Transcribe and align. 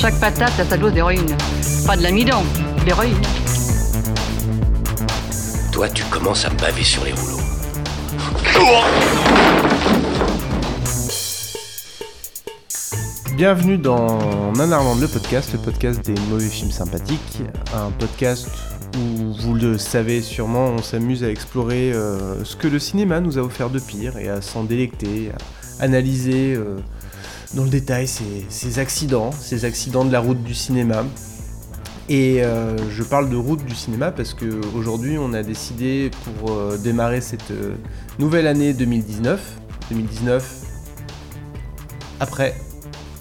Chaque 0.00 0.20
patate 0.20 0.60
a 0.60 0.64
sa 0.64 0.76
dose 0.76 0.92
d'héroïne. 0.92 1.36
Pas 1.84 1.96
de 1.96 2.04
l'amidon, 2.04 2.44
l'héroïne. 2.86 3.20
Toi, 5.72 5.88
tu 5.88 6.04
commences 6.04 6.44
à 6.44 6.50
me 6.50 6.56
baver 6.56 6.84
sur 6.84 7.04
les 7.04 7.10
rouleaux. 7.10 7.42
Bienvenue 13.34 13.76
dans 13.76 14.52
Nanarland, 14.52 15.00
le 15.00 15.08
podcast, 15.08 15.52
le 15.52 15.58
podcast 15.58 16.06
des 16.06 16.14
mauvais 16.30 16.48
films 16.48 16.70
sympathiques. 16.70 17.42
Un 17.74 17.90
podcast 17.90 18.48
où, 18.96 19.32
vous 19.32 19.54
le 19.54 19.78
savez 19.78 20.22
sûrement, 20.22 20.66
on 20.66 20.78
s'amuse 20.78 21.24
à 21.24 21.28
explorer 21.28 21.92
euh, 21.92 22.44
ce 22.44 22.54
que 22.54 22.68
le 22.68 22.78
cinéma 22.78 23.18
nous 23.18 23.36
a 23.36 23.42
offert 23.42 23.68
de 23.68 23.80
pire 23.80 24.16
et 24.16 24.28
à 24.28 24.42
s'en 24.42 24.62
délecter, 24.62 25.32
à 25.80 25.82
analyser 25.82 26.54
euh, 26.54 26.76
dans 27.54 27.64
le 27.64 27.70
détail 27.70 28.06
ces, 28.06 28.24
ces 28.48 28.78
accidents, 28.78 29.30
ces 29.32 29.64
accidents 29.64 30.04
de 30.04 30.12
la 30.12 30.20
route 30.20 30.42
du 30.42 30.54
cinéma. 30.54 31.04
Et 32.10 32.42
euh, 32.42 32.74
je 32.90 33.02
parle 33.02 33.28
de 33.28 33.36
route 33.36 33.64
du 33.64 33.74
cinéma 33.74 34.10
parce 34.10 34.32
que 34.32 34.46
aujourd'hui 34.74 35.18
on 35.18 35.34
a 35.34 35.42
décidé 35.42 36.10
pour 36.24 36.52
euh, 36.52 36.78
démarrer 36.78 37.20
cette 37.20 37.50
euh, 37.50 37.74
nouvelle 38.18 38.46
année 38.46 38.72
2019, 38.72 39.40
2019 39.90 40.44
après 42.20 42.54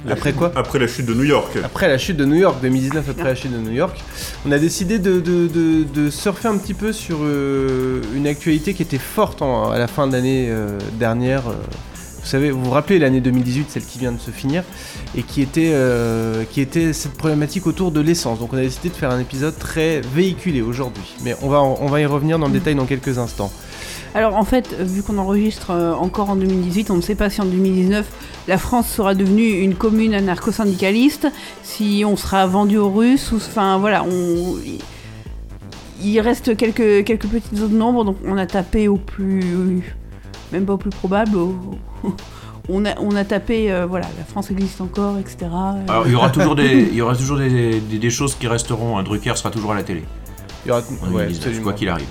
La 0.05 0.13
Après 0.13 0.29
chute- 0.31 0.37
quoi? 0.39 0.51
Après 0.55 0.79
la 0.79 0.87
chute 0.87 1.05
de 1.05 1.13
New 1.13 1.23
York. 1.25 1.57
après 1.63 1.89
la 1.89 1.97
chute 1.97 2.15
de 2.15 2.23
New 2.25 2.35
York, 2.35 2.57
2019 2.61 3.09
après 3.09 3.23
la 3.25 3.35
chute 3.35 3.51
de 3.51 3.57
New 3.59 3.73
York, 3.73 3.97
on 4.45 4.51
a 4.53 4.57
décidé 4.59 4.99
de, 4.99 5.19
de- 5.19 5.47
de- 5.47 5.83
de 5.83 6.09
surfer 6.09 6.47
un 6.47 6.57
petit 6.57 6.73
peu 6.73 6.93
sur 6.93 7.17
une 7.25 8.25
actualité 8.25 8.73
qui 8.73 8.83
était 8.83 8.97
forte 8.97 9.41
en- 9.41 9.69
à 9.69 9.77
la 9.77 9.87
fin 9.87 10.07
de 10.07 10.13
l'année 10.13 10.49
dernière. 10.97 11.43
Vous 12.27 12.31
savez, 12.31 12.51
vous 12.51 12.61
vous 12.61 12.71
rappelez 12.71 12.99
l'année 12.99 13.21
2018, 13.21 13.71
celle 13.71 13.85
qui 13.85 13.99
vient 13.99 14.11
de 14.11 14.19
se 14.19 14.31
finir, 14.31 14.65
et 15.15 15.23
qui 15.23 15.41
était, 15.41 15.71
euh, 15.71 16.43
qui 16.51 16.59
était 16.59 16.91
cette 16.91 17.13
problématique 17.13 17.65
autour 17.67 17.89
de 17.89 18.01
l'essence. 18.01 18.39
Donc 18.39 18.51
on 18.51 18.57
a 18.57 18.61
décidé 18.61 18.89
de 18.89 18.95
faire 18.95 19.11
un 19.11 19.19
épisode 19.21 19.57
très 19.57 20.01
véhiculé 20.01 20.61
aujourd'hui. 20.61 21.15
Mais 21.23 21.37
on 21.41 21.47
va, 21.47 21.61
on 21.61 21.85
va 21.87 22.01
y 22.01 22.05
revenir 22.05 22.37
dans 22.37 22.47
le 22.47 22.51
détail 22.51 22.75
dans 22.75 22.85
quelques 22.85 23.17
instants. 23.17 23.49
Alors 24.13 24.35
en 24.35 24.43
fait, 24.43 24.73
vu 24.77 25.03
qu'on 25.03 25.17
enregistre 25.19 25.71
euh, 25.71 25.93
encore 25.93 26.29
en 26.29 26.35
2018, 26.35 26.91
on 26.91 26.97
ne 26.97 27.01
sait 27.01 27.15
pas 27.15 27.29
si 27.29 27.39
en 27.39 27.45
2019 27.45 28.05
la 28.49 28.57
France 28.57 28.89
sera 28.89 29.15
devenue 29.15 29.61
une 29.61 29.75
commune 29.75 30.13
anarcho-syndicaliste, 30.13 31.27
si 31.63 32.03
on 32.05 32.17
sera 32.17 32.45
vendu 32.45 32.77
aux 32.77 32.89
Russes, 32.91 33.31
ou 33.31 33.37
enfin 33.37 33.77
voilà, 33.77 34.03
on... 34.03 34.55
il 36.03 36.19
reste 36.19 36.57
quelques, 36.57 37.05
quelques 37.05 37.27
petites 37.27 37.55
zones 37.55 37.79
d'ombre, 37.79 38.03
donc 38.03 38.17
on 38.25 38.37
a 38.37 38.45
tapé 38.45 38.89
au 38.89 38.97
plus, 38.97 39.95
même 40.51 40.65
pas 40.65 40.73
au 40.73 40.77
plus 40.77 40.89
probable, 40.89 41.37
au- 41.37 41.55
on, 42.69 42.85
a, 42.85 42.99
on 42.99 43.15
a 43.15 43.23
tapé, 43.23 43.71
euh, 43.71 43.85
voilà, 43.85 44.07
la 44.17 44.23
France 44.25 44.51
existe 44.51 44.81
encore, 44.81 45.17
etc. 45.17 45.37
Alors 45.87 46.05
il 46.05 46.11
y 46.11 46.15
aura 46.15 46.29
toujours 46.29 46.55
des, 46.55 46.87
il 46.91 46.95
y 46.95 47.01
aura 47.01 47.15
toujours 47.15 47.37
des, 47.37 47.79
des- 47.79 47.99
des 47.99 48.09
choses 48.09 48.35
qui 48.35 48.47
resteront. 48.47 48.97
Un 48.97 49.03
Drucker 49.03 49.35
sera 49.35 49.49
toujours 49.51 49.71
à 49.71 49.75
la 49.75 49.83
télé. 49.83 50.03
Il 50.65 50.69
y 50.69 50.71
aura- 50.71 50.81
ouais, 50.81 50.85
2019, 51.27 51.37
absolument. 51.37 51.63
quoi 51.63 51.73
qu'il 51.73 51.89
arrive. 51.89 52.07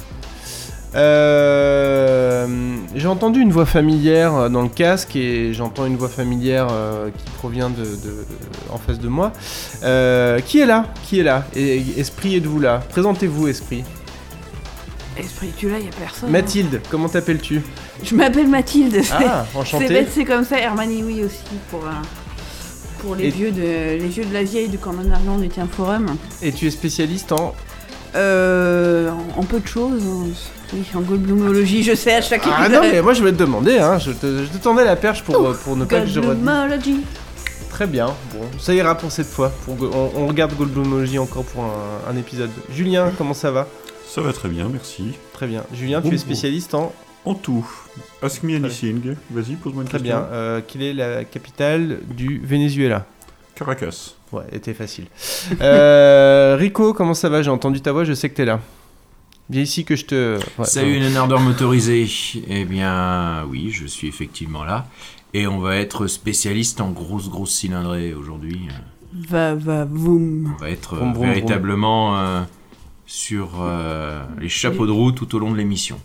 Euh, 0.97 2.47
j'ai 2.95 3.07
entendu 3.09 3.41
une 3.41 3.53
voix 3.53 3.67
familière 3.67 4.35
euh, 4.35 4.49
dans 4.49 4.63
le 4.63 4.69
casque 4.69 5.15
et 5.17 5.53
j'entends 5.53 5.85
une 5.85 5.97
voix 5.97 6.09
familière 6.09 6.69
euh, 6.71 7.11
qui 7.11 7.31
provient 7.37 7.69
de, 7.69 7.83
de- 7.85 8.25
en 8.73 8.79
face 8.79 8.99
de 8.99 9.09
moi. 9.09 9.33
Euh, 9.83 10.41
qui 10.41 10.61
est 10.61 10.67
là? 10.67 10.87
Qui 11.05 11.21
est 11.21 11.23
là? 11.23 11.45
Et- 11.55 11.83
Esprit, 11.99 12.37
êtes-vous 12.37 12.61
là? 12.61 12.83
Présentez-vous, 12.89 13.49
Esprit. 13.49 13.85
Esprit, 15.19 15.51
tu 15.57 15.69
là, 15.69 15.79
il 15.79 15.85
y 15.87 15.89
a 15.89 15.93
personne. 15.93 16.31
Mathilde, 16.31 16.81
comment 16.91 17.09
t'appelles-tu? 17.09 17.63
Je 18.05 18.15
m'appelle 18.15 18.49
Mathilde. 18.49 19.01
Ah, 19.13 19.45
C'est 19.53 19.59
enchanté. 19.59 19.89
bête, 19.89 20.09
c'est 20.13 20.25
comme 20.25 20.45
ça. 20.45 20.59
Hermione, 20.59 21.03
oui 21.05 21.25
aussi 21.25 21.39
pour 21.71 21.81
euh, 21.85 21.91
pour 23.01 23.15
les 23.17 23.27
Et- 23.27 23.31
vieux 23.31 23.51
de 23.51 23.61
les 23.63 24.09
vieux 24.09 24.25
de 24.25 24.33
la 24.33 24.43
vieille 24.43 24.69
de 24.69 24.77
quand 24.77 24.95
Arland 25.13 25.43
était 25.43 25.61
un 25.61 25.67
forum. 25.69 26.17
Et 26.43 26.53
tu 26.53 26.67
es 26.67 26.71
spécialiste 26.71 27.33
en. 27.33 27.55
Euh, 28.15 29.11
en, 29.11 29.41
en 29.41 29.45
peu 29.45 29.61
de 29.61 29.67
choses. 29.67 30.03
Oui, 30.73 30.83
en 30.95 31.01
goldblumologie, 31.01 31.83
je 31.83 31.95
sais 31.95 32.15
à 32.15 32.23
chaque 32.23 32.43
Ah 32.47 32.69
non, 32.69 32.81
mais 32.81 33.01
moi 33.03 33.13
je 33.15 33.23
vais 33.23 33.31
te 33.33 33.37
demander, 33.37 33.79
hein, 33.79 33.99
je, 33.99 34.11
te, 34.11 34.43
je 34.45 34.59
te 34.59 34.63
tendais 34.63 34.85
la 34.85 34.97
perche 34.97 35.23
pour, 35.23 35.37
euh, 35.37 35.53
pour 35.53 35.77
ne 35.77 35.85
pas 35.85 36.01
que 36.01 36.07
je. 36.07 36.19
Goldblumology. 36.21 37.03
Très 37.71 37.87
bien, 37.87 38.07
bon, 38.33 38.41
ça 38.59 38.73
ira 38.75 38.97
pour 38.97 39.13
cette 39.13 39.27
fois. 39.29 39.51
Pour, 39.65 39.77
on, 39.95 40.11
on 40.23 40.27
regarde 40.27 40.55
Goldblumology 40.57 41.19
encore 41.19 41.45
pour 41.45 41.65
un, 41.65 42.11
un 42.11 42.17
épisode. 42.17 42.51
Julien, 42.75 43.13
comment 43.19 43.35
ça 43.35 43.51
va? 43.51 43.69
Ça 44.09 44.23
va 44.23 44.33
très 44.33 44.49
bien, 44.49 44.69
merci. 44.73 45.13
Très 45.35 45.47
bien. 45.47 45.63
Julien, 45.75 46.01
tu 46.01 46.15
es 46.15 46.19
spécialiste 46.19 46.75
en. 46.75 46.93
En 47.27 47.35
tout. 47.35 47.67
Ask 48.23 48.43
me 48.45 48.57
anything. 48.57 49.17
Vas-y, 49.31 49.57
pose-moi 49.57 49.83
une 49.83 49.89
Très 49.89 49.99
question. 49.99 50.17
bien. 50.17 50.27
Euh, 50.31 50.61
quelle 50.67 50.83
est 50.83 50.95
la 50.95 51.25
capitale 51.25 51.99
du 52.09 52.41
Venezuela? 52.43 53.05
Caracas. 53.55 54.15
Ouais, 54.33 54.45
était 54.53 54.75
facile. 54.75 55.07
Euh, 55.61 56.57
Rico, 56.59 56.93
comment 56.93 57.15
ça 57.15 57.29
va? 57.29 57.43
J'ai 57.43 57.51
entendu 57.51 57.81
ta 57.81 57.93
voix, 57.93 58.05
je 58.05 58.13
sais 58.13 58.29
que 58.31 58.35
t'es 58.35 58.45
là. 58.45 58.61
Viens 59.51 59.63
ici 59.63 59.85
que 59.85 59.95
je 59.97 60.05
te. 60.05 60.39
Ouais, 60.59 60.65
Salut 60.65 60.97
une 60.97 61.17
ardeur 61.17 61.41
motorisée. 61.41 62.09
Eh 62.49 62.65
bien 62.65 63.45
oui, 63.49 63.71
je 63.71 63.87
suis 63.87 64.09
effectivement 64.09 64.65
là. 64.65 64.87
Et 65.35 65.47
on 65.47 65.59
va 65.59 65.77
être 65.77 66.07
spécialiste 66.07 66.81
en 66.81 66.91
grosse 66.91 67.29
grosse 67.29 67.53
cylindrée 67.53 68.15
aujourd'hui. 68.15 68.69
Va 69.13 69.55
va 69.55 69.85
voum. 69.85 70.55
On 70.57 70.61
va 70.61 70.71
être 70.71 70.95
euh, 70.95 70.99
Vroom, 70.99 71.15
vroom, 71.15 71.29
véritablement 71.29 72.19
euh, 72.19 72.43
sur 73.07 73.61
euh, 73.61 74.25
les 74.41 74.49
chapeaux 74.49 74.87
de 74.87 74.93
roue 74.93 75.13
tout 75.13 75.35
au 75.35 75.39
long 75.39 75.53
de 75.53 75.57
l'émission. 75.57 75.99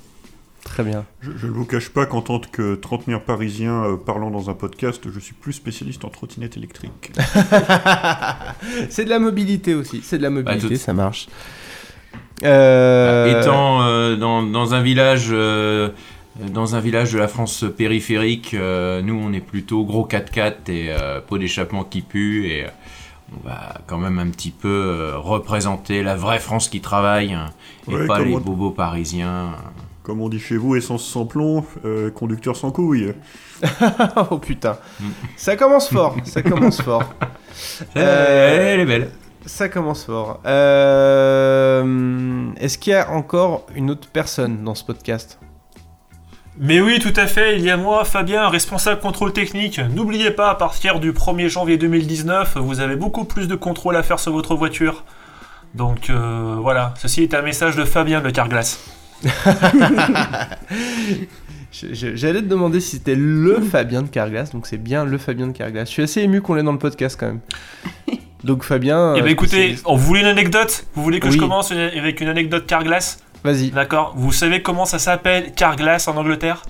Très 0.63 0.83
bien. 0.83 1.05
Je, 1.21 1.47
ne 1.47 1.51
vous 1.51 1.65
cache 1.65 1.89
pas 1.89 2.05
qu'en 2.05 2.21
tant 2.21 2.39
que 2.39 2.75
trentenaire 2.75 3.21
parisien 3.23 3.83
euh, 3.83 3.97
parlant 3.97 4.29
dans 4.31 4.49
un 4.49 4.53
podcast, 4.53 5.01
je 5.11 5.19
suis 5.19 5.33
plus 5.33 5.53
spécialiste 5.53 6.05
en 6.05 6.09
trottinette 6.09 6.55
électrique. 6.55 7.11
c'est 8.89 9.05
de 9.05 9.09
la 9.09 9.19
mobilité 9.19 9.73
aussi. 9.73 10.01
C'est 10.03 10.17
de 10.17 10.23
la 10.23 10.29
mobilité, 10.29 10.67
tout- 10.69 10.75
ça 10.75 10.93
marche. 10.93 11.27
Euh, 12.43 13.41
Étant 13.41 13.83
euh, 13.83 14.15
dans, 14.15 14.41
dans 14.43 14.73
un 14.73 14.81
village 14.81 15.27
euh, 15.31 15.89
dans 16.53 16.75
un 16.75 16.79
village 16.79 17.13
de 17.13 17.19
la 17.19 17.27
France 17.27 17.65
périphérique, 17.77 18.53
euh, 18.55 19.01
nous 19.03 19.13
on 19.13 19.31
est 19.33 19.41
plutôt 19.41 19.83
gros 19.83 20.07
4x4 20.07 20.53
et 20.69 20.87
euh, 20.89 21.19
pot 21.21 21.37
d'échappement 21.37 21.83
qui 21.83 22.01
pue 22.01 22.47
et 22.47 22.65
euh, 22.65 22.69
on 23.35 23.47
va 23.47 23.81
quand 23.85 23.99
même 23.99 24.17
un 24.17 24.27
petit 24.29 24.49
peu 24.49 24.67
euh, 24.69 25.17
représenter 25.17 26.01
la 26.01 26.15
vraie 26.15 26.39
France 26.39 26.67
qui 26.69 26.81
travaille 26.81 27.33
hein, 27.33 27.47
et 27.87 27.93
Ouais, 27.95 28.07
pas 28.07 28.19
les 28.23 28.33
on- 28.33 28.39
bobos 28.39 28.71
parisiens. 28.71 29.51
Comme 30.03 30.21
on 30.21 30.29
dit 30.29 30.39
chez 30.39 30.57
vous, 30.57 30.75
essence 30.75 31.05
sans 31.05 31.25
plomb, 31.25 31.63
euh, 31.85 32.09
conducteur 32.09 32.55
sans 32.55 32.71
couilles. 32.71 33.13
oh 34.31 34.37
putain. 34.39 34.77
Ça 35.37 35.55
commence 35.55 35.89
fort. 35.89 36.15
Ça 36.23 36.41
commence 36.41 36.81
fort. 36.81 37.03
Euh, 37.95 38.73
elle 38.73 38.79
est 38.79 38.85
belle. 38.85 39.11
Ça 39.45 39.69
commence 39.69 40.05
fort. 40.05 40.39
Euh, 40.45 41.83
Est-ce 42.57 42.77
qu'il 42.77 42.93
y 42.93 42.95
a 42.95 43.11
encore 43.11 43.65
une 43.75 43.91
autre 43.91 44.07
personne 44.11 44.63
dans 44.63 44.75
ce 44.75 44.83
podcast? 44.83 45.39
Mais 46.57 46.81
oui, 46.81 46.99
tout 46.99 47.13
à 47.15 47.27
fait, 47.27 47.57
il 47.57 47.63
y 47.63 47.69
a 47.69 47.77
moi, 47.77 48.03
Fabien, 48.03 48.47
responsable 48.49 48.99
contrôle 49.01 49.33
technique. 49.33 49.79
N'oubliez 49.79 50.31
pas, 50.31 50.49
à 50.49 50.55
partir 50.55 50.99
du 50.99 51.13
1er 51.13 51.47
janvier 51.47 51.77
2019, 51.77 52.57
vous 52.57 52.81
avez 52.81 52.95
beaucoup 52.95 53.23
plus 53.23 53.47
de 53.47 53.55
contrôle 53.55 53.95
à 53.95 54.03
faire 54.03 54.19
sur 54.19 54.31
votre 54.31 54.55
voiture. 54.55 55.03
Donc 55.73 56.09
euh, 56.09 56.57
voilà, 56.59 56.93
ceci 56.97 57.23
est 57.23 57.33
un 57.33 57.41
message 57.41 57.75
de 57.75 57.85
Fabien 57.85 58.21
de 58.21 58.29
Carglass. 58.29 59.00
J'allais 61.71 62.41
te 62.41 62.47
demander 62.47 62.79
si 62.81 62.97
c'était 62.97 63.15
le 63.15 63.61
Fabien 63.61 64.01
de 64.01 64.09
Carglass, 64.09 64.51
donc 64.51 64.67
c'est 64.67 64.77
bien 64.77 65.05
le 65.05 65.17
Fabien 65.17 65.47
de 65.47 65.53
Carglass. 65.53 65.87
Je 65.87 65.93
suis 65.93 66.03
assez 66.03 66.21
ému 66.21 66.41
qu'on 66.41 66.53
l'ait 66.55 66.63
dans 66.63 66.73
le 66.73 66.77
podcast 66.77 67.17
quand 67.19 67.27
même. 67.27 67.39
Donc 68.43 68.63
Fabien. 68.63 69.13
Eh 69.15 69.19
euh, 69.19 69.21
bien 69.21 69.31
écoutez, 69.33 69.75
on 69.85 69.95
vous 69.95 70.03
voulez 70.03 70.21
une 70.21 70.25
anecdote 70.27 70.85
Vous 70.95 71.03
voulez 71.03 71.19
que 71.19 71.27
Oui. 71.27 71.33
je 71.33 71.37
commence 71.37 71.69
une- 71.69 71.77
avec 71.77 72.19
une 72.21 72.27
anecdote 72.27 72.65
Carglass? 72.65 73.19
Vas-y. 73.43 73.69
D'accord 73.69 74.13
Vous 74.17 74.31
savez 74.31 74.63
comment 74.63 74.85
ça 74.85 74.97
s'appelle 74.97 75.51
Carglass 75.53 76.07
en 76.07 76.17
Angleterre? 76.17 76.63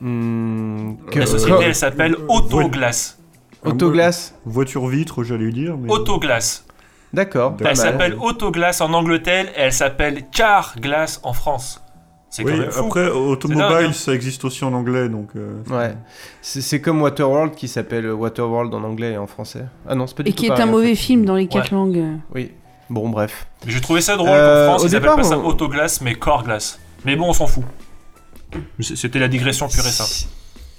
Hmm, 0.00 0.94
que- 1.12 1.20
La 1.20 1.26
société, 1.26 1.52
co- 1.52 1.62
elle 1.62 1.74
s'appelle 1.76 2.16
Autoglass. 2.28 3.16
Autoglass. 3.64 4.34
Voiture 4.44 4.88
vitre, 4.88 5.22
j'allais 5.22 5.44
lui 5.44 5.52
dire. 5.52 5.76
Mais... 5.78 5.88
Autoglass. 5.88 6.66
D'accord. 7.12 7.56
Elle 7.64 7.76
s'appelle 7.76 8.16
Autoglass 8.20 8.80
en 8.80 8.92
Angleterre 8.92 9.46
et 9.56 9.60
elle 9.60 9.72
s'appelle 9.72 10.24
Carglass 10.32 11.20
en 11.22 11.32
France. 11.32 11.80
C'est 12.36 12.42
Oui, 12.42 12.50
quand 12.50 12.58
même 12.58 12.70
fou. 12.72 12.84
après, 12.86 13.08
Automobile, 13.10 13.86
hein. 13.90 13.92
ça 13.92 14.12
existe 14.12 14.44
aussi 14.44 14.64
en 14.64 14.72
anglais, 14.72 15.08
donc. 15.08 15.28
euh, 15.36 15.52
Ouais. 15.70 15.94
C'est 16.42 16.80
comme 16.80 17.00
Waterworld 17.00 17.54
qui 17.54 17.68
s'appelle 17.68 18.10
Waterworld 18.10 18.74
en 18.74 18.82
anglais 18.82 19.12
et 19.12 19.16
en 19.18 19.28
français. 19.28 19.66
Ah 19.88 19.94
non, 19.94 20.08
c'est 20.08 20.16
pas 20.16 20.24
du 20.24 20.30
Et 20.30 20.32
tout 20.32 20.38
qui 20.40 20.46
est 20.46 20.48
pareil, 20.48 20.64
un 20.64 20.68
en 20.68 20.70
mauvais 20.72 20.88
fait. 20.88 20.94
film 20.96 21.24
dans 21.24 21.36
les 21.36 21.46
quatre 21.46 21.70
Ouais. 21.70 21.78
langues. 21.78 22.04
Oui. 22.34 22.50
Bon, 22.90 23.08
bref. 23.08 23.46
J'ai 23.68 23.80
trouvé 23.80 24.00
ça 24.00 24.16
drôle 24.16 24.30
Euh, 24.32 24.66
qu'en 24.66 24.72
France, 24.72 24.82
ils 24.82 24.96
appellent 24.96 25.02
départ, 25.10 25.16
pas 25.16 25.22
ça 25.22 25.38
autoglace, 25.38 26.00
mais 26.00 26.16
corps 26.16 26.42
glace. 26.42 26.80
Mais 27.04 27.14
bon, 27.14 27.28
on 27.28 27.32
s'en 27.32 27.46
fout. 27.46 27.62
C'était 28.80 29.20
la 29.20 29.28
digression 29.28 29.68
pure 29.68 29.86
et 29.86 29.90
simple. 29.90 30.28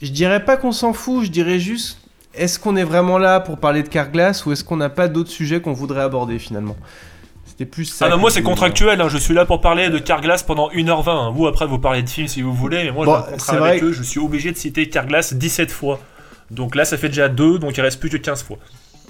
Je 0.02 0.12
dirais 0.12 0.44
pas 0.44 0.58
qu'on 0.58 0.74
s'en 0.74 0.92
fout, 0.92 1.24
je 1.24 1.32
dirais 1.32 1.60
juste 1.60 2.00
est-ce 2.34 2.60
qu'on 2.60 2.76
est 2.76 2.84
vraiment 2.84 3.18
là 3.18 3.40
pour 3.40 3.58
parler 3.60 3.82
de 3.82 3.88
Carglass 3.88 4.46
ou 4.46 4.52
est-ce 4.52 4.62
qu'on 4.66 4.76
n'a 4.76 4.90
pas 4.90 5.08
d'autres 5.08 5.30
sujets 5.30 5.62
qu'on 5.62 5.72
voudrait 5.72 6.02
aborder 6.02 6.38
finalement? 6.38 6.76
C'était 7.58 7.70
plus 7.70 7.86
ça. 7.86 8.06
Ah 8.08 8.10
non, 8.10 8.18
moi 8.18 8.30
c'est 8.32 8.42
contractuel, 8.44 9.00
hein. 9.00 9.08
je 9.08 9.18
suis 9.18 9.34
là 9.34 9.46
pour 9.46 9.62
parler 9.62 9.90
de 9.90 9.98
Carglass 9.98 10.44
pendant 10.44 10.70
1h20. 10.72 11.10
hein. 11.10 11.32
Vous 11.34 11.48
après 11.48 11.66
vous 11.68 11.80
parlez 11.80 12.04
de 12.04 12.10
films 12.10 12.28
si 12.28 12.42
vous 12.42 12.54
voulez, 12.54 12.84
mais 12.84 12.92
moi 12.92 13.06
Bon, 13.06 13.14
j'ai 13.14 13.18
un 13.18 13.22
contrat 13.32 13.54
c'est 13.54 13.58
vrai 13.60 13.70
avec 13.70 13.82
que- 13.82 13.86
eux, 13.88 13.92
je 13.94 14.04
suis 14.04 14.20
obligé 14.20 14.52
de 14.52 14.58
citer 14.58 14.90
Carglass 14.90 15.34
17 15.34 15.72
fois. 15.72 16.00
Donc 16.52 16.76
là 16.76 16.84
ça 16.86 16.98
fait 16.98 17.08
déjà 17.10 17.30
2, 17.30 17.58
donc 17.60 17.78
il 17.78 17.82
reste 17.82 18.00
plus 18.00 18.10
que 18.10 18.18
15 18.18 18.44
fois. 18.44 18.58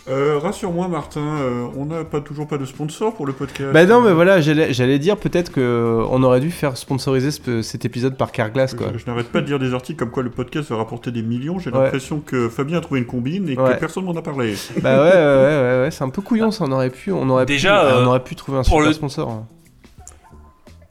Euh, 0.08 0.38
Rassure-moi, 0.40 0.88
Martin, 0.88 1.22
euh, 1.22 1.66
on 1.76 1.86
n'a 1.86 2.04
pas 2.04 2.22
toujours 2.22 2.48
pas 2.48 2.58
de 2.58 2.66
sponsor 2.66 3.14
pour 3.16 3.26
le 3.26 3.34
podcast. 3.34 3.72
Bah 3.74 3.86
non, 3.86 4.02
mais 4.02 4.14
voilà, 4.14 4.40
j'allais 4.40 5.00
dire 5.00 5.18
peut-être 5.18 5.52
que 5.52 6.04
on 6.10 6.22
aurait 6.24 6.40
dû 6.42 6.52
faire 6.52 6.78
sponsoriser 6.78 7.32
ce- 7.32 7.62
cet 7.64 7.86
épisode 7.86 8.16
par 8.16 8.32
Carglass 8.32 8.74
quoi. 8.76 8.88
Je, 8.94 9.00
je 9.00 9.06
n'arrête 9.08 9.30
pas 9.32 9.42
de 9.42 9.48
lire 9.48 9.58
des 9.60 9.74
articles 9.74 9.98
comme 9.98 10.12
quoi 10.12 10.22
le 10.24 10.30
podcast 10.30 10.70
va 10.70 10.78
rapporter 10.78 11.12
des 11.12 11.24
millions. 11.24 11.58
J'ai 11.58 11.72
Ouais. 11.72 11.80
l'impression 11.84 12.20
que 12.20 12.50
Fabien 12.50 12.78
a 12.78 12.82
trouvé 12.82 13.00
une 13.00 13.08
combine 13.08 13.50
et 13.50 13.58
Ouais. 13.58 13.74
que 13.74 13.80
personne 13.80 14.06
m'en 14.06 14.16
a 14.16 14.22
parlé. 14.22 14.54
bah 14.82 14.98
ouais, 15.04 15.10
ouais, 15.10 15.16
ouais, 15.16 15.16
ouais, 15.16 15.82
ouais, 15.84 15.90
c'est 15.92 16.04
un 16.04 16.10
peu 16.10 16.22
couillon 16.22 16.52
ça, 16.52 16.66
on 16.68 16.72
aurait 16.72 16.92
pu, 16.92 17.12
on 17.12 17.28
aurait 17.30 17.46
Déjà, 17.48 17.80
pu, 17.82 17.86
euh, 17.88 18.04
on 18.04 18.08
aurait 18.08 18.24
pu 18.24 18.36
trouver 18.36 18.60
un 18.60 18.64
super 18.64 18.82
le- 18.82 18.94
sponsor. 18.94 19.46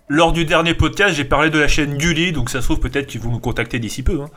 Lors 0.08 0.32
du 0.32 0.44
dernier 0.44 0.74
podcast, 0.74 1.14
j'ai 1.14 1.24
parlé 1.24 1.48
de 1.50 1.58
la 1.58 1.66
chaîne 1.68 1.96
Gulli, 1.96 2.32
donc 2.32 2.50
ça 2.50 2.60
se 2.60 2.66
trouve 2.66 2.78
peut-être 2.80 3.06
qu'ils 3.06 3.20
vont 3.22 3.30
nous 3.30 3.38
contacter 3.38 3.78
d'ici 3.78 4.02
peu. 4.02 4.20
hein. 4.22 4.28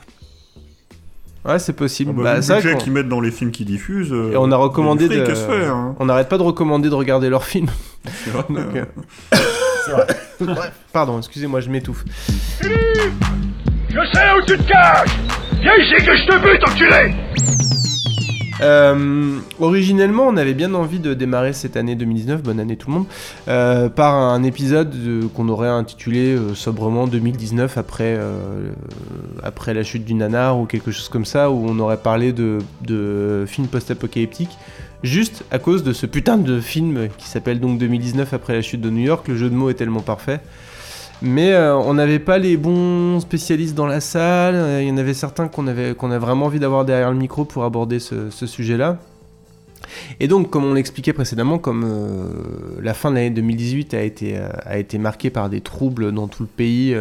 Ouais, 1.48 1.60
c'est 1.60 1.74
possible. 1.74 2.12
Ah 2.14 2.18
bah, 2.18 2.24
Bah, 2.24 2.36
le 2.36 2.42
vrai 2.42 2.56
budget 2.56 2.78
qu'ils 2.78 2.92
mettent 2.92 3.08
dans 3.10 3.22
les 3.22 3.32
films 3.32 3.52
qu'ils 3.52 3.66
diffusent. 3.66 4.12
euh, 4.12 4.32
Et 4.34 4.38
on 4.38 4.52
a 4.52 4.56
recommandé 4.58 5.08
de. 5.08 5.24
hein. 5.70 5.96
On 6.00 6.06
n'arrête 6.06 6.28
pas 6.30 6.38
de 6.38 6.44
recommander 6.44 6.90
de 6.90 6.96
regarder 6.96 7.30
leurs 7.30 7.46
films. 7.46 7.70
C'est 8.24 8.32
vrai. 8.32 8.44
Donc, 8.50 8.76
euh, 8.76 8.86
Bref, 10.42 10.72
Pardon, 10.94 11.18
excusez-moi, 11.20 11.62
je 11.62 11.70
m'étouffe. 11.70 12.04
Je 12.62 12.68
sais 14.14 14.32
où 14.38 14.46
tu 14.46 14.58
te 14.58 14.64
caches 14.68 15.10
Viens 15.62 15.76
ici 15.78 16.06
que 16.06 16.16
je 16.16 16.26
te 16.26 16.38
bute, 16.40 16.64
enculé 16.70 17.16
Euh, 18.62 19.38
originellement, 19.60 20.24
on 20.28 20.36
avait 20.38 20.54
bien 20.56 20.74
envie 20.74 21.00
de 21.00 21.14
démarrer 21.14 21.54
cette 21.54 21.78
année 21.78 21.96
2019, 21.96 22.42
bonne 22.42 22.60
année 22.60 22.76
tout 22.76 22.90
le 22.90 22.96
monde, 22.96 23.06
euh, 23.48 23.88
par 23.90 24.16
un 24.16 24.42
épisode 24.44 24.90
de- 24.90 25.28
qu'on 25.28 25.48
aurait 25.50 25.68
intitulé 25.68 26.36
euh, 26.36 26.56
sobrement 26.56 27.06
2019 27.08 27.78
après, 27.78 28.16
euh, 28.18 28.70
après 29.44 29.74
la 29.74 29.84
chute 29.84 30.06
du 30.06 30.14
nanar 30.16 30.60
ou 30.60 30.66
quelque 30.66 30.92
chose 30.92 31.10
comme 31.10 31.26
ça, 31.26 31.52
où 31.52 31.66
on 31.68 31.78
aurait 31.80 31.98
parlé 31.98 32.34
de, 32.34 32.58
de 32.82 33.46
films 33.48 33.68
post-apocalyptiques, 33.68 34.58
juste 35.04 35.44
à 35.52 35.60
cause 35.60 35.84
de 35.84 35.94
ce 35.94 36.08
putain 36.08 36.38
de 36.38 36.60
film 36.60 37.10
qui 37.18 37.28
s'appelle 37.28 37.60
donc 37.60 37.78
2019 37.78 38.34
après 38.34 38.54
la 38.54 38.62
chute 38.64 38.82
de 38.82 38.90
New 38.90 39.04
York. 39.06 39.28
Le 39.28 39.36
jeu 39.38 39.50
de 39.50 39.56
mots 39.56 39.70
est 39.70 39.76
tellement 39.76 40.02
parfait. 40.02 40.40
Mais 41.22 41.54
euh, 41.54 41.76
on 41.76 41.96
n'avait 41.96 42.20
pas 42.20 42.38
les 42.38 42.58
bons 42.58 43.20
spécialistes 43.20 43.76
dans 43.76 43.88
la 43.88 44.02
salle. 44.02 44.56
euh, 44.56 44.82
Il 44.82 44.88
y 44.88 44.92
en 44.92 44.98
avait 44.98 45.16
certains 45.16 45.48
qu'on 45.48 45.68
avait, 45.68 45.96
qu'on 45.96 46.12
a 46.12 46.20
vraiment 46.20 46.46
envie 46.46 46.60
d'avoir 46.60 46.86
derrière 46.86 47.12
le 47.12 47.18
micro 47.18 47.44
pour 47.44 47.64
aborder 47.64 48.00
ce, 48.00 48.30
sujet-là. 48.30 48.98
Et 50.20 50.28
donc, 50.28 50.50
comme 50.50 50.66
on 50.66 50.74
l'expliquait 50.74 51.14
précédemment, 51.14 51.58
comme 51.58 51.84
euh, 51.86 52.80
la 52.82 52.94
fin 52.94 53.10
de 53.10 53.16
l'année 53.16 53.32
2018 53.32 53.94
a 53.94 54.02
été, 54.02 54.38
a 54.38 54.78
été 54.78 54.98
marquée 54.98 55.30
par 55.30 55.50
des 55.50 55.62
troubles 55.62 56.12
dans 56.12 56.28
tout 56.28 56.44
le 56.44 56.50
pays, 56.50 56.96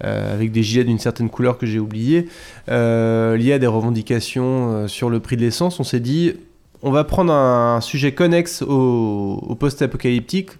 avec 0.00 0.52
des 0.52 0.62
gilets 0.62 0.84
d'une 0.84 0.98
certaine 0.98 1.30
couleur 1.30 1.58
que 1.58 1.66
j'ai 1.66 1.78
oublié, 1.78 2.28
liés 2.68 3.52
à 3.52 3.58
des 3.58 3.66
revendications 3.66 4.86
sur 4.88 5.10
le 5.10 5.20
prix 5.20 5.36
de 5.36 5.40
l'essence, 5.40 5.80
on 5.80 5.84
s'est 5.84 6.00
dit, 6.00 6.34
on 6.82 6.90
va 6.90 7.02
prendre 7.02 7.32
un 7.32 7.80
sujet 7.80 8.12
connexe 8.12 8.62
au 8.62 9.56
post-apocalyptique, 9.58 10.50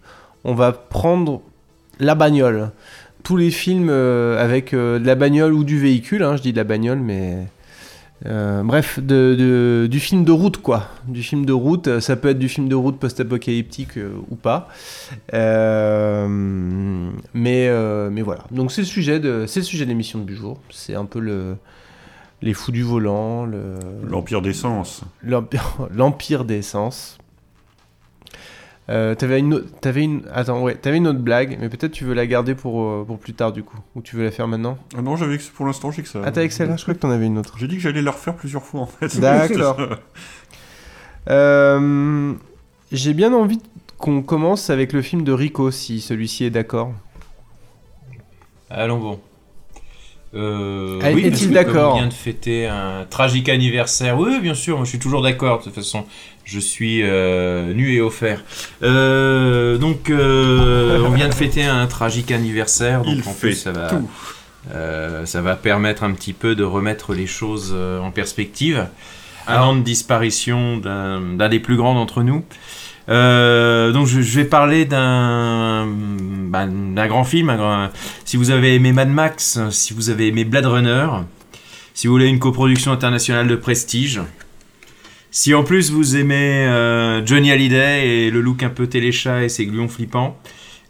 on 0.45 0.55
va 0.55 0.73
prendre 0.73 1.43
la 1.99 2.15
bagnole. 2.15 2.71
Tous 3.23 3.37
les 3.37 3.51
films 3.51 3.89
euh, 3.91 4.43
avec 4.43 4.73
euh, 4.75 4.99
de 4.99 5.07
la 5.07 5.15
bagnole 5.17 5.53
ou 5.53 5.65
du 5.65 5.79
véhicule, 5.79 6.23
hein, 6.23 6.37
je 6.37 6.43
dis 6.43 6.53
de 6.53 6.57
la 6.59 6.65
bagnole, 6.65 6.99
mais... 7.01 7.47
euh, 8.27 8.63
bref, 8.63 8.99
de, 9.01 9.35
de- 9.37 9.87
du 9.91 9.99
film 10.01 10.25
de 10.25 10.31
route, 10.33 10.59
quoi. 10.59 10.89
Du 11.09 11.23
film 11.23 11.45
de 11.45 11.53
route, 11.53 11.99
ça 12.01 12.15
peut 12.17 12.29
être 12.29 12.39
du 12.39 12.49
film 12.49 12.69
de 12.69 12.75
route 12.77 12.99
post-apocalyptique 12.99 13.99
euh, 13.99 14.11
ou 14.31 14.37
pas. 14.37 14.69
Euh, 15.35 16.27
mais, 17.35 17.69
mais 18.11 18.23
voilà. 18.23 18.45
Donc 18.51 18.73
c'est 18.73 18.83
le 18.83 18.87
sujet 18.87 19.19
de, 19.21 19.47
le 19.55 19.63
sujet 19.63 19.85
de 19.85 19.91
l'émission 19.91 20.21
du 20.21 20.35
jour. 20.37 20.61
C'est 20.71 20.95
un 20.95 21.05
peu 21.05 21.19
le, 21.21 21.57
les 22.43 22.55
fous 22.55 22.73
du 22.73 22.83
volant, 22.83 23.45
le, 23.45 23.75
L'Empire 24.09 24.43
d'essence. 24.43 25.03
l'empire, 25.23 25.65
l'empire 25.95 26.45
des 26.45 26.63
sens. 26.63 27.19
Euh, 28.89 29.17
t'avais 29.17 29.41
une, 29.41 29.55
autre- 29.55 29.67
t'avais 29.81 30.05
une, 30.05 30.23
attends, 30.33 30.63
ouais, 30.63 30.77
t'avais 30.77 30.99
une 30.99 31.09
autre 31.09 31.19
blague, 31.19 31.59
mais 31.61 31.69
peut-être 31.69 31.91
tu 31.91 32.05
veux 32.05 32.15
la 32.15 32.25
garder 32.27 32.55
pour, 32.55 32.83
euh, 32.83 33.05
pour 33.05 33.19
plus 33.19 33.35
tard 33.35 33.53
du 33.53 33.65
coup, 33.65 33.77
ou 33.97 34.01
tu 34.01 34.15
veux 34.15 34.23
la 34.25 34.31
faire 34.31 34.47
maintenant? 34.47 34.79
Ah 34.97 35.03
non, 35.03 35.17
j'avais 35.17 35.39
pour 35.39 35.67
l'instant, 35.67 35.91
j'ai 35.91 36.03
que 36.03 36.09
ça. 36.09 36.21
Ah, 36.25 36.31
t'as 36.31 36.43
Excel, 36.45 36.73
je 36.77 36.83
crois 36.83 36.95
que 36.95 37.01
t'en 37.01 37.11
avais 37.11 37.27
une 37.27 37.37
autre. 37.39 37.57
J'ai 37.59 37.67
dit 37.67 37.75
que 37.77 37.83
j'allais 37.83 38.01
la 38.03 38.13
refaire 38.13 38.35
plusieurs 38.35 38.63
fois 38.63 38.83
en 38.83 38.87
fait. 38.87 39.19
D'accord. 39.19 39.77
Euh, 41.29 42.33
J'ai 42.93 43.13
bien 43.13 43.33
envie 43.33 43.59
qu'on 43.99 44.23
commence 44.23 44.71
avec 44.71 44.93
le 44.93 45.03
film 45.03 45.25
de 45.25 45.33
Rico, 45.33 45.71
si 45.73 46.01
celui-ci 46.01 46.45
est 46.45 46.51
d'accord. 46.51 46.93
Allons 48.71 48.99
bon. 48.99 49.21
Euh, 50.35 51.01
Ah, 51.03 51.11
oui, 51.13 51.25
est-il 51.25 51.51
d'accord? 51.51 51.95
On 51.95 51.99
vient 51.99 52.09
de 52.09 52.13
fêter 52.13 52.67
un 52.67 53.05
tragique 53.09 53.49
anniversaire. 53.49 54.19
Oui, 54.19 54.39
bien 54.41 54.55
sûr, 54.55 54.77
moi 54.77 54.85
je 54.85 54.91
suis 54.91 54.99
toujours 54.99 55.23
d'accord. 55.23 55.59
De 55.61 55.65
toute 55.65 55.75
façon, 55.75 56.05
je 56.47 56.61
suis 56.61 57.01
euh, 57.03 57.75
nu 57.75 57.93
et 57.93 58.01
offert. 58.01 58.43
Euh, 58.83 59.77
donc, 59.79 60.11
euh, 60.11 61.05
on 61.05 61.11
vient 61.11 61.29
de 61.29 61.35
fêter 61.35 61.65
un 61.65 61.87
tragique 61.89 62.31
anniversaire. 62.31 63.03
Donc, 63.03 63.17
Il 63.17 63.29
en 63.29 63.33
fait 63.33 63.49
plus, 63.49 63.55
ça 63.57 63.73
va, 63.73 63.89
tout. 63.89 64.09
euh, 64.73 65.27
ça 65.27 65.43
va 65.43 65.57
permettre 65.57 66.05
un 66.05 66.13
petit 66.13 66.33
peu 66.33 66.55
de 66.55 66.63
remettre 66.63 67.13
les 67.15 67.27
choses 67.27 67.77
en 68.03 68.11
perspective. 68.13 68.87
An 69.49 69.77
de 69.77 69.83
disparition 69.83 70.77
d'un 70.79 71.49
des 71.49 71.61
plus 71.61 71.77
grands 71.77 71.95
d'entre 71.95 72.23
nous. 72.23 72.45
Donc 73.09 74.07
je, 74.07 74.21
je 74.21 74.41
vais 74.41 74.45
parler 74.45 74.85
d'un 74.85 75.87
bah, 75.87 76.67
grand 77.09 77.25
film. 77.25 77.51
un 77.51 77.91
si 78.25 78.37
vous 78.37 78.51
avez 78.51 78.75
aimé 78.75 78.93
Mad 78.93 79.09
Max, 79.09 79.61
si 79.71 79.95
vous 79.95 80.11
avez 80.11 80.29
aimé 80.29 80.45
Blade 80.45 80.67
Runner, 80.67 81.07
si 81.95 82.09
vous 82.09 82.15
voulez 82.15 82.27
une 82.27 82.41
coproduction 82.41 82.91
internationale 82.93 83.47
de 83.47 83.57
prestige, 83.57 84.21
si 85.37 85.53
en 85.53 85.65
plus 85.65 85.91
vous 85.91 86.17
aimez 86.17 86.65
euh, 86.67 87.25
Johnny 87.27 87.53
Hallyday 87.53 88.09
et 88.09 88.31
le 88.31 88.41
look 88.41 88.63
un 88.63 88.71
peu 88.71 88.87
téléchat 88.87 89.45
et 89.45 89.51
ses 89.51 89.67
gluons 89.67 89.87
flippants, 89.87 90.39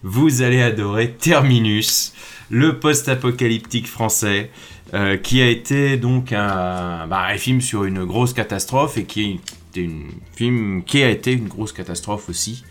vous 0.04 0.40
allez 0.40 0.62
adorer 0.62 1.10
Terminus, 1.10 2.12
le 2.48 2.78
post-apocalyptique 2.78 3.88
français, 3.88 4.52
euh, 4.94 5.16
qui 5.16 5.42
a 5.42 5.48
été 5.48 5.96
donc 5.96 6.32
un, 6.32 7.08
bah, 7.08 7.26
un 7.28 7.36
film 7.38 7.60
sur 7.60 7.82
une 7.82 8.04
grosse 8.04 8.34
catastrophe 8.34 8.98
et 8.98 9.04
qui 9.04 9.40
est 9.74 9.80
un 9.80 9.90
film 10.36 10.84
qui 10.84 11.02
a 11.02 11.10
été 11.10 11.32
une 11.32 11.48
grosse 11.48 11.72
catastrophe 11.72 12.28
aussi. 12.28 12.62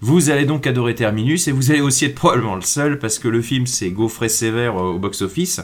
Vous 0.00 0.28
allez 0.28 0.44
donc 0.44 0.66
adorer 0.66 0.96
Terminus 0.96 1.46
et 1.46 1.52
vous 1.52 1.70
allez 1.70 1.82
aussi 1.82 2.06
être 2.06 2.16
probablement 2.16 2.56
le 2.56 2.62
seul 2.62 2.98
parce 2.98 3.20
que 3.20 3.28
le 3.28 3.42
film 3.42 3.68
s'est 3.68 3.90
gaufré 3.90 4.28
sévère 4.28 4.74
au 4.74 4.98
box-office 4.98 5.60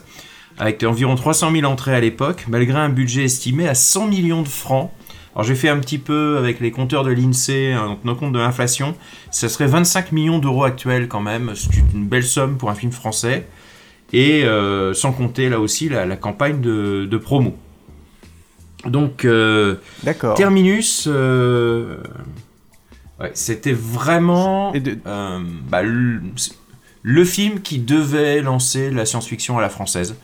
avec 0.57 0.85
environ 0.85 1.17
300 1.17 1.51
000 1.51 1.65
entrées 1.65 1.97
à 1.97 2.01
l'époque, 2.01 2.45
malgré 2.47 2.79
un 2.79 2.91
budget 2.91 3.25
estimé 3.25 3.67
à 3.67 3.75
100 3.75 4.07
millions 4.07 4.43
de 4.43 4.49
francs. 4.49 4.93
Alors 5.39 5.47
j'ai 5.47 5.55
fait 5.55 5.69
un 5.69 5.79
petit 5.79 5.99
peu 5.99 6.37
avec 6.37 6.59
les 6.59 6.73
compteurs 6.73 7.05
de 7.05 7.13
l'INSEE 7.13 7.77
en 7.77 7.95
tenant 7.95 8.17
compte 8.17 8.33
de 8.33 8.41
l'inflation. 8.41 8.97
Ça 9.31 9.49
serait 9.49 9.69
25 9.69 10.11
millions 10.11 10.41
d'euros 10.41 10.65
actuels 10.65 11.07
quand 11.07 11.21
même. 11.21 11.53
C'est 11.55 11.77
une 11.95 12.09
belle 12.09 12.25
somme 12.25 12.59
pour 12.59 12.71
un 12.71 12.75
film 12.75 12.91
français. 12.91 13.47
Et 14.13 14.43
euh, 14.43 14.95
sans 14.95 15.13
compter 15.13 15.49
là 15.49 15.61
aussi 15.61 15.89
la, 15.89 16.07
la 16.07 16.17
campagne 16.17 16.61
de, 16.61 17.07
de 17.09 17.17
promo. 17.19 17.57
Donc 18.85 19.25
euh. 19.25 19.77
Terminus, 20.35 21.07
euh, 21.07 21.99
ouais, 23.21 23.31
c'était 23.35 23.73
vraiment 23.73 24.73
bah, 25.71 25.83
le, 25.85 26.21
le 27.03 27.25
film 27.25 27.61
qui 27.61 27.79
devait 27.79 28.43
lancer 28.43 28.91
la 28.91 29.07
science-fiction 29.07 29.57
à 29.57 29.63
la 29.63 29.69
française. 29.69 30.17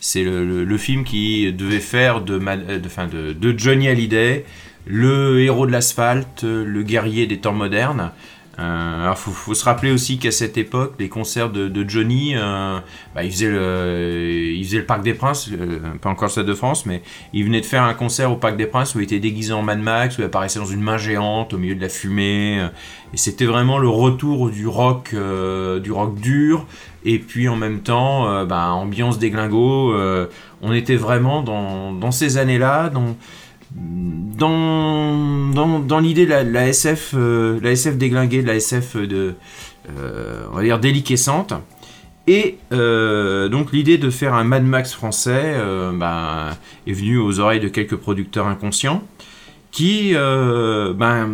C'est 0.00 0.24
le, 0.24 0.78
film 0.78 1.04
qui 1.04 1.52
devait 1.52 1.80
faire 1.80 2.22
euh, 2.28 3.34
de 3.34 3.58
Johnny 3.58 3.88
Hallyday 3.88 4.44
le 4.86 5.40
héros 5.40 5.66
de 5.66 5.72
l'asphalte, 5.72 6.42
le 6.42 6.82
guerrier 6.82 7.26
des 7.26 7.38
temps 7.38 7.52
modernes. 7.52 8.12
Euh, 8.58 9.02
alors 9.04 9.16
faut, 9.16 9.30
faut 9.30 9.54
se 9.54 9.64
rappeler 9.64 9.90
aussi 9.90 10.18
qu'à 10.18 10.32
cette 10.32 10.58
époque, 10.58 10.94
les 10.98 11.08
concerts 11.08 11.50
de, 11.50 11.88
Johnny, 11.88 12.34
euh, 12.36 12.78
bah, 13.14 13.24
il, 13.24 13.30
faisait 13.30 13.48
le, 13.48 14.52
il 14.54 14.84
Parc 14.84 15.02
des 15.02 15.14
Princes, 15.14 15.48
euh, 15.52 15.78
pas 16.00 16.10
encore 16.10 16.30
Stade 16.30 16.46
de 16.46 16.54
France, 16.54 16.84
mais 16.84 17.02
il 17.32 17.44
venait 17.44 17.60
de 17.60 17.66
faire 17.66 17.84
un 17.84 17.94
concert 17.94 18.30
au 18.32 18.36
Parc 18.36 18.56
des 18.56 18.66
Princes 18.66 18.94
où 18.94 19.00
il 19.00 19.04
était 19.04 19.20
déguisé 19.20 19.52
en 19.52 19.62
Mad 19.62 19.80
Max, 19.80 20.18
où 20.18 20.22
il 20.22 20.24
apparaissait 20.24 20.58
dans 20.58 20.66
une 20.66 20.82
main 20.82 20.98
géante 20.98 21.54
au 21.54 21.58
milieu 21.58 21.74
de 21.74 21.80
la 21.80 21.88
fumée. 21.88 22.58
euh, 22.60 22.68
et 23.12 23.16
c'était 23.16 23.46
vraiment 23.46 23.78
le 23.78 23.88
retour 23.88 24.50
du 24.50 24.68
rock, 24.68 25.16
du 25.82 25.90
rock 25.90 26.14
dur. 26.20 26.66
Et 27.04 27.18
puis 27.18 27.48
en 27.48 27.56
même 27.56 27.80
temps, 27.80 28.44
bah, 28.44 28.68
ambiance 28.68 29.18
déglingo. 29.18 29.92
euh, 29.92 30.26
on 30.62 30.72
était 30.72 30.96
vraiment 30.96 31.42
dans, 31.42 32.10
ces 32.10 32.36
années-là, 32.36 32.90
dans, 33.74 35.48
dans, 35.50 35.78
dans 35.78 35.98
l'idée 35.98 36.26
de 36.26 36.30
la, 36.30 36.68
SF, 36.68 37.14
euh, 37.14 37.60
la 37.62 37.72
SF 37.72 37.96
déglinguée, 37.96 38.42
de 38.42 38.46
la 38.46 38.56
SF 38.56 38.96
de, 38.96 39.34
euh, 39.88 40.44
on 40.52 40.56
va 40.56 40.62
dire 40.62 40.78
déliquescente. 40.78 41.54
Et 42.26 42.58
euh, 42.72 43.48
donc 43.48 43.72
l'idée 43.72 43.98
de 43.98 44.10
faire 44.10 44.34
un 44.34 44.44
Mad 44.44 44.64
Max 44.64 44.92
français 44.92 45.54
euh, 45.56 45.92
bah, 45.92 46.50
est 46.86 46.92
venue 46.92 47.18
aux 47.18 47.40
oreilles 47.40 47.60
de 47.60 47.68
quelques 47.68 47.96
producteurs 47.96 48.46
inconscients 48.46 49.02
qui, 49.70 50.12
euh, 50.14 50.92
ben, 50.92 51.28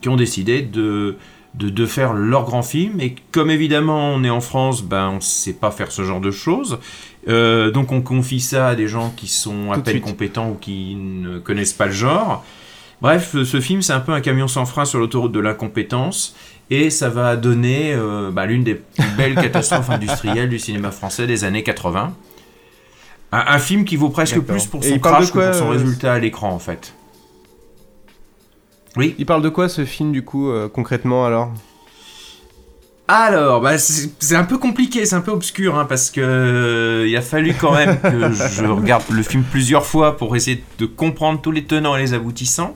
qui 0.00 0.08
ont 0.08 0.16
décidé 0.16 0.62
de, 0.62 1.16
de, 1.54 1.70
de 1.70 1.86
faire 1.86 2.14
leur 2.14 2.44
grand 2.44 2.62
film. 2.62 3.00
Et 3.00 3.14
comme 3.30 3.50
évidemment 3.50 4.14
on 4.14 4.24
est 4.24 4.30
en 4.30 4.40
France, 4.40 4.82
ben, 4.82 5.08
on 5.08 5.16
ne 5.16 5.20
sait 5.20 5.54
pas 5.54 5.70
faire 5.70 5.90
ce 5.90 6.02
genre 6.02 6.20
de 6.20 6.30
choses. 6.30 6.78
Euh, 7.28 7.70
donc 7.70 7.92
on 7.92 8.02
confie 8.02 8.40
ça 8.40 8.68
à 8.68 8.74
des 8.74 8.88
gens 8.88 9.12
qui 9.16 9.28
sont 9.28 9.70
à 9.70 9.76
Tout 9.76 9.82
peine 9.82 10.00
compétents 10.00 10.50
ou 10.50 10.54
qui 10.54 10.96
ne 10.96 11.38
connaissent 11.38 11.72
pas 11.72 11.86
le 11.86 11.92
genre. 11.92 12.44
Bref, 13.00 13.36
ce 13.44 13.60
film 13.60 13.82
c'est 13.82 13.92
un 13.92 14.00
peu 14.00 14.12
un 14.12 14.20
camion 14.20 14.48
sans 14.48 14.64
frein 14.64 14.84
sur 14.84 14.98
l'autoroute 14.98 15.32
de 15.32 15.40
l'incompétence. 15.40 16.34
Et 16.70 16.88
ça 16.88 17.10
va 17.10 17.36
donner 17.36 17.92
euh, 17.92 18.30
bah, 18.30 18.46
l'une 18.46 18.64
des 18.64 18.76
plus 18.76 19.10
belles 19.16 19.34
catastrophes 19.34 19.90
industrielles 19.90 20.48
du 20.48 20.58
cinéma 20.58 20.90
français 20.90 21.26
des 21.26 21.44
années 21.44 21.62
80. 21.62 22.14
Un, 23.32 23.44
un 23.46 23.58
film 23.58 23.84
qui 23.84 23.96
vaut 23.96 24.08
presque 24.08 24.40
plus 24.40 24.66
pour 24.66 24.82
son 24.82 24.98
crash 24.98 25.32
que 25.32 25.38
pour 25.38 25.54
son 25.54 25.66
euh, 25.66 25.70
résultat 25.70 26.14
à 26.14 26.18
l'écran 26.18 26.50
en 26.50 26.58
fait. 26.58 26.94
Oui. 28.96 29.14
Il 29.18 29.26
parle 29.26 29.42
de 29.42 29.48
quoi 29.48 29.68
ce 29.68 29.84
film 29.84 30.12
du 30.12 30.24
coup 30.24 30.50
euh, 30.50 30.68
concrètement 30.68 31.26
alors? 31.26 31.52
Alors, 33.14 33.60
bah, 33.60 33.76
c'est 33.76 34.36
un 34.36 34.44
peu 34.44 34.56
compliqué, 34.56 35.04
c'est 35.04 35.14
un 35.14 35.20
peu 35.20 35.32
obscur, 35.32 35.76
hein, 35.78 35.84
parce 35.84 36.10
que 36.10 36.22
euh, 36.22 37.06
il 37.06 37.14
a 37.14 37.20
fallu 37.20 37.52
quand 37.52 37.74
même 37.74 38.00
que 38.00 38.32
je 38.32 38.64
regarde 38.66 39.02
le 39.10 39.22
film 39.22 39.42
plusieurs 39.42 39.84
fois 39.84 40.16
pour 40.16 40.34
essayer 40.34 40.64
de 40.78 40.86
comprendre 40.86 41.38
tous 41.38 41.50
les 41.50 41.64
tenants 41.64 41.94
et 41.94 42.00
les 42.00 42.14
aboutissants. 42.14 42.74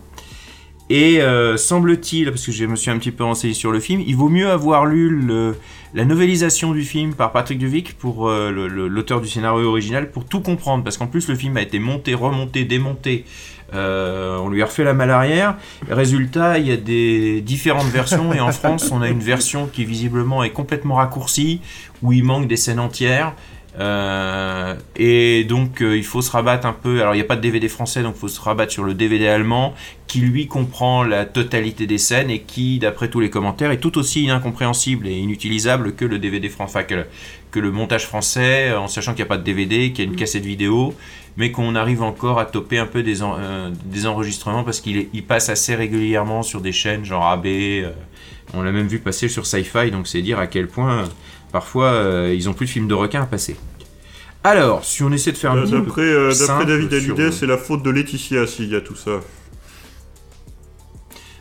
Et 0.91 1.23
euh, 1.23 1.57
semble-t-il, 1.57 2.29
parce 2.31 2.45
que 2.45 2.53
je 2.53 2.67
me 2.67 2.77
suis 2.77 2.91
un 2.91 2.99
petit 2.99 3.13
peu 3.13 3.25
renseigné 3.25 3.55
sur 3.55 3.73
le 3.73 3.81
film, 3.81 4.03
il 4.07 4.15
vaut 4.15 4.29
mieux 4.29 4.51
avoir 4.51 4.85
lu 4.85 5.09
le- 5.09 5.57
la 5.95 6.05
novélisation 6.05 6.73
du 6.73 6.83
film 6.83 7.15
par 7.15 7.33
Patrick 7.33 7.59
Duvic, 7.59 7.97
pour 7.97 8.29
euh, 8.29 8.51
l'auteur 8.51 9.23
du 9.23 9.29
scénario 9.29 9.67
original, 9.71 10.11
pour 10.11 10.27
tout 10.27 10.41
comprendre, 10.41 10.85
parce 10.85 10.99
qu'en 10.99 11.07
plus 11.07 11.29
le 11.31 11.35
film 11.35 11.57
a 11.57 11.63
été 11.63 11.79
monté, 11.79 12.13
remonté, 12.13 12.67
démonté. 12.67 13.25
Euh, 13.75 14.39
on 14.39 14.49
lui 14.49 14.63
a 14.63 14.67
refait 14.67 14.85
la 14.85 14.95
malle 14.95 15.11
arrière. 15.11 15.57
Résultat, 15.89 16.59
il 16.59 16.69
y 16.69 16.73
a 16.73 16.77
des 16.77 17.41
différentes 17.41 17.89
versions 17.89 18.33
et 18.33 18.41
en 18.41 18.53
France, 18.53 18.91
on 18.93 19.03
a 19.03 19.09
une 19.09 19.21
version 19.21 19.67
qui 19.67 19.85
visiblement 19.85 20.45
est 20.45 20.51
complètement 20.51 20.97
raccourcie, 20.97 21.61
où 22.03 22.13
il 22.13 22.25
manque 22.25 22.49
des 22.49 22.57
scènes 22.57 22.81
entières. 22.81 23.33
Euh, 23.79 24.75
et 24.97 25.45
donc 25.45 25.83
euh, 25.83 25.99
il 25.99 26.05
faut 26.05 26.23
se 26.23 26.31
rabattre 26.31 26.67
un 26.67 26.73
peu. 26.73 27.03
Alors 27.03 27.15
il 27.15 27.19
n'y 27.19 27.23
a 27.23 27.27
pas 27.27 27.37
de 27.37 27.43
DVD 27.43 27.69
français, 27.69 28.03
donc 28.03 28.15
il 28.17 28.21
faut 28.21 28.29
se 28.29 28.41
rabattre 28.41 28.73
sur 28.73 28.85
le 28.85 28.95
DVD 28.95 29.29
allemand, 29.29 29.75
qui 30.07 30.21
lui 30.21 30.47
comprend 30.47 31.03
la 31.03 31.27
totalité 31.27 31.87
des 31.87 31.99
scènes 31.99 32.31
et 32.31 32.41
qui, 32.41 32.79
d'après 32.79 33.11
tous 33.11 33.21
les 33.21 33.29
commentaires, 33.29 33.71
est 33.71 33.81
tout 33.81 33.99
aussi 33.99 34.31
incompréhensible 34.31 35.07
et 35.07 35.13
inutilisable 35.13 35.95
que 35.95 36.07
le 36.07 36.19
DVD 36.19 36.49
français, 36.49 36.79
enfin, 36.79 36.85
que 36.85 37.07
que 37.57 37.61
le 37.61 37.71
montage 37.71 38.07
français, 38.07 38.69
euh, 38.69 38.79
en 38.79 38.87
sachant 38.87 39.13
qu'il 39.13 39.23
n'y 39.25 39.29
a 39.29 39.33
pas 39.35 39.39
de 39.39 39.43
DVD, 39.43 39.91
qu'il 39.93 40.05
y 40.05 40.09
a 40.09 40.11
une 40.11 40.17
cassette 40.17 40.45
vidéo, 40.45 40.95
mais 41.39 41.51
qu'on 41.53 41.75
arrive 41.75 42.03
encore 42.03 42.39
à 42.39 42.45
toper 42.45 42.79
un 42.79 42.87
peu 42.87 43.03
des, 43.03 43.23
en- 43.23 43.37
euh, 43.39 43.71
des 43.87 44.07
enregistrements 44.07 44.63
parce 44.63 44.81
qu'il 44.81 45.09
il 45.15 45.25
passe 45.25 45.49
assez 45.49 45.75
régulièrement 45.75 46.43
sur 46.43 46.61
des 46.61 46.73
chaînes 46.73 47.05
genre 47.07 47.27
AB. 47.27 47.47
euh, 47.47 47.91
on 48.53 48.63
l'a 48.63 48.73
même 48.73 48.87
vu 48.89 48.99
passer 48.99 49.29
sur 49.29 49.47
Sci-Fi, 49.47 49.91
donc 49.91 50.07
c'est 50.07 50.21
dire 50.21 50.39
à 50.39 50.47
quel 50.47 50.69
point 50.69 50.99
euh, 50.99 51.07
parfois 51.51 51.87
euh, 51.93 52.35
ils 52.37 52.49
ont 52.49 52.53
plus 52.53 52.67
de 52.67 52.71
films 52.73 52.89
de 52.89 52.95
requins 52.95 53.23
à 53.23 53.27
passer. 53.27 53.57
Alors, 54.45 54.85
si 54.85 55.03
on 55.03 55.11
essaie 55.11 55.33
de 55.33 55.39
faire 55.39 55.53
un 55.53 55.63
petit 55.63 55.73
peu 55.73 55.79
D'après 56.37 56.63
euh, 56.63 56.67
David 56.67 56.93
Hallyday, 56.95 57.33
c'est 57.33 57.47
la 57.47 57.57
faute 57.59 57.83
de 57.83 57.91
Laetitia 57.91 58.47
s'il 58.47 58.71
y 58.71 58.77
a 58.77 58.81
tout 58.83 58.95
ça. 58.95 59.21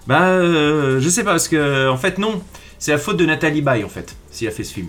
Bah, 0.08 0.24
euh, 0.30 1.00
je 1.02 1.10
sais 1.10 1.24
pas, 1.24 1.32
parce 1.32 1.48
que, 1.48 1.90
en 1.90 1.98
fait, 1.98 2.18
non. 2.18 2.42
C'est 2.80 2.92
la 2.92 2.98
faute 2.98 3.18
de 3.18 3.26
Nathalie 3.26 3.62
Baye, 3.62 3.84
en 3.84 3.90
fait, 3.90 4.16
s'il 4.32 4.48
a 4.48 4.52
fait 4.52 4.64
ce 4.64 4.74
film. 4.74 4.88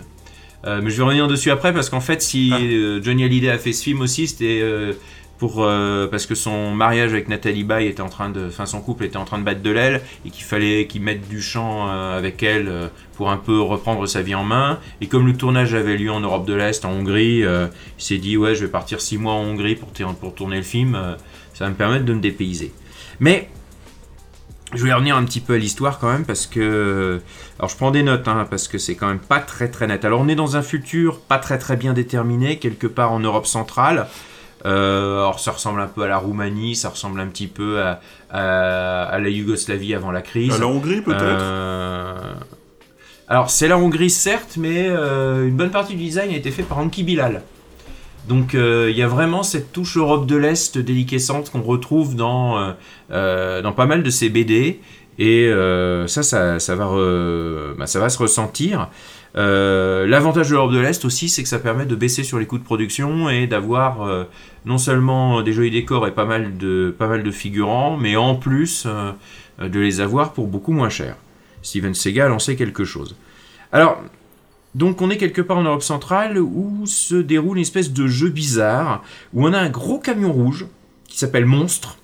Euh, 0.66 0.80
mais 0.82 0.90
je 0.90 0.96
vais 0.96 1.04
revenir 1.04 1.28
dessus 1.28 1.50
après, 1.50 1.72
parce 1.72 1.88
qu'en 1.88 2.00
fait, 2.00 2.20
si 2.22 2.52
euh, 2.52 3.00
Johnny 3.02 3.24
Hallyday 3.24 3.50
a 3.50 3.58
fait 3.58 3.72
ce 3.72 3.84
film 3.84 4.00
aussi, 4.00 4.26
c'était 4.26 4.60
euh, 4.62 4.94
pour. 5.38 5.62
euh, 5.62 6.08
parce 6.08 6.26
que 6.26 6.34
son 6.34 6.74
mariage 6.74 7.12
avec 7.12 7.28
Nathalie 7.28 7.62
Baye 7.62 7.86
était 7.86 8.00
en 8.00 8.08
train 8.08 8.30
de. 8.30 8.46
Enfin, 8.48 8.66
son 8.66 8.80
couple 8.80 9.04
était 9.04 9.16
en 9.16 9.24
train 9.24 9.38
de 9.38 9.44
battre 9.44 9.62
de 9.62 9.70
l'aile, 9.70 10.02
et 10.24 10.30
qu'il 10.30 10.44
fallait 10.44 10.86
qu'il 10.88 11.02
mette 11.02 11.28
du 11.28 11.40
chant 11.40 11.88
euh, 11.88 12.18
avec 12.18 12.42
elle 12.42 12.66
euh, 12.68 12.88
pour 13.14 13.30
un 13.30 13.36
peu 13.36 13.60
reprendre 13.60 14.06
sa 14.06 14.22
vie 14.22 14.34
en 14.34 14.42
main. 14.44 14.80
Et 15.00 15.06
comme 15.06 15.26
le 15.26 15.36
tournage 15.36 15.72
avait 15.74 15.96
lieu 15.96 16.10
en 16.10 16.20
Europe 16.20 16.46
de 16.46 16.54
l'Est, 16.54 16.84
en 16.84 16.90
Hongrie, 16.90 17.42
il 17.42 17.70
s'est 17.96 18.18
dit, 18.18 18.36
ouais, 18.36 18.54
je 18.54 18.64
vais 18.64 18.70
partir 18.70 19.00
six 19.00 19.18
mois 19.18 19.34
en 19.34 19.42
Hongrie 19.42 19.76
pour, 19.76 19.88
pour 20.14 20.34
tourner 20.34 20.56
le 20.56 20.62
film, 20.62 20.98
ça 21.54 21.64
va 21.64 21.70
me 21.70 21.76
permettre 21.76 22.04
de 22.04 22.12
me 22.12 22.20
dépayser. 22.20 22.72
Mais 23.20 23.48
je 24.74 24.80
voulais 24.80 24.92
revenir 24.92 25.16
un 25.16 25.24
petit 25.24 25.40
peu 25.40 25.54
à 25.54 25.58
l'histoire 25.58 25.98
quand 25.98 26.10
même 26.10 26.24
parce 26.24 26.46
que 26.46 27.20
alors 27.58 27.68
je 27.70 27.76
prends 27.76 27.90
des 27.92 28.02
notes 28.02 28.26
hein, 28.28 28.46
parce 28.50 28.66
que 28.68 28.78
c'est 28.78 28.94
quand 28.96 29.06
même 29.06 29.20
pas 29.20 29.38
très 29.38 29.68
très 29.68 29.86
net. 29.86 30.04
Alors 30.04 30.20
on 30.20 30.28
est 30.28 30.34
dans 30.34 30.56
un 30.56 30.62
futur 30.62 31.20
pas 31.20 31.38
très 31.38 31.58
très 31.58 31.76
bien 31.76 31.92
déterminé 31.92 32.58
quelque 32.58 32.86
part 32.88 33.12
en 33.12 33.20
Europe 33.20 33.46
centrale. 33.46 34.08
Euh, 34.64 35.18
alors 35.20 35.38
ça 35.38 35.52
ressemble 35.52 35.80
un 35.80 35.86
peu 35.86 36.02
à 36.02 36.08
la 36.08 36.16
Roumanie, 36.18 36.74
ça 36.74 36.88
ressemble 36.88 37.20
un 37.20 37.26
petit 37.28 37.46
peu 37.46 37.80
à, 37.80 38.00
à- 38.30 39.04
à 39.04 39.18
la 39.20 39.28
Yougoslavie 39.28 39.94
avant 39.94 40.10
la 40.10 40.22
crise. 40.22 40.52
À 40.54 40.58
la 40.58 40.66
Hongrie, 40.66 41.00
peut-être 41.02 41.20
Euh, 41.22 42.32
Alors 43.28 43.50
c'est 43.50 43.68
la 43.68 43.78
Hongrie 43.78 44.10
certes, 44.10 44.56
mais 44.56 44.86
euh, 44.88 45.46
une 45.46 45.56
bonne 45.56 45.70
partie 45.70 45.94
du 45.94 46.02
design 46.04 46.32
a 46.32 46.36
été 46.36 46.50
fait 46.50 46.62
par 46.64 46.78
Anki 46.78 47.04
Bilal. 47.04 47.42
Donc 48.28 48.54
euh, 48.54 48.88
il 48.90 48.96
y 48.96 49.02
a 49.02 49.08
vraiment 49.08 49.42
cette 49.42 49.72
touche 49.72 49.96
Europe 49.96 50.26
de 50.26 50.36
l'Est 50.36 50.78
déliquescente 50.78 51.50
qu'on 51.50 51.62
retrouve 51.62 52.16
dans, 52.16 52.58
euh, 52.58 52.72
euh, 53.12 53.62
dans 53.62 53.72
pas 53.72 53.86
mal 53.86 54.02
de 54.02 54.10
ces 54.10 54.28
BD. 54.28 54.80
Et 55.18 55.50
ça, 56.08 56.22
ça, 56.22 56.74
va 56.74 57.74
bah, 57.78 57.86
ça 57.86 58.00
va 58.00 58.10
se 58.10 58.18
ressentir. 58.18 58.90
L'avantage 59.34 60.50
de 60.50 60.52
l'Europe 60.52 60.72
de 60.72 60.78
l'Est 60.78 61.06
aussi, 61.06 61.30
c'est 61.30 61.42
que 61.42 61.48
ça 61.48 61.58
permet 61.58 61.86
de 61.86 61.94
baisser 61.94 62.22
sur 62.22 62.38
les 62.38 62.44
coûts 62.44 62.58
de 62.58 62.64
production 62.64 63.30
et 63.30 63.46
d'avoir 63.46 64.26
non 64.66 64.76
seulement 64.76 65.40
des 65.40 65.54
jolis 65.54 65.70
décors 65.70 66.06
et 66.06 66.10
pas 66.10 66.26
mal 66.26 66.58
de, 66.58 66.94
pas 66.98 67.06
mal 67.06 67.22
de 67.22 67.30
figurants, 67.30 67.96
mais 67.96 68.16
en 68.16 68.34
plus 68.34 68.86
de 69.58 69.80
les 69.80 70.02
avoir 70.02 70.34
pour 70.34 70.48
beaucoup 70.48 70.72
moins 70.72 70.90
cher. 70.90 71.16
Steven 71.62 71.94
Seagal 71.94 72.30
en 72.30 72.38
sait 72.38 72.54
quelque 72.54 72.84
chose. 72.84 73.16
Alors, 73.72 74.02
donc 74.76 75.00
on 75.00 75.08
est 75.08 75.16
quelque 75.16 75.40
part 75.40 75.56
en 75.56 75.62
Europe 75.62 75.82
centrale 75.82 76.38
où 76.38 76.84
se 76.84 77.14
déroule 77.14 77.56
une 77.56 77.62
espèce 77.62 77.92
de 77.94 78.06
jeu 78.06 78.28
bizarre, 78.28 79.02
où 79.32 79.46
on 79.46 79.52
a 79.54 79.58
un 79.58 79.70
gros 79.70 79.98
camion 79.98 80.30
rouge 80.32 80.66
qui 81.08 81.18
s'appelle 81.18 81.46
Monstre, 81.46 81.96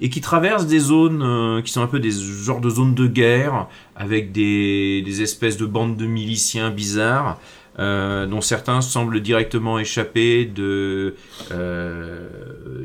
et 0.00 0.08
qui 0.08 0.22
traverse 0.22 0.66
des 0.66 0.78
zones 0.78 1.22
euh, 1.22 1.60
qui 1.60 1.70
sont 1.70 1.82
un 1.82 1.86
peu 1.86 2.00
des 2.00 2.10
genres 2.10 2.62
de 2.62 2.70
zones 2.70 2.94
de 2.94 3.06
guerre, 3.06 3.68
avec 3.94 4.32
des, 4.32 5.04
espèces 5.22 5.58
de 5.58 5.66
bandes 5.66 5.96
de 5.98 6.06
miliciens 6.06 6.70
bizarres, 6.70 7.38
euh, 7.78 8.26
dont 8.26 8.40
certains 8.40 8.80
semblent 8.80 9.20
directement 9.20 9.78
échapper 9.78 10.46
de, 10.46 11.14
euh, 11.52 12.26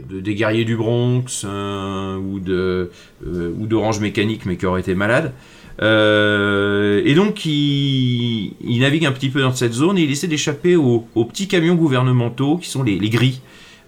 de- 0.09 0.19
des 0.19 0.35
guerriers 0.35 0.65
du 0.65 0.75
Bronx 0.75 1.43
euh, 1.45 2.17
ou 2.17 2.39
de 2.39 2.91
ou 3.25 3.67
d'Orange 3.67 4.01
Mécanique, 4.01 4.45
mais 4.45 4.57
qui 4.57 4.65
auraient 4.65 4.81
été 4.81 4.95
malades. 4.95 5.33
Euh, 5.81 7.01
et 7.05 7.13
donc 7.15 7.45
il, 7.45 8.53
il 8.61 8.79
navigue 8.81 9.05
un 9.05 9.11
petit 9.11 9.29
peu 9.29 9.41
dans 9.41 9.53
cette 9.53 9.73
zone 9.73 9.97
et 9.97 10.01
il 10.03 10.11
essaie 10.11 10.27
d'échapper 10.27 10.75
aux, 10.75 11.07
aux 11.15 11.25
petits 11.25 11.47
camions 11.47 11.75
gouvernementaux 11.75 12.57
qui 12.57 12.69
sont 12.69 12.83
les, 12.83 12.97
les 12.99 13.09
gris. 13.09 13.41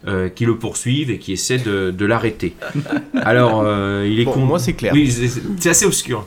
euh, 0.07 0.29
qui 0.29 0.45
le 0.45 0.55
poursuivent 0.57 1.11
et 1.11 1.19
qui 1.19 1.33
essaient 1.33 1.59
de, 1.59 1.91
de 1.91 2.05
l'arrêter. 2.07 2.53
Alors, 3.21 3.61
euh, 3.63 4.07
il 4.09 4.19
est 4.19 4.25
con- 4.25 4.39
moi, 4.45 4.57
c'est 4.57 4.73
clair. 4.73 4.93
Oui, 4.95 5.11
c'est 5.59 5.69
assez 5.69 5.85
obscur. 5.85 6.25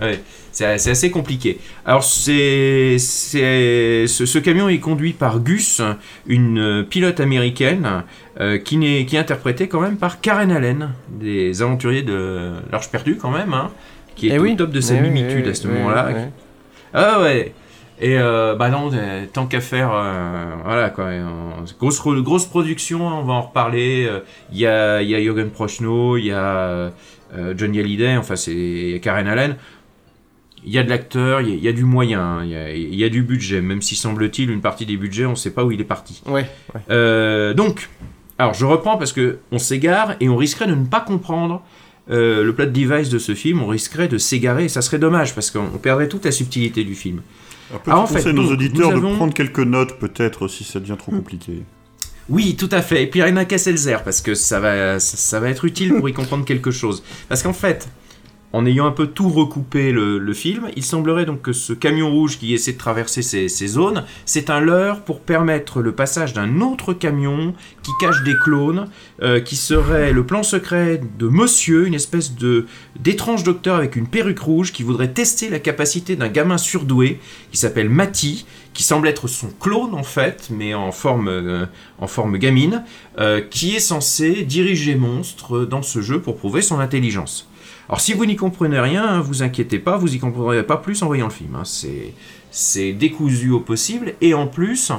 Ouais, 0.00 0.20
c'est 0.52 0.64
assez 0.90 1.10
compliqué. 1.10 1.58
Alors, 1.84 2.02
c'est 2.02 2.96
ce, 2.98 4.06
ce 4.06 4.38
camion 4.38 4.70
est 4.70 4.78
conduit 4.78 5.12
par 5.12 5.40
Gus, 5.40 5.82
une 6.26 6.86
pilote 6.88 7.20
américaine, 7.20 8.04
euh, 8.40 8.56
qui, 8.56 8.78
n'est- 8.78 9.04
qui 9.04 9.16
est 9.16 9.18
interprétée 9.18 9.68
quand 9.68 9.80
même 9.82 9.96
par 9.98 10.22
Karen 10.22 10.50
Allen, 10.50 10.90
des 11.20 11.60
aventuriers 11.60 12.02
de 12.02 12.52
l'Arche 12.72 12.90
perdue 12.90 13.16
quand 13.16 13.30
même, 13.30 13.52
hein, 13.52 13.70
qui 14.14 14.28
est 14.28 14.34
Eh 14.34 14.38
au 14.38 14.42
oui. 14.42 14.56
top 14.56 14.70
de 14.70 14.80
sa 14.80 14.94
Eh 14.96 15.00
mimitude 15.00 15.44
oui, 15.44 15.50
à 15.50 15.54
ce 15.54 15.66
oui, 15.68 15.74
moment-là. 15.74 16.08
oui. 16.14 16.20
Ah 16.92 17.20
ouais. 17.20 17.52
Et 18.00 18.18
euh, 18.18 18.56
bah 18.56 18.70
non, 18.70 18.90
euh, 18.92 19.24
tant 19.32 19.46
qu'à 19.46 19.60
faire, 19.60 19.90
euh, 19.94 20.54
voilà 20.64 20.90
quoi. 20.90 21.06
on- 21.06 21.64
grosse, 21.78 22.02
grosse 22.22 22.46
production, 22.46 23.06
on 23.06 23.22
va 23.22 23.34
en 23.34 23.42
reparler. 23.42 24.08
Il 24.52 24.58
y 24.58 24.66
a, 24.66 25.00
il 25.02 25.08
y 25.08 25.14
a 25.14 25.20
Jürgen 25.20 25.50
Prochnow, 25.50 26.16
il 26.16 26.26
y 26.26 26.32
a 26.32 26.90
Johnny 27.56 27.78
Hallyday, 27.80 28.16
enfin 28.16 28.36
c'est 28.36 29.00
Karen 29.02 29.26
Allen. 29.28 29.56
il 30.66 30.72
y 30.72 30.78
a 30.78 30.82
de 30.82 30.88
l'acteur, 30.88 31.40
il 31.42 31.48
y, 31.50 31.52
a- 31.52 31.56
il 31.56 31.62
y 31.64 31.68
a 31.68 31.72
du 31.72 31.84
moyen, 31.84 32.40
il 32.42 32.50
y 32.50 32.56
a, 32.56 32.70
il 32.72 32.94
y 32.94 33.04
a 33.04 33.08
du 33.10 33.22
budget, 33.22 33.60
même 33.60 33.82
si 33.82 33.96
semble-t-il 33.96 34.50
une 34.50 34.60
partie 34.62 34.86
des 34.86 34.96
budgets, 34.96 35.26
on 35.26 35.30
ne 35.30 35.34
sait 35.34 35.50
pas 35.52 35.62
où 35.62 35.70
il 35.70 35.80
est 35.80 35.84
parti. 35.84 36.22
Ouais, 36.26 36.48
ouais. 36.74 36.80
Euh, 36.90 37.52
donc, 37.54 37.90
alors 38.38 38.54
je 38.54 38.64
reprends 38.64 38.96
parce 38.96 39.12
que 39.12 39.38
on 39.52 39.58
s'égare 39.58 40.14
et 40.20 40.28
on 40.30 40.36
risquerait 40.36 40.66
de 40.66 40.74
ne 40.74 40.86
pas 40.86 41.00
comprendre 41.00 41.62
euh, 42.10 42.44
le 42.44 42.54
plot 42.54 42.66
device 42.66 43.08
de 43.08 43.18
ce 43.18 43.34
film, 43.34 43.62
on 43.62 43.66
risquerait 43.66 44.08
de 44.08 44.18
s'égarer 44.18 44.64
et 44.64 44.68
ça 44.68 44.82
serait 44.82 44.98
dommage 44.98 45.34
parce 45.34 45.50
qu'on 45.50 45.78
perdrait 45.78 46.08
toute 46.08 46.24
la 46.24 46.32
subtilité 46.32 46.84
du 46.84 46.94
film. 46.94 47.22
Alors, 47.86 48.00
en 48.00 48.06
conseil 48.06 48.22
fait, 48.22 48.28
à 48.28 48.32
nos 48.32 48.50
auditeurs 48.50 48.92
de 48.92 49.00
prendre 49.00 49.32
quelques 49.32 49.58
notes, 49.60 49.98
peut-être, 49.98 50.48
si 50.48 50.64
ça 50.64 50.80
devient 50.80 50.96
trop 50.98 51.12
compliqué. 51.12 51.62
Oui, 52.28 52.56
tout 52.56 52.68
à 52.72 52.82
fait. 52.82 53.02
Et 53.02 53.06
puis 53.06 53.20
le 53.72 53.76
zère 53.76 54.02
parce 54.04 54.20
que 54.20 54.34
ça 54.34 54.60
va, 54.60 55.00
ça, 55.00 55.16
ça 55.16 55.40
va 55.40 55.48
être 55.48 55.64
utile 55.64 55.94
pour 55.94 56.08
y 56.08 56.12
comprendre 56.12 56.44
quelque 56.44 56.70
chose. 56.70 57.02
Parce 57.28 57.42
qu'en 57.42 57.52
fait, 57.52 57.88
en 58.54 58.66
ayant 58.66 58.86
un 58.86 58.92
peu 58.92 59.08
tout 59.08 59.30
recoupé 59.30 59.90
le, 59.90 60.32
film, 60.32 60.68
il 60.76 60.84
semblerait 60.84 61.26
donc 61.26 61.42
que 61.42 61.52
ce 61.52 61.72
camion 61.72 62.08
rouge 62.08 62.38
qui 62.38 62.54
essaie 62.54 62.74
de 62.74 62.78
traverser 62.78 63.20
ces, 63.20 63.66
zones, 63.66 64.04
c'est 64.26 64.48
un 64.48 64.60
leurre 64.60 65.00
pour 65.00 65.18
permettre 65.20 65.82
le 65.82 65.90
passage 65.90 66.34
d'un 66.34 66.60
autre 66.60 66.92
camion 66.92 67.52
qui 67.82 67.90
cache 67.98 68.22
des 68.22 68.36
clones, 68.38 68.86
euh, 69.22 69.40
qui 69.40 69.56
serait 69.56 70.12
le 70.12 70.24
plan 70.24 70.44
secret 70.44 71.00
de 71.18 71.26
Monsieur, 71.26 71.88
une 71.88 71.94
espèce 71.94 72.36
de 72.36 72.66
d'étrange 73.00 73.42
docteur 73.42 73.74
avec 73.74 73.96
une 73.96 74.06
perruque 74.06 74.38
rouge 74.38 74.72
qui 74.72 74.84
voudrait 74.84 75.12
tester 75.12 75.50
la 75.50 75.58
capacité 75.58 76.14
d'un 76.14 76.28
gamin 76.28 76.56
surdoué 76.56 77.18
qui 77.50 77.58
s'appelle 77.58 77.90
Mati, 77.90 78.46
qui 78.72 78.84
semble 78.84 79.08
être 79.08 79.26
son 79.26 79.48
clone 79.48 79.94
en 79.94 80.04
fait, 80.04 80.50
mais 80.52 80.74
en 80.74 80.92
forme, 80.92 81.26
euh, 81.26 81.66
gamine, 82.34 82.84
euh, 83.18 83.40
qui 83.40 83.74
est 83.74 83.80
censé 83.80 84.42
diriger 84.42 84.94
monstre 84.94 85.64
dans 85.64 85.82
ce 85.82 86.00
jeu 86.00 86.20
pour 86.20 86.36
prouver 86.36 86.62
son 86.62 86.78
intelligence. 86.78 87.48
Alors 87.88 88.00
si 88.00 88.14
vous 88.14 88.24
n'y 88.24 88.36
comprenez 88.36 88.80
rien, 88.80 89.04
hein, 89.04 89.20
vous 89.20 89.42
inquiétez 89.42 89.78
pas, 89.78 89.96
vous 89.96 90.14
y 90.14 90.18
comprendrez 90.18 90.62
pas 90.62 90.78
plus 90.78 91.02
en 91.02 91.06
voyant 91.06 91.26
le 91.26 91.32
film. 91.32 91.54
hein. 91.54 91.64
C'est 91.64 92.14
c'est 92.54 92.92
décousu 92.92 93.50
au 93.50 93.58
possible 93.58 94.14
et 94.20 94.32
en 94.32 94.46
plus, 94.46 94.92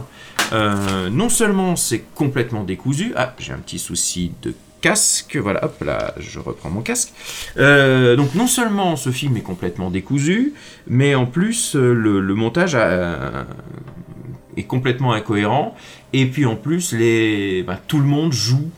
euh, 0.52 1.10
non 1.10 1.30
seulement 1.30 1.78
c'est 1.78 2.04
complètement 2.14 2.66
décousu. 2.66 3.14
Ah, 3.16 3.34
j'ai 3.40 3.54
un 3.54 3.60
petit 3.60 3.80
souci 3.80 4.34
de 4.42 4.54
casque. 4.82 5.38
Voilà, 5.38 5.64
hop 5.64 5.82
là, 5.82 6.14
je 6.20 6.40
reprends 6.40 6.70
mon 6.70 6.82
casque. 6.82 7.14
Euh, 7.58 8.18
donc 8.18 8.36
non 8.36 8.48
seulement 8.48 8.98
ce 8.98 9.10
film 9.10 9.38
est 9.38 9.42
complètement 9.42 9.90
décousu, 9.90 10.54
mais 10.88 11.16
en 11.16 11.26
plus 11.26 11.78
euh, 11.78 11.94
le, 11.94 12.36
montage 12.36 12.76
est 14.58 14.64
complètement 14.64 15.14
incohérent. 15.14 15.78
Et 16.12 16.26
puis 16.26 16.46
en 16.46 16.58
plus, 16.58 16.94
bah, 17.66 17.80
tout 17.88 18.00
le 18.00 18.06
monde 18.06 18.34
joue 18.34 18.70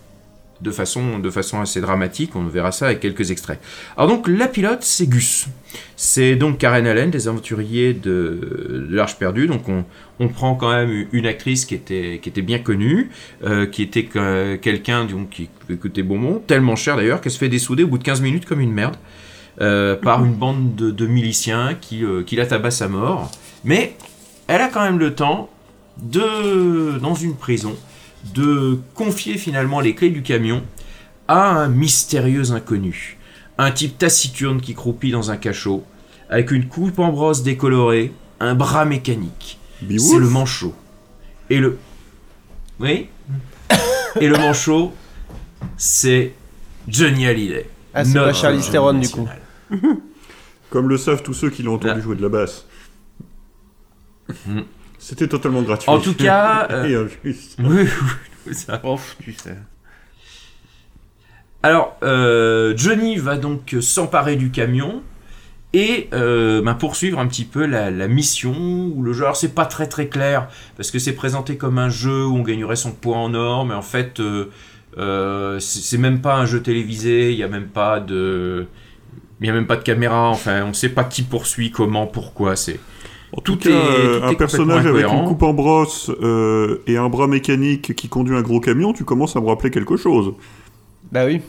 de 0.62 0.72
façon, 0.72 1.62
assez 1.62 1.82
dramatique. 1.82 2.36
On 2.36 2.44
verra 2.46 2.72
ça 2.72 2.88
avec 2.88 3.00
quelques 3.00 3.32
extraits. 3.32 3.60
Alors 3.96 4.10
donc 4.10 4.28
la 4.28 4.48
pilote, 4.48 4.80
c'est 4.82 5.08
Gus. 5.08 5.48
C'est 5.96 6.36
donc 6.36 6.58
Karen 6.58 6.88
Allen, 6.88 7.12
des 7.12 7.28
aventuriers 7.28 7.94
de, 7.94 8.88
l'Arche 8.90 9.18
perdue. 9.18 9.48
Donc 9.48 9.64
on, 10.20 10.28
prend 10.30 10.56
quand 10.56 10.72
même 10.72 11.08
une 11.12 11.26
actrice 11.26 11.66
qui 11.66 11.76
était, 11.76 12.42
bien 12.42 12.60
connue, 12.60 13.10
euh, 13.44 13.66
qui 13.66 13.84
était 13.84 14.06
que- 14.06 14.56
quelqu'un 14.56 15.06
donc, 15.06 15.30
qui 15.30 15.50
écoutait 15.70 16.04
Beaumont, 16.04 16.42
tellement 16.46 16.76
cher 16.76 16.96
d'ailleurs 16.98 17.22
qu'elle 17.22 17.32
se 17.32 17.38
fait 17.38 17.50
dessouder 17.50 17.84
au 17.84 17.88
bout 17.88 17.98
de 17.98 18.04
15 18.04 18.22
minutes 18.22 18.46
comme 18.46 18.62
une 18.62 18.74
merde. 18.74 18.96
euh, 19.60 19.96
par 19.96 20.24
une 20.24 20.34
bande 20.36 20.76
de, 20.76 20.92
de 20.92 21.08
miliciens 21.08 21.74
qui, 21.82 22.04
euh, 22.06 22.22
qui 22.24 22.36
la 22.36 22.46
tabassent 22.46 22.84
à 22.84 22.88
mort. 22.88 23.32
Mais 23.64 23.96
elle 24.48 24.62
a 24.62 24.68
quand 24.68 24.84
même 24.84 25.00
le 25.00 25.16
temps 25.16 25.50
de, 26.02 27.00
dans 27.00 27.16
une 27.16 27.36
prison, 27.36 27.76
de 28.34 28.80
confier 28.94 29.38
finalement 29.38 29.80
les 29.80 29.96
clés 29.96 30.10
du 30.10 30.22
camion 30.24 30.64
à 31.28 31.50
un 31.50 31.68
mystérieux 31.68 32.52
inconnu. 32.52 33.18
Un 33.58 33.72
type 33.72 33.98
taciturne 33.98 34.62
qui 34.62 34.74
croupit 34.76 35.12
dans 35.12 35.32
un 35.32 35.38
cachot, 35.38 35.84
avec 36.30 36.52
une 36.52 36.68
coupe 36.68 37.00
en 37.00 37.12
brosse 37.12 37.44
décolorée, 37.44 38.14
un 38.40 38.54
bras 38.56 38.86
mécanique. 38.86 39.60
C'est 39.80 40.18
le 40.20 40.30
manchot. 40.30 40.76
Et 41.50 41.60
le... 41.60 41.78
Oui? 42.80 43.10
Et 44.20 44.28
le 44.28 44.38
manchot, 44.38 44.94
c'est 45.78 46.34
Johnny 46.88 47.28
Hallyday. 47.28 47.70
Ah, 47.94 48.04
c'est 48.06 48.14
pas 48.14 48.34
Johnny 48.34 48.62
Theron, 48.62 48.94
du 48.94 49.10
coup. 49.10 49.28
Comme 50.70 50.90
le 50.90 50.98
savent 50.98 51.24
tous 51.24 51.34
ceux 51.34 51.50
qui 51.50 51.64
l'ont 51.64 51.80
Ah. 51.84 51.88
entendu 51.88 52.02
jouer 52.02 52.16
de 52.16 52.22
la 52.22 52.30
basse. 52.30 52.66
C'était 55.08 55.30
totalement 55.30 55.62
gratuit. 55.62 55.90
En 55.90 56.00
tout 56.00 56.16
cas, 56.16 56.68
euh, 56.72 56.84
Et 56.84 56.96
injuste. 56.96 57.58
Oui, 57.64 57.88
oui, 58.46 58.54
ça. 58.54 58.82
tu 59.22 59.32
sais. 59.32 59.56
Alors, 61.64 61.96
euh, 62.04 62.74
Johnny 62.76 63.16
va 63.16 63.38
donc 63.38 63.74
s'emparer 63.80 64.36
du 64.36 64.52
camion 64.52 65.02
et 65.72 66.10
euh, 66.14 66.62
ben, 66.62 66.74
poursuivre 66.74 67.20
un 67.20 67.28
petit 67.28 67.46
peu 67.46 67.66
la, 67.66 67.90
la 67.90 68.10
mission 68.10 69.02
le 69.02 69.14
jeu, 69.14 69.24
alors 69.24 69.38
c'est 69.38 69.56
pas 69.56 69.66
très 69.66 69.88
très 69.88 70.08
clair 70.08 70.50
parce 70.76 70.92
que 70.92 71.00
c'est 71.00 71.14
présenté 71.14 71.56
comme 71.56 71.78
un 71.78 71.90
jeu 71.90 72.26
où 72.26 72.36
on 72.36 72.42
gagnerait 72.42 72.76
son 72.76 72.92
poids 72.92 73.18
en 73.18 73.34
or, 73.34 73.66
mais 73.66 73.76
en 73.76 73.82
fait, 73.82 74.20
euh, 74.20 74.52
euh, 74.98 75.58
c'est 75.60 75.98
même 75.98 76.20
pas 76.20 76.36
un 76.36 76.46
jeu 76.46 76.62
télévisé, 76.62 77.32
il 77.32 77.38
y 77.38 77.44
a 77.44 77.48
même 77.48 77.68
pas 77.68 78.02
de, 78.02 78.68
il 79.40 79.48
y 79.48 79.50
a 79.50 79.54
même 79.54 79.68
pas 79.68 79.78
de 79.78 79.84
caméra, 79.84 80.28
enfin, 80.30 80.66
on 80.66 80.74
sait 80.74 80.90
pas 80.90 81.06
qui 81.06 81.22
poursuit, 81.22 81.72
comment, 81.72 82.08
pourquoi, 82.08 82.58
c'est. 82.58 82.82
En 83.34 83.42
tout 83.42 83.58
cas, 83.58 83.70
euh, 83.70 84.22
un 84.24 84.34
personnage 84.36 84.86
avec 84.86 85.06
une 85.06 85.26
coupe 85.26 85.44
en 85.44 85.54
brosse 85.54 86.10
euh, 86.22 86.82
et 86.88 86.98
un 86.98 87.10
bras 87.10 87.28
mécanique 87.28 87.94
qui 87.94 88.08
conduit 88.08 88.36
un 88.36 88.42
gros 88.42 88.60
camion, 88.62 88.94
tu 88.94 89.04
commences 89.04 89.36
à 89.36 89.42
me 89.42 89.48
rappeler 89.48 89.70
quelque 89.70 89.98
chose. 89.98 90.34
Bah 91.12 91.26
oui. 91.26 91.42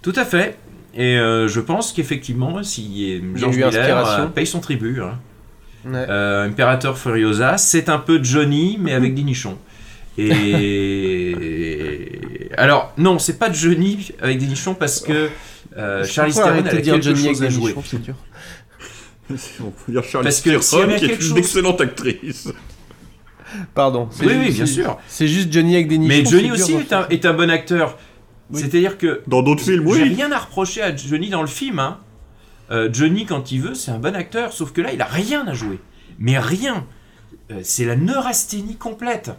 Tout 0.00 0.14
à 0.16 0.24
fait. 0.24 0.56
Et 0.94 1.16
euh, 1.16 1.48
je 1.48 1.60
pense 1.60 1.92
qu'effectivement, 1.92 2.62
si 2.62 3.22
George 3.34 3.56
Miller 3.56 4.20
euh, 4.20 4.26
paye 4.26 4.46
son 4.46 4.60
tribut, 4.60 5.00
hein. 5.00 5.18
Ouais. 5.84 6.06
Euh, 6.08 6.46
Imperator 6.46 6.96
Furiosa, 6.96 7.58
c'est 7.58 7.88
un 7.88 7.98
peu 7.98 8.22
Johnny, 8.22 8.78
mais 8.80 8.92
avec 8.92 9.14
des 9.14 9.22
nichons. 9.22 9.58
Et 10.16 11.34
alors 12.56 12.92
non, 12.98 13.18
c'est 13.18 13.38
pas 13.38 13.50
Johnny 13.50 14.10
avec 14.20 14.38
des 14.38 14.46
nichons 14.46 14.74
parce 14.74 15.00
que 15.00 15.30
euh, 15.76 16.04
Pourquoi 16.04 16.30
Theron 16.30 16.58
a 16.58 16.62
de 16.62 16.80
dire 16.80 16.94
quelque 16.94 17.02
Johnny 17.02 17.24
avec 17.24 17.36
chose 17.36 17.42
à 17.42 17.48
jouer. 17.48 17.74
nichons. 17.74 18.14
On 19.60 19.70
peut 19.70 19.92
dire 19.92 20.04
Charlize 20.04 20.24
Parce 20.24 20.40
que 20.40 20.70
Theron, 20.70 20.98
qui 20.98 21.04
est 21.04 21.08
quelque 21.08 21.22
une 21.22 21.28
chose- 21.28 21.38
excellente 21.38 21.80
actrice. 21.80 22.48
Pardon. 23.74 24.08
c'est 24.10 24.24
Oui, 24.26 24.32
juste- 24.32 24.40
oui, 24.48 24.54
bien 24.54 24.66
c'est- 24.66 24.72
sûr. 24.72 24.98
C'est 25.08 25.28
juste 25.28 25.52
Johnny 25.52 25.74
avec 25.74 25.88
des 25.88 25.98
nichons. 25.98 26.08
Mais 26.16 26.24
Johnny 26.24 26.50
aussi 26.50 26.72
est 26.74 26.92
un, 26.92 27.06
est 27.08 27.26
un 27.26 27.32
bon 27.34 27.50
acteur. 27.50 27.98
Oui. 28.50 28.60
C'est-à-dire 28.60 28.98
que 28.98 29.22
Dans 29.26 29.42
d'autres 29.42 29.62
films, 29.62 29.84
J'ai 29.94 30.02
oui. 30.02 30.14
rien 30.14 30.30
à 30.32 30.38
reprocher 30.38 30.82
à 30.82 30.94
Johnny 30.94 31.28
dans 31.30 31.42
le 31.42 31.48
film. 31.48 31.78
Hein. 31.78 31.98
Euh, 32.70 32.88
Johnny, 32.92 33.26
quand 33.26 33.52
il 33.52 33.60
veut, 33.60 33.74
c'est 33.74 33.90
un 33.90 33.98
bon 33.98 34.14
acteur. 34.16 34.52
Sauf 34.52 34.72
que 34.72 34.80
là, 34.80 34.92
il 34.92 35.00
a 35.00 35.06
rien 35.06 35.46
à 35.46 35.54
jouer. 35.54 35.78
Mais 36.18 36.38
rien. 36.38 36.86
Euh, 37.50 37.60
c'est 37.62 37.84
la 37.84 37.96
neurasthénie 37.96 38.76
complète. 38.76 39.30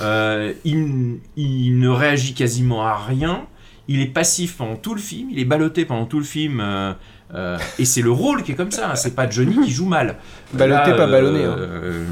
Euh, 0.00 0.52
il, 0.64 1.18
il 1.36 1.78
ne 1.78 1.88
réagit 1.88 2.34
quasiment 2.34 2.84
à 2.86 2.96
rien. 2.96 3.46
Il 3.88 4.00
est 4.00 4.06
passif 4.06 4.56
pendant 4.56 4.76
tout 4.76 4.94
le 4.94 5.00
film. 5.00 5.28
Il 5.30 5.38
est 5.38 5.44
ballotté 5.44 5.84
pendant 5.84 6.06
tout 6.06 6.18
le 6.18 6.24
film. 6.24 6.60
euh, 6.60 6.92
euh, 7.34 7.58
et 7.78 7.84
c'est 7.84 8.02
le 8.02 8.10
rôle 8.10 8.42
qui 8.42 8.52
est 8.52 8.54
comme 8.54 8.70
ça. 8.70 8.90
hein. 8.90 8.94
C'est 8.94 9.14
pas 9.14 9.28
Johnny 9.28 9.58
qui 9.64 9.70
joue 9.70 9.86
mal. 9.86 10.16
Ballotté, 10.52 10.92
pas 10.94 11.06
ballonné, 11.06 11.44
hein. 11.44 11.56
euh, 11.58 12.04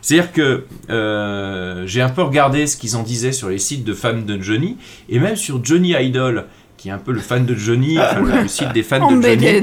c'est-à-dire 0.00 0.32
que 0.32 0.64
euh, 0.90 1.84
j'ai 1.86 2.02
un 2.02 2.08
peu 2.08 2.22
regardé 2.22 2.66
ce 2.66 2.76
qu'ils 2.76 2.96
en 2.96 3.02
disaient 3.02 3.32
sur 3.32 3.48
les 3.48 3.58
sites 3.58 3.84
de 3.84 3.94
fans 3.94 4.14
de 4.14 4.40
Johnny, 4.40 4.76
et 5.08 5.18
même 5.18 5.36
sur 5.36 5.64
Johnny 5.64 5.92
Idol, 5.92 6.46
qui 6.76 6.88
est 6.88 6.92
un 6.92 6.98
peu 6.98 7.12
le 7.12 7.20
fan 7.20 7.46
de 7.46 7.54
Johnny, 7.54 7.98
enfin, 8.00 8.20
le 8.42 8.48
site 8.48 8.72
des 8.72 8.82
fans 8.82 9.08
de 9.10 9.22
Johnny. 9.22 9.62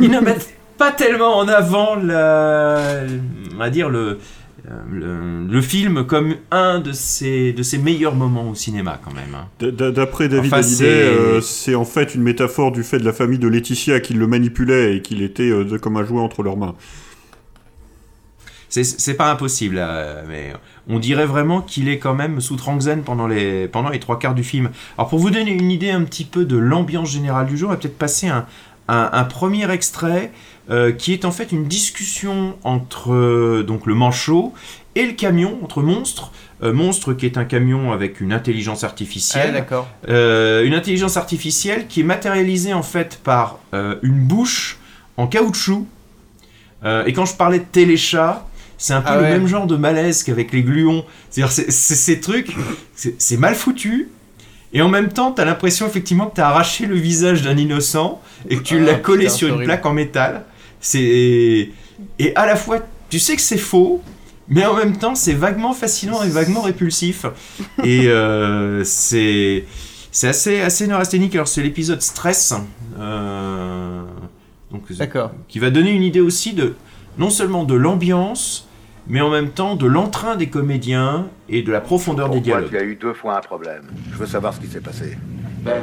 Ils 0.00 0.10
ne 0.10 0.20
mettent 0.20 0.54
pas 0.76 0.90
tellement 0.90 1.36
en 1.38 1.46
avant 1.46 1.94
la, 1.94 2.80
on 3.54 3.58
va 3.58 3.70
dire 3.70 3.88
le, 3.88 4.18
le, 4.90 5.46
le 5.46 5.60
film 5.60 6.04
comme 6.06 6.36
un 6.50 6.78
de 6.80 6.92
ses, 6.92 7.52
de 7.52 7.62
ses 7.62 7.78
meilleurs 7.78 8.14
moments 8.14 8.48
au 8.50 8.54
cinéma 8.54 8.98
quand 9.04 9.12
même. 9.12 9.34
hein. 9.34 9.48
D'après 9.92 10.28
David 10.28 10.46
Enfin, 10.52 10.58
Hallyday, 10.62 10.74
c'est- 10.76 10.84
euh, 10.86 11.40
c'est 11.40 11.74
en 11.74 11.84
fait 11.84 12.14
une 12.14 12.22
métaphore 12.22 12.72
du 12.72 12.82
fait 12.82 12.98
de 12.98 13.04
la 13.04 13.12
famille 13.12 13.38
de 13.38 13.48
Laetitia 13.48 14.00
qui 14.00 14.14
le 14.14 14.26
manipulait 14.26 14.96
et 14.96 15.02
qu'il 15.02 15.22
était 15.22 15.50
euh, 15.50 15.78
comme 15.78 15.96
un 15.98 16.04
jouet 16.04 16.20
entre 16.20 16.42
leurs 16.42 16.56
mains. 16.56 16.74
C'est- 18.70 19.14
pas 19.14 19.30
impossible, 19.30 19.76
euh, 19.78 20.24
mais 20.28 20.52
on 20.88 20.98
dirait 20.98 21.26
vraiment 21.26 21.60
qu'il 21.60 21.88
est 21.88 21.98
quand 22.00 22.14
même 22.16 22.40
sous 22.40 22.56
Trangzen 22.56 23.02
pendant 23.04 23.28
les, 23.28 23.68
pendant 23.68 23.88
les 23.88 24.00
trois 24.00 24.18
quarts 24.18 24.34
du 24.34 24.42
film. 24.42 24.70
Alors 24.98 25.08
pour 25.08 25.20
vous 25.20 25.30
donner 25.30 25.52
une 25.52 25.70
idée 25.70 25.90
un 25.90 26.02
petit 26.02 26.24
peu 26.24 26.44
de 26.44 26.56
l'ambiance 26.56 27.08
générale 27.12 27.46
du 27.46 27.56
jeu, 27.56 27.66
on 27.66 27.68
va 27.68 27.76
peut-être 27.76 27.96
passer 27.98 28.26
un, 28.26 28.46
un, 28.88 29.10
un 29.12 29.24
premier 29.24 29.70
extrait 29.70 30.30
euh, 30.70 30.92
qui 30.92 31.12
est 31.12 31.24
en 31.24 31.30
fait 31.30 31.52
une 31.52 31.64
discussion 31.66 32.56
entre 32.64 33.12
euh, 33.12 33.62
donc 33.66 33.86
le 33.86 33.94
manchot 33.94 34.52
et 34.94 35.06
le 35.06 35.12
camion, 35.12 35.58
entre 35.62 35.82
Monstre. 35.82 36.30
Euh, 36.62 36.72
Monstre 36.72 37.12
qui 37.14 37.26
est 37.26 37.36
un 37.36 37.44
camion 37.44 37.92
avec 37.92 38.20
une 38.20 38.32
intelligence 38.32 38.84
Ah, 38.84 38.86
artificielle. 38.86 39.56
Euh, 40.08 40.64
une 40.64 40.74
intelligence 40.74 41.16
artificielle 41.16 41.86
qui 41.88 42.00
est 42.00 42.04
matérialisée 42.04 42.72
en 42.72 42.82
fait 42.82 43.18
par 43.22 43.58
une 44.02 44.24
bouche 44.24 44.78
en 45.16 45.26
caoutchouc. 45.26 45.86
Et 47.06 47.12
quand 47.14 47.24
je 47.24 47.34
parlais 47.34 47.58
de 47.60 47.64
téléchat, 47.64 48.46
c'est 48.76 48.92
un 48.92 49.00
peu 49.00 49.08
Ah 49.12 49.16
le 49.16 49.22
même 49.22 49.46
genre 49.46 49.66
de 49.66 49.76
malaise 49.76 50.22
qu'avec 50.22 50.52
les 50.52 50.62
gluons. 50.62 51.04
C'est-à-dire, 51.30 51.52
c'est- 51.52 51.70
c'est- 51.70 51.94
ces 51.94 52.20
trucs, 52.20 52.54
c'est 52.94 53.36
mal 53.38 53.54
foutu. 53.54 54.10
Et 54.74 54.82
en 54.82 54.88
même 54.88 55.08
temps, 55.12 55.30
t'as 55.32 55.44
l'impression 55.44 55.86
effectivement 55.86 56.26
que 56.26 56.34
t'as 56.36 56.48
arraché 56.48 56.86
le 56.86 56.96
visage 56.96 57.42
d'un 57.42 57.56
innocent 57.56 58.20
et 58.50 58.56
que 58.56 58.62
tu 58.62 58.76
Ah, 58.78 58.80
l'as 58.84 58.94
collé 58.96 59.24
putain, 59.26 59.34
sur 59.36 59.48
une 59.48 59.54
horrible. 59.54 59.66
plaque 59.68 59.86
en 59.86 59.92
métal. 59.94 60.44
C'est 60.80 61.70
et 62.18 62.34
à 62.36 62.44
la 62.44 62.56
fois, 62.56 62.80
tu 63.08 63.18
sais 63.20 63.36
que 63.36 63.42
c'est 63.42 63.56
faux, 63.56 64.02
mais 64.48 64.66
en 64.66 64.74
même 64.74 64.96
temps, 64.98 65.14
c'est 65.14 65.32
vaguement 65.32 65.72
fascinant 65.72 66.22
et 66.24 66.28
vaguement 66.28 66.62
répulsif. 66.62 67.24
et 67.84 68.08
euh, 68.08 68.82
c'est 68.84 69.64
c'est 70.10 70.28
assez 70.28 70.60
assez 70.60 70.86
neurasthénique. 70.88 71.34
Alors 71.36 71.48
c'est 71.48 71.62
l'épisode 71.62 72.02
stress, 72.02 72.52
euh, 72.98 74.02
donc 74.72 74.82
qui 75.48 75.58
va 75.60 75.70
donner 75.70 75.90
une 75.92 76.02
idée 76.02 76.20
aussi 76.20 76.52
de 76.52 76.74
non 77.16 77.30
seulement 77.30 77.62
de 77.64 77.74
l'ambiance, 77.74 78.68
mais 79.06 79.20
en 79.20 79.30
même 79.30 79.50
temps 79.50 79.76
de 79.76 79.86
l'entrain 79.86 80.36
des 80.36 80.48
comédiens 80.48 81.26
et 81.48 81.62
de 81.62 81.70
la 81.72 81.80
profondeur 81.80 82.30
des 82.30 82.40
dialogues. 82.40 82.70
Tu 82.70 82.76
as 82.76 82.84
eu 82.84 82.96
deux 82.96 83.12
fois 83.12 83.36
un 83.36 83.40
problème? 83.40 83.84
Je 84.12 84.16
veux 84.16 84.26
savoir 84.26 84.54
ce 84.54 84.60
qui 84.60 84.66
s'est 84.66 84.80
passé. 84.80 85.18
Ben, 85.62 85.82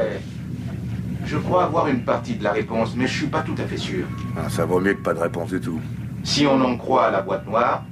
je 1.25 1.37
crois 1.37 1.65
avoir 1.65 1.87
une 1.87 2.03
partie 2.03 2.35
de 2.35 2.43
la 2.43 2.51
réponse, 2.51 2.95
mais 2.95 3.07
je 3.07 3.17
suis 3.17 3.27
pas 3.27 3.41
tout 3.41 3.55
à 3.57 3.63
fait 3.63 3.77
sûr. 3.77 4.05
Ah, 4.35 4.49
ça 4.49 4.65
vaut 4.65 4.79
mieux 4.79 4.93
que 4.93 5.01
pas 5.01 5.13
de 5.13 5.19
réponse 5.19 5.49
du 5.49 5.59
tout. 5.59 5.79
Si 6.23 6.45
on 6.45 6.59
en 6.61 6.77
croit 6.77 7.05
à 7.05 7.11
la 7.11 7.21
boîte 7.21 7.47
noire, 7.47 7.83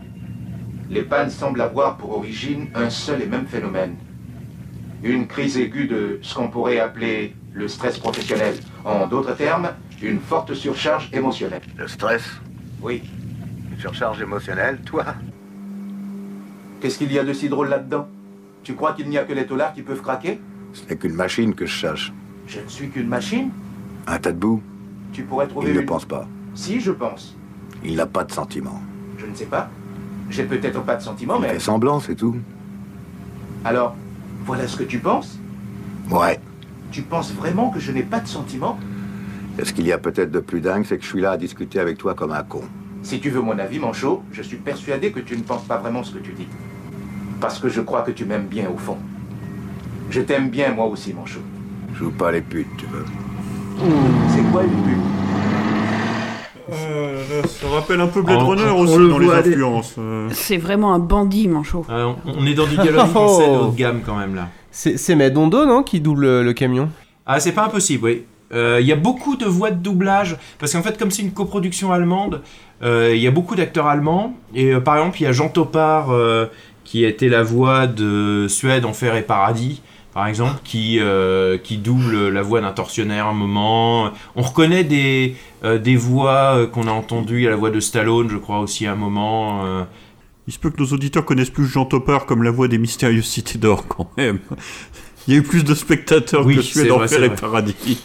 les 0.89 1.04
pannes 1.04 1.30
semblent 1.30 1.62
avoir 1.62 1.98
pour 1.98 2.18
origine 2.18 2.68
un 2.74 2.89
seul 2.89 3.22
et 3.22 3.28
même 3.28 3.46
phénomène. 3.46 3.96
Une 5.04 5.28
crise 5.28 5.58
aiguë 5.58 5.88
de 5.88 6.20
ce 6.22 6.36
qu'on 6.36 6.50
pourrait 6.50 6.80
appeler 6.80 7.36
le 7.54 7.68
stress 7.68 7.98
professionnel. 7.98 8.56
En 8.84 9.08
d'autres 9.08 9.36
termes, 9.36 9.70
une 10.02 10.20
forte 10.20 10.54
surcharge 10.54 11.10
émotionnelle. 11.13 11.62
Le 11.78 11.88
stress? 11.88 12.24
Oui. 12.82 13.04
Surcharge 13.80 14.22
émotionnelle, 14.22 14.80
toi 14.86 15.06
Qu'est-ce 16.82 16.98
qu'il 16.98 17.13
y 17.13 17.18
a 17.18 17.24
de 17.24 17.32
si 17.32 17.48
drôle 17.48 17.70
là-dedans? 17.70 18.08
Tu 18.63 18.76
crois 18.76 18.92
qu'il 18.92 19.08
n'y 19.08 19.18
a 19.18 19.24
que 19.24 19.32
les 19.32 19.46
taulards 19.46 19.74
qui 19.74 19.84
peuvent 19.84 20.02
craquer? 20.02 20.39
Ce 20.74 20.84
n'est 20.89 20.98
qu'une 20.98 21.13
machine 21.13 21.56
que 21.56 21.65
je 21.65 21.72
cherche. 21.72 22.13
Je 22.46 22.60
ne 22.60 22.68
suis 22.68 22.89
qu'une 22.89 23.08
machine? 23.08 23.52
Un 24.06 24.20
tas 24.20 24.34
de 24.34 24.38
boue 24.38 24.62
Tu 25.13 25.24
pourrais 25.24 25.48
trouver 25.48 25.70
Il 25.70 25.76
une... 25.76 25.82
ne 25.82 25.86
pense 25.88 26.04
pas. 26.04 26.28
Si, 26.56 26.82
je 26.82 26.92
pense. 26.92 27.38
Il 27.86 27.96
n'a 27.96 28.06
pas 28.06 28.26
de 28.26 28.34
sentiments. 28.34 28.82
Je 29.18 29.26
ne 29.26 29.34
sais 29.34 29.46
pas. 29.46 29.70
J'ai 30.30 30.44
peut-être 30.44 30.84
pas 30.84 30.98
de 30.98 31.02
sentiments, 31.02 31.38
Il 31.38 31.44
mais... 31.44 31.50
fait 31.54 31.60
semblant, 31.60 32.02
c'est 32.02 32.15
tout. 32.15 32.36
Alors, 33.63 33.96
voilà 34.46 34.68
ce 34.68 34.76
que 34.76 34.84
tu 34.84 35.00
penses? 35.00 35.39
Ouais. 36.12 36.38
Tu 36.92 37.02
penses 37.02 37.32
vraiment 37.34 37.70
que 37.70 37.80
je 37.80 37.94
n'ai 37.94 38.04
pas 38.04 38.20
de 38.20 38.28
sentiments? 38.28 38.78
Et 39.58 39.63
ce 39.63 39.72
qu'il 39.72 39.88
y 39.88 39.94
a 39.94 39.98
peut-être 39.98 40.32
de 40.32 40.39
plus 40.39 40.60
dingue, 40.60 40.84
c'est 40.86 40.98
que 40.98 41.04
je 41.04 41.10
suis 41.10 41.22
là 41.22 41.32
à 41.32 41.38
discuter 41.38 41.80
avec 41.80 41.98
toi 41.98 42.13
comme 42.13 42.32
un 42.34 42.44
con. 42.44 42.63
Si 43.04 43.20
tu 43.20 43.30
veux 43.30 43.42
mon 43.42 43.58
avis, 43.58 43.80
Manchot, 43.80 44.24
je 44.32 44.42
suis 44.42 44.58
persuadé 44.58 45.12
que 45.12 45.20
tu 45.20 45.36
ne 45.38 45.42
penses 45.42 45.64
pas 45.64 45.78
vraiment 45.78 46.04
ce 46.04 46.12
que 46.12 46.20
tu 46.20 46.34
dis. 46.34 46.48
Parce 47.40 47.60
que 47.60 47.70
je 47.70 47.82
crois 47.82 48.02
que 48.02 48.12
tu 48.12 48.26
m'aimes 48.26 48.48
bien 48.48 48.70
au 48.74 48.78
fond. 48.78 48.98
Je 50.10 50.22
t'aime 50.22 50.50
bien 50.50 50.74
moi 50.74 50.86
aussi, 50.86 51.14
Manchot. 51.14 51.40
Joue 51.96 52.12
pas 52.12 52.32
les 52.32 52.42
putes, 52.42 52.68
tu 52.78 52.86
veux. 52.88 53.06
C'est 54.30 54.52
quoi 54.52 54.64
une 54.64 54.70
pute? 54.84 54.98
Euh, 56.72 57.42
ça 57.48 57.68
rappelle 57.70 58.00
un 58.02 58.08
peu 58.08 58.22
Blade 58.22 58.42
Runner 58.44 58.64
on 58.70 58.82
aussi 58.82 58.98
le 58.98 59.10
dans 59.10 59.18
les 59.18 59.30
influences. 59.32 59.96
euh. 59.98 60.30
C'est 60.32 60.58
vraiment 60.58 60.94
un 60.94 61.00
bandit, 61.00 61.48
manchot. 61.48 61.84
Euh, 61.90 62.14
on- 62.26 62.34
on 62.42 62.46
est 62.46 62.54
dans 62.54 62.68
du 62.68 62.78
dialogue 62.78 63.08
français 63.08 63.48
de 63.48 63.56
haut 63.58 63.72
de 63.72 63.76
gamme 63.76 64.02
quand 64.06 64.16
même 64.18 64.36
là. 64.36 64.50
C'est 64.72 65.16
Madondo, 65.16 65.66
non, 65.66 65.82
qui 65.82 66.00
double 66.00 66.22
le, 66.22 66.44
le 66.44 66.54
camion? 66.54 66.90
Ah, 67.26 67.40
c'est 67.40 67.54
pas 67.54 67.66
impossible, 67.66 68.04
oui. 68.06 68.24
Euh, 68.52 68.80
Il 68.82 68.88
y 68.88 68.92
a 68.92 68.96
beaucoup 68.96 69.36
de 69.36 69.46
voix 69.46 69.72
de 69.72 69.82
doublage, 69.82 70.38
parce 70.58 70.74
qu'en 70.74 70.82
fait, 70.82 70.98
comme 70.98 71.12
c'est 71.12 71.22
une 71.22 71.32
coproduction 71.32 71.92
allemande, 71.92 72.42
euh, 72.82 73.12
il 73.14 73.22
y 73.22 73.28
a 73.28 73.32
beaucoup 73.32 73.56
d'acteurs 73.56 73.88
allemands. 73.88 74.36
Et 74.56 74.74
euh, 74.74 74.80
par 74.80 74.98
exemple, 74.98 75.18
il 75.20 75.24
y 75.24 75.28
a 75.28 75.32
Jean 75.32 75.50
Topard, 75.50 76.10
qui 76.84 77.06
était 77.06 77.30
la 77.30 77.44
voix 77.44 77.88
de 77.88 78.48
Suède, 78.50 78.86
Enfer 78.86 79.16
et 79.16 79.22
Paradis, 79.22 79.82
par 80.14 80.26
exemple, 80.28 80.60
qui, 80.64 81.00
qui 81.64 81.78
double 81.78 82.30
la 82.30 82.42
voix 82.42 82.62
d'un 82.62 82.72
tortionnaire 82.72 83.28
à 83.28 83.30
un 83.30 83.34
moment. 83.34 84.12
On 84.36 84.42
reconnaît 84.42 84.84
des, 84.84 85.36
des 85.64 85.96
voix 85.96 86.66
qu'on 86.74 86.88
a 86.88 86.92
entendues. 86.92 87.46
A 87.46 87.52
la 87.52 87.56
voix 87.56 87.70
de 87.70 87.80
Stallone, 87.80 88.30
je 88.30 88.38
crois, 88.38 88.60
aussi 88.60 88.88
à 88.88 88.94
un 88.94 88.96
moment. 88.96 89.86
Il 90.48 90.54
se 90.54 90.58
peut 90.58 90.72
que 90.72 90.82
nos 90.82 90.88
auditeurs 90.88 91.26
connaissent 91.26 91.52
plus 91.52 91.68
Jean 91.68 91.86
Topard 91.86 92.26
comme 92.26 92.42
la 92.42 92.50
voix 92.50 92.68
des 92.68 92.80
mystérieuses 92.80 93.28
cités 93.28 93.60
d'or 93.60 93.88
quand 93.88 94.10
même. 94.18 94.40
Il 95.30 95.34
y 95.34 95.36
a 95.36 95.42
eu 95.42 95.44
plus 95.44 95.63
de 95.63 95.76
spectateurs 95.76 96.44
Oui, 96.44 96.56
que 96.56 96.63
c'est 96.63 96.72
Suède, 96.80 96.88
vrai, 96.88 97.06
Enfer 97.06 97.24
et 97.24 97.28
vrai. 97.28 97.36
Paradis. 97.39 98.02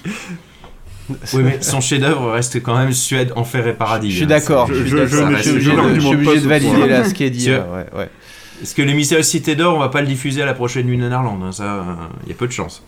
Oui, 1.33 1.43
mais 1.43 1.63
son 1.63 1.81
chef-d'œuvre 1.81 2.31
reste 2.33 2.63
quand 2.63 2.77
même 2.77 2.93
Suède, 2.93 3.33
Enfer 3.35 3.67
et 3.67 3.73
Paradis. 3.73 4.11
Je 4.11 4.17
suis 4.17 4.25
hein. 4.25 4.29
d'accord, 4.29 4.69
Ça- 4.69 4.75
je 4.75 4.85
suis 4.85 4.91
d'accord. 4.95 5.31
Je 5.33 5.41
suis 5.41 5.51
obligé 5.53 5.71
de- 5.71 5.77
chef-d'œuvre. 5.77 5.95
je 5.95 6.01
suis 6.01 6.15
obligé 6.15 6.41
de 6.41 6.49
valider 6.49 6.87
là 6.87 7.05
ce 7.05 7.15
qui 7.15 7.25
est 7.25 7.31
dit, 7.31 7.49
là, 7.49 7.67
ouais, 7.73 7.99
ouais. 7.99 8.11
Parce 8.61 8.75
que 8.75 8.83
les 8.83 8.93
mystérieuses 8.93 9.27
cités 9.27 9.57
d'or, 9.57 9.75
on 9.75 9.79
va 9.79 9.89
pas 9.89 10.03
le 10.03 10.07
diffuser 10.07 10.43
à 10.43 10.47
la 10.47 10.53
prochaine 10.53 10.87
Lune 10.87 11.09
Néerlande, 11.09 11.43
hein, 11.43 11.53
ça, 11.53 11.85
il 12.25 12.29
y 12.29 12.33
a 12.33 12.35
peu 12.37 12.47
de 12.47 12.53
chance. 12.53 12.83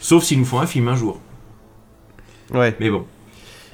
Sauf 0.00 0.24
s'ils 0.24 0.38
nous 0.38 0.46
font 0.46 0.60
un 0.60 0.66
film 0.66 0.88
un 0.88 0.96
jour. 0.96 1.20
Ouais. 2.54 2.74
Mais 2.80 2.88
bon. 2.88 3.04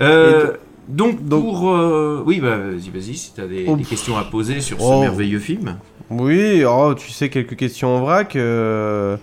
Euh, 0.01 0.55
donc, 0.89 1.21
pour... 1.29 1.71
euh, 1.71 2.23
oui, 2.27 2.41
bah 2.41 2.57
vas-y, 2.57 2.91
vas-y, 2.91 3.15
si 3.17 3.33
t'as 3.35 3.47
des, 3.47 3.65
Oh, 3.69 3.77
des 3.77 3.85
questions 3.85 4.17
à 4.17 4.25
poser 4.25 4.61
sur 4.61 4.79
ce 4.79 4.85
oh. 4.85 5.01
merveilleux 5.01 5.39
film. 5.39 5.77
Oui, 6.11 6.65
oh, 6.65 6.95
tu 6.95 7.11
sais, 7.11 7.29
quelques 7.31 7.57
questions 7.57 7.97
en 7.97 8.01
vrac. 8.01 8.37
euh, 8.37 9.17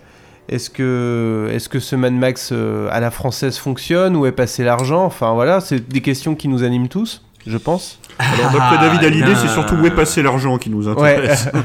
Est-ce 0.50 0.70
que, 0.70 1.50
est 1.52 1.68
que 1.70 1.80
ce 1.80 1.96
Mad 1.96 2.14
Max 2.14 2.50
euh, 2.52 2.88
à 2.92 3.00
la 3.00 3.12
française 3.12 3.58
fonctionne 3.58 4.16
Où 4.16 4.26
est 4.26 4.32
passé 4.32 4.64
l'argent? 4.64 5.06
Enfin 5.06 5.34
voilà, 5.34 5.60
c'est 5.62 5.88
des 5.88 6.02
questions 6.02 6.36
qui 6.36 6.48
nous 6.48 6.64
animent 6.64 6.88
tous, 6.90 7.24
je 7.46 7.58
pense. 7.58 8.00
Alors 8.18 8.52
d'après 8.52 8.78
David 8.78 9.04
Hallyday, 9.04 9.36
c'est 9.36 9.48
surtout 9.48 9.76
où 9.76 9.86
est 9.86 9.92
passé 9.96 10.22
l'argent 10.24 10.58
qui 10.58 10.70
nous 10.70 10.88
intéresse. 10.88 11.50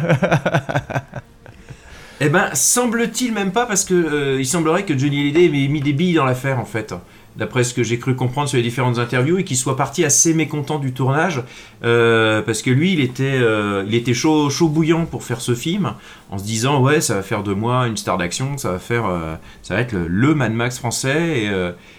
Eh 2.19 2.31
ben, 2.31 2.49
semble-t-il 2.55 3.35
même 3.35 3.53
pas, 3.53 3.67
parce 3.67 3.85
que 3.85 3.93
euh, 3.93 4.41
il 4.41 4.47
semblerait 4.47 4.85
que 4.85 4.97
Johnny 4.97 5.21
Hallyday 5.21 5.65
ait 5.65 5.69
mis 5.69 5.83
des 5.83 5.93
billes 5.93 6.15
dans 6.15 6.25
l'affaire, 6.25 6.59
en 6.59 6.65
fait. 6.65 6.95
D'après 7.37 7.65
ce 7.65 7.75
que 7.75 7.83
j'ai 7.83 7.99
cru 7.99 8.17
comprendre 8.17 8.49
sur 8.49 8.57
les 8.57 8.63
différentes 8.63 8.99
interviews, 8.99 9.39
et 9.39 9.45
qu'il 9.45 9.57
soit 9.57 9.77
parti 9.77 10.05
assez 10.05 10.33
mécontent 10.33 10.79
du 10.79 10.93
tournage, 10.93 11.43
euh, 11.85 12.41
parce 12.41 12.63
que 12.63 12.71
lui, 12.71 12.95
il 12.95 13.01
était, 13.01 13.25
euh, 13.25 14.15
chaud, 14.15 14.69
bouillant 14.69 15.05
pour 15.05 15.23
faire 15.23 15.41
ce 15.41 15.55
film, 15.55 15.93
en 16.31 16.39
se 16.39 16.45
disant 16.45 16.81
ouais, 16.81 17.01
ça 17.01 17.17
va 17.17 17.23
faire 17.23 17.43
de 17.43 17.53
moi 17.53 17.87
une 17.89 17.97
star 17.97 18.17
d'action, 18.17 18.57
ça 18.57 18.73
va 18.73 18.79
euh, 18.91 19.37
être 19.71 19.95
le, 19.95 20.35
Mad 20.35 20.53
Max 20.53 20.79
français. 20.79 21.51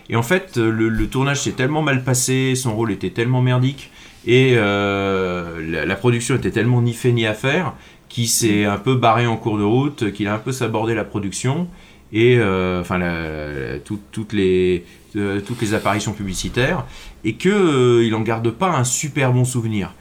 Et, 0.10 0.16
en 0.16 0.24
fait, 0.24 0.58
le, 0.58 1.08
tournage 1.08 1.42
s'est 1.42 1.52
tellement 1.52 1.84
mal 1.84 2.04
passé, 2.04 2.56
son 2.56 2.76
rôle 2.76 2.92
était 2.92 3.12
tellement 3.12 3.42
merdique, 3.42 3.92
et 4.26 4.56
la, 4.56 5.86
la 5.86 5.96
production 5.96 6.36
était 6.36 6.52
tellement 6.52 6.82
ni 6.82 6.94
fait 6.94 7.12
ni 7.12 7.26
à 7.28 7.34
faire 7.34 7.74
qui 8.10 8.28
s'est 8.28 8.66
un 8.66 8.78
peu 8.78 8.96
barré 8.96 9.28
en 9.28 9.38
cours 9.38 9.58
de 9.58 9.64
route, 9.64 10.12
qu'il 10.14 10.28
a 10.28 10.34
un 10.34 10.40
peu 10.40 10.52
sabordé 10.52 10.96
la 10.96 11.04
production 11.04 11.68
et 12.14 12.38
euh, 12.38 12.82
enfin 12.82 12.98
la- 12.98 13.52
la- 13.74 13.80
tout- 13.80 14.00
toutes 14.12 14.34
les 14.34 14.84
euh, 15.16 15.42
toutes 15.46 15.62
les 15.62 15.74
apparitions 15.74 16.14
publicitaires 16.14 16.86
et 17.24 17.34
que 17.34 17.50
euh, 17.50 18.06
il 18.06 18.14
en 18.16 18.22
garde 18.22 18.50
pas 18.52 18.70
un 18.70 18.84
super 18.84 19.34
bon 19.34 19.46
souvenir. 19.46 19.94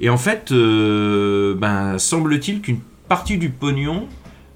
Et 0.00 0.10
en 0.10 0.18
fait, 0.18 0.52
euh, 0.52 1.54
ben 1.54 1.98
semble-t-il 1.98 2.60
qu'une 2.60 2.80
partie 3.08 3.38
du 3.38 3.48
pognon 3.48 4.06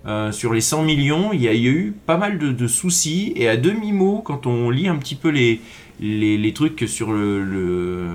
euh, 0.06 0.30
sur 0.32 0.52
les 0.52 0.60
100 0.60 0.82
millions, 0.82 1.32
il 1.32 1.40
y 1.42 1.48
a 1.48 1.54
eu 1.54 1.94
pas 2.06 2.16
mal 2.16 2.38
de, 2.38 2.50
de 2.52 2.66
soucis 2.66 3.32
et 3.36 3.48
à 3.48 3.56
demi 3.56 3.92
mot 3.92 4.20
quand 4.24 4.46
on 4.46 4.68
lit 4.70 4.88
un 4.88 4.96
petit 4.96 5.14
peu 5.14 5.28
les 5.30 5.60
les, 6.00 6.36
les 6.36 6.52
trucs 6.52 6.84
sur 6.88 7.12
le, 7.12 7.42
le 7.44 8.06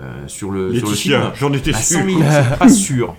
euh, 0.00 0.26
sur 0.26 0.50
le 0.50 0.74
sur 0.74 0.88
le 0.88 0.94
film, 0.94 1.20
j'en 1.38 1.52
étais 1.52 1.74
à 1.74 1.78
100 1.78 1.82
sûr. 1.96 2.04
millions, 2.06 2.24
c'est 2.30 2.58
pas 2.58 2.68
sûr. 2.86 3.14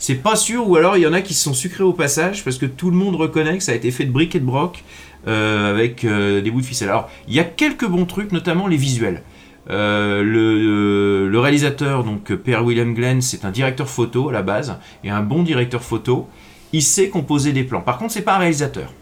C'est 0.00 0.14
pas 0.14 0.34
sûr, 0.34 0.66
ou 0.66 0.76
alors 0.76 0.96
il 0.96 1.02
y 1.02 1.06
en 1.06 1.12
a 1.12 1.20
qui 1.20 1.34
se 1.34 1.44
sont 1.44 1.52
sucrés 1.52 1.84
au 1.84 1.92
passage 1.92 2.42
parce 2.42 2.56
que 2.56 2.64
tout 2.64 2.90
le 2.90 2.96
monde 2.96 3.16
reconnaît 3.16 3.58
que 3.58 3.62
ça 3.62 3.72
a 3.72 3.74
été 3.74 3.90
fait 3.90 4.06
de 4.06 4.10
briques 4.10 4.34
et 4.34 4.40
de 4.40 4.46
broc 4.46 4.82
euh, 5.28 5.70
avec 5.70 6.04
euh, 6.04 6.40
des 6.40 6.50
bouts 6.50 6.62
de 6.62 6.66
ficelle. 6.66 6.88
Alors 6.88 7.10
il 7.28 7.34
y 7.34 7.38
a 7.38 7.44
quelques 7.44 7.86
bons 7.86 8.06
trucs, 8.06 8.32
notamment 8.32 8.66
les 8.66 8.78
visuels. 8.78 9.22
Euh, 9.68 10.22
le, 10.22 11.38
réalisateur, 11.38 12.02
donc 12.02 12.34
Pierre 12.34 12.64
William 12.64 12.94
Glenn, 12.94 13.20
c'est 13.20 13.44
un 13.44 13.50
directeur 13.50 13.90
photo 13.90 14.30
à 14.30 14.32
la 14.32 14.40
base 14.40 14.78
et 15.04 15.10
un 15.10 15.20
bon 15.20 15.42
directeur 15.42 15.82
photo. 15.82 16.26
Il 16.72 16.82
sait 16.82 17.10
composer 17.10 17.52
des 17.52 17.64
plans. 17.64 17.82
Par 17.82 17.98
contre, 17.98 18.14
c'est 18.14 18.22
pas 18.22 18.36
un 18.36 18.38
réalisateur. 18.38 18.94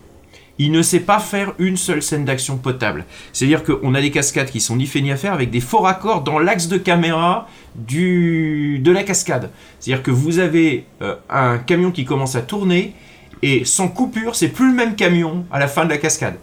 Il 0.60 0.72
ne 0.72 0.82
sait 0.82 1.00
pas 1.00 1.20
faire 1.20 1.52
une 1.58 1.76
seule 1.76 2.02
scène 2.02 2.24
d'action 2.24 2.56
potable. 2.56 3.04
C'est-à-dire 3.32 3.62
qu'on 3.62 3.94
a 3.94 4.00
des 4.00 4.10
cascades 4.10 4.50
qui 4.50 4.60
sont 4.60 4.74
ni 4.76 4.86
fait 4.86 5.00
ni 5.00 5.12
à 5.12 5.16
faire 5.16 5.32
avec 5.32 5.50
des 5.50 5.60
faux 5.60 5.78
raccords 5.78 6.22
dans 6.22 6.38
l'axe 6.40 6.66
de 6.66 6.78
caméra 6.78 7.46
du, 7.76 8.80
de 8.80 8.90
la 8.90 9.04
cascade. 9.04 9.50
C'est-à-dire 9.78 10.02
que 10.02 10.10
vous 10.10 10.40
avez 10.40 10.84
euh, 11.02 11.14
un 11.30 11.58
camion 11.58 11.90
qui 11.92 12.04
commence 12.04 12.34
à 12.34 12.42
tourner 12.42 12.94
et 13.42 13.64
sans 13.64 13.88
coupure, 13.88 14.34
c'est 14.34 14.48
plus 14.48 14.68
le 14.70 14.74
même 14.74 14.96
camion 14.96 15.46
à 15.52 15.60
la 15.60 15.68
fin 15.68 15.84
de 15.84 15.90
la 15.90 15.98
cascade. 15.98 16.34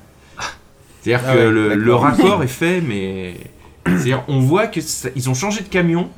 C'est-à-dire 1.01 1.25
Ah 1.27 1.33
que 1.33 1.67
ouais, 1.69 1.75
le, 1.75 1.93
raccord 1.95 2.41
est 2.41 2.47
fait, 2.47 2.81
mais 2.81 3.35
c'est-à-dire 3.85 4.23
on 4.27 4.39
voit 4.39 4.67
que 4.67 4.81
ça- 4.81 5.09
ils 5.15 5.29
ont 5.29 5.33
changé 5.35 5.61
de 5.61 5.67
camion 5.67 6.09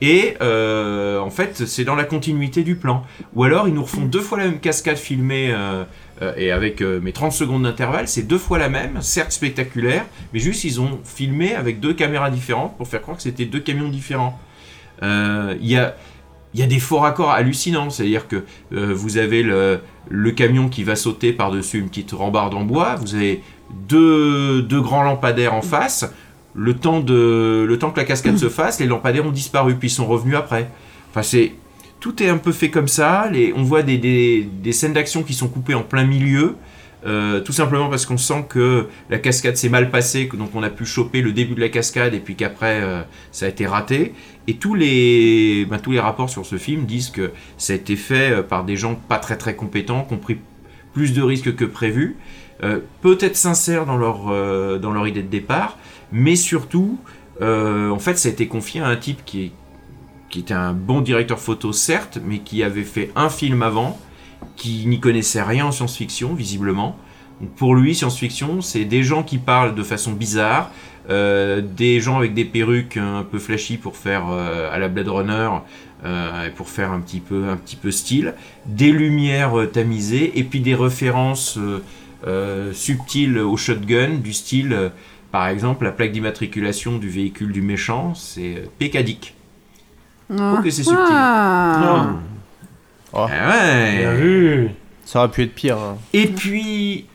et 0.00 0.34
euh, 0.40 1.18
en 1.18 1.30
fait 1.30 1.66
c'est 1.66 1.84
dans 1.84 1.94
la 1.94 2.04
continuité 2.04 2.62
du 2.62 2.76
plan. 2.76 3.04
Ou 3.34 3.44
alors 3.44 3.68
ils 3.68 3.74
nous 3.74 3.82
refont 3.82 4.02
deux 4.02 4.20
fois 4.20 4.38
la 4.38 4.44
même 4.44 4.60
cascade 4.60 4.96
filmée 4.96 5.50
euh, 5.52 5.84
euh, 6.22 6.32
et 6.36 6.50
avec 6.50 6.80
mes 6.80 7.12
30 7.12 7.32
secondes 7.32 7.62
d'intervalle, 7.64 8.08
c'est 8.08 8.22
deux 8.22 8.38
fois 8.38 8.58
la 8.58 8.68
même, 8.68 9.02
certes 9.02 9.32
spectaculaire, 9.32 10.04
mais 10.32 10.40
juste 10.40 10.64
ils 10.64 10.80
ont 10.80 10.98
filmé 11.04 11.54
avec 11.54 11.80
deux 11.80 11.94
caméras 11.94 12.30
différentes 12.30 12.76
pour 12.76 12.88
faire 12.88 13.02
croire 13.02 13.16
que 13.16 13.22
c'était 13.22 13.46
deux 13.46 13.60
camions 13.60 13.88
différents. 13.88 14.38
Il 15.02 15.66
y 15.68 15.76
a 15.76 16.66
des 16.66 16.78
faux 16.78 16.98
raccords 16.98 17.30
hallucinants, 17.30 17.90
c'est-à-dire 17.90 18.26
que 18.28 18.44
vous 18.70 19.16
avez 19.16 19.42
le, 19.42 19.80
le 20.08 20.30
camion 20.32 20.68
qui 20.68 20.82
va 20.82 20.96
sauter 20.96 21.32
par-dessus 21.32 21.78
une 21.78 21.88
petite 21.88 22.12
rambarde 22.12 22.54
en 22.54 22.64
bois, 22.64 22.96
vous 22.96 23.14
avez 23.14 23.42
deux, 23.88 24.62
deux 24.62 24.80
grands 24.80 25.02
lampadaires 25.02 25.54
en 25.54 25.62
face, 25.62 26.12
le 26.54 26.74
temps, 26.74 27.00
de, 27.00 27.64
le 27.68 27.78
temps 27.78 27.90
que 27.90 27.98
la 27.98 28.04
cascade 28.04 28.36
se 28.36 28.48
fasse, 28.48 28.80
les 28.80 28.86
lampadaires 28.86 29.26
ont 29.26 29.30
disparu, 29.32 29.76
puis 29.76 29.88
ils 29.88 29.92
sont 29.92 30.06
revenus 30.06 30.36
après. 30.36 30.70
Enfin, 31.10 31.22
c'est. 31.22 31.52
Tout 32.00 32.22
est 32.22 32.28
un 32.28 32.38
peu 32.38 32.52
fait 32.52 32.70
comme 32.70 32.88
ça. 32.88 33.28
Les, 33.30 33.52
on 33.54 33.62
voit 33.62 33.82
des, 33.82 33.98
des, 33.98 34.42
des 34.42 34.72
scènes 34.72 34.94
d'action 34.94 35.22
qui 35.22 35.34
sont 35.34 35.48
coupées 35.48 35.74
en 35.74 35.82
plein 35.82 36.04
milieu. 36.04 36.56
Euh, 37.06 37.40
tout 37.40 37.52
simplement 37.52 37.88
parce 37.88 38.04
qu'on 38.04 38.18
sent 38.18 38.44
que 38.48 38.86
la 39.08 39.18
cascade 39.18 39.56
s'est 39.56 39.70
mal 39.70 39.90
passée, 39.90 40.28
donc 40.34 40.50
on 40.54 40.62
a 40.62 40.68
pu 40.68 40.84
choper 40.84 41.22
le 41.22 41.32
début 41.32 41.54
de 41.54 41.60
la 41.60 41.70
cascade 41.70 42.12
et 42.12 42.20
puis 42.20 42.34
qu'après 42.34 42.80
euh, 42.82 43.02
ça 43.32 43.46
a 43.46 43.48
été 43.48 43.66
raté. 43.66 44.12
Et 44.46 44.54
tous 44.54 44.74
les, 44.74 45.66
ben, 45.68 45.78
tous 45.78 45.92
les 45.92 46.00
rapports 46.00 46.28
sur 46.28 46.44
ce 46.44 46.56
film 46.56 46.84
disent 46.84 47.10
que 47.10 47.30
ça 47.56 47.72
a 47.72 47.76
été 47.76 47.96
fait 47.96 48.32
euh, 48.32 48.42
par 48.42 48.64
des 48.64 48.76
gens 48.76 48.94
pas 48.94 49.18
très 49.18 49.38
très 49.38 49.56
compétents, 49.56 50.04
qui 50.04 50.14
ont 50.14 50.18
pris 50.18 50.38
plus 50.92 51.14
de 51.14 51.22
risques 51.22 51.54
que 51.54 51.64
prévu, 51.64 52.16
peut-être 53.00 53.36
sincères 53.36 53.86
dans 53.86 53.96
leur, 53.96 54.24
dans 54.80 54.90
leur 54.90 55.06
idée 55.06 55.22
de 55.22 55.28
départ, 55.28 55.78
mais 56.12 56.36
surtout, 56.36 56.98
en 57.40 57.98
fait, 57.98 58.18
ça 58.18 58.28
a 58.28 58.32
été 58.32 58.48
confié 58.48 58.80
à 58.82 58.86
un 58.88 58.96
type 58.96 59.24
qui, 59.24 59.52
qui 60.30 60.40
était 60.40 60.54
un 60.54 60.72
bon 60.72 61.00
directeur 61.00 61.38
photo, 61.38 61.72
certes, 61.72 62.18
mais 62.24 62.38
qui 62.38 62.62
avait 62.62 62.84
fait 62.84 63.10
un 63.16 63.28
film 63.28 63.62
avant 63.62 63.98
qui 64.56 64.86
n'y 64.86 65.00
connaissait 65.00 65.42
rien 65.42 65.66
en 65.66 65.72
science-fiction, 65.72 66.34
visiblement. 66.34 66.96
pour 67.56 67.74
lui, 67.74 67.94
science-fiction, 67.94 68.60
c'est 68.60 68.84
des 68.84 69.02
gens 69.02 69.22
qui 69.22 69.38
parlent 69.38 69.74
de 69.74 69.82
façon 69.82 70.12
bizarre, 70.12 70.70
euh, 71.08 71.62
des 71.62 71.98
gens 71.98 72.18
avec 72.18 72.34
des 72.34 72.44
perruques 72.44 72.98
un 72.98 73.22
peu 73.22 73.38
flashy 73.38 73.78
pour 73.78 73.96
faire 73.96 74.26
euh, 74.30 74.70
à 74.70 74.78
la 74.78 74.88
Blade 74.88 75.08
Runner, 75.08 75.48
euh, 76.04 76.50
pour 76.54 76.68
faire 76.68 76.92
un 76.92 77.00
petit 77.00 77.20
peu, 77.20 77.48
un 77.48 77.56
petit 77.56 77.76
peu 77.76 77.90
style, 77.90 78.34
des 78.66 78.92
lumières 78.92 79.54
tamisées, 79.72 80.38
et 80.38 80.44
puis 80.44 80.60
des 80.60 80.74
références 80.74 81.58
subtiles 82.72 83.38
au 83.38 83.56
shotgun, 83.56 84.18
du 84.22 84.34
style, 84.34 84.92
par 85.32 85.48
exemple, 85.48 85.84
la 85.84 85.92
plaque 85.92 86.12
d'immatriculation 86.12 86.98
du 86.98 87.08
véhicule 87.08 87.52
du 87.52 87.62
méchant, 87.62 88.14
c'est 88.14 88.68
Pécadique. 88.78 89.34
Ah. 90.36 90.54
Ok, 90.58 90.64
c'est 90.64 90.82
subtil. 90.84 90.96
Ah. 91.00 92.12
Oh. 93.12 93.26
Ah 93.28 93.28
Bien 93.98 94.14
vu. 94.14 94.70
Ça 95.04 95.20
aurait 95.20 95.30
pu 95.30 95.42
être 95.42 95.54
pire. 95.54 95.76
hein. 95.78 95.96
Et 96.12 96.26
puis, 96.28 97.06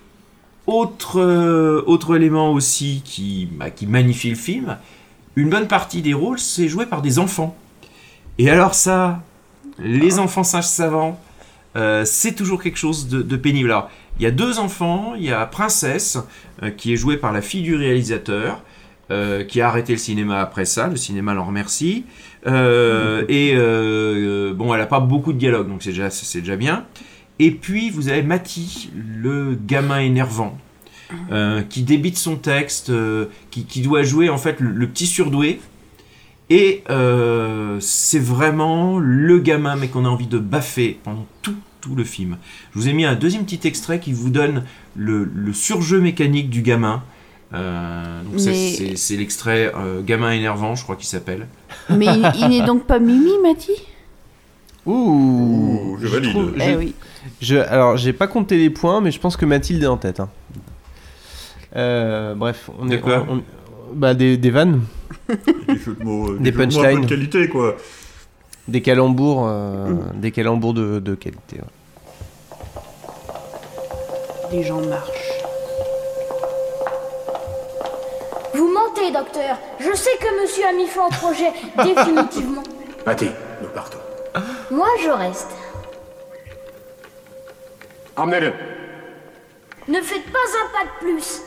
autre, 0.67 1.19
euh, 1.21 1.83
autre 1.87 2.15
élément 2.15 2.51
aussi 2.51 3.01
qui, 3.05 3.47
bah, 3.53 3.69
qui 3.69 3.87
magnifie 3.87 4.29
le 4.29 4.35
film, 4.35 4.77
une 5.37 5.49
bonne 5.49 5.67
partie 5.67 6.01
des 6.01 6.13
rôles, 6.13 6.39
c'est 6.39 6.67
joué 6.67 6.85
par 6.85 7.01
des 7.01 7.19
enfants. 7.19 7.55
Et 8.37 8.49
alors 8.49 8.73
ça, 8.73 9.21
les 9.79 10.19
enfants 10.19 10.43
sages 10.43 10.67
savants, 10.67 11.19
euh, 11.77 12.03
c'est 12.05 12.33
toujours 12.33 12.61
quelque 12.61 12.77
chose 12.77 13.07
de, 13.07 13.21
de 13.21 13.35
pénible. 13.37 13.71
Alors, 13.71 13.89
il 14.19 14.23
y 14.23 14.25
a 14.25 14.31
deux 14.31 14.59
enfants, 14.59 15.13
il 15.15 15.23
y 15.23 15.31
a 15.31 15.45
Princesse, 15.45 16.17
euh, 16.63 16.69
qui 16.69 16.93
est 16.93 16.95
jouée 16.95 17.17
par 17.17 17.33
la 17.33 17.41
fille 17.41 17.63
du 17.63 17.75
réalisateur, 17.75 18.63
euh, 19.11 19.43
qui 19.43 19.61
a 19.61 19.67
arrêté 19.67 19.93
le 19.93 19.99
cinéma 19.99 20.39
après 20.39 20.65
ça, 20.65 20.87
le 20.87 20.95
cinéma 20.95 21.33
l'en 21.33 21.45
remercie. 21.45 22.05
Euh, 22.47 23.25
et 23.27 23.55
bon, 24.53 24.73
elle 24.73 24.81
a 24.81 24.85
pas 24.85 24.99
beaucoup 24.99 25.33
de 25.33 25.37
dialogue, 25.37 25.67
donc 25.67 25.83
c'est 25.83 25.89
déjà, 25.89 26.09
c'est 26.09 26.39
déjà 26.39 26.55
bien. 26.55 26.85
Et 27.39 27.51
puis 27.51 27.89
vous 27.89 28.07
avez 28.07 28.23
Mati, 28.23 28.89
le 28.95 29.55
gamin 29.55 29.99
énervant, 29.99 30.57
qui 31.69 31.83
débite 31.83 32.17
son 32.17 32.37
texte, 32.37 32.91
qui, 33.51 33.81
doit 33.81 34.03
jouer 34.03 34.29
en 34.29 34.37
fait 34.37 34.59
le, 34.59 34.71
le 34.71 34.87
petit 34.87 35.07
surdoué. 35.07 35.59
Et 36.49 36.83
c'est 37.79 38.19
vraiment 38.19 38.97
le 38.97 39.39
gamin, 39.39 39.75
mais 39.75 39.89
qu'on 39.89 40.05
a 40.05 40.09
envie 40.09 40.27
de 40.27 40.39
baffer 40.39 40.99
pendant 41.03 41.25
tout, 41.41 41.55
tout 41.85 41.95
le 41.95 42.03
film. 42.03 42.37
Je 42.73 42.79
vous 42.79 42.87
ai 42.89 42.93
mis 42.93 43.05
un 43.05 43.13
deuxième 43.15 43.45
petit 43.45 43.67
extrait 43.67 43.99
qui 43.99 44.11
vous 44.11 44.29
donne 44.31 44.63
le, 44.95 45.23
le 45.23 45.53
surjeu 45.53 46.01
mécanique 46.01 46.49
du 46.49 46.61
gamin. 46.63 47.03
Euh, 47.53 48.23
donc 48.23 48.39
c'est- 48.39 48.49
Mais- 48.49 48.73
c'est 48.75 48.95
c'est 48.97 49.15
l'extrait 49.17 49.71
euh, 49.75 50.01
gamin 50.01 50.31
énervant, 50.31 50.73
je 50.75 50.81
crois 50.83 50.95
qu'il 50.95 51.05
s'appelle. 51.05 51.47
Mais 51.91 52.07
il, 52.07 52.31
il 52.41 52.47
n'est 52.49 52.65
donc 52.65 52.85
pas 52.85 52.97
Mimi, 52.99 53.31
Mati? 53.43 53.71
Ouh, 54.85 55.97
je 56.01 56.07
valide. 56.07 56.31
trouve- 56.31 56.53
Eh 56.57 56.71
je- 56.71 56.77
oui. 56.77 56.93
je- 57.41 57.55
alors, 57.57 57.97
j'ai 57.97 58.13
pas 58.13 58.27
compté 58.27 58.57
les 58.57 58.69
points, 58.71 58.99
mais 59.01 59.11
je 59.11 59.19
pense 59.19 59.37
que 59.37 59.45
Mathilde 59.45 59.83
est 59.83 59.87
en 59.87 59.97
tête. 59.97 60.19
hein. 60.19 60.29
Euh, 61.75 62.33
bref, 62.35 62.69
on 62.79 62.89
est. 62.89 62.99
quoi 62.99 63.25
on- 63.29 63.37
on- 63.37 63.43
bah, 63.93 64.13
des, 64.13 64.37
des 64.37 64.49
vannes, 64.49 64.81
Des 65.29 65.77
jeux 65.77 65.95
de 65.99 66.03
mots, 66.03 66.35
Des 66.37 66.45
jeux 66.45 66.51
de 66.51 66.57
mots 66.57 66.63
un 66.63 66.67
peu 66.67 66.73
punchlines. 66.81 67.01
de 67.01 67.07
qualité, 67.07 67.47
quoi. 67.49 67.77
Des 68.67 68.81
calembours, 68.81 69.45
euh, 69.47 69.93
des 70.15 70.31
calembours 70.31 70.73
de, 70.73 70.99
de 70.99 71.15
qualité. 71.15 71.57
ouais. 71.57 71.63
Les 74.51 74.63
gens 74.63 74.81
marchent. 74.81 75.11
Vous 78.53 78.67
mentez, 78.71 79.11
docteur. 79.11 79.57
Je 79.79 79.93
sais 79.95 80.17
que 80.19 80.41
monsieur 80.41 80.65
a 80.67 80.73
mis 80.73 80.87
fin 80.87 81.05
au 81.05 81.09
projet 81.09 81.51
définitivement. 81.83 82.63
Mathilde, 83.05 83.33
nous 83.61 83.67
partons. 83.69 83.99
Moi, 84.71 84.87
je 85.03 85.09
reste. 85.09 85.49
Emmenez-le. 88.17 88.53
Ne 89.87 90.01
faites 90.01 90.25
pas 90.31 90.39
un 90.39 90.71
pas 90.71 90.85
de 90.85 90.99
plus. 91.11 91.41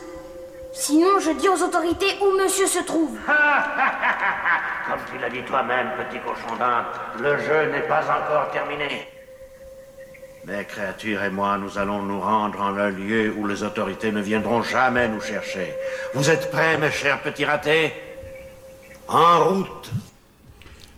Sinon, 0.80 1.18
je 1.20 1.30
dis 1.32 1.48
aux 1.48 1.60
autorités 1.62 2.06
où 2.22 2.40
monsieur 2.40 2.66
se 2.68 2.78
trouve. 2.84 3.16
Comme 3.26 5.00
tu 5.12 5.18
l'as 5.20 5.28
dit 5.28 5.42
toi-même, 5.46 5.88
petit 5.98 6.20
cochon 6.20 6.56
d'Inde, 6.56 6.84
le 7.20 7.36
jeu 7.38 7.72
n'est 7.72 7.86
pas 7.88 8.02
encore 8.04 8.50
terminé. 8.52 9.06
Mes 10.46 10.64
créatures 10.64 11.24
et 11.24 11.30
moi, 11.30 11.58
nous 11.58 11.76
allons 11.78 12.02
nous 12.02 12.20
rendre 12.20 12.60
en 12.60 12.76
un 12.76 12.90
lieu 12.90 13.34
où 13.36 13.46
les 13.46 13.62
autorités 13.64 14.12
ne 14.12 14.22
viendront 14.22 14.62
jamais 14.62 15.08
nous 15.08 15.20
chercher. 15.20 15.74
Vous 16.14 16.30
êtes 16.30 16.50
prêts, 16.50 16.78
mes 16.78 16.90
chers 16.92 17.20
petits 17.22 17.44
ratés? 17.44 17.92
En 19.08 19.44
route 19.44 19.90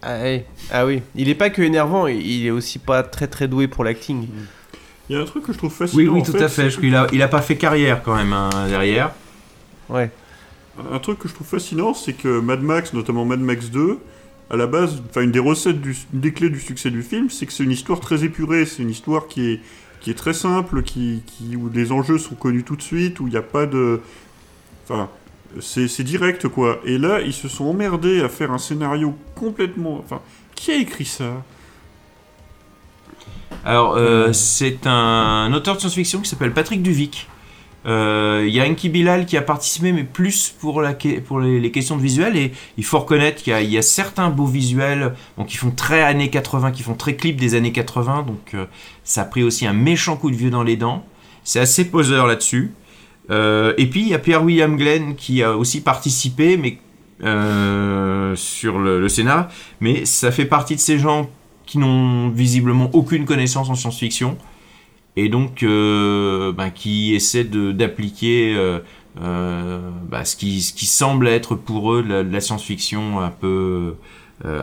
Ah, 0.03 0.27
eh, 0.27 0.45
ah 0.71 0.85
oui, 0.87 1.03
il 1.15 1.29
est 1.29 1.35
pas 1.35 1.49
que 1.51 1.63
énervant, 1.63 2.07
il- 2.07 2.21
il 2.25 2.47
est 2.47 2.51
aussi 2.51 2.79
pas 2.79 3.03
très 3.03 3.27
très 3.29 3.49
doué 3.49 3.67
pour 3.67 3.83
l'acting. 3.85 4.29
Il 5.09 5.17
y 5.17 5.19
a 5.19 5.23
un 5.23 5.25
truc 5.25 5.45
que 5.47 5.53
je 5.53 5.59
trouve 5.59 5.73
fascinant. 5.73 5.99
Oui, 6.03 6.09
oui, 6.09 6.21
en 6.21 6.25
tout 6.25 6.33
fait, 6.33 6.43
à 6.45 6.49
fait. 6.49 6.69
qu'il 6.69 6.95
a, 6.95 7.07
il 7.13 7.23
a 7.23 7.29
pas 7.29 7.41
fait 7.43 7.57
carrière 7.57 8.03
quand 8.05 8.15
même 8.15 8.33
hein, 8.33 8.51
derrière. 8.69 9.11
Ouais. 9.91 10.11
Un 10.93 10.99
truc 10.99 11.19
que 11.19 11.29
je 11.29 11.35
trouve 11.35 11.47
fascinant, 11.47 11.95
c'est 11.95 12.13
que 12.13 12.41
Mad 12.41 12.63
Max, 12.63 12.93
notamment 12.93 13.25
Mad 13.25 13.41
Max 13.41 13.71
2, 13.71 13.99
à 14.51 14.57
la 14.57 14.67
base, 14.67 15.03
enfin 15.09 15.23
une 15.23 15.31
des 15.31 15.39
recettes, 15.41 15.81
du, 15.81 15.97
une 16.13 16.21
des 16.21 16.33
clés 16.33 16.51
du 16.51 16.61
succès 16.61 16.91
du 16.91 17.03
film, 17.03 17.31
c'est 17.31 17.47
que 17.47 17.53
c'est 17.53 17.65
une 17.65 17.71
histoire 17.71 18.01
très 18.01 18.25
épurée, 18.25 18.67
c'est 18.67 18.83
une 18.83 18.91
histoire 18.91 19.29
qui 19.29 19.53
est, 19.53 19.61
qui 20.01 20.11
est 20.11 20.15
très 20.15 20.33
simple, 20.33 20.83
qui, 20.83 21.23
qui, 21.27 21.57
où 21.57 21.69
les 21.73 21.93
enjeux 21.93 22.19
sont 22.19 22.35
connus 22.35 22.65
tout 22.65 22.77
de 22.77 22.83
suite, 22.83 23.21
où 23.21 23.27
il 23.27 23.31
n'y 23.31 23.37
a 23.37 23.43
pas 23.43 23.67
de... 23.67 24.01
Enfin, 24.85 25.09
c'est 25.61 25.89
c'est 25.89 26.05
direct, 26.05 26.49
quoi. 26.49 26.81
Et 26.85 26.99
là, 26.99 27.21
ils 27.21 27.33
se 27.33 27.49
sont 27.49 27.67
emmerdés 27.67 28.21
à 28.23 28.29
faire 28.29 28.53
un 28.53 28.59
scénario 28.59 29.15
complètement... 29.35 29.99
Enfin, 29.99 30.21
qui 30.55 30.71
a 30.71 30.77
écrit 30.77 31.05
ça? 31.05 31.45
Alors, 33.65 33.97
euh, 33.97 34.33
c'est 34.33 34.87
un 34.87 35.53
auteur 35.53 35.77
de 35.77 35.81
science-fiction 35.81 36.21
qui 36.21 36.29
s'appelle 36.29 36.53
Patrick 36.53 36.83
Duvic. 36.83 37.29
Euh, 37.87 38.45
Il 38.47 38.55
y 38.55 38.61
a 38.61 38.65
Enki 38.65 38.89
Bilal 38.89 39.27
qui 39.27 39.37
a 39.37 39.43
participé, 39.43 39.93
mais 39.93 40.05
plus 40.05 40.55
pour, 40.61 40.83
les, 40.83 41.71
questions 41.71 41.97
de 41.97 42.03
visuel. 42.03 42.37
Et 42.37 42.53
il 42.77 42.85
faut 42.85 42.99
reconnaître 42.99 43.43
qu'il 43.43 43.71
y, 43.71 43.79
a- 43.79 43.83
certains 43.83 44.31
beaux 44.31 44.47
visuels 44.47 45.15
qui 45.47 45.57
font 45.57 45.71
très 45.71 46.03
années 46.03 46.31
80, 46.31 46.73
qui 46.73 46.83
font 46.83 46.95
très 46.95 47.17
clip 47.17 47.37
des 47.37 47.55
années 47.55 47.73
80. 47.73 48.25
Donc, 48.27 48.55
euh, 48.55 48.67
ça 49.05 49.23
a 49.23 49.25
pris 49.25 49.43
aussi 49.43 49.67
un 49.67 49.73
méchant 49.73 50.17
coup 50.17 50.31
de 50.31 50.37
vieux 50.37 50.51
dans 50.51 50.63
les 50.63 50.77
dents. 50.77 51.05
C'est 51.45 51.61
assez 51.61 51.87
poseur 51.87 52.27
là-dessus. 52.27 52.73
Euh, 53.31 53.75
et 53.79 53.87
puis, 53.87 54.01
il 54.03 54.09
y 54.09 54.15
a 54.15 54.19
Pierre-William 54.19 54.77
Glenn 54.77 55.15
qui 55.15 55.43
a 55.43 55.57
aussi 55.57 55.81
participé, 55.81 56.57
mais 56.57 56.79
euh, 57.23 58.35
sur 58.37 58.79
le, 58.79 59.01
le 59.01 59.09
Sénat. 59.09 59.49
Mais 59.81 60.05
ça 60.05 60.33
fait 60.33 60.45
partie 60.47 60.75
de 60.75 60.81
ces 60.81 60.99
gens 60.99 61.29
qui 61.67 61.79
n'ont 61.79 62.29
visiblement 62.31 62.91
aucune 62.93 63.25
connaissance 63.25 63.71
en 63.71 63.75
science-fiction 63.75 64.37
et 65.17 65.29
donc 65.29 65.63
euh, 65.63 66.53
ben, 66.53 66.71
qui 66.71 67.15
essaient 67.15 67.45
d'appliquer 67.45 68.55
euh, 68.57 68.79
euh, 69.21 69.81
bah, 70.09 70.25
ce, 70.25 70.37
qui, 70.37 70.63
ce 70.63 70.73
qui 70.73 70.87
semble 70.87 71.29
être 71.29 71.55
pour 71.55 71.93
eux 71.93 72.05
la, 72.07 72.23
la 72.23 72.41
science-fiction 72.41 73.21
un 73.21 73.31
peu 73.31 73.95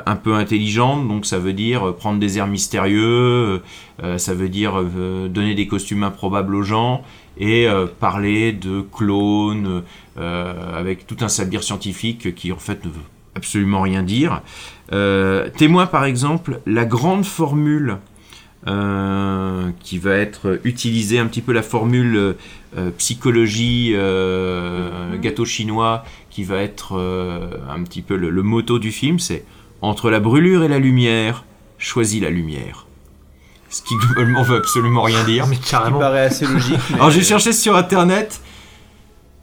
un 0.08 0.16
peu 0.16 0.34
intelligente. 0.34 1.08
Donc 1.08 1.28
ça 1.28 1.38
veut 1.38 1.54
dire 1.54 1.94
prendre 1.94 2.20
des 2.20 2.40
airs 2.40 2.48
mystérieux 2.48 3.62
ça 4.18 4.34
veut 4.34 4.50
dire 4.50 4.84
donner 5.30 5.54
des 5.54 5.68
costumes 5.68 6.02
improbables 6.02 6.56
aux 6.56 6.64
gens 6.64 7.04
et 7.40 7.68
parler 8.00 8.54
de 8.54 8.82
clones 8.82 9.84
avec 10.16 11.06
tout 11.06 11.18
un 11.22 11.28
sabir 11.28 11.62
scientifique 11.62 12.34
qui 12.34 12.52
en 12.52 12.58
fait 12.58 12.84
ne 12.86 12.90
veut 12.90 13.06
absolument 13.36 13.82
rien 13.82 14.02
dire. 14.02 14.42
Témoin 14.90 15.86
par 15.86 16.06
exemple 16.06 16.60
la 16.66 16.86
grande 16.86 17.24
formule 17.24 18.00
euh, 18.66 19.70
qui 19.82 19.98
va 20.00 20.16
être 20.16 20.60
utilisée 20.64 21.20
un 21.20 21.28
petit 21.28 21.42
peu 21.42 21.54
la 21.54 21.62
formule 21.62 22.36
euh, 22.78 22.90
psychologie 22.98 23.92
euh, 23.96 25.16
gâteau 25.18 25.46
chinois 25.46 26.04
qui 26.32 26.44
va 26.44 26.58
être 26.62 26.98
euh, 26.98 27.50
un 27.70 27.84
petit 27.84 28.02
peu 28.02 28.16
le, 28.16 28.30
le 28.30 28.42
motto 28.44 28.80
du 28.80 28.92
film 28.92 29.20
c'est 29.20 29.46
entre 29.82 30.10
la 30.10 30.20
brûlure 30.20 30.64
et 30.64 30.68
la 30.68 30.80
lumière 30.80 31.46
choisis 31.78 32.22
la 32.22 32.30
lumière 32.32 32.88
ce 33.70 33.82
qui 33.84 33.96
globalement 33.96 34.42
veut 34.44 34.58
absolument 34.58 35.04
rien 35.04 35.24
dire 35.24 35.46
mais 35.50 35.58
Qui 35.58 35.72
paraît 35.72 36.22
assez 36.26 36.48
logique. 36.48 36.78
mais- 36.90 36.96
alors 36.96 37.12
j'ai 37.12 37.24
cherché 37.24 37.54
sur 37.54 37.76
internet 37.76 38.42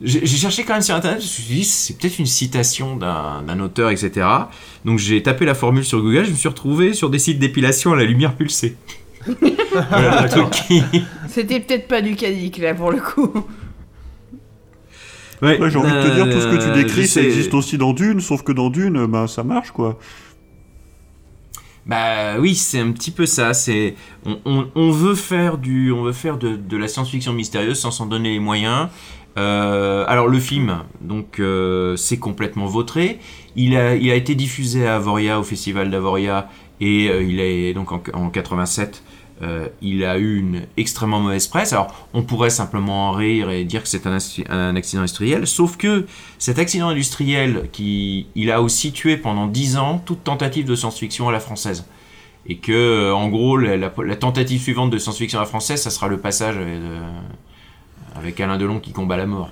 j'ai 0.01 0.27
cherché 0.27 0.65
quand 0.65 0.73
même 0.75 0.83
sur 0.83 0.95
internet, 0.97 1.21
je 1.21 1.25
me 1.25 1.31
suis 1.31 1.55
dit 1.55 1.65
c'est 1.65 1.97
peut-être 1.97 2.19
une 2.19 2.27
citation 2.27 2.97
d'un 2.97 3.43
d'un 3.47 3.61
auteur, 3.61 3.91
etc. 3.91 4.27
Donc 4.85 4.99
j'ai 4.99 5.23
tapé 5.23 5.45
la 5.47 5.55
formule 5.55 5.85
sur 5.85 6.03
Google, 6.03 6.25
je 6.27 6.31
me 6.33 6.37
suis 6.37 6.49
retrouvé 6.49 6.93
sur 6.95 7.09
des 7.11 7.21
sites 7.21 7.39
d'épilation 7.39 7.93
à 7.93 7.97
la 7.97 8.05
lumière 8.05 8.35
pulsée. 8.35 8.77
Voilà, 9.91 10.29
qui- 10.51 10.83
C'était 11.29 11.61
peut-être 11.61 11.89
pas 11.89 12.01
du 12.03 12.15
cadique 12.17 12.59
là 12.59 12.75
pour 12.75 12.91
le 12.93 13.01
coup. 13.01 13.33
Ouais, 15.43 15.59
Ouais, 15.61 15.69
j'ai 15.71 15.79
envie 15.79 15.91
de 15.93 16.03
te 16.09 16.15
dire, 16.15 16.25
tout 16.31 16.41
ce 16.41 16.47
que 16.47 16.57
tu 16.63 16.69
euh, 16.71 16.75
décris, 16.75 17.03
je 17.03 17.07
ça 17.09 17.15
sais- 17.21 17.27
existe 17.27 17.53
aussi 17.55 17.77
dans 17.77 17.93
Dune, 17.93 18.21
sauf 18.21 18.43
que 18.43 18.53
dans 18.53 18.71
Dune, 18.71 19.07
bah, 19.07 19.27
ça 19.27 19.43
marche, 19.43 19.73
quoi. 19.73 19.99
Bah 21.87 22.39
oui, 22.39 22.55
c'est 22.55 22.79
un 22.81 22.93
petit 22.93 23.11
peu 23.11 23.27
ça. 23.27 23.53
C'est 23.53 23.95
on, 24.25 24.39
on- 24.47 24.69
on 24.75 24.91
veut 24.91 25.15
faire 25.15 25.59
du, 25.59 25.93
on 25.93 26.03
veut 26.05 26.13
faire 26.13 26.39
de, 26.39 26.57
de 26.57 26.77
la 26.79 26.89
science-fiction 26.89 27.35
mystérieuse 27.35 27.79
sans 27.79 27.91
s'en 27.91 28.07
donner 28.07 28.33
les 28.33 28.39
moyens. 28.39 28.89
Euh, 29.37 30.05
alors 30.07 30.29
le 30.29 30.39
film, 30.39 30.79
donc 31.03 31.41
euh, 31.41 31.95
c'est 31.97 32.19
complètement 32.19 32.67
vautré. 32.67 33.19
Il 33.57 33.77
a, 33.77 33.97
il 33.97 34.11
a 34.11 34.15
été 34.15 34.35
diffusé 34.35 34.87
à 34.87 34.97
Avoria 34.97 35.39
au 35.39 35.43
festival 35.43 35.91
d'Avoria 35.91 36.49
et 36.81 37.09
euh, 37.11 37.23
il 37.23 37.39
est 37.41 37.75
donc 37.75 37.93
en, 37.93 38.01
en 38.15 38.31
87. 38.31 39.03
Euh, 39.43 39.69
il 39.83 40.05
a 40.05 40.17
eu 40.19 40.39
une 40.39 40.63
extrêmement 40.77 41.19
mauvaise 41.19 41.49
presse. 41.49 41.73
Alors, 41.73 42.09
on 42.15 42.23
pourrait 42.23 42.51
simplement 42.51 43.11
en 43.11 43.13
rire 43.13 43.51
et 43.51 43.65
dire 43.65 43.83
que 43.83 43.89
c'est 43.89 44.07
un, 44.07 44.15
accident 44.77 45.03
industriel, 45.03 45.47
sauf 45.47 45.77
que 45.77 46.07
cet 46.39 46.59
accident 46.59 46.89
industriel, 46.89 47.69
qui, 47.73 48.29
il 48.37 48.51
a 48.53 48.63
aussi 48.63 48.93
tué 48.93 49.17
pendant 49.17 49.47
10 49.47 49.77
ans 49.77 49.99
toute 50.05 50.23
tentative 50.23 50.67
de 50.67 50.77
science-fiction 50.77 51.29
à 51.29 51.33
la 51.33 51.41
française. 51.41 51.85
Et 52.47 52.59
que, 52.59 52.73
euh, 52.73 53.15
en 53.15 53.29
gros, 53.29 53.57
la 53.57 54.17
tentative 54.17 54.61
suivante 54.61 54.91
de 54.91 54.99
science-fiction 54.99 55.39
à 55.39 55.43
la 55.43 55.49
française, 55.49 55.83
ça 55.83 55.91
sera 55.91 56.09
le 56.09 56.19
passage 56.19 56.57
avec, 56.57 56.69
euh, 56.69 57.01
avec 58.15 58.41
Alain 58.41 58.59
Delon 58.59 58.81
qui 58.81 58.93
combat 58.93 59.17
la 59.17 59.27
mort. 59.27 59.51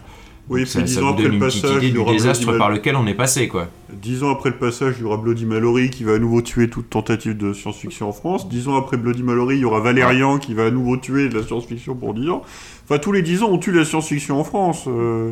Oui, 0.49 0.63
et 0.63 0.67
ça, 0.67 0.81
puis 0.81 0.89
dix 0.89 0.99
ans 0.99 1.09
après 1.11 1.29
le 1.29 1.39
passage, 1.39 1.83
il 1.83 1.89
y 1.89 1.93
du 1.93 1.99
aura 1.99 2.13
désastre 2.13 2.45
Bloody 2.45 2.59
par 2.59 2.71
lequel 2.71 2.97
on 2.97 3.07
est 3.07 3.15
passé, 3.15 3.49
quoi. 3.49 3.69
Dix 3.93 4.23
ans 4.23 4.31
après 4.31 4.51
le 4.51 4.57
passage, 4.57 4.97
il 4.99 5.03
y 5.03 5.05
aura 5.05 5.17
Bloody 5.17 5.47
Mallory 5.47 5.91
qui 5.91 6.05
va 6.05 6.15
à 6.15 6.19
nouveau 6.19 6.43
tuer 6.43 6.69
toute 6.69 6.91
tentative 6.91 7.37
de 7.37 7.53
science-fiction 7.53 8.09
en 8.09 8.13
France. 8.13 8.49
Dix 8.49 8.69
ans 8.69 8.77
après 8.77 8.97
Bloody 8.97 9.23
Mallory, 9.23 9.57
il 9.57 9.61
y 9.61 9.65
aura 9.65 9.81
Valérian 9.81 10.39
qui 10.39 10.55
va 10.55 10.67
à 10.67 10.71
nouveau 10.71 10.97
tuer 10.97 11.29
de 11.29 11.39
la 11.39 11.47
science-fiction 11.47 11.95
pour 11.95 12.13
dix 12.15 12.29
ans. 12.29 12.43
Enfin, 12.85 12.99
tous 12.99 13.13
les 13.13 13.23
dix 13.23 13.43
ans, 13.43 13.49
on 13.51 13.59
tue 13.59 13.73
la 13.73 13.85
science-fiction 13.85 14.41
en 14.41 14.45
France. 14.45 14.85
euh. 14.89 15.31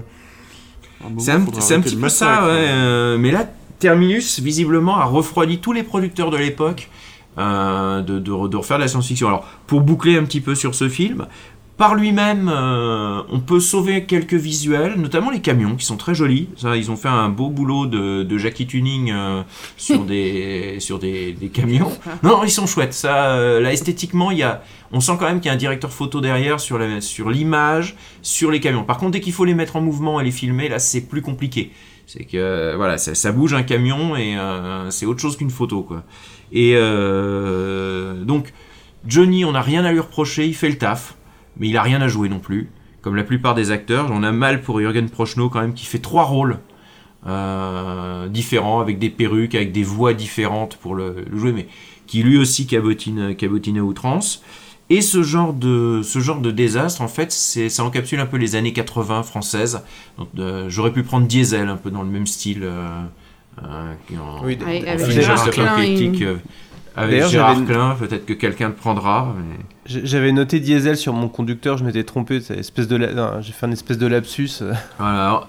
C'est 1.19 1.33
un, 1.33 1.41
petit 1.41 1.97
peu 1.97 2.09
ça, 2.11 2.45
ouais. 2.45 2.51
hein. 2.51 2.55
euh, 2.55 3.19
mais 3.19 3.31
là, 3.31 3.51
Terminus, 3.79 4.41
visiblement, 4.41 4.99
a 4.99 5.05
refroidi 5.07 5.59
tous 5.59 5.73
les 5.73 5.83
producteurs 5.83 6.31
de 6.31 6.37
l'époque 6.37 6.91
euh, 7.39 8.03
de, 8.03 8.19
de, 8.19 8.49
de 8.49 8.57
refaire 8.59 8.77
de 8.77 8.83
la 8.83 8.89
science-fiction. 8.89 9.27
Alors, 9.29 9.47
pour 9.67 9.81
boucler 9.81 10.19
un 10.19 10.25
petit 10.25 10.43
peu 10.43 10.55
sur 10.55 10.75
ce 10.75 10.91
film, 10.91 11.27
par 11.81 11.95
lui-même, 11.95 12.51
euh, 12.55 13.23
on 13.31 13.41
peut 13.41 13.59
sauver 13.59 14.05
quelques 14.05 14.35
visuels, 14.35 14.97
notamment 15.01 15.31
les 15.31 15.41
camions 15.41 15.77
qui 15.77 15.87
sont 15.87 15.97
très 15.97 16.15
jolis. 16.15 16.51
Ça, 16.59 16.77
ils 16.77 16.91
ont 16.91 16.97
fait 16.97 17.09
un 17.09 17.31
beau 17.31 17.49
boulot 17.49 17.87
de, 17.87 18.23
de 18.23 18.37
Jackie 18.37 18.67
Tuning 18.67 19.11
euh, 19.11 19.43
sur 19.79 20.05
des 20.05 20.77
sur 20.81 20.99
des, 20.99 21.33
des 21.33 21.49
camions. 21.49 21.91
Non, 22.23 22.37
non, 22.37 22.45
ils 22.45 22.51
sont 22.51 22.67
chouettes. 22.67 22.93
Ça, 22.93 23.31
euh, 23.31 23.61
là, 23.63 23.73
esthétiquement, 23.73 24.31
il 24.31 24.37
y 24.37 24.43
a, 24.43 24.63
on 24.93 25.01
sent 25.01 25.13
quand 25.19 25.25
même 25.25 25.41
qu'il 25.41 25.47
y 25.47 25.49
a 25.49 25.55
un 25.55 25.57
directeur 25.57 25.91
photo 25.91 26.21
derrière 26.21 26.61
sur 26.61 26.77
la, 26.77 27.01
sur 27.01 27.31
l'image, 27.31 27.97
sur 28.21 28.51
les 28.51 28.61
camions. 28.61 28.85
Par 28.85 28.99
contre, 28.99 29.13
dès 29.13 29.21
qu'il 29.21 29.33
faut 29.33 29.47
les 29.47 29.55
mettre 29.55 29.77
en 29.77 29.81
mouvement 29.81 30.21
et 30.21 30.25
les 30.25 30.33
filmer, 30.33 30.69
là, 30.69 30.79
c'est 30.79 31.09
plus 31.09 31.23
compliqué. 31.23 31.71
C'est 32.07 32.25
que 32.25 32.75
voilà, 32.77 32.99
ça, 32.99 33.15
ça 33.15 33.33
bouge 33.33 33.55
un 33.55 33.63
camion 33.63 34.17
et 34.17 34.37
c'est 34.91 35.07
autre 35.07 35.21
chose 35.21 35.39
qu'une 35.39 35.49
photo, 35.49 35.83
quoi. 35.83 36.03
Et 36.53 36.75
donc, 36.75 38.53
Johnny, 39.07 39.47
on 39.47 39.53
n'a 39.53 39.63
rien 39.63 39.85
à 39.87 39.93
lui 39.93 40.01
reprocher, 40.01 40.47
il 40.47 40.55
fait 40.55 40.69
le 40.69 40.77
taf, 40.77 41.15
mais 41.59 41.69
il 41.69 41.77
a 41.77 41.83
rien 41.83 42.01
à 42.01 42.09
jouer 42.09 42.29
non 42.29 42.39
plus. 42.39 42.71
Comme 43.03 43.17
la 43.17 43.25
plupart 43.25 43.55
des 43.55 43.71
acteurs, 43.71 44.09
on 44.13 44.23
a 44.23 44.31
mal 44.33 44.61
pour 44.63 44.79
Jürgen 44.81 45.09
Prochnow 45.09 45.49
quand 45.49 45.61
même, 45.61 45.73
qui 45.75 45.87
fait 45.87 45.99
trois 46.01 46.25
rôles 46.25 46.59
euh, 47.27 48.29
différents, 48.29 48.81
avec 48.81 48.99
des 48.99 49.11
perruques, 49.11 49.55
avec 49.55 49.73
des 49.73 49.83
voix 49.83 50.15
différentes 50.15 50.77
pour 50.77 50.95
le, 50.95 51.25
le 51.31 51.39
jouer, 51.39 51.53
mais 51.53 51.67
qui 52.07 52.23
lui 52.23 52.39
aussi 52.39 52.67
cabotine, 52.67 53.35
cabotine 53.37 53.79
à 53.79 53.83
outrance. 53.83 54.43
Et 54.93 55.03
ce 55.03 55.23
genre 55.23 55.53
de, 55.53 56.01
ce 56.03 56.19
genre 56.19 56.41
de 56.41 56.51
désastre, 56.51 57.01
en 57.01 57.07
fait, 57.09 57.31
c'est, 57.31 57.69
ça 57.69 57.85
encapsule 57.85 58.19
un 58.19 58.27
peu 58.27 58.39
les 58.39 58.57
années 58.57 58.73
80 58.73 59.23
françaises. 59.23 59.83
Donc, 60.19 60.29
euh, 60.39 60.65
j'aurais 60.69 60.93
pu 60.93 61.05
prendre 61.05 61.27
Diesel, 61.29 61.69
un 61.69 61.77
peu 61.77 61.91
dans 61.93 62.03
le 62.03 62.09
même 62.11 62.27
style. 62.27 62.63
euh, 62.65 62.89
euh, 63.63 63.95
en- 64.19 64.45
Oui, 64.45 64.59
en 64.61 64.67
avec- 64.67 64.87
avec 64.89 65.01
film 65.07 65.11
Gérard 65.21 65.45
post-apocalyptique, 65.45 66.17
Klein, 66.19 66.27
euh, 66.31 66.37
Avec 67.03 67.27
Gérard 67.27 67.55
j'avais- 67.55 67.67
Klein, 67.67 67.97
peut-être 67.99 68.27
que 68.27 68.33
quelqu'un 68.33 68.69
le 68.69 68.75
prendra. 68.75 69.35
mais- 69.37 69.57
J'avais 70.05 70.33
noté 70.33 70.61
diesel 70.61 70.97
sur 70.97 71.13
mon 71.13 71.29
conducteur, 71.29 71.77
je 71.79 71.85
m'étais 71.85 72.05
trompé, 72.05 72.37
espèce 72.37 72.89
de 72.89 72.97
la- 72.97 73.41
j'ai 73.41 73.53
fait 73.53 73.67
un 73.67 73.73
espèce 73.73 73.99
de 73.99 74.07
lapsus. 74.07 74.63
Voilà. 74.99 75.49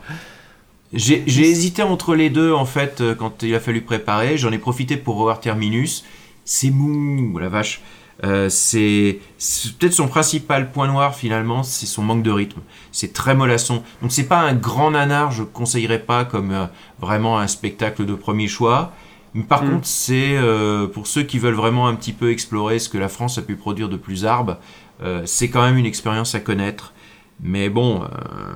J'ai 0.93 1.23
hésité 1.27 1.83
entre 1.83 2.15
les 2.15 2.29
deux 2.29 2.51
en 2.51 2.65
fait 2.65 2.99
euh, 2.99 3.15
quand 3.15 3.43
il 3.43 3.55
a 3.55 3.59
fallu 3.61 3.81
préparer. 3.81 4.37
J'en 4.37 4.51
ai 4.51 4.57
profité 4.57 4.97
pour 4.97 5.15
revoir 5.15 5.39
Terminus. 5.39 6.03
C'est 6.43 6.69
mou, 6.71 7.37
la 7.39 7.47
vache. 7.49 7.81
Euh, 8.23 8.49
c'est 8.49 9.19
c'est 9.37 9.73
peut-être 9.77 9.93
son 9.93 10.07
principal 10.07 10.71
point 10.71 10.87
noir 10.87 11.15
finalement, 11.15 11.63
c'est 11.63 11.85
son 11.85 12.03
manque 12.03 12.23
de 12.23 12.29
rythme. 12.31 12.59
C'est 12.91 13.13
très 13.13 13.33
mollasson. 13.35 13.83
Donc 14.01 14.11
c'est 14.11 14.27
pas 14.27 14.39
un 14.41 14.53
grand 14.53 14.91
nanar, 14.91 15.31
je 15.31 15.43
conseillerais 15.43 15.99
pas 15.99 16.25
comme 16.25 16.51
euh, 16.51 16.65
vraiment 16.99 17.39
un 17.39 17.47
spectacle 17.47 18.05
de 18.05 18.13
premier 18.13 18.47
choix. 18.49 18.91
Mais 19.33 19.43
par 19.43 19.63
Mm. 19.63 19.69
contre, 19.69 19.87
c'est 19.87 20.35
euh, 20.37 20.87
pour 20.87 21.07
ceux 21.07 21.23
qui 21.23 21.39
veulent 21.39 21.53
vraiment 21.55 21.87
un 21.87 21.95
petit 21.95 22.13
peu 22.13 22.31
explorer 22.31 22.79
ce 22.79 22.89
que 22.89 22.97
la 22.97 23.07
France 23.07 23.37
a 23.37 23.41
pu 23.41 23.55
produire 23.55 23.87
de 23.89 23.95
plus 23.97 24.25
arbre, 24.25 24.57
euh, 25.03 25.21
c'est 25.25 25.49
quand 25.49 25.63
même 25.63 25.77
une 25.77 25.85
expérience 25.85 26.35
à 26.35 26.39
connaître. 26.39 26.93
Mais 27.41 27.69
bon, 27.69 28.03
euh, 28.03 28.07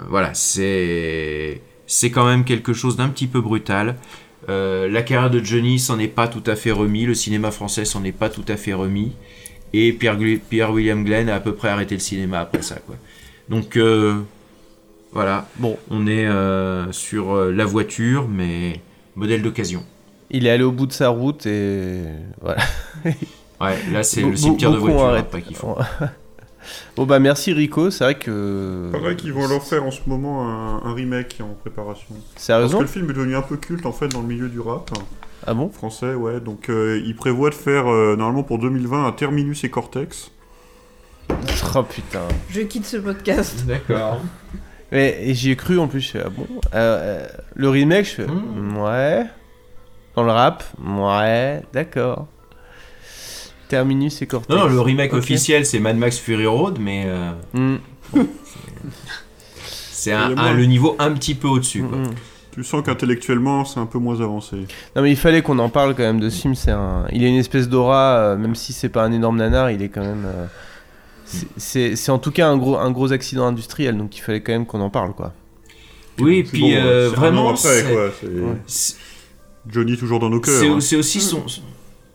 voilà, 0.10 0.34
c'est 0.34 1.62
c'est 1.88 2.12
quand 2.12 2.26
même 2.26 2.44
quelque 2.44 2.74
chose 2.74 2.98
d'un 2.98 3.10
petit 3.10 3.28
peu 3.28 3.42
brutal. 3.42 3.96
La 4.48 5.02
carrière 5.02 5.32
de 5.32 5.44
Johnny 5.44 5.80
s'en 5.80 5.98
est 5.98 6.08
pas 6.08 6.28
tout 6.28 6.44
à 6.46 6.56
fait 6.56 6.72
remis, 6.72 7.06
le 7.06 7.16
cinéma 7.16 7.50
français 7.50 7.84
s'en 7.84 8.04
est 8.04 8.12
pas 8.12 8.30
tout 8.30 8.46
à 8.48 8.58
fait 8.58 8.74
remis, 8.74 9.14
et 9.74 9.92
Pierre, 9.92 10.72
William 10.72 11.04
Glenn 11.04 11.30
a 11.30 11.36
à 11.36 11.40
peu 11.40 11.56
près 11.56 11.70
arrêté 11.70 11.96
le 11.96 12.00
cinéma 12.02 12.42
après 12.42 12.62
ça, 12.62 12.76
quoi. 12.76 12.96
Donc 13.50 13.76
voilà, 15.14 15.48
bon, 15.58 15.80
on 15.90 16.06
est 16.06 16.28
sur 16.92 17.36
la 17.36 17.66
voiture, 17.66 18.28
mais 18.28 18.82
modèle 19.16 19.42
d'occasion. 19.42 19.84
Il 20.32 20.48
est 20.48 20.50
allé 20.50 20.64
au 20.64 20.72
bout 20.72 20.88
de 20.88 20.92
sa 20.94 21.10
route 21.10 21.46
et 21.46 22.02
voilà. 22.42 22.62
Ouais, 23.62 23.78
là 23.94 24.04
c'est 24.04 24.22
le 24.22 24.36
cimetière 24.36 24.72
de 24.72 24.78
beaucoup 24.78 24.90
ont 24.92 24.96
voitures 24.96 25.10
arrêté. 25.12 25.28
après 25.28 25.42
qu'il 25.42 25.56
faut. 25.56 25.78
bon 26.98 27.06
bah 27.06 27.20
merci 27.20 27.54
Rico, 27.54 27.90
c'est 27.90 28.04
vrai 28.04 28.16
que. 28.16 28.90
Pareil 28.92 29.16
qu'ils 29.16 29.32
vont 29.32 29.48
leur 29.48 29.64
faire 29.64 29.86
en 29.86 29.92
ce 29.92 30.02
moment 30.08 30.50
un, 30.50 30.82
un 30.84 30.94
remake 30.94 31.38
en 31.42 31.54
préparation. 31.54 32.08
Sérieusement 32.36 32.80
Parce 32.80 32.92
que 32.92 32.98
le 33.00 33.02
film 33.02 33.12
est 33.12 33.18
devenu 33.18 33.36
un 33.38 33.42
peu 33.42 33.56
culte 33.56 33.86
en 33.86 33.94
fait 33.94 34.10
dans 34.10 34.20
le 34.22 34.28
milieu 34.28 34.50
du 34.50 34.60
rap. 34.60 34.92
Ah 35.48 35.54
bon? 35.54 35.70
Français, 35.70 36.16
ouais. 36.16 36.42
Donc 36.42 36.68
euh, 36.70 37.02
ils 37.06 37.16
prévoient 37.16 37.50
de 37.50 37.56
faire 37.56 37.88
euh, 37.90 38.18
normalement 38.18 38.44
pour 38.44 38.60
2020 38.60 39.08
un 39.08 39.12
Terminus 39.14 39.64
et 39.64 39.70
Cortex. 39.70 40.32
Oh 41.76 41.84
putain. 41.84 42.22
Je 42.50 42.62
quitte 42.62 42.86
ce 42.86 42.98
podcast. 42.98 43.66
D'accord. 43.66 44.20
Et, 44.92 45.30
et 45.30 45.34
j'y 45.34 45.52
ai 45.52 45.56
cru 45.56 45.80
en 45.80 45.88
plus, 45.88 46.02
je 46.02 46.12
fais, 46.12 46.22
ah 46.26 46.30
bon? 46.30 46.46
Euh, 46.74 47.22
euh, 47.24 47.28
Le 47.56 47.70
remake, 47.70 48.06
je 48.06 48.12
fais 48.12 48.28
Hmm. 48.28 48.78
ouais. 48.78 49.26
Dans 50.16 50.24
le 50.24 50.32
rap, 50.32 50.64
ouais, 50.86 51.62
d'accord. 51.74 52.28
Terminus 53.68 54.22
et 54.22 54.28
Cortex. 54.28 54.50
Non, 54.56 54.68
non, 54.68 54.74
le 54.74 54.80
remake 54.80 55.14
officiel 55.14 55.66
c'est 55.66 55.80
Mad 55.80 55.98
Max 55.98 56.18
Fury 56.20 56.46
Road, 56.46 56.78
mais 56.80 57.06
euh, 57.08 57.32
Mm. 57.54 57.78
bon, 58.14 58.28
c'est- 59.92 60.14
le 60.16 60.66
niveau 60.66 60.96
un 61.00 61.12
petit 61.14 61.36
peu 61.36 61.48
au-dessus. 61.48 61.82
Mm. 61.82 62.12
Tu 62.54 62.64
sens 62.64 62.84
qu'intellectuellement 62.86 63.66
c'est 63.66 63.80
un 63.80 63.86
peu 63.88 63.98
moins 64.00 64.22
avancé. 64.22 64.56
Non 64.96 65.02
mais 65.02 65.12
il 65.12 65.18
fallait 65.18 65.42
qu'on 65.42 65.60
en 65.60 65.68
parle 65.70 65.96
quand 65.96 66.04
même 66.04 66.20
de 66.22 66.30
ce 66.30 66.42
film. 66.42 66.56
C'est 66.56 66.72
un, 66.72 67.06
il 67.12 67.24
a 67.24 67.28
une 67.28 67.36
espèce 67.36 67.68
d'aura, 67.68 68.18
euh, 68.18 68.38
même 68.38 68.56
si 68.56 68.72
c'est 68.72 68.88
pas 68.90 69.04
un 69.04 69.12
énorme 69.12 69.38
nanar, 69.38 69.72
il 69.72 69.82
est 69.82 69.90
quand 69.90 70.02
même. 70.04 70.26
euh, 70.26 70.46
c'est- 71.58 72.10
en 72.10 72.20
tout 72.20 72.32
cas 72.32 72.48
un 72.48 72.56
gros, 72.58 72.78
un 72.78 72.92
gros 72.92 73.12
accident 73.12 73.48
industriel, 73.48 73.98
donc 73.98 74.16
il 74.16 74.22
fallait 74.22 74.42
quand 74.42 74.54
même 74.54 74.66
qu'on 74.68 74.80
en 74.82 74.90
parle 74.92 75.14
quoi. 75.14 75.34
Oui, 76.20 76.38
et 76.38 76.44
puis 76.44 76.62
bon, 76.62 76.72
euh, 76.72 77.10
vraiment, 77.10 77.50
après, 77.50 77.84
quoi, 77.92 78.10
Johnny 79.70 79.98
toujours 79.98 80.20
dans 80.20 80.30
nos 80.30 80.40
cœurs. 80.40 80.60
c'est 80.60 80.68
hein. 80.70 80.80
c'est 80.80 80.96
aussi 80.96 81.22
son, 81.22 81.44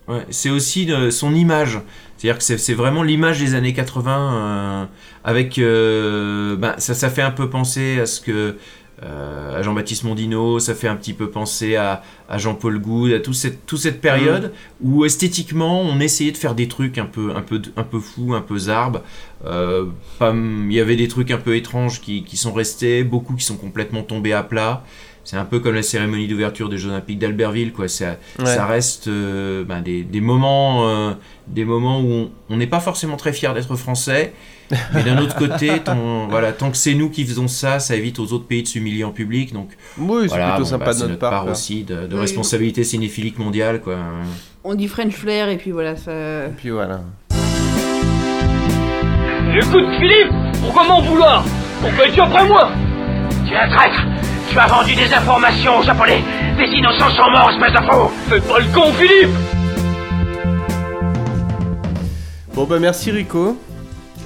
ouais, 0.09 0.27
c'est 0.31 0.51
aussi 0.51 0.91
euh, 0.93 1.11
son 1.11 1.35
image. 1.35 1.81
C'est-à-dire 2.17 2.39
que 2.39 2.45
c'est 2.45 2.59
c'est 2.59 2.75
vraiment 2.75 3.03
l'image 3.03 3.41
des 3.41 3.55
années 3.55 3.73
80 3.73 4.35
euh, 4.35 4.85
avec 5.25 5.59
euh, 5.59 6.57
ben, 6.57 6.75
ça 6.79 6.95
ça 6.95 7.09
fait 7.11 7.23
un 7.23 7.31
peu 7.31 7.49
penser 7.49 7.99
à 8.01 8.07
ce 8.07 8.21
que 8.21 8.57
euh, 9.03 9.59
à 9.59 9.63
Jean-Baptiste 9.63 10.05
Mondino, 10.05 10.59
ça 10.59 10.75
fait 10.75 10.87
un 10.87 10.95
petit 10.97 11.15
peu 11.15 11.31
penser 11.31 11.75
à, 11.77 12.03
à 12.29 12.37
Jean-Paul 12.37 12.79
Goude, 12.79 13.13
à 13.13 13.21
toute 13.21 13.35
cette, 13.35 13.65
toute 13.65 13.79
cette 13.79 14.03
période 14.03 14.53
où 14.83 15.07
esthétiquement 15.07 15.81
on 15.81 16.01
essayait 16.01 16.33
de 16.33 16.37
faire 16.37 16.55
des 16.55 16.69
trucs 16.69 16.99
un 16.99 17.07
peu, 17.07 17.35
un 17.35 17.41
peu, 17.41 17.63
un 17.79 17.83
peu 17.83 17.99
fous, 17.99 18.35
un 18.35 18.43
peu 18.43 18.59
zarbes. 18.59 19.01
Euh, 19.47 19.87
pas- 20.19 20.35
Il 20.35 20.71
y 20.75 20.81
avait 20.81 20.97
des 20.97 21.09
trucs 21.09 21.31
un 21.31 21.39
peu 21.39 21.57
étranges 21.57 22.03
qui, 22.03 22.25
qui 22.25 22.37
sont 22.37 22.53
restés, 22.53 23.03
beaucoup 23.03 23.35
qui 23.37 23.45
sont 23.47 23.57
complètement 23.57 24.03
tombés 24.03 24.35
à 24.35 24.43
plat. 24.43 24.85
C'est 25.25 25.37
un 25.37 25.45
peu 25.45 25.61
comme 25.61 25.75
la 25.75 25.83
cérémonie 25.83 26.27
d'ouverture 26.29 26.69
des 26.69 26.79
Jeux 26.79 26.91
Olympiques 26.91 27.19
d'Albertville, 27.19 27.73
quoi. 27.73 27.89
Ça, 27.89 28.17
Ouais. 28.39 28.47
ça 28.47 28.67
reste 28.67 29.09
euh, 29.09 29.65
ben, 29.65 29.81
des, 29.81 30.03
des 30.03 30.21
moments, 30.21 30.89
euh, 30.89 31.13
des 31.47 31.65
moments 31.65 32.01
où 32.01 32.31
on- 32.49 32.57
n'est 32.57 32.67
pas 32.67 32.81
forcément 32.81 33.17
très 33.17 33.33
fier 33.33 33.53
d'être 33.55 33.77
français, 33.77 34.33
mais 34.95 35.03
d'un 35.03 35.19
autre 35.19 35.37
côté, 35.37 35.79
tant, 35.85 36.27
voilà, 36.29 36.53
tant 36.53 36.71
que 36.71 36.77
c'est 36.77 36.95
nous 36.95 37.11
qui 37.11 37.25
faisons 37.25 37.49
ça, 37.49 37.79
ça 37.81 37.97
évite 37.97 38.19
aux 38.19 38.33
autres 38.33 38.47
pays 38.47 38.63
de 38.63 38.69
s'humilier 38.69 39.05
en 39.05 39.11
public. 39.11 39.53
Donc, 39.53 39.71
Oui, 39.99 40.23
c'est 40.23 40.29
voilà, 40.29 40.49
plutôt 40.51 40.63
bon, 40.65 40.69
sympa 40.71 40.85
bah, 40.87 40.93
de 40.93 40.99
c'est 40.99 41.07
notre 41.07 41.19
part, 41.19 41.47
aussi 41.49 41.85
de, 41.85 42.07
de 42.07 42.15
Oui. 42.15 42.21
responsabilité 42.21 42.83
cinéphilique 42.85 43.39
mondiale, 43.39 43.81
quoi. 43.81 43.97
On 44.65 44.75
dit 44.75 44.89
French 44.89 45.13
Flair 45.15 45.49
et 45.49 45.57
puis 45.57 45.71
voilà, 45.71 45.97
ça. 45.97 46.13
Et 46.47 46.51
puis 46.57 46.71
voilà. 46.71 47.01
Écoute, 49.57 49.85
Philippe, 49.99 50.33
pourquoi 50.63 50.85
m'en 50.87 51.01
vouloir? 51.03 51.45
Pourquoi 51.81 52.07
es-tu 52.07 52.21
après 52.21 52.47
moi 52.47 52.71
Tu 53.47 53.53
es 53.53 53.57
un 53.57 53.69
traître 53.69 54.07
Tu 54.51 54.59
as 54.59 54.67
vendu 54.67 54.95
des 54.95 55.13
informations 55.15 55.79
aux 55.79 55.83
Japonais 55.83 56.23
Des 56.57 56.65
innocents 56.77 57.11
sont 57.11 57.31
morts, 57.31 57.51
espèce 57.51 57.73
de 57.73 57.91
faux 57.91 58.11
Fais 58.29 58.41
pas 58.41 58.59
le 58.59 58.75
con, 58.75 58.93
Philippe 58.93 59.31
Bon 62.55 62.65
bah 62.65 62.79
merci 62.81 63.11
Rico. 63.13 63.57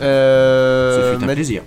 Euh, 0.00 1.12
Ce 1.12 1.16
fut 1.18 1.22
un 1.22 1.26
Math- 1.26 1.34
plaisir. 1.36 1.62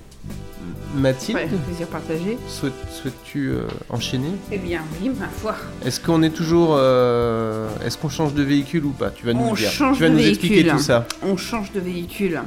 Mathilde, 0.96 1.38
Ouais, 1.38 1.48
plaisir 1.66 1.88
partagé. 1.88 2.38
souhaites- 2.50 2.74
souhaites-tu 2.92 3.50
euh, 3.52 3.68
enchaîner? 3.90 4.32
Eh 4.52 4.58
bien, 4.58 4.82
oui, 5.02 5.12
ma 5.18 5.28
foi. 5.28 5.56
Est-ce 5.86 6.00
qu'on 6.02 6.24
est 6.24 6.32
toujours... 6.32 6.76
euh, 6.78 7.70
Est-ce 7.86 7.98
qu'on 7.98 8.10
change 8.10 8.34
de 8.34 8.42
véhicule 8.44 8.86
ou 8.86 8.90
pas? 8.90 9.12
Tu 9.12 9.26
vas 9.28 9.34
nous 9.34 9.46
On 9.50 9.54
dire. 9.54 9.70
change 9.70 9.98
tu 9.98 10.04
vas 10.04 10.10
de 10.10 10.14
nous 10.16 10.20
véhicule. 10.20 10.46
expliquer 10.50 10.70
tout 10.70 10.80
ça. 10.80 11.06
On 11.22 11.38
change 11.38 11.72
de 11.72 11.80
véhicule. 11.80 12.42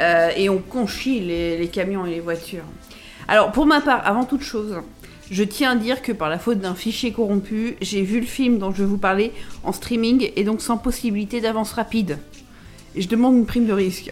Euh, 0.00 0.28
et 0.36 0.50
on 0.50 0.58
conchit 0.58 1.20
les, 1.20 1.56
les 1.56 1.68
camions 1.68 2.04
et 2.04 2.10
les 2.10 2.20
voitures. 2.20 2.64
Alors, 3.28 3.52
pour 3.52 3.64
ma 3.66 3.80
part, 3.80 4.02
avant 4.04 4.24
toute 4.24 4.42
chose, 4.42 4.76
je 5.30 5.44
tiens 5.44 5.72
à 5.72 5.76
dire 5.76 6.02
que 6.02 6.12
par 6.12 6.28
la 6.28 6.38
faute 6.38 6.58
d'un 6.58 6.74
fichier 6.74 7.12
corrompu, 7.12 7.76
j'ai 7.80 8.02
vu 8.02 8.20
le 8.20 8.26
film 8.26 8.58
dont 8.58 8.72
je 8.72 8.82
vais 8.82 8.88
vous 8.88 8.98
parler 8.98 9.32
en 9.62 9.72
streaming 9.72 10.30
et 10.36 10.44
donc 10.44 10.60
sans 10.60 10.76
possibilité 10.76 11.40
d'avance 11.40 11.72
rapide. 11.72 12.18
Et 12.94 13.02
je 13.02 13.08
demande 13.08 13.34
une 13.34 13.46
prime 13.46 13.66
de 13.66 13.72
risque. 13.72 14.10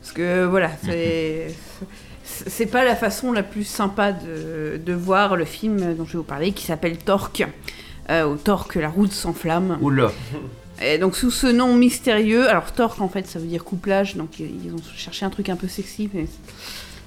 Parce 0.00 0.12
que 0.12 0.44
voilà, 0.44 0.70
c'est. 0.84 1.54
C'est 2.46 2.66
pas 2.66 2.84
la 2.84 2.94
façon 2.94 3.32
la 3.32 3.42
plus 3.42 3.64
sympa 3.64 4.12
de, 4.12 4.80
de 4.82 4.92
voir 4.92 5.34
le 5.34 5.44
film 5.44 5.94
dont 5.94 6.04
je 6.06 6.12
vais 6.12 6.18
vous 6.18 6.24
parler 6.24 6.52
qui 6.52 6.64
s'appelle 6.64 6.96
Torque. 6.96 7.44
Euh, 8.08 8.24
ou 8.24 8.36
Torque, 8.36 8.76
la 8.76 8.88
route 8.88 9.12
sans 9.12 9.32
flamme. 9.32 9.78
Oula. 9.80 10.12
Et 10.82 10.96
donc 10.96 11.16
sous 11.16 11.30
ce 11.30 11.46
nom 11.46 11.74
mystérieux, 11.74 12.48
alors 12.48 12.72
torque 12.72 13.00
en 13.00 13.08
fait 13.08 13.26
ça 13.26 13.38
veut 13.38 13.46
dire 13.46 13.64
couplage, 13.64 14.16
donc 14.16 14.38
ils 14.38 14.72
ont 14.72 14.80
cherché 14.96 15.26
un 15.26 15.30
truc 15.30 15.50
un 15.50 15.56
peu 15.56 15.68
sexy, 15.68 16.08
mais 16.14 16.26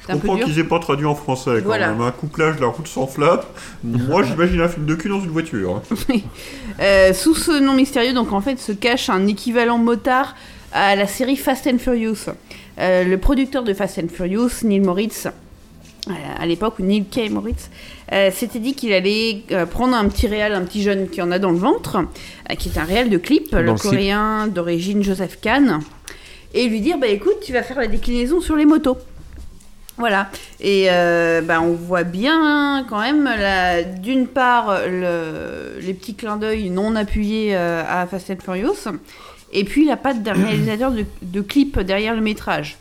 Je 0.07 0.13
comprends 0.13 0.37
qu'ils 0.37 0.59
aient 0.59 0.63
pas 0.65 0.79
traduit 0.79 1.05
en 1.05 1.15
français 1.15 1.51
quand 1.59 1.65
Voilà. 1.65 1.89
même. 1.91 2.01
Un 2.01 2.11
couplage 2.11 2.57
de 2.57 2.61
la 2.61 2.67
route 2.67 2.87
sans 2.87 3.07
flamme. 3.07 3.39
Moi, 3.83 4.23
j'imagine 4.27 4.61
un 4.61 4.67
film 4.67 4.85
de 4.85 4.95
cul 4.95 5.09
dans 5.09 5.21
une 5.21 5.29
voiture. 5.29 5.81
Euh, 6.79 7.13
sous 7.13 7.35
ce 7.35 7.59
nom 7.61 7.73
mystérieux, 7.73 8.13
donc 8.13 8.33
en 8.33 8.41
fait 8.41 8.59
se 8.59 8.71
cache 8.71 9.09
un 9.09 9.25
équivalent 9.27 9.77
motard 9.77 10.35
à 10.73 10.95
la 10.95 11.07
série 11.07 11.37
Fast 11.37 11.67
and 11.67 11.77
Furious. 11.77 12.25
Euh, 12.79 13.03
le 13.03 13.17
producteur 13.17 13.63
de 13.63 13.73
Fast 13.73 13.99
and 13.99 14.07
Furious, 14.11 14.49
Neil 14.63 14.79
Moritz, 14.79 15.27
euh, 15.27 16.11
à 16.39 16.45
l'époque 16.45 16.79
où 16.79 16.83
Neil 16.83 17.05
K. 17.05 17.29
Moritz 17.29 17.69
euh, 18.11 18.29
s'était 18.31 18.59
dit 18.59 18.73
qu'il 18.73 18.91
allait 18.91 19.43
euh, 19.51 19.65
prendre 19.65 19.95
un 19.95 20.07
petit 20.09 20.27
réal, 20.27 20.53
un 20.53 20.63
petit 20.63 20.81
jeune 20.81 21.07
qui 21.07 21.21
en 21.21 21.31
a 21.31 21.39
dans 21.39 21.51
le 21.51 21.57
ventre, 21.57 21.97
euh, 22.51 22.55
qui 22.55 22.69
est 22.69 22.77
un 22.77 22.83
réal 22.83 23.09
de 23.09 23.17
clip, 23.17 23.51
Dans 23.51 23.61
le 23.61 23.73
coréen 23.75 24.47
d'origine 24.47 25.01
Joseph 25.03 25.39
Kahn, 25.39 25.79
et 26.53 26.67
lui 26.67 26.81
dire 26.81 26.97
bah 26.97 27.07
écoute, 27.07 27.35
tu 27.45 27.53
vas 27.53 27.63
faire 27.63 27.77
la 27.77 27.87
déclinaison 27.87 28.41
sur 28.41 28.55
les 28.55 28.65
motos. 28.65 28.97
Voilà. 29.97 30.29
Et 30.59 30.87
euh, 30.89 31.41
bah, 31.41 31.61
on 31.61 31.73
voit 31.73 32.03
bien 32.03 32.85
quand 32.89 32.99
même, 32.99 33.29
d'une 34.01 34.27
part, 34.27 34.79
le- 34.87 35.79
les 35.81 35.93
petits 35.93 36.15
clins 36.15 36.37
d'œil 36.37 36.69
non 36.71 36.95
appuyés 36.95 37.55
euh, 37.55 37.83
à 37.87 38.07
Fast 38.07 38.29
and 38.31 38.37
Furious, 38.43 38.87
et 39.51 39.63
puis 39.63 39.85
la 39.85 39.95
patte 39.97 40.23
d'un 40.23 40.33
réalisateur 40.33 40.91
de, 40.91 41.05
de 41.21 41.41
clips 41.41 41.79
derrière 41.79 42.15
le 42.15 42.21
métrage. 42.21 42.77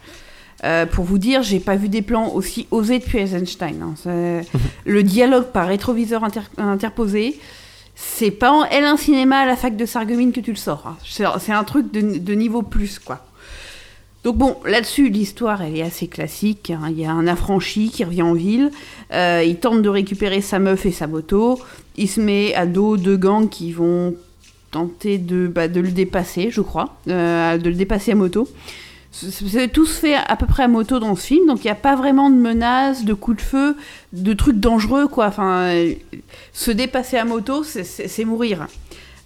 Euh, 0.65 0.87
pour 0.87 1.05
vous 1.05 1.19
dire, 1.19 1.43
j'ai 1.43 1.59
pas 1.61 1.75
vu 1.77 1.89
des 1.89 2.03
plans 2.03 2.29
aussi 2.33 2.67
osés 2.71 3.01
depuis 3.01 3.19
Eisenstein. 3.19 3.83
hein. 3.83 4.43
Le 4.87 5.03
dialogue 5.03 5.47
par 5.53 5.67
rétroviseur 5.67 6.23
inter- 6.25 6.41
interposé, 6.57 7.39
c'est 7.97 8.31
pas 8.31 8.53
en 8.53 8.65
L1 8.65 8.97
cinéma 8.97 9.39
à 9.41 9.47
la 9.47 9.57
fac 9.57 9.77
de 9.77 9.85
Sarreguemines 9.85 10.33
que 10.33 10.41
tu 10.41 10.51
le 10.53 10.57
sors. 10.57 10.87
hein. 10.87 10.97
C'est 11.05 11.53
un 11.53 11.65
truc 11.65 11.93
de 11.93 12.35
niveau 12.35 12.63
plus, 12.63 12.99
quoi. 13.01 13.27
Donc 14.25 14.37
bon, 14.37 14.57
là-dessus, 14.65 15.09
l'histoire, 15.09 15.63
elle 15.63 15.77
est 15.77 15.83
assez 15.83 16.07
classique. 16.07 16.71
hein. 16.71 16.87
Il 16.91 17.01
y 17.01 17.05
a 17.05 17.11
un 17.11 17.27
affranchi 17.27 17.91
qui 17.91 18.05
revient 18.05 18.23
en 18.23 18.35
ville. 18.35 18.71
euh, 19.13 19.43
il 19.45 19.57
tente 19.57 19.83
de 19.83 19.89
récupérer 19.89 20.41
sa 20.41 20.59
meuf 20.61 20.87
et 20.87 20.93
sa 20.93 21.07
moto. 21.09 21.59
Il 21.97 22.09
se 22.09 22.21
met 22.21 22.55
à 22.55 22.67
dos 22.67 22.97
deux 22.97 23.17
gangs 23.17 23.49
qui 23.49 23.73
vont 23.73 24.15
tenter 24.71 25.19
de, 25.19 25.49
bah, 25.49 25.67
le 25.67 25.91
dépasser, 25.91 26.51
je 26.51 26.61
crois. 26.61 26.97
euh, 27.09 27.59
de 27.59 27.69
le 27.69 27.75
dépasser 27.75 28.13
à 28.13 28.15
moto. 28.15 28.49
C'est- 29.11 29.69
Tout 29.69 29.85
se 29.85 29.99
fait 29.99 30.15
à 30.15 30.37
peu 30.37 30.47
près 30.47 30.63
à 30.63 30.69
moto 30.69 30.99
dans 30.99 31.15
ce 31.17 31.27
film, 31.27 31.47
donc 31.47 31.59
il 31.65 31.67
n'y 31.67 31.71
a 31.73 31.75
pas 31.75 31.97
vraiment 31.97 32.31
de 32.31 32.37
menaces, 32.37 33.05
de 33.05 33.13
coups 33.13 33.37
de 33.39 33.43
feu, 33.43 33.77
de 34.15 34.33
trucs 34.33 34.59
dangereux, 34.59 35.07
quoi. 35.09 35.27
Enfin, 35.27 35.65
euh, 35.65 35.93
se 36.55 36.71
dépasser 36.71 37.19
à 37.19 37.25
moto, 37.27 37.63
c'est- 37.65 38.25
mourir. 38.25 38.69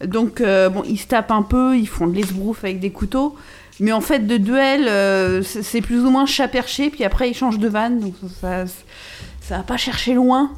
Donc, 0.04 0.42
bon, 0.42 0.82
ils 0.88 0.98
se 0.98 1.06
tapent 1.06 1.30
un 1.30 1.42
peu, 1.42 1.76
ils 1.78 1.86
font 1.86 2.06
de 2.08 2.16
l'esbrouf 2.16 2.64
avec 2.64 2.80
des 2.80 2.90
couteaux. 2.90 3.36
Mais 3.78 3.92
en 3.92 4.00
fait, 4.00 4.26
de 4.26 4.36
duel, 4.38 4.88
euh, 4.88 5.42
c'est 5.42 5.82
plus 5.82 6.00
ou 6.00 6.10
moins 6.10 6.26
chat 6.26 6.48
perché, 6.48 6.90
puis 6.90 7.04
après, 7.04 7.28
ils 7.28 7.34
changent 7.34 7.58
de 7.58 7.68
vanne, 7.68 8.00
donc 8.00 8.14
ça, 8.40 8.66
ça, 8.66 8.72
ça 9.40 9.56
va 9.58 9.62
pas 9.62 9.76
chercher 9.76 10.14
loin. 10.14 10.50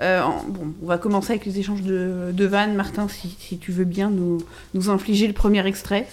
Euh, 0.00 0.22
bon, 0.48 0.74
on 0.82 0.86
va 0.86 0.98
commencer 0.98 1.32
avec 1.32 1.44
les 1.44 1.58
échanges 1.58 1.82
de, 1.82 2.30
de 2.32 2.44
vannes. 2.46 2.74
Martin, 2.74 3.08
si, 3.08 3.36
si 3.40 3.58
tu 3.58 3.72
veux 3.72 3.84
bien 3.84 4.10
nous, 4.10 4.38
nous 4.74 4.90
infliger 4.90 5.26
le 5.26 5.32
premier 5.32 5.66
extrait. 5.66 6.06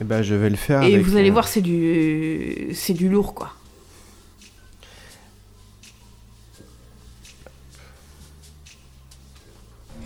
Et 0.00 0.04
ben 0.04 0.22
je 0.22 0.34
vais 0.34 0.48
le 0.48 0.56
faire. 0.56 0.82
Et 0.82 0.94
avec, 0.94 1.06
vous 1.06 1.16
allez 1.16 1.30
euh, 1.30 1.32
voir, 1.32 1.48
c'est 1.48 1.60
du, 1.60 2.68
c'est 2.74 2.94
du 2.94 3.08
lourd, 3.08 3.34
quoi. 3.34 3.52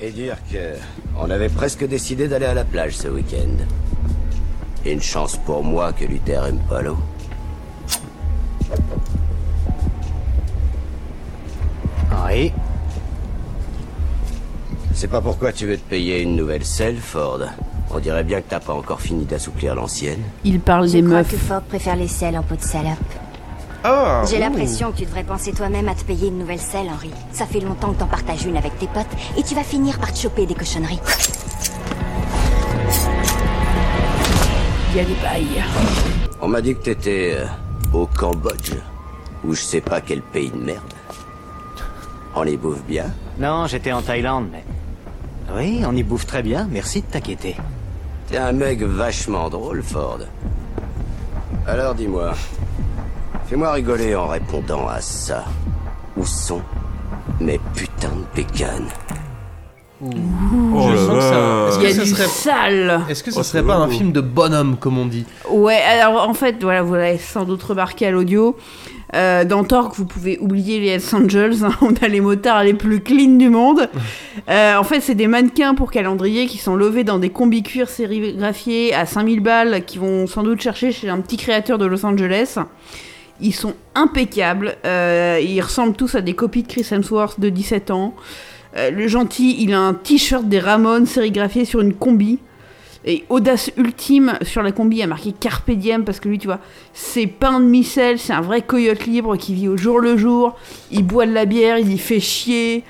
Et 0.01 0.11
dire 0.11 0.37
que 0.51 0.74
on 1.16 1.30
avait 1.30 1.49
presque 1.49 1.87
décidé 1.87 2.26
d'aller 2.26 2.47
à 2.47 2.55
la 2.55 2.64
plage 2.64 2.97
ce 2.97 3.07
week-end. 3.07 3.64
Une 4.85 5.01
chance 5.01 5.37
pour 5.37 5.62
moi 5.62 5.93
que 5.93 6.05
Luther 6.05 6.45
aime 6.47 6.59
pas 6.68 6.83
l'eau. 6.83 6.97
Oui. 12.28 12.53
C'est 14.95 15.09
pas 15.09 15.20
pourquoi 15.20 15.53
tu 15.53 15.66
veux 15.66 15.76
te 15.76 15.89
payer 15.89 16.20
une 16.22 16.37
nouvelle 16.37 16.64
selle, 16.64 16.99
Ford. 16.99 17.41
On 17.91 17.99
dirait 17.99 18.24
bien 18.24 18.41
que 18.41 18.49
t'as 18.49 18.61
pas 18.61 18.72
encore 18.72 19.01
fini 19.01 19.24
d'assouplir 19.24 19.74
l'ancienne. 19.74 20.22
Il 20.45 20.61
parle 20.61 20.87
Je 20.89 20.93
des 20.95 21.03
crois 21.03 21.18
meufs. 21.18 21.30
que 21.30 21.37
Ford 21.37 21.62
préfère 21.62 21.97
les 21.97 22.09
selles 22.09 22.37
en 22.39 22.43
peau 22.43 22.55
de 22.57 22.62
salope. 22.62 22.97
Ah, 23.85 24.22
J'ai 24.30 24.39
l'impression 24.39 24.93
que 24.93 24.99
tu 24.99 25.05
devrais 25.05 25.24
penser 25.24 25.53
toi-même 25.53 25.89
à 25.89 25.95
te 25.95 26.05
payer 26.05 26.28
une 26.28 26.39
nouvelle 26.39 26.61
selle, 26.61 26.87
Henri. 26.89 27.11
Ça 27.33 27.47
fait 27.47 27.59
longtemps 27.61 27.93
que 27.93 27.99
t'en 27.99 28.07
partages 28.07 28.45
une 28.45 28.57
avec 28.57 28.78
tes 28.78 28.87
potes 28.87 29.07
et 29.37 29.43
tu 29.43 29.55
vas 29.57 29.64
finir 29.64 29.99
par 29.99 30.12
te 30.12 30.18
choper 30.18 30.47
des 30.47 30.55
cochonneries. 30.55 31.01
Il 34.95 34.99
y 34.99 35.01
a 35.01 35.05
des 35.05 35.14
bails. 35.14 35.64
On 36.43 36.49
m'a 36.49 36.61
dit 36.61 36.74
que 36.74 36.82
t'étais 36.82 37.36
euh, 37.38 37.47
au 37.95 38.07
Cambodge. 38.07 38.74
Ou 39.43 39.55
je 39.55 39.62
sais 39.62 39.80
pas 39.80 40.03
quel 40.03 40.20
pays 40.20 40.51
de 40.51 40.59
merde. 40.59 40.82
On 42.34 42.45
y 42.45 42.59
bouffe 42.59 42.82
bien? 42.84 43.07
Non, 43.38 43.66
j'étais 43.66 43.93
en 43.93 44.03
Thaïlande, 44.03 44.49
mais... 44.53 44.64
Oui, 45.57 45.82
on 45.86 45.97
y 45.97 46.03
bouffe 46.03 46.26
très 46.26 46.43
bien, 46.43 46.68
merci 46.70 47.01
de 47.01 47.07
t'inquiéter. 47.07 47.57
T'es 48.28 48.36
un 48.36 48.53
mec 48.53 48.82
vachement 48.82 49.49
drôle, 49.49 49.82
Ford. 49.82 50.18
Alors 51.66 51.95
dis-moi, 51.95 52.34
fais-moi 53.47 53.72
rigoler 53.72 54.14
en 54.14 54.26
répondant 54.26 54.88
à 54.88 55.01
ça. 55.01 55.47
Où 56.18 56.26
sont 56.26 56.61
mes 57.40 57.59
putains 57.74 58.09
de 58.11 58.24
pécanes? 58.34 58.90
Oh 60.03 60.90
la 60.90 60.96
sens 60.96 61.14
que 61.14 61.20
ça- 61.20 61.66
Est-ce 61.68 61.78
Il 61.78 61.82
y 61.82 61.86
a 61.86 61.88
que 61.90 61.94
ça 61.96 62.03
du 62.05 62.09
serait, 62.11 62.26
sale. 62.26 63.00
est-ce 63.09 63.22
que 63.22 63.30
ça 63.30 63.40
Oh, 63.40 63.42
serait 63.42 63.61
c'est 63.61 63.66
pas 63.66 63.76
un 63.76 63.86
beau. 63.86 63.92
film 63.92 64.12
de 64.12 64.20
bonhomme 64.20 64.76
comme 64.78 64.98
on 64.98 65.07
dit 65.07 65.24
Ouais, 65.50 65.76
alors 65.80 66.28
en 66.28 66.34
fait, 66.34 66.57
voilà, 66.62 66.82
vous 66.82 66.94
l'avez 66.94 67.18
sans 67.18 67.44
doute 67.44 67.62
remarqué 67.62 68.07
à 68.07 68.11
l'audio. 68.11 68.57
Euh, 69.14 69.44
dans 69.44 69.62
Torque, 69.62 69.94
vous 69.96 70.07
pouvez 70.07 70.38
oublier 70.40 70.80
les 70.80 70.88
Hells 70.88 71.03
Angels. 71.14 71.64
hein, 71.64 71.72
on 71.82 71.92
a 72.03 72.09
les 72.09 72.20
motards 72.22 72.64
les 72.64 72.72
plus 72.74 73.00
clean 73.00 73.36
du 73.36 73.48
monde. 73.48 73.88
Euh, 74.48 74.76
en 74.76 74.82
fait, 74.82 75.00
c'est 75.00 75.14
des 75.14 75.26
mannequins 75.28 75.74
pour 75.74 75.90
calendrier 75.90 76.46
qui 76.46 76.57
sont 76.59 76.74
levés 76.74 77.05
dans 77.05 77.18
des 77.18 77.28
combis 77.28 77.62
cuir 77.62 77.88
sérigraphiés 77.88 78.92
à 78.94 79.05
5000 79.07 79.40
balles, 79.40 79.84
qui 79.84 79.98
vont 79.98 80.26
sans 80.26 80.42
doute 80.42 80.61
chercher 80.61 80.90
chez 80.90 81.09
un 81.11 81.20
petit 81.20 81.36
créateur 81.36 81.76
de 81.78 81.84
Los 81.86 82.05
Angeles. 82.07 82.57
Ils 83.40 83.53
sont 83.55 83.74
impeccables. 83.94 84.74
euh, 84.86 85.38
ils 85.42 85.61
ressemblent 85.61 85.94
tous 85.94 86.14
à 86.14 86.22
des 86.22 86.32
copies 86.34 86.62
de 86.62 86.68
Chris 86.68 86.86
Hemsworth 86.90 87.38
de 87.38 87.50
17 87.50 87.90
ans. 87.90 88.14
Euh, 88.77 88.91
le 88.91 89.07
gentil, 89.09 89.57
il 89.61 89.73
a 89.75 89.81
un 89.81 89.95
t-shirt 89.95 90.45
des 90.49 90.59
Ramones 90.59 91.07
sérigraphié 91.07 91.64
sur 91.64 91.81
une 91.81 91.95
combi. 91.95 92.39
Et 93.05 93.25
audace 93.29 93.73
ultime 93.77 94.35
sur 94.43 94.62
la 94.62 94.70
combi, 94.70 94.97
il 94.97 95.01
y 95.01 95.03
a 95.03 95.09
marqué 95.09 95.33
Carpe 95.33 95.73
Diem 95.73 96.05
parce 96.05 96.20
que 96.20 96.29
lui, 96.29 96.39
tu 96.39 96.47
vois, 96.47 96.61
c'est 96.93 97.27
pain 97.27 97.59
de 97.59 97.64
micelle, 97.64 98.18
c'est 98.20 98.33
un 98.33 98.41
vrai 98.41 98.62
coyote 98.62 99.07
libre 99.07 99.37
qui 99.37 99.55
vit 99.55 99.66
au 99.66 99.77
jour 99.77 99.99
le 99.99 100.16
jour. 100.16 100.57
Il 100.93 101.05
boit 101.05 101.27
de 101.27 101.33
la 101.33 101.45
bière, 101.45 101.79
il 101.79 101.93
y 101.93 101.99
fait 101.99 102.20
chier. 102.20 102.85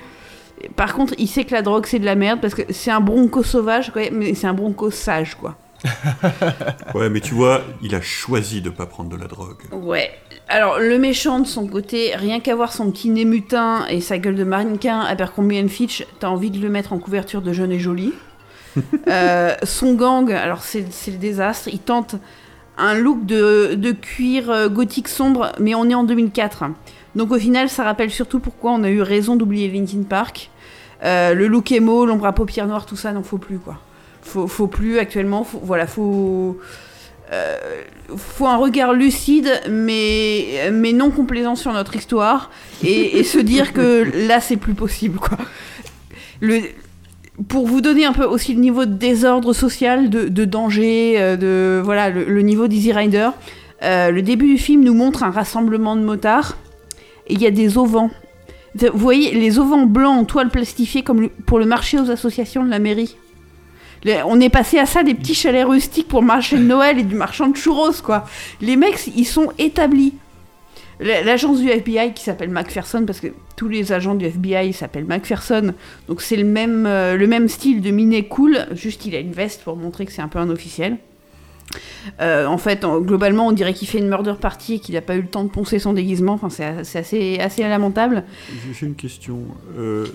Par 0.75 0.93
contre, 0.93 1.15
il 1.17 1.27
sait 1.27 1.45
que 1.45 1.53
la 1.53 1.63
drogue 1.63 1.87
c'est 1.87 1.97
de 1.97 2.05
la 2.05 2.15
merde 2.15 2.39
parce 2.41 2.53
que 2.53 2.61
c'est 2.69 2.91
un 2.91 3.01
bronco 3.01 3.41
sauvage, 3.41 3.91
quoi, 3.91 4.03
mais 4.11 4.35
c'est 4.35 4.47
un 4.47 4.53
bronco 4.53 4.91
sage, 4.91 5.35
quoi. 5.35 5.57
Ouais, 6.93 7.09
mais 7.09 7.19
tu 7.19 7.33
vois, 7.33 7.61
il 7.81 7.95
a 7.95 8.01
choisi 8.01 8.61
de 8.61 8.69
pas 8.69 8.85
prendre 8.85 9.09
de 9.09 9.17
la 9.17 9.27
drogue. 9.27 9.63
Ouais. 9.71 10.11
Alors, 10.53 10.77
le 10.77 10.99
méchant 10.99 11.39
de 11.39 11.47
son 11.47 11.65
côté, 11.65 12.15
rien 12.15 12.39
qu'à 12.39 12.53
voir 12.53 12.73
son 12.73 12.91
petit 12.91 13.09
nez 13.09 13.25
mutin 13.25 13.87
et 13.89 14.01
sa 14.01 14.19
gueule 14.19 14.35
de 14.35 14.43
mannequin 14.43 14.99
à 14.99 15.07
Abercrombie 15.07 15.67
Fitch, 15.67 16.05
t'as 16.19 16.27
envie 16.27 16.51
de 16.51 16.59
le 16.59 16.69
mettre 16.69 16.93
en 16.93 16.99
couverture 16.99 17.41
de 17.41 17.51
jeune 17.53 17.71
et 17.71 17.79
joli. 17.79 18.13
Euh, 19.07 19.55
son 19.61 19.93
gang, 19.93 20.31
alors 20.31 20.63
c'est 20.63 20.81
le 20.81 21.17
désastre, 21.17 21.69
il 21.71 21.77
tente 21.77 22.15
un 22.79 22.95
look 22.95 23.23
de, 23.23 23.75
de 23.75 23.91
cuir 23.91 24.49
euh, 24.49 24.67
gothique 24.67 25.09
sombre, 25.09 25.51
mais 25.59 25.75
on 25.75 25.87
est 25.89 25.93
en 25.93 26.03
2004. 26.03 26.63
Donc 27.13 27.31
au 27.31 27.37
final, 27.37 27.69
ça 27.69 27.83
rappelle 27.83 28.09
surtout 28.09 28.39
pourquoi 28.39 28.71
on 28.71 28.83
a 28.83 28.89
eu 28.89 29.03
raison 29.03 29.35
d'oublier 29.35 29.67
Linkin 29.67 30.01
Park. 30.09 30.49
Euh, 31.03 31.35
le 31.35 31.45
look 31.47 31.71
émo, 31.71 32.07
l'ombre 32.07 32.25
à 32.25 32.33
paupières 32.33 32.65
noires, 32.65 32.87
tout 32.87 32.95
ça, 32.95 33.11
n'en 33.11 33.21
faut 33.21 33.37
plus 33.37 33.59
quoi. 33.59 33.77
Faut, 34.23 34.47
faut 34.47 34.67
plus 34.67 34.97
actuellement, 34.97 35.43
faut, 35.43 35.61
voilà, 35.63 35.85
faut. 35.85 36.57
Euh, 37.33 37.57
faut 38.15 38.45
un 38.45 38.57
regard 38.57 38.93
lucide, 38.93 39.49
mais, 39.69 40.69
mais 40.71 40.93
non 40.93 41.09
complaisant 41.09 41.55
sur 41.55 41.73
notre 41.73 41.95
histoire, 41.95 42.51
et, 42.83 43.23
se 43.23 43.39
dire 43.39 43.73
que 43.73 44.05
là, 44.27 44.39
c'est 44.39 44.57
plus 44.57 44.73
possible, 44.73 45.19
quoi. 45.19 45.37
Pour 47.47 47.65
vous 47.65 47.81
donner 47.81 48.05
un 48.05 48.13
peu 48.13 48.25
aussi 48.25 48.53
le 48.53 48.59
niveau 48.59 48.85
de 48.85 48.93
désordre 48.93 49.53
social, 49.53 50.09
de, 50.09 50.45
danger, 50.45 51.15
euh, 51.17 51.35
de 51.35 51.81
voilà 51.83 52.11
le, 52.11 52.41
niveau 52.41 52.67
d'Easy 52.67 52.91
Rider, 52.91 53.29
euh, 53.81 54.11
le 54.11 54.21
début 54.21 54.47
du 54.47 54.57
film 54.59 54.83
nous 54.83 54.93
montre 54.93 55.23
un 55.23 55.31
rassemblement 55.31 55.95
de 55.95 56.03
motards, 56.03 56.57
et 57.27 57.33
il 57.33 57.41
y 57.41 57.47
a 57.47 57.51
des 57.51 57.77
auvents. 57.77 58.11
Vous 58.75 58.97
voyez, 58.99 59.33
les 59.33 59.57
auvents 59.57 59.85
blancs 59.85 60.19
en 60.19 60.25
toile 60.25 60.49
plastifiée 60.49 61.03
comme 61.03 61.29
pour 61.47 61.57
le 61.57 61.65
marché 61.65 61.99
aux 61.99 62.11
associations 62.11 62.63
de 62.63 62.69
la 62.69 62.79
mairie. 62.79 63.15
On 64.25 64.39
est 64.41 64.49
passé 64.49 64.77
à 64.79 64.85
ça 64.85 65.03
des 65.03 65.13
petits 65.13 65.33
chalets 65.35 65.65
rustiques 65.67 66.07
pour 66.07 66.21
le 66.21 66.27
marché 66.27 66.57
de 66.57 66.63
Noël 66.63 66.99
et 66.99 67.03
du 67.03 67.15
marchand 67.15 67.47
de 67.47 67.55
churros, 67.55 67.91
quoi. 68.03 68.25
Les 68.61 68.75
mecs, 68.75 69.07
ils 69.15 69.25
sont 69.25 69.51
établis. 69.57 70.13
L'agence 70.99 71.59
du 71.59 71.69
FBI 71.69 72.13
qui 72.13 72.23
s'appelle 72.23 72.49
McPherson, 72.49 73.03
parce 73.05 73.19
que 73.19 73.27
tous 73.55 73.67
les 73.67 73.91
agents 73.91 74.15
du 74.15 74.25
FBI 74.25 74.73
s'appellent 74.73 75.05
McPherson, 75.05 75.73
donc 76.07 76.21
c'est 76.21 76.35
le 76.35 76.43
même, 76.45 76.85
euh, 76.85 77.17
le 77.17 77.27
même 77.27 77.47
style 77.49 77.81
de 77.81 77.89
minet 77.91 78.23
cool, 78.25 78.67
juste 78.73 79.05
il 79.05 79.15
a 79.15 79.19
une 79.19 79.31
veste 79.33 79.63
pour 79.63 79.75
montrer 79.75 80.05
que 80.05 80.11
c'est 80.11 80.21
un 80.21 80.27
peu 80.27 80.39
un 80.39 80.49
officiel. 80.49 80.97
Euh, 82.21 82.45
en 82.45 82.57
fait, 82.59 82.85
en- 82.85 82.99
globalement, 82.99 83.47
on 83.47 83.51
dirait 83.51 83.73
qu'il 83.73 83.87
fait 83.87 83.97
une 83.97 84.07
murder 84.07 84.35
party 84.39 84.75
et 84.75 84.79
qu'il 84.79 84.93
n'a 84.95 85.01
pas 85.01 85.15
eu 85.15 85.21
le 85.21 85.27
temps 85.27 85.43
de 85.43 85.49
poncer 85.49 85.79
son 85.79 85.93
déguisement. 85.93 86.33
Enfin, 86.41 86.49
c'est 86.49 86.99
assez, 86.99 87.39
assez 87.39 87.63
lamentable. 87.63 88.23
J'ai 88.79 88.85
une 88.85 88.95
question. 88.95 89.39
Euh, 89.77 90.05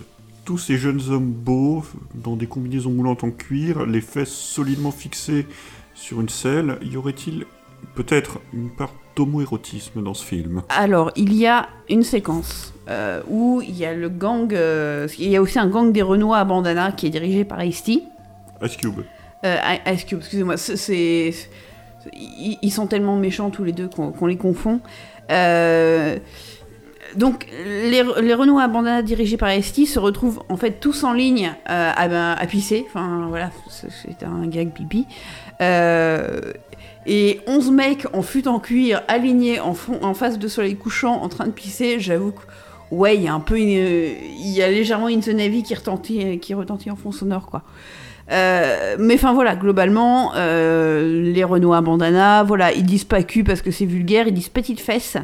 tous 0.49 0.57
ces 0.57 0.78
jeunes 0.78 1.03
hommes 1.11 1.30
beaux, 1.30 1.84
dans 2.14 2.34
des 2.34 2.46
combinaisons 2.46 2.90
moulantes 2.90 3.22
en 3.22 3.30
cuir, 3.30 3.84
les 3.84 4.01
fesses 4.01 4.32
solidement 4.32 4.90
fixées 4.90 5.46
sur 5.92 6.22
une 6.22 6.30
selle, 6.30 6.78
y 6.80 6.96
aurait-il 6.96 7.44
peut-être 7.94 8.40
une 8.55 8.70
part 8.70 8.94
d'homoérotisme 9.14 10.03
dans 10.03 10.14
ce 10.14 10.24
film? 10.24 10.62
Alors, 10.70 11.12
il 11.16 11.34
y 11.34 11.46
a 11.46 11.68
une 11.90 12.03
séquence 12.03 12.72
euh, 12.88 13.20
où 13.28 13.61
il 13.61 13.76
y 13.76 13.84
a 13.84 13.92
le 13.92 14.09
gang. 14.09 14.51
euh, 14.55 15.07
il 15.18 15.28
y 15.28 15.36
a 15.36 15.42
aussi 15.42 15.59
un 15.59 15.68
gang 15.68 15.92
des 15.92 16.01
Renois 16.01 16.38
à 16.38 16.46
bandana 16.46 16.92
qui 16.92 17.09
est 17.09 17.11
dirigé 17.11 17.44
par 17.44 17.62
Ice-T. 17.62 18.03
Ice 18.62 18.76
Cube. 18.78 19.01
Euh, 19.44 19.57
Ice 19.92 20.05
Cube, 20.07 20.20
excusez-moi. 20.20 20.57
c'est- 20.57 21.34
Ils 22.62 22.72
sont 22.72 22.86
tellement 22.86 23.16
méchants 23.16 23.51
tous 23.51 23.64
les 23.64 23.72
deux 23.72 23.88
qu'on 23.88 24.24
les 24.26 24.38
confond. 24.38 24.80
Euh, 25.30 26.16
donc, 27.17 27.47
les, 27.65 28.03
les 28.21 28.35
Renois 28.35 28.63
à 28.63 28.69
bandana 28.69 29.03
dirigés 29.03 29.37
par 29.37 29.53
Ice-T 29.53 29.87
se 29.87 29.99
retrouvent 29.99 30.43
en 30.49 30.57
fait 30.57 30.81
tous 30.81 31.05
en 31.05 31.13
ligne 31.13 31.53
euh, 31.71 31.91
à, 31.95 32.09
ben, 32.09 32.37
à 32.39 32.47
pisser. 32.47 32.85
Enfin, 32.89 33.27
voilà, 33.29 33.51
c'est 33.69 34.23
un 34.25 34.47
gag 34.47 34.73
pipi. 34.73 35.07
Euh, 35.61 36.41
et 37.07 37.41
11 37.47 37.71
mecs 37.71 38.07
en 38.13 38.23
fut 38.23 38.47
en 38.47 38.59
cuir, 38.61 39.03
alignés 39.09 39.61
en, 39.61 39.75
fond, 39.75 39.99
en 40.03 40.13
face 40.13 40.39
de 40.39 40.49
soleil 40.49 40.77
couchant, 40.77 41.23
en 41.23 41.29
train 41.29 41.47
de 41.47 41.53
pisser, 41.53 41.99
j'avoue 41.99 42.33
que, 42.33 42.43
ouais, 42.91 43.17
il 43.17 43.23
y 43.23 43.29
a 43.29 43.35
un 43.35 43.41
peu 43.41 43.59
il 43.59 44.49
y 44.51 44.63
a 44.63 44.69
légèrement 44.69 45.09
une 45.09 45.21
Navy 45.21 45.63
qui 45.63 45.75
retentit, 45.75 46.39
qui 46.39 46.53
retentit 46.53 46.91
en 46.91 46.97
fond 46.97 47.13
sonore, 47.13 47.47
quoi. 47.47 47.63
Euh, 48.31 48.97
mais 48.99 49.15
enfin 49.15 49.33
voilà, 49.33 49.57
globalement, 49.57 50.35
les 50.35 51.45
Renois 51.45 51.79
à 51.79 51.81
bandana, 51.81 52.43
voilà, 52.43 52.73
ils 52.73 52.85
disent 52.85 53.05
pas 53.05 53.23
cul 53.23 53.43
parce 53.43 53.63
que 53.63 53.71
c'est 53.71 53.87
vulgaire, 53.87 54.29
ils 54.29 54.35
disent 54.35 54.51
petite 54.51 54.81
fesse. 54.81 55.17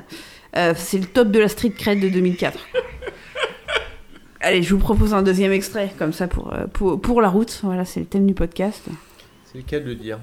Euh, 0.56 0.74
c'est 0.76 0.98
le 0.98 1.06
top 1.06 1.30
de 1.30 1.38
la 1.38 1.48
street 1.48 1.70
cred 1.70 2.00
de 2.00 2.08
2004. 2.08 2.58
Allez, 4.40 4.62
je 4.62 4.74
vous 4.74 4.80
propose 4.80 5.14
un 5.14 5.22
deuxième 5.22 5.52
extrait, 5.52 5.92
comme 5.98 6.12
ça, 6.12 6.28
pour, 6.28 6.52
euh, 6.52 6.66
pour, 6.66 7.00
pour 7.00 7.20
la 7.22 7.28
route. 7.28 7.60
Voilà, 7.62 7.84
c'est 7.84 8.00
le 8.00 8.06
thème 8.06 8.26
du 8.26 8.34
podcast. 8.34 8.82
C'est 9.50 9.58
le 9.58 9.64
cas 9.64 9.80
de 9.80 9.86
le 9.86 9.94
dire? 9.94 10.18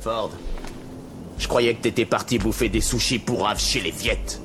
Ford, 0.00 0.30
je 1.38 1.48
croyais 1.48 1.74
que 1.74 1.82
t'étais 1.82 2.04
parti 2.04 2.38
bouffer 2.38 2.68
des 2.68 2.80
sushis 2.80 3.18
pourraves 3.18 3.60
chez 3.60 3.80
les 3.80 3.90
Viettes. 3.90 4.40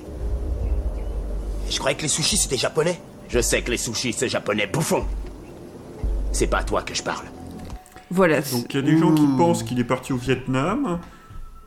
Je 1.70 1.78
croyais 1.78 1.96
que 1.96 2.02
les 2.04 2.08
sushis 2.08 2.38
c'était 2.38 2.58
japonais. 2.58 3.00
Je 3.30 3.40
sais 3.40 3.62
que 3.62 3.72
les 3.72 3.78
sushis 3.78 4.14
c'est 4.14 4.30
japonais, 4.30 4.68
bouffon. 4.68 5.06
C'est 6.32 6.48
pas 6.48 6.60
à 6.60 6.64
toi 6.64 6.84
que 6.84 6.94
je 6.94 7.04
parle. 7.04 7.26
Voilà. 8.10 8.42
Donc 8.42 8.74
il 8.74 8.76
y 8.76 8.80
a 8.80 8.82
des 8.82 8.98
gens 8.98 9.14
qui 9.14 9.26
pensent 9.38 9.64
qu'il 9.64 9.80
est 9.80 9.86
parti 9.86 10.12
au 10.12 10.18
Vietnam. 10.18 11.00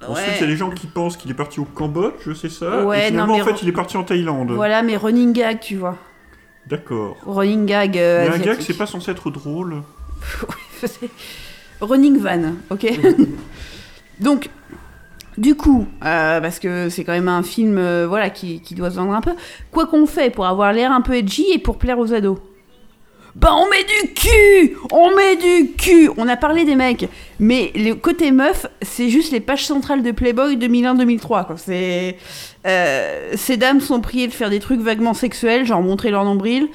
Ensuite, 0.09 0.35
il 0.37 0.41
y 0.41 0.45
a 0.45 0.47
des 0.47 0.57
gens 0.57 0.71
qui 0.71 0.87
pensent 0.87 1.17
qu'il 1.17 1.31
est 1.31 1.35
parti 1.35 1.61
au 1.61 1.65
Cambodge, 1.65 2.15
je 2.25 2.33
sais 2.33 2.49
ça. 2.49 2.85
Ouais, 2.85 3.05
et 3.05 3.07
finalement, 3.09 3.37
non, 3.37 3.43
en 3.43 3.45
fait, 3.45 3.63
il 3.63 3.69
est 3.69 3.73
parti 3.73 3.97
en 3.97 4.05
Thaïlande. 4.05 4.51
Voilà, 4.53 4.83
mais 4.83 4.97
running 4.97 5.33
gag, 5.33 5.61
tu 5.61 5.77
vois. 5.77 5.97
D'accord. 6.67 7.17
Running 7.27 7.67
gag 7.67 7.99
euh, 7.99 8.29
Mais 8.29 8.37
un 8.37 8.39
gag, 8.39 8.61
c'est 8.61 8.77
pas 8.77 8.87
censé 8.87 9.11
être 9.11 9.31
drôle. 9.31 9.83
Running 11.81 12.19
van, 12.19 12.55
ok 12.71 12.87
Donc, 14.21 14.49
du 15.37 15.55
coup, 15.57 15.87
euh, 16.05 16.41
parce 16.41 16.59
que 16.59 16.89
c'est 16.89 17.05
quand 17.05 17.13
même 17.13 17.29
un 17.29 17.43
film 17.43 17.77
euh, 17.79 18.07
voilà, 18.07 18.31
qui, 18.31 18.61
qui 18.61 18.75
doit 18.75 18.91
se 18.91 18.97
vendre 18.97 19.13
un 19.13 19.21
peu, 19.21 19.33
quoi 19.71 19.87
qu'on 19.87 20.07
fait 20.07 20.31
pour 20.31 20.47
avoir 20.47 20.73
l'air 20.73 20.93
un 20.93 21.01
peu 21.01 21.15
edgy 21.15 21.45
et 21.53 21.59
pour 21.59 21.79
plaire 21.79 21.99
aux 21.99 22.13
ados? 22.13 22.39
Bah 23.35 23.51
on 23.53 23.69
met 23.69 23.85
du 23.85 24.15
cul 24.15 24.77
On 24.93 25.15
met 25.17 25.37
du 25.37 25.73
cul 25.73 26.09
On 26.17 26.29
a 26.29 26.37
parlé 26.37 26.65
des 26.65 26.77
mecs, 26.77 27.09
mais 27.41 27.73
le 27.75 27.95
côté 27.95 28.31
meuf, 28.31 28.67
c'est 28.83 29.11
juste 29.11 29.33
les 29.33 29.41
pages 29.41 29.67
centrales 29.67 30.03
de 30.03 30.13
Playboy 30.13 30.57
2001-2003. 30.57 31.47
quoi. 31.47 31.57
C'est, 31.57 32.17
euh, 32.67 33.33
ces 33.35 33.57
dames 33.57 33.81
sont 33.81 34.01
priées 34.01 34.29
de 34.29 34.33
faire 34.33 34.51
des 34.51 34.61
trucs 34.61 34.81
vaguement 34.81 35.15
sexuels, 35.15 35.67
genre 35.67 35.83
montrer 35.83 36.11
leur 36.11 36.25
nombril, 36.25 36.69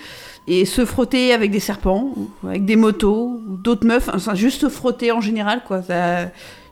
et 0.48 0.66
se 0.66 0.84
frotter 0.86 1.34
avec 1.34 1.52
des 1.52 1.60
serpents, 1.60 2.14
avec 2.44 2.66
des 2.66 2.76
motos, 2.76 3.40
d'autres 3.48 3.88
meufs, 3.88 4.10
enfin 4.14 4.36
juste 4.36 4.62
se 4.62 4.70
frotter 4.70 5.12
en 5.12 5.22
général, 5.22 5.62
quoi. 5.66 5.82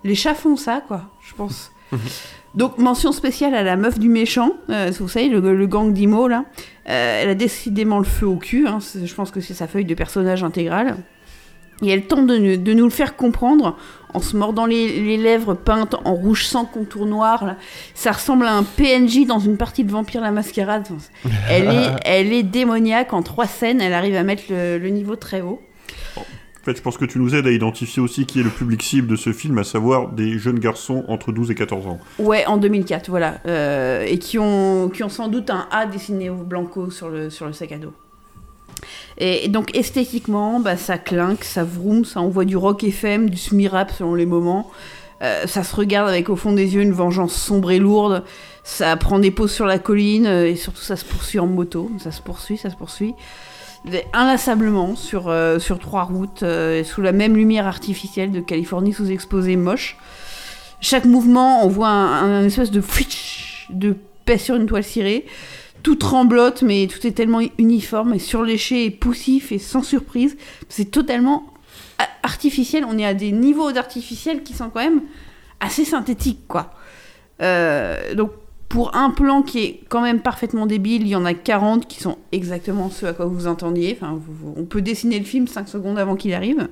Les 0.04 0.16
chats 0.16 0.36
font 0.36 0.56
ça, 0.58 0.82
quoi, 0.86 1.04
je 1.22 1.34
pense. 1.34 1.72
Donc, 2.58 2.78
mention 2.80 3.12
spéciale 3.12 3.54
à 3.56 3.64
la 3.64 3.76
meuf 3.78 4.00
du 4.00 4.10
méchant, 4.10 4.52
euh, 4.70 4.92
vous 5.00 5.08
savez, 5.08 5.30
le, 5.30 5.40
le 5.56 5.68
gang 5.68 5.94
d'Imo, 5.94 6.28
là. 6.28 6.44
Euh, 6.90 7.22
elle 7.22 7.30
a 7.30 7.36
décidément 7.36 8.00
le 8.00 8.06
feu 8.06 8.26
au 8.28 8.38
cul, 8.38 8.68
hein, 8.68 8.80
je 8.82 9.14
pense 9.14 9.30
que 9.32 9.40
c'est 9.42 9.54
sa 9.54 9.68
feuille 9.68 9.86
de 9.86 9.94
personnage 9.94 10.44
intégrale. 10.44 10.98
Et 11.84 11.90
elle 11.90 12.08
tente 12.08 12.26
de, 12.26 12.38
nous- 12.38 12.58
de 12.58 12.74
nous 12.74 12.86
le 12.86 12.90
faire 12.90 13.16
comprendre 13.16 13.78
en 14.16 14.20
se 14.20 14.36
mordant 14.36 14.66
les, 14.66 15.00
les 15.02 15.18
lèvres 15.18 15.54
peintes 15.54 15.96
en 16.06 16.16
rouge 16.16 16.46
sans 16.46 16.66
contour 16.66 17.06
noir. 17.06 17.46
là. 17.46 17.58
Ça 17.94 18.12
ressemble 18.14 18.46
à 18.48 18.54
un 18.56 18.64
PNJ 18.64 19.28
dans 19.28 19.38
une 19.38 19.58
partie 19.58 19.84
de 19.84 19.92
Vampire 19.92 20.22
la 20.22 20.32
Mascarade. 20.32 20.88
Enfin, 20.90 21.30
Elle 21.52 21.68
est, 21.68 21.90
elle 22.06 22.34
est 22.34 22.42
démoniaque 22.44 23.14
en 23.14 23.22
trois 23.22 23.46
scènes, 23.46 23.80
elle 23.82 23.94
arrive 23.94 24.16
à 24.16 24.24
mettre 24.24 24.44
le, 24.50 24.80
le 24.80 24.90
niveau 24.90 25.16
très 25.16 25.42
haut. 25.42 25.62
Fait, 26.68 26.76
je 26.76 26.82
pense 26.82 26.98
que 26.98 27.06
tu 27.06 27.18
nous 27.18 27.34
aides 27.34 27.48
à 27.48 27.52
identifier 27.52 28.02
aussi 28.02 28.26
qui 28.26 28.42
est 28.42 28.44
le 28.44 28.50
public 28.50 28.84
cible 28.84 29.08
de 29.08 29.16
ce 29.16 29.32
film, 29.32 29.58
à 29.58 29.64
savoir 29.64 30.10
des 30.10 30.38
jeunes 30.38 30.60
garçons 30.60 31.06
entre 31.08 31.32
12 31.32 31.50
et 31.52 31.56
14 31.56 31.88
ans. 31.88 31.98
Ouais, 32.20 32.46
en 32.46 32.58
2004, 32.58 33.10
voilà. 33.10 33.36
Euh, 33.46 34.04
et 34.06 34.20
qui 34.20 34.38
ont, 34.38 34.90
qui 34.90 35.02
ont 35.02 35.08
sans 35.08 35.30
doute 35.30 35.50
un 35.50 35.66
A 35.72 35.86
dessiné 35.86 36.30
au 36.30 36.36
blanco 36.36 36.90
sur 36.90 37.08
le, 37.08 37.30
sur 37.30 37.46
le 37.46 37.54
sac 37.54 37.72
à 37.72 37.78
dos. 37.78 37.94
Et, 39.18 39.48
donc 39.48 39.74
esthétiquement, 39.78 40.60
bah, 40.60 40.76
ça 40.76 40.98
clinque, 40.98 41.46
ça 41.46 41.64
vroom, 41.64 42.04
ça 42.04 42.20
envoie 42.20 42.44
du 42.44 42.58
rock 42.58 42.84
FM, 42.84 43.30
du 43.30 43.38
semi-rap 43.38 43.90
selon 43.92 44.14
les 44.14 44.26
moments. 44.26 44.70
Euh, 45.22 45.48
ça 45.48 45.64
se 45.64 45.74
regarde 45.74 46.10
avec 46.10 46.28
au 46.28 46.36
fond 46.36 46.52
des 46.52 46.76
yeux 46.76 46.82
une 46.82 46.92
vengeance 46.92 47.34
sombre 47.34 47.72
et 47.72 47.80
lourde. 47.80 48.26
Ça 48.66 48.98
prend 48.98 49.20
des 49.20 49.32
pauses 49.32 49.54
sur 49.54 49.68
la 49.68 49.80
colline 49.80 50.26
euh, 50.26 50.50
et 50.50 50.58
surtout 50.58 50.82
ça 50.82 50.98
se 50.98 51.06
poursuit 51.06 51.40
en 51.40 51.48
moto. 51.48 51.90
Ça 51.98 52.12
se 52.12 52.22
poursuit, 52.22 52.58
ça 52.58 52.70
se 52.70 52.76
poursuit. 52.76 53.14
Inlassablement 54.14 54.96
sur, 54.96 55.28
euh, 55.28 55.60
sur 55.60 55.80
trois 55.80 56.04
routes, 56.04 56.44
euh, 56.44 56.84
sous 56.84 57.02
la 57.02 57.12
même 57.12 57.36
lumière 57.36 57.68
artificielle 57.68 58.32
de 58.32 58.40
Californie 58.40 58.94
sous-exposée 58.94 59.56
moche. 59.56 59.98
Chaque 60.82 61.06
mouvement, 61.06 61.66
on 61.66 61.70
voit 61.70 61.90
un, 61.90 62.44
espèce 62.44 62.72
de 62.72 62.82
fwitch 62.82 63.68
de 63.70 63.96
paix 64.26 64.38
sur 64.38 64.56
une 64.56 64.66
toile 64.66 64.84
cirée. 64.84 65.26
Tout 65.84 65.96
tremblote, 65.96 66.62
mais 66.62 66.88
tout 66.88 67.06
est 67.08 67.12
tellement 67.12 67.42
uniforme 67.58 68.14
et 68.14 68.20
surléché 68.20 68.86
et 68.86 68.92
poussif 68.92 69.52
et 69.52 69.60
sans 69.60 69.84
surprise. 69.84 70.38
C'est 70.70 70.92
totalement 70.92 71.46
artificiel. 72.24 72.86
On 72.86 72.98
est 72.98 73.06
à 73.06 73.14
des 73.14 73.32
niveaux 73.32 73.72
d'artificiel 73.72 74.44
qui 74.44 74.54
sont 74.54 74.70
quand 74.70 74.82
même 74.82 75.02
assez 75.60 75.86
synthétiques, 75.86 76.48
quoi. 76.48 76.72
Euh, 77.42 78.14
donc, 78.16 78.32
pour 78.70 78.96
un 78.96 79.12
plan 79.12 79.44
qui 79.44 79.60
est 79.60 79.80
quand 79.88 80.02
même 80.02 80.22
parfaitement 80.22 80.66
débile, 80.66 81.04
il 81.04 81.08
y 81.08 81.16
en 81.16 81.26
a 81.26 81.34
40 81.34 81.88
qui 81.88 82.02
sont 82.02 82.18
exactement 82.32 82.90
ceux 82.90 83.08
à 83.08 83.14
quoi 83.14 83.26
vous 83.26 83.48
entendiez. 83.48 83.98
Enfin, 84.00 84.20
on 84.58 84.66
peut 84.66 84.82
dessiner 84.82 85.20
le 85.20 85.26
film 85.26 85.48
5 85.48 85.70
secondes 85.70 85.98
avant 85.98 86.16
qu'il 86.16 86.34
arrive. 86.34 86.68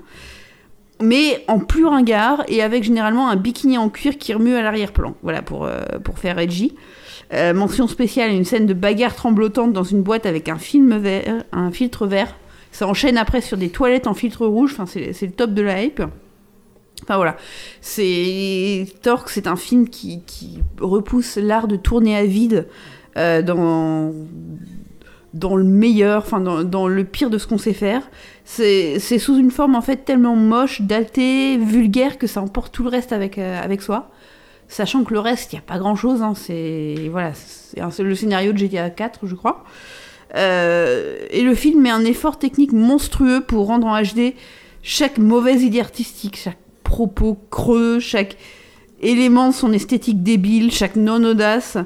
Mais 1.01 1.43
en 1.47 1.59
plus 1.59 1.85
ringard 1.85 2.43
et 2.47 2.61
avec 2.61 2.83
généralement 2.83 3.29
un 3.29 3.35
bikini 3.35 3.77
en 3.77 3.89
cuir 3.89 4.17
qui 4.17 4.33
remue 4.33 4.55
à 4.55 4.61
l'arrière-plan. 4.61 5.15
Voilà, 5.23 5.41
pour, 5.41 5.65
euh, 5.65 5.83
pour 6.03 6.19
faire 6.19 6.37
edgy. 6.39 6.73
Euh, 7.33 7.53
mention 7.53 7.87
spéciale, 7.87 8.31
une 8.31 8.45
scène 8.45 8.65
de 8.65 8.73
bagarre 8.73 9.15
tremblotante 9.15 9.73
dans 9.73 9.83
une 9.83 10.03
boîte 10.03 10.25
avec 10.25 10.47
un, 10.47 10.57
film 10.57 10.97
vert, 10.97 11.43
un 11.51 11.71
filtre 11.71 12.07
vert. 12.07 12.35
Ça 12.71 12.87
enchaîne 12.87 13.17
après 13.17 13.41
sur 13.41 13.57
des 13.57 13.69
toilettes 13.69 14.07
en 14.07 14.13
filtre 14.13 14.45
rouge. 14.45 14.75
Enfin, 14.77 14.85
c'est 14.85 15.25
le 15.25 15.31
top 15.31 15.53
de 15.53 15.61
la 15.61 15.83
hype. 15.83 16.03
Enfin 17.03 17.17
voilà, 17.17 17.37
c'est 17.81 18.87
Torque, 19.01 19.29
c'est 19.29 19.47
un 19.47 19.55
film 19.55 19.89
qui, 19.89 20.21
repousse 20.79 21.37
l'art 21.37 21.67
de 21.67 21.75
tourner 21.75 22.15
à 22.15 22.25
vide 22.25 22.67
euh, 23.17 23.41
dans 23.41 24.13
dans 25.33 25.57
le 25.57 25.65
meilleur, 25.65 26.23
enfin 26.23 26.39
dans, 26.39 26.87
le 26.87 27.03
pire 27.03 27.29
de 27.29 27.37
ce 27.37 27.45
qu'on 27.45 27.57
sait 27.57 27.73
faire. 27.73 28.09
C'est 28.45 28.99
sous 29.19 29.37
une 29.37 29.51
forme 29.51 29.75
en 29.75 29.81
fait 29.81 29.97
tellement 30.05 30.35
moche, 30.37 30.81
datée, 30.81 31.57
vulgaire 31.57 32.17
que 32.17 32.25
ça 32.25 32.41
emporte 32.41 32.73
tout 32.73 32.83
le 32.83 32.89
reste 32.89 33.11
avec 33.11 33.37
euh, 33.37 33.61
avec 33.61 33.81
soi. 33.81 34.09
Sachant 34.67 35.03
que 35.03 35.13
le 35.13 35.19
reste, 35.19 35.51
il 35.53 35.57
n'y 35.57 35.59
a 35.59 35.63
pas 35.63 35.77
grand 35.77 35.95
chose. 35.95 36.23
c'est 36.35 36.95
voilà, 37.11 37.33
c'est 37.33 37.81
un- 37.81 37.91
c'est 37.91 38.03
le 38.03 38.15
scénario 38.15 38.53
de 38.53 38.57
GTA 38.57 38.89
4, 38.89 39.27
je 39.27 39.35
crois. 39.35 39.63
Euh, 40.35 41.17
et 41.29 41.43
le 41.43 41.53
film 41.53 41.81
met 41.81 41.91
un 41.91 42.03
effort 42.05 42.39
technique 42.39 42.71
monstrueux 42.73 43.41
pour 43.41 43.67
rendre 43.67 43.87
en 43.87 44.01
HD 44.01 44.33
chaque 44.81 45.17
mauvaise 45.17 45.63
idée 45.63 45.81
artistique, 45.81 46.37
chaque 46.37 46.57
propos 46.85 47.37
creux, 47.51 47.99
chaque 47.99 48.37
élément 49.01 49.49
de 49.49 49.53
son 49.53 49.73
esthétique 49.73 50.23
débile, 50.23 50.71
chaque 50.71 50.95
non-audace. 50.95 51.77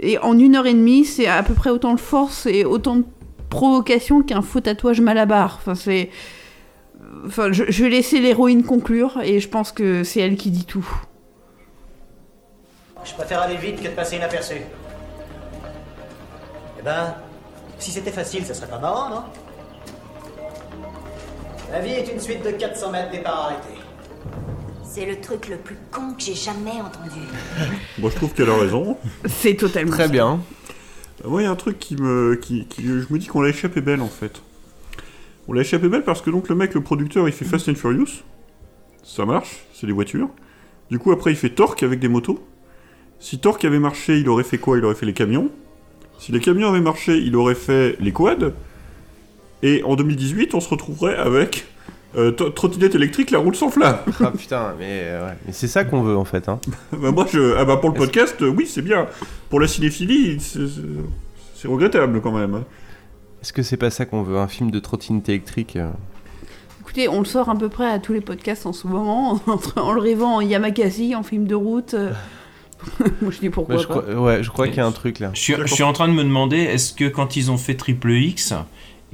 Et 0.00 0.18
en 0.18 0.38
une 0.38 0.56
heure 0.56 0.66
et 0.66 0.72
demie, 0.72 1.04
c'est 1.04 1.26
à 1.26 1.42
peu 1.42 1.52
près 1.52 1.70
autant 1.70 1.94
de 1.94 2.00
force 2.00 2.46
et 2.46 2.64
autant 2.64 2.96
de 2.96 3.04
provocation 3.50 4.22
qu'un 4.22 4.40
faux 4.40 4.60
tatouage 4.60 5.00
malabar. 5.00 5.58
Enfin, 5.60 5.74
c'est. 5.74 6.10
Enfin, 7.26 7.52
je, 7.52 7.62
vais 7.62 7.90
laisser 7.90 8.20
l'héroïne 8.20 8.64
conclure 8.64 9.20
et 9.22 9.40
je 9.40 9.48
pense 9.48 9.72
que 9.72 10.02
c'est 10.04 10.20
elle 10.20 10.36
qui 10.36 10.50
dit 10.50 10.64
tout. 10.64 10.86
Je 13.04 13.12
préfère 13.12 13.42
aller 13.42 13.56
vite 13.56 13.82
que 13.82 13.88
de 13.88 13.94
passer 13.94 14.16
inaperçu. 14.16 14.56
Eh 16.78 16.82
ben, 16.82 17.14
si 17.78 17.90
c'était 17.90 18.10
facile, 18.10 18.44
ça 18.44 18.54
serait 18.54 18.68
pas 18.68 18.78
marrant, 18.78 19.10
non? 19.10 19.22
La 21.70 21.80
vie 21.80 21.92
est 21.92 22.10
une 22.12 22.20
suite 22.20 22.44
de 22.44 22.50
400 22.50 22.90
mètres 22.90 23.10
départ 23.10 23.46
arrêté. 23.46 23.73
C'est 24.94 25.06
le 25.06 25.20
truc 25.20 25.48
le 25.48 25.56
plus 25.56 25.74
con 25.90 26.12
que 26.16 26.22
j'ai 26.22 26.34
jamais 26.34 26.70
entendu. 26.80 27.20
Moi, 27.98 28.10
je 28.10 28.14
trouve 28.16 28.32
qu'elle 28.32 28.48
a 28.48 28.56
raison. 28.56 28.96
C'est 29.26 29.54
totalement. 29.56 29.90
Très 29.90 30.08
bien. 30.08 30.40
Moi, 31.24 31.42
il 31.42 31.44
y 31.46 31.48
a 31.48 31.50
un 31.50 31.56
truc 31.56 31.80
qui 31.80 31.96
me. 31.96 32.36
Qui, 32.40 32.66
qui- 32.66 32.84
je 32.84 33.12
me 33.12 33.18
dis 33.18 33.26
qu'on 33.26 33.40
l'a 33.40 33.48
échappé 33.48 33.80
belle 33.80 34.00
en 34.00 34.08
fait. 34.08 34.40
On 35.48 35.52
l'a 35.52 35.62
échappé 35.62 35.88
belle 35.88 36.04
parce 36.04 36.22
que 36.22 36.30
donc 36.30 36.48
le 36.48 36.54
mec, 36.54 36.74
le 36.74 36.80
producteur, 36.80 37.26
il 37.28 37.32
fait 37.32 37.44
Fast 37.44 37.68
and 37.68 37.74
Furious. 37.74 38.22
Ça 39.02 39.24
marche, 39.26 39.64
c'est 39.74 39.86
des 39.88 39.92
voitures. 39.92 40.28
Du 40.90 40.98
coup, 41.00 41.10
après, 41.10 41.32
il 41.32 41.36
fait 41.36 41.50
Torque 41.50 41.82
avec 41.82 41.98
des 41.98 42.08
motos. 42.08 42.46
Si 43.18 43.38
Torque 43.40 43.64
avait 43.64 43.80
marché, 43.80 44.18
il 44.20 44.28
aurait 44.28 44.44
fait 44.44 44.58
quoi? 44.58 44.78
Il 44.78 44.84
aurait 44.84 44.94
fait 44.94 45.06
les 45.06 45.12
camions. 45.12 45.50
Si 46.20 46.30
les 46.30 46.38
camions 46.40 46.68
avaient 46.68 46.80
marché, 46.80 47.18
il 47.18 47.34
aurait 47.34 47.56
fait 47.56 47.96
les 48.00 48.12
quads. 48.12 48.52
Et 49.62 49.82
en 49.82 49.96
2018, 49.96 50.54
on 50.54 50.60
se 50.60 50.68
retrouverait 50.68 51.16
avec 51.16 51.66
euh, 52.16 52.30
trottinette 52.32 52.94
électrique, 52.94 53.30
la 53.30 53.38
roule 53.38 53.56
sans 53.56 53.70
flamme. 53.70 53.98
Ah 54.20 54.30
putain, 54.30 54.74
mais, 54.78 55.00
euh, 55.04 55.26
ouais. 55.26 55.34
mais 55.46 55.52
c'est 55.52 55.66
ça 55.68 55.84
qu'on 55.84 56.02
veut 56.02 56.16
en 56.16 56.24
fait. 56.24 56.48
Hein. 56.48 56.60
Bah, 56.92 57.10
moi, 57.10 57.26
je... 57.32 57.56
ah 57.56 57.64
bah, 57.64 57.76
pour 57.78 57.90
le 57.90 57.96
podcast, 57.96 58.36
euh, 58.42 58.48
oui, 58.48 58.66
c'est 58.66 58.82
bien. 58.82 59.06
Pour 59.50 59.60
la 59.60 59.68
cinéphilie, 59.68 60.38
c'est 60.40 61.68
regrettable 61.68 62.20
quand 62.20 62.32
même. 62.32 62.54
hein. 62.54 62.64
Est-ce 63.42 63.52
que 63.52 63.62
c'est 63.62 63.76
pas 63.76 63.90
ça 63.90 64.06
qu'on 64.06 64.22
veut 64.22 64.38
Un 64.38 64.48
film 64.48 64.70
de 64.70 64.78
trottinette 64.78 65.28
électrique 65.28 65.76
Écoutez, 66.80 67.08
on 67.08 67.18
le 67.20 67.24
sort 67.24 67.48
à 67.48 67.56
peu 67.56 67.68
près 67.68 67.90
à 67.90 67.98
tous 67.98 68.12
les 68.12 68.20
podcasts 68.20 68.66
en 68.66 68.72
ce 68.72 68.86
moment, 68.86 69.40
en 69.76 69.92
le 69.92 70.00
rêvant 70.00 70.36
en 70.36 70.40
Yamakasi, 70.40 71.14
en 71.14 71.22
film 71.22 71.46
de 71.46 71.54
route. 71.54 71.94
Moi 73.22 73.30
je 73.32 73.38
dis 73.38 73.48
pourquoi 73.50 73.78
je 73.78 73.86
pas. 73.86 74.00
crois, 74.02 74.14
ouais, 74.14 74.42
je 74.42 74.50
crois 74.50 74.66
qu'il 74.68 74.76
y 74.76 74.80
a 74.80 74.86
un 74.86 74.92
truc 74.92 75.18
là. 75.18 75.30
Je 75.32 75.40
suis, 75.40 75.54
je 75.58 75.72
suis 75.72 75.82
en 75.82 75.92
train 75.94 76.06
de 76.08 76.12
me 76.12 76.22
demander, 76.22 76.58
est-ce 76.58 76.92
que 76.92 77.06
quand 77.08 77.36
ils 77.36 77.50
ont 77.50 77.56
fait 77.56 77.74
Triple 77.74 78.12
X 78.12 78.52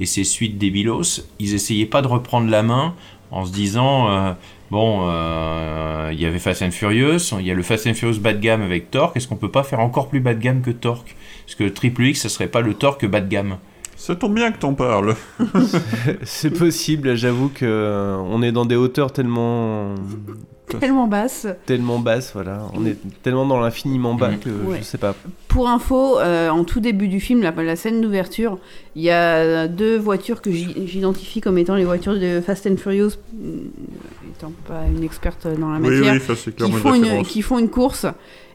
et 0.00 0.06
ses 0.06 0.24
suites 0.24 0.58
débilos, 0.58 1.28
ils 1.38 1.54
essayaient 1.54 1.86
pas 1.86 2.02
de 2.02 2.08
reprendre 2.08 2.50
la 2.50 2.62
main 2.62 2.94
en 3.30 3.44
se 3.44 3.52
disant, 3.52 4.10
euh, 4.10 4.32
bon, 4.70 5.02
euh, 5.04 6.10
il 6.12 6.20
y 6.20 6.26
avait 6.26 6.38
Fast 6.38 6.62
and 6.62 6.70
Furious, 6.70 7.38
il 7.38 7.46
y 7.46 7.50
a 7.50 7.54
le 7.54 7.62
Fast 7.62 7.86
and 7.86 7.94
Furious 7.94 8.18
bas 8.18 8.32
de 8.32 8.40
gamme 8.40 8.62
avec 8.62 8.90
Torque, 8.90 9.16
est-ce 9.16 9.28
qu'on 9.28 9.36
peut 9.36 9.50
pas 9.50 9.62
faire 9.62 9.80
encore 9.80 10.08
plus 10.08 10.20
bas 10.20 10.34
de 10.34 10.40
gamme 10.40 10.62
que 10.62 10.70
Torque? 10.70 11.14
Parce 11.44 11.54
que 11.54 11.68
Triple 11.68 12.06
X, 12.06 12.22
ça 12.22 12.28
serait 12.28 12.48
pas 12.48 12.62
le 12.62 12.74
Torque 12.74 13.06
bas 13.06 13.20
de 13.20 13.28
gamme. 13.28 13.58
Ça 13.96 14.16
tombe 14.16 14.34
bien 14.34 14.50
que 14.50 14.58
t'en 14.58 14.72
parles. 14.72 15.14
c'est 16.22 16.56
possible, 16.58 17.14
j'avoue 17.16 17.50
que 17.50 17.66
euh, 17.66 18.16
on 18.16 18.42
est 18.42 18.52
dans 18.52 18.64
des 18.64 18.76
hauteurs 18.76 19.12
tellement 19.12 19.94
Tellement 20.78 21.06
basse. 21.06 21.46
tellement 21.66 21.98
basses, 21.98 22.30
voilà. 22.34 22.62
On 22.74 22.84
est 22.86 22.96
tellement 23.22 23.46
dans 23.46 23.58
l'infiniment 23.60 24.14
bas 24.14 24.30
que 24.34 24.50
Ouais. 24.50 24.78
je 24.78 24.82
sais 24.84 24.98
pas. 24.98 25.14
Pour 25.48 25.68
info, 25.68 26.18
euh, 26.18 26.48
en 26.50 26.64
tout 26.64 26.80
début 26.80 27.08
du 27.08 27.18
film, 27.20 27.42
la, 27.42 27.50
la 27.50 27.76
scène 27.76 28.00
d'ouverture, 28.00 28.58
il 28.94 29.02
y 29.02 29.10
a 29.10 29.66
deux 29.66 29.96
voitures 29.98 30.42
que 30.42 30.50
j'i- 30.50 30.86
j'identifie 30.86 31.40
comme 31.40 31.58
étant 31.58 31.74
les 31.74 31.84
voitures 31.84 32.18
de 32.18 32.40
Fast 32.40 32.66
and 32.66 32.76
Furious, 32.76 33.12
mm, 33.32 33.48
étant 34.36 34.52
pas 34.68 34.82
une 34.94 35.02
experte 35.02 35.46
dans 35.58 35.70
la 35.70 35.78
Oui, 35.80 35.96
matière, 35.98 36.12
oui, 36.14 36.20
ça, 36.20 36.34
c'est 36.36 36.54
qui, 36.54 36.64
une 36.64 36.72
font 36.72 36.94
une, 36.94 37.22
qui 37.24 37.42
font 37.42 37.58
une 37.58 37.68
course. 37.70 38.06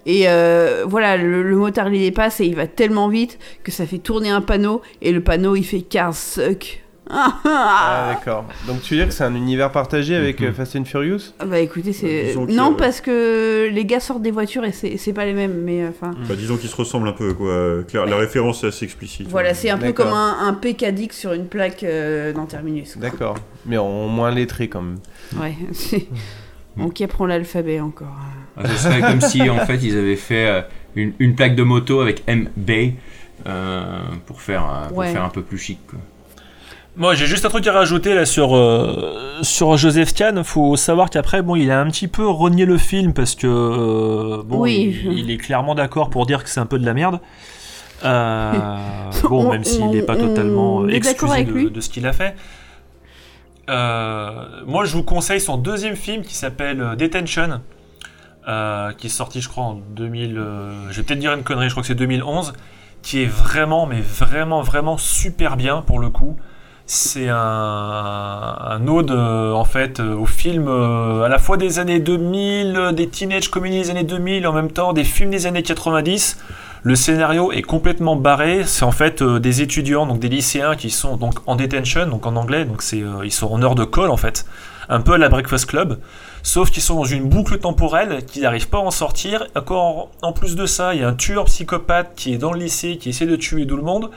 Et 0.07 0.29
euh, 0.29 0.83
voilà, 0.87 1.17
le, 1.17 1.41
le 1.41 1.55
motard 1.55 1.89
les 1.89 1.97
dépasse 1.99 2.39
et 2.39 2.45
il 2.45 2.55
va 2.55 2.67
tellement 2.67 3.09
vite 3.09 3.39
que 3.63 3.71
ça 3.71 3.87
fait 3.87 3.97
tourner 3.97 4.29
un 4.29 4.41
panneau 4.41 4.83
et 5.01 5.11
le 5.11 5.19
panneau 5.21 5.55
il 5.55 5.63
fait 5.63 5.81
Cars 5.81 6.15
suck. 6.15 6.83
Ah, 7.09 8.13
d'accord. 8.15 8.45
Donc 8.67 8.81
tu 8.81 8.93
veux 8.93 8.99
dire 8.99 9.07
que 9.07 9.13
c'est 9.13 9.23
un 9.23 9.35
univers 9.35 9.71
partagé 9.71 10.15
avec 10.15 10.41
euh, 10.41 10.51
Fast 10.53 10.75
and 10.75 10.85
Furious? 10.85 11.33
Ah 11.39 11.45
Bah 11.45 11.59
écoutez, 11.59 11.93
c'est. 11.93 12.33
que- 12.35 12.51
Non, 12.51 12.73
parce 12.73 13.01
que 13.01 13.69
les 13.71 13.85
gars 13.85 13.99
sortent 13.99 14.21
des 14.21 14.31
voitures 14.31 14.63
et 14.65 14.71
c'est 14.71 15.13
pas 15.13 15.25
les 15.25 15.33
mêmes, 15.33 15.61
mais 15.63 15.83
euh, 15.83 15.89
enfin. 15.89 16.11
Bah, 16.27 16.35
disons 16.35 16.57
qu'ils 16.57 16.69
se 16.69 16.75
ressemblent 16.75 17.07
un 17.07 17.13
peu, 17.13 17.33
quoi. 17.33 17.83
Claire, 17.87 18.05
la 18.05 18.17
référence 18.17 18.63
est 18.63 18.67
assez 18.67 18.85
explicite. 18.85 19.27
Voilà, 19.29 19.53
c'est 19.53 19.69
un 19.69 19.77
peu 19.77 19.91
comme 19.93 20.13
un, 20.13 20.37
un 20.47 20.53
PKDIC 20.53 21.13
sur 21.13 21.33
une 21.33 21.47
plaque 21.47 21.83
euh, 21.83 22.33
dans 22.33 22.45
Terminus. 22.45 22.97
D'accord. 22.97 23.35
Mais 23.65 23.77
en 23.77 24.07
moins 24.07 24.31
lettré 24.31 24.67
quand 24.67 24.81
même. 24.81 24.99
Ouais, 25.39 25.55
c'est- 25.73 26.07
on 26.77 26.89
qui 26.89 27.03
apprend 27.03 27.25
l'alphabet 27.25 27.79
encore. 27.79 28.15
Ah, 28.57 28.67
Ce 28.67 28.75
serait 28.83 29.01
comme 29.01 29.21
si 29.21 29.49
en 29.49 29.65
fait 29.65 29.77
ils 29.81 29.97
avaient 29.97 30.15
fait 30.15 30.47
euh, 30.47 30.61
une, 30.95 31.13
une 31.19 31.35
plaque 31.35 31.55
de 31.55 31.63
moto 31.63 32.01
avec 32.01 32.23
MB 32.27 32.69
euh, 33.47 33.99
pour, 34.25 34.41
faire, 34.41 34.63
euh, 34.65 34.87
pour 34.89 34.97
Ouais. 34.97 35.11
faire 35.11 35.23
un 35.23 35.29
peu 35.29 35.41
plus 35.41 35.57
chic. 35.57 35.79
quoi. 35.87 35.99
Moi, 36.97 37.13
j'ai 37.13 37.25
juste 37.25 37.43
un 37.45 37.49
truc 37.49 37.67
à 37.67 37.73
rajouter 37.73 38.15
là 38.15 38.25
sur, 38.25 38.55
euh, 38.55 39.39
sur 39.41 39.75
Joseph 39.75 40.13
Kahn. 40.13 40.43
Faut 40.45 40.77
savoir 40.77 41.09
qu'après, 41.09 41.41
bon, 41.41 41.55
il 41.57 41.69
a 41.69 41.81
un 41.81 41.89
petit 41.89 42.07
peu 42.07 42.25
renié 42.25 42.65
le 42.65 42.77
film 42.77 43.11
parce 43.13 43.35
que 43.35 43.47
euh, 43.47 44.43
bon, 44.45 44.59
Oui. 44.61 44.97
il, 45.03 45.11
il 45.19 45.31
est 45.31 45.37
clairement 45.37 45.75
d'accord 45.75 46.09
pour 46.09 46.25
dire 46.25 46.41
que 46.43 46.49
c'est 46.49 46.61
un 46.61 46.65
peu 46.65 46.79
de 46.79 46.85
la 46.85 46.93
merde. 46.93 47.19
Euh, 48.05 48.53
bon, 49.23 49.45
On- 49.45 49.51
même 49.51 49.65
s'il 49.65 49.87
n'est 49.89 50.03
pas 50.03 50.15
totalement 50.15 50.87
excusé 50.87 51.43
de, 51.43 51.67
de 51.69 51.81
ce 51.81 51.89
qu'il 51.89 52.07
a 52.07 52.13
fait. 52.13 52.33
Euh, 53.69 54.31
moi, 54.65 54.85
je 54.85 54.93
vous 54.95 55.03
conseille 55.03 55.41
son 55.41 55.57
deuxième 55.57 55.95
film 55.97 56.21
qui 56.23 56.33
s'appelle 56.35 56.95
Detention, 56.97 57.59
qui 58.97 59.07
est 59.07 59.09
sorti, 59.09 59.41
je 59.41 59.49
crois, 59.49 59.65
en 59.65 59.73
2000. 59.73 60.37
euh, 60.37 60.71
je 60.91 60.97
vais 60.97 61.03
peut-être 61.03 61.19
dire 61.19 61.33
une 61.33 61.43
connerie, 61.43 61.65
je 61.67 61.73
crois 61.73 61.81
que 61.81 61.87
c'est 61.87 61.95
2011, 61.95 62.53
qui 63.01 63.21
est 63.21 63.25
vraiment, 63.25 63.85
mais 63.85 63.99
vraiment, 63.99 64.61
vraiment 64.61 64.95
super 64.97 65.57
bien 65.57 65.81
pour 65.81 65.99
le 65.99 66.09
coup. 66.09 66.37
C'est 66.87 67.29
un, 67.29 67.35
un 67.35 68.87
ode 68.87 69.09
euh, 69.09 69.53
en 69.53 69.65
fait 69.65 69.99
euh, 69.99 70.15
au 70.15 70.27
film 70.27 70.67
euh, 70.67 71.23
à 71.23 71.29
la 71.29 71.39
fois 71.39 71.57
des 71.57 71.79
années 71.79 71.99
2000, 71.99 72.75
euh, 72.77 72.91
des 72.91 73.07
teenage 73.07 73.49
comedies 73.49 73.81
des 73.81 73.89
années 73.89 74.03
2000, 74.03 74.45
en 74.45 74.53
même 74.53 74.69
temps 74.69 74.93
des 74.93 75.03
films 75.03 75.31
des 75.31 75.47
années 75.47 75.63
90. 75.63 76.37
Le 76.83 76.95
scénario 76.95 77.51
est 77.51 77.63
complètement 77.63 78.15
barré. 78.15 78.65
C'est 78.65 78.85
en 78.85 78.91
fait 78.91 79.23
des 79.23 79.63
étudiants, 79.63 80.05
donc 80.05 80.19
des 80.19 80.29
lycéens 80.29 80.75
qui 80.75 80.91
sont 80.91 81.17
donc 81.17 81.39
en 81.47 81.55
detention, 81.55 82.05
donc 82.05 82.27
en 82.27 82.35
anglais, 82.35 82.65
donc 82.65 82.83
c'est 82.83 83.01
ils 83.23 83.31
sont 83.31 83.47
en 83.47 83.63
heure 83.63 83.73
de 83.73 83.83
colle 83.83 84.11
en 84.11 84.17
fait, 84.17 84.45
un 84.87 85.01
peu 85.01 85.13
à 85.13 85.17
la 85.17 85.27
Breakfast 85.27 85.65
Club, 85.65 85.97
sauf 86.43 86.69
qu'ils 86.69 86.83
sont 86.83 86.97
dans 86.97 87.05
une 87.05 87.27
boucle 87.27 87.57
temporelle 87.57 88.23
qu'ils 88.27 88.43
n'arrivent 88.43 88.69
pas 88.69 88.77
à 88.77 88.81
en 88.81 88.91
sortir. 88.91 89.47
Encore 89.55 90.11
en 90.21 90.33
plus 90.33 90.55
de 90.55 90.67
ça, 90.67 90.93
il 90.93 91.01
y 91.01 91.03
a 91.03 91.07
un 91.07 91.15
tueur 91.15 91.45
psychopathe 91.45 92.11
qui 92.15 92.35
est 92.35 92.37
dans 92.37 92.53
le 92.53 92.59
lycée, 92.59 92.97
qui 92.97 93.09
essaie 93.09 93.25
de 93.25 93.35
tuer 93.35 93.65
tout 93.65 93.77
le 93.77 93.81
monde. 93.81 94.11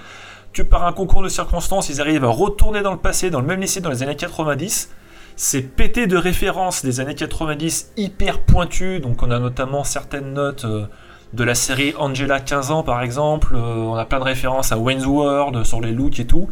Par 0.65 0.85
un 0.85 0.93
concours 0.93 1.23
de 1.23 1.29
circonstances, 1.29 1.89
ils 1.89 2.01
arrivent 2.01 2.25
à 2.25 2.29
retourner 2.29 2.83
dans 2.83 2.93
le 2.93 2.99
passé, 2.99 3.31
dans 3.31 3.41
le 3.41 3.47
même 3.47 3.61
lycée 3.61 3.81
dans 3.81 3.91
les 3.91 4.03
années 4.03 4.17
90. 4.17 4.91
C'est 5.37 5.63
pété 5.63 6.07
de 6.07 6.17
références 6.17 6.85
des 6.85 7.01
années 7.01 7.15
90 7.15 7.93
hyper 7.97 8.41
pointues, 8.41 8.99
donc 8.99 9.23
on 9.23 9.31
a 9.31 9.39
notamment 9.39 9.85
certaines 9.85 10.33
notes 10.33 10.65
euh, 10.65 10.87
de 11.33 11.45
la 11.45 11.55
série 11.55 11.95
Angela 11.97 12.41
15 12.41 12.73
ans 12.73 12.83
par 12.83 13.03
exemple, 13.03 13.55
euh, 13.55 13.77
on 13.77 13.95
a 13.95 14.05
plein 14.05 14.19
de 14.19 14.25
références 14.25 14.73
à 14.73 14.79
Wayne's 14.79 15.07
World 15.07 15.65
sur 15.65 15.81
les 15.81 15.93
looks 15.93 16.19
et 16.19 16.27
tout. 16.27 16.49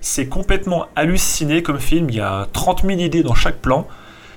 C'est 0.00 0.26
complètement 0.26 0.86
halluciné 0.96 1.62
comme 1.62 1.78
film, 1.78 2.10
il 2.10 2.16
y 2.16 2.20
a 2.20 2.48
30 2.52 2.82
000 2.84 2.98
idées 2.98 3.22
dans 3.22 3.34
chaque 3.34 3.58
plan. 3.58 3.86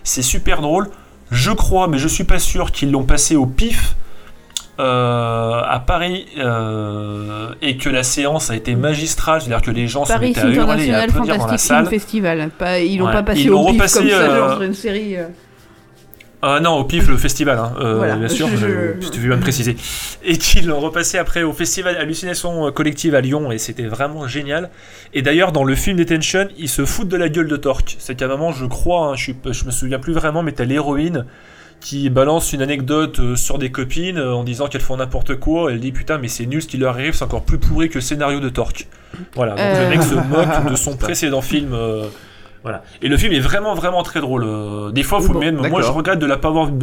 C'est 0.04 0.22
super 0.22 0.62
drôle. 0.62 0.90
Je 1.32 1.52
crois, 1.52 1.88
mais 1.88 1.98
je 1.98 2.08
suis 2.08 2.24
pas 2.24 2.40
sûr 2.40 2.72
qu'ils 2.72 2.92
l'ont 2.92 3.04
passé 3.04 3.36
au 3.36 3.48
pif 3.48 3.96
euh, 4.80 5.62
à 5.64 5.80
Paris 5.86 6.26
euh, 6.38 7.50
et 7.62 7.78
que 7.78 7.90
la 7.90 8.04
séance 8.04 8.52
a 8.52 8.56
été 8.56 8.76
magistrale, 8.76 9.42
c'est-à-dire 9.42 9.62
que 9.66 9.72
les 9.72 9.88
gens 9.88 10.06
se 10.06 10.14
mettaient 10.20 10.40
à 10.42 10.48
hurler 10.50 10.88
et 10.88 10.94
à 10.94 11.00
applaudir 11.02 11.38
dans 11.38 11.48
la 11.48 11.58
salle. 11.58 11.88
Festival. 11.88 12.50
Pas, 12.58 12.80
ils 12.80 12.98
l'ont 13.00 13.08
Ouais. 13.08 13.12
pas 13.14 13.24
passé 13.24 13.42
Ils 13.42 13.52
au 13.52 13.64
pif 13.66 13.74
repassé, 13.74 14.00
comme 14.00 14.10
ça, 14.10 14.16
euh, 14.16 14.38
genre 14.38 14.52
sur 14.54 14.62
une 14.64 14.74
série. 14.74 15.18
euh. 15.18 15.28
Ah 16.44 16.60
non, 16.60 16.74
au 16.78 16.84
pif, 16.84 17.08
le 17.10 17.18
festival, 17.18 17.58
hein, 17.58 17.74
euh, 17.80 17.96
Voilà. 17.96 18.16
bien 18.16 18.28
sûr, 18.28 18.48
Je- 18.48 18.58
je, 18.58 18.68
je- 18.68 19.06
si 19.06 19.10
tu 19.10 19.20
veux 19.20 19.30
bien 19.30 19.38
me 19.38 19.42
préciser. 19.42 19.76
Et 20.24 20.38
qu'ils 20.38 20.68
l'ont 20.68 20.80
repassé 20.80 21.18
après 21.18 21.42
au 21.42 21.52
festival 21.52 21.98
Hallucination 21.98 22.72
Collective 22.72 23.16
à 23.16 23.22
Lyon, 23.22 23.52
et 23.52 23.58
c'était 23.58 23.88
vraiment 23.88 24.28
génial. 24.28 24.70
Et 25.16 25.24
d'ailleurs, 25.24 25.52
dans 25.52 25.64
le 25.64 25.74
film 25.74 25.98
Detention, 25.98 26.48
ils 26.60 26.70
se 26.70 26.86
foutent 26.86 27.08
de 27.10 27.18
la 27.18 27.30
gueule 27.30 27.48
de 27.48 27.58
Torque. 27.58 27.96
C'est 27.98 28.14
qu'à 28.14 28.26
un 28.26 28.28
moment, 28.28 28.52
je 28.52 28.66
crois, 28.68 29.08
hein, 29.08 29.16
je, 29.16 29.24
suis, 29.24 29.36
je 29.50 29.66
me 29.66 29.72
souviens 29.72 29.98
plus 29.98 30.14
vraiment, 30.14 30.44
mais 30.44 30.52
t'as 30.52 30.66
l'héroïne 30.66 31.26
qui 31.80 32.10
balance 32.10 32.54
une 32.54 32.62
anecdote 32.62 33.20
euh, 33.20 33.36
sur 33.36 33.58
des 33.60 33.72
copines 33.72 34.18
euh, 34.18 34.34
en 34.34 34.44
disant 34.44 34.68
qu'elles 34.68 34.82
font 34.82 34.98
n'importe 34.98 35.36
quoi. 35.36 35.72
Elle 35.72 35.80
dit 35.80 35.92
putain, 35.92 36.18
mais 36.18 36.28
c'est 36.28 36.46
nul 36.46 36.62
ce 36.62 36.68
qui 36.68 36.78
leur 36.78 36.94
arrive, 36.96 37.14
c'est 37.14 37.24
encore 37.24 37.44
plus 37.44 37.60
pourri 37.60 37.88
que 37.90 37.96
le 37.96 38.02
scénario 38.02 38.40
de 38.40 38.50
Torque. 38.50 38.88
Voilà, 39.36 39.52
donc 39.54 39.62
Euh. 39.62 39.84
le 39.84 39.90
mec 39.90 40.04
se 40.04 40.16
moque 40.16 40.72
de 40.72 40.76
son 40.76 40.98
précédent 40.98 41.42
film. 41.42 41.74
euh, 41.74 42.08
voilà. 42.64 42.84
Et 43.02 43.08
le 43.08 43.16
film 43.18 43.32
est 43.34 43.40
vraiment 43.40 43.76
vraiment 43.76 44.04
très 44.04 44.20
drôle. 44.20 44.44
Euh, 44.46 44.92
Des 44.92 45.04
fois, 45.04 45.22
faut 45.22 45.34
Bon, 45.34 45.40
même, 45.40 45.56
moi 45.70 45.82
je 45.82 45.92
regrette 45.92 46.20
de 46.20 46.28
ne 46.28 46.36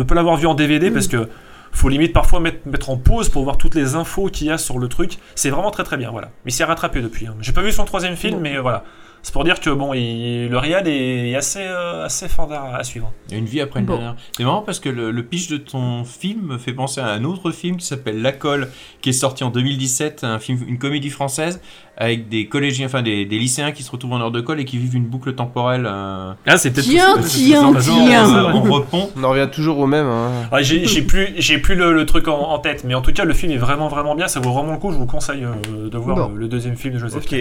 pas 0.02 0.14
l'avoir 0.14 0.36
vu 0.36 0.46
en 0.46 0.54
DVD 0.54 0.90
parce 0.90 1.08
que 1.08 1.28
faut 1.72 1.88
limite 1.88 2.12
parfois 2.12 2.38
mettre, 2.38 2.66
mettre 2.68 2.88
en 2.90 2.96
pause 2.96 3.28
pour 3.28 3.42
voir 3.42 3.58
toutes 3.58 3.74
les 3.74 3.96
infos 3.96 4.28
qu'il 4.28 4.46
y 4.46 4.50
a 4.52 4.58
sur 4.58 4.78
le 4.78 4.86
truc. 4.88 5.18
C'est 5.34 5.50
vraiment 5.50 5.72
très 5.72 5.82
très 5.82 5.96
bien, 5.96 6.10
voilà. 6.12 6.28
Mais 6.44 6.52
il 6.52 6.54
s'est 6.54 6.62
rattrapé 6.64 7.00
depuis. 7.02 7.26
hein. 7.26 7.34
J'ai 7.40 7.50
pas 7.52 7.62
vu 7.62 7.72
son 7.72 7.84
troisième 7.84 8.14
film, 8.14 8.36
Bon. 8.36 8.40
mais 8.40 8.56
euh, 8.56 8.60
voilà. 8.62 8.84
C'est 9.24 9.32
pour 9.32 9.42
dire 9.42 9.58
que 9.58 9.70
bon, 9.70 9.94
il- 9.94 10.48
le 10.48 10.58
réal 10.58 10.86
est 10.86 11.34
assez 11.34 11.60
euh, 11.62 12.04
assez 12.04 12.28
fort 12.28 12.52
à, 12.52 12.76
à 12.76 12.84
suivre. 12.84 13.10
Il 13.28 13.32
y 13.32 13.34
a 13.36 13.38
une 13.38 13.46
vie 13.46 13.60
après 13.62 13.80
une 13.80 13.86
Bon. 13.86 13.94
dernière. 13.94 14.16
C'est 14.36 14.44
marrant 14.44 14.60
parce 14.60 14.80
que 14.80 14.90
le, 14.90 15.10
le 15.10 15.22
pitch 15.24 15.48
de 15.48 15.56
ton 15.56 16.04
film 16.04 16.42
me 16.42 16.58
fait 16.58 16.74
penser 16.74 17.00
à 17.00 17.06
un 17.08 17.24
autre 17.24 17.50
film 17.50 17.78
qui 17.78 17.86
s'appelle 17.86 18.20
La 18.20 18.32
Colle, 18.32 18.68
qui 19.00 19.08
est 19.08 19.12
sorti 19.14 19.42
en 19.42 19.48
2017, 19.50 20.24
un 20.24 20.38
film, 20.38 20.58
une 20.68 20.78
comédie 20.78 21.08
française 21.08 21.60
avec 21.96 22.28
des 22.28 22.48
collégiens, 22.48 22.86
enfin 22.86 23.00
des, 23.02 23.24
des 23.24 23.38
lycéens 23.38 23.72
qui 23.72 23.82
se 23.82 23.90
retrouvent 23.90 24.12
en 24.12 24.20
heure 24.20 24.30
de 24.32 24.40
colle 24.42 24.60
et 24.60 24.64
qui 24.66 24.76
vivent 24.76 24.94
une 24.96 25.06
boucle 25.06 25.32
temporelle. 25.34 25.86
euh, 25.86 26.32
Ah, 26.46 26.58
c'est 26.58 26.70
peut-être 26.72 26.86
Tiens, 26.86 27.14
tiens, 27.26 27.72
tiens. 27.80 28.28
euh, 28.46 28.52
On 28.52 28.60
repond. 28.62 29.10
On 29.16 29.24
en 29.24 29.30
revient 29.30 29.48
toujours 29.50 29.78
au 29.78 29.86
même. 29.86 30.06
hein. 30.06 30.30
Ouais, 30.52 30.62
j'ai 30.62 30.84
j'ai 30.86 31.00
plus, 31.02 31.28
j'ai 31.38 31.56
plus 31.58 31.76
le, 31.76 31.94
le 31.94 32.04
truc 32.04 32.28
en, 32.28 32.36
en 32.50 32.58
tête, 32.58 32.84
mais 32.84 32.92
en 32.94 33.00
tout 33.00 33.12
cas, 33.14 33.24
le 33.24 33.32
film 33.32 33.52
est 33.52 33.56
vraiment 33.56 33.88
vraiment 33.88 34.14
bien. 34.14 34.28
Ça 34.28 34.38
vaut 34.40 34.52
vraiment 34.52 34.72
le 34.72 34.78
coup. 34.78 34.92
Je 34.92 34.98
vous 34.98 35.06
conseille 35.06 35.44
euh, 35.44 35.88
de 35.88 35.96
voir 35.96 36.16
Bon. 36.28 36.34
le, 36.34 36.40
le 36.40 36.48
deuxième 36.48 36.76
film 36.76 36.92
de 36.94 36.98
Joseph. 36.98 37.24
Ok. 37.24 37.36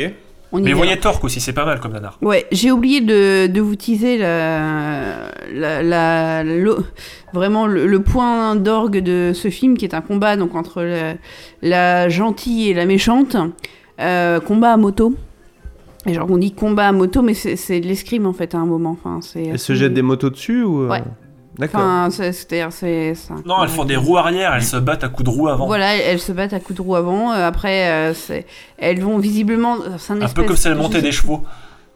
On 0.55 0.59
Mais 0.59 0.71
voyez 0.73 0.97
Torque 0.97 1.23
aussi, 1.23 1.41
c'est 1.41 1.51
pas 1.51 1.65
mal 1.65 1.79
comme 1.79 1.93
nanar. 1.93 2.19
Ouais, 2.21 2.45
j'ai 2.51 2.71
oublié 2.71 3.01
de, 3.01 3.47
de 3.47 3.59
vous 3.59 3.75
teaser 3.75 4.19
la, 4.19 5.31
la, 5.51 6.43
vraiment 7.33 7.65
le, 7.65 7.87
le 7.87 7.99
point 8.03 8.55
d'orgue 8.55 8.99
de 8.99 9.31
ce 9.33 9.49
film 9.49 9.75
qui 9.77 9.85
est 9.85 9.95
un 9.95 10.01
combat 10.01 10.37
donc 10.37 10.53
entre 10.53 10.83
la, 10.83 11.15
la 11.63 12.07
gentille 12.09 12.69
et 12.69 12.73
la 12.75 12.85
méchante. 12.85 13.35
Euh, 13.99 14.39
combat 14.39 14.73
à 14.73 14.77
moto. 14.77 15.15
Et 16.05 16.13
genre 16.13 16.29
on 16.29 16.37
dit 16.37 16.51
combat 16.51 16.89
à 16.89 16.91
moto, 16.91 17.21
mais 17.23 17.33
c'est 17.33 17.55
c'est 17.55 17.79
de 17.79 17.87
l'escrime 17.87 18.25
en 18.27 18.33
fait 18.33 18.53
à 18.53 18.59
un 18.59 18.65
moment. 18.65 18.97
Enfin, 19.03 19.19
Elles 19.35 19.57
se 19.57 19.73
jettent 19.73 19.93
des 19.93 20.01
motos 20.01 20.29
dessus 20.29 20.61
ou 20.63 20.83
euh, 20.83 20.89
Ouais. 20.89 21.01
D'accord. 21.57 21.81
Enfin, 21.81 22.09
c'est- 22.09 22.31
c'est-à-dire 22.31 22.71
c'est. 22.71 23.13
c'est 23.15 23.31
un 23.31 23.41
Non, 23.45 23.63
elles 23.63 23.69
font 23.69 23.85
des 23.85 23.95
roues 23.95 24.17
arrière, 24.17 24.53
elles 24.55 24.63
se 24.63 24.77
battent 24.77 25.03
à 25.03 25.09
coups 25.09 25.29
de 25.29 25.35
roue 25.35 25.47
avant. 25.49 25.67
Voilà, 25.67 25.95
elles, 25.95 26.19
se 26.19 26.31
battent 26.31 26.53
à 26.53 26.59
coups 26.59 26.77
de 26.77 26.81
roue 26.81 26.95
avant. 26.95 27.31
euh, 27.31 27.47
après, 27.47 27.89
euh, 27.89 28.13
c'est- 28.13 28.45
elles 28.77 28.99
vont 29.01 29.17
visiblement. 29.19 29.77
C'est 29.97 30.13
un, 30.13 30.21
Un 30.21 30.27
peu 30.29 30.43
comme 30.43 30.55
si 30.57 30.67
elles 30.67 30.75
montaient 30.75 31.01
des 31.01 31.11
chevaux. 31.11 31.43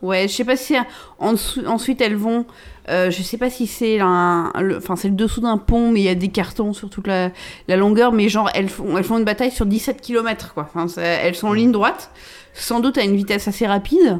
Ouais, 0.03 0.27
je 0.27 0.33
sais 0.35 0.43
pas 0.45 0.55
si 0.55 0.75
en 1.17 1.31
dessous- 1.33 1.65
ensuite 1.65 2.01
elles 2.01 2.15
vont. 2.15 2.45
euh, 2.89 3.09
je 3.11 3.21
sais 3.23 3.37
pas 3.37 3.49
si 3.49 3.65
c'est 3.67 3.99
un, 3.99 4.53
le- 4.61 4.77
enfin 4.77 4.95
c'est 4.95 5.07
le 5.09 5.15
dessous 5.15 5.41
d'un 5.41 5.57
pont, 5.57 5.91
mais 5.91 5.99
il 6.01 6.03
y 6.05 6.09
a 6.09 6.15
des 6.15 6.29
cartons 6.29 6.71
sur 6.71 6.89
toute 6.89 7.07
la, 7.07 7.31
la 7.67 7.75
longueur, 7.75 8.13
mais 8.13 8.29
genre 8.29 8.49
elles 8.53 8.69
font, 8.69 8.95
elles 8.97 9.03
font 9.03 9.17
une 9.17 9.25
bataille 9.25 9.51
sur 9.51 9.65
17 9.65 9.99
km 10.01 10.53
quoi. 10.53 10.69
Enfin, 10.73 10.85
elles 11.01 11.35
sont 11.35 11.47
en 11.47 11.53
ligne 11.53 11.71
droite, 11.73 12.11
sans 12.53 12.79
doute 12.79 12.97
à 12.97 13.01
une 13.03 13.15
vitesse 13.17 13.47
assez 13.49 13.65
rapide. 13.67 14.19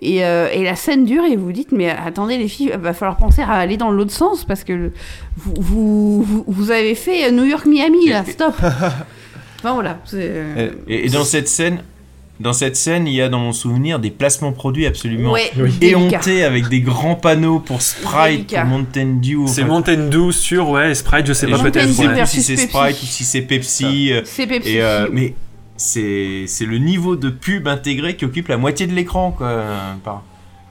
Et, 0.00 0.24
euh, 0.24 0.48
et 0.52 0.64
la 0.64 0.74
scène 0.76 1.04
dure 1.04 1.24
et 1.24 1.36
vous 1.36 1.46
vous 1.46 1.52
dites 1.52 1.70
mais 1.72 1.88
attendez 1.88 2.36
les 2.36 2.48
filles, 2.48 2.72
va 2.80 2.92
falloir 2.92 3.16
penser 3.16 3.42
à 3.42 3.52
aller 3.52 3.76
dans 3.76 3.90
l'autre 3.90 4.10
sens 4.10 4.44
parce 4.44 4.64
que 4.64 4.72
le- 4.72 4.92
vous, 5.36 6.22
vous, 6.22 6.44
vous, 6.46 6.70
avez 6.70 6.94
fait 6.94 7.30
New 7.30 7.44
York 7.44 7.64
Miami 7.66 8.08
là, 8.08 8.24
stop. 8.28 8.54
enfin 9.58 9.72
voilà. 9.74 10.00
c'est- 10.04 10.72
Et, 10.88 11.06
et 11.06 11.08
dans 11.08 11.24
cette 11.24 11.48
scène, 11.48 11.78
dans 12.40 12.52
cette 12.52 12.74
scène, 12.74 13.06
il 13.06 13.14
y 13.14 13.22
a 13.22 13.28
dans 13.28 13.38
mon 13.38 13.52
souvenir 13.52 14.00
des 14.00 14.10
placements 14.10 14.50
produits 14.52 14.84
absolument 14.86 15.30
Ouais, 15.30 15.52
Oui. 15.56 15.72
éhontés 15.80 16.42
avec 16.42 16.68
des 16.68 16.80
grands 16.80 17.14
panneaux 17.14 17.60
pour 17.60 17.80
Sprite, 17.80 18.52
pour 18.52 18.64
Mountain 18.64 19.18
Dew. 19.22 19.46
C'est 19.46 19.62
Mountain 19.64 20.08
Dew 20.10 20.32
sur, 20.32 20.70
ouais, 20.70 20.92
Sprite, 20.96 21.26
je 21.28 21.32
sais 21.32 21.46
et 21.46 21.50
pas 21.52 21.58
je 21.58 21.62
peut-être. 21.62 21.92
sais 21.92 22.08
plus 22.08 22.26
si 22.26 22.42
c'est. 22.42 22.56
Sprite 22.56 23.00
ou 23.00 23.06
si 23.06 23.24
c'est 23.24 23.42
Pepsi. 23.42 24.12
euh, 24.12 24.22
C'est 24.24 24.48
Pepsi. 24.48 24.70
Et 24.70 24.82
euh, 24.82 25.06
mais 25.12 25.34
c'est 25.76 26.44
c'est 26.46 26.66
le 26.66 26.78
niveau 26.78 27.16
de 27.16 27.30
pub 27.30 27.66
intégré 27.68 28.16
qui 28.16 28.24
occupe 28.24 28.48
la 28.48 28.56
moitié 28.56 28.86
de 28.86 28.92
l'écran 28.92 29.32
quoi. 29.32 29.62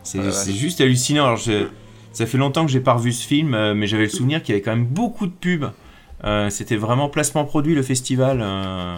C'est 0.04 0.54
juste 0.54 0.82
hallucinant. 0.82 1.26
Alors, 1.26 1.38
je- 1.38 1.68
ça 2.12 2.26
fait 2.26 2.38
longtemps 2.38 2.66
que 2.66 2.72
j'ai 2.72 2.80
pas 2.82 2.94
revu 2.94 3.12
ce 3.12 3.26
film, 3.26 3.54
euh, 3.54 3.74
mais 3.74 3.88
j'avais 3.88 4.04
le 4.04 4.10
souvenir 4.10 4.44
qu'il 4.44 4.54
y 4.54 4.56
avait 4.58 4.62
quand 4.64 4.76
même 4.76 4.86
beaucoup 4.86 5.26
de 5.26 5.32
pubs. 5.32 5.72
Euh, 6.26 6.50
C'était 6.50 6.76
vraiment 6.76 7.10
placement 7.10 7.44
produit 7.46 7.74
le 7.74 7.82
festival 7.82 8.40
euh, 8.42 8.96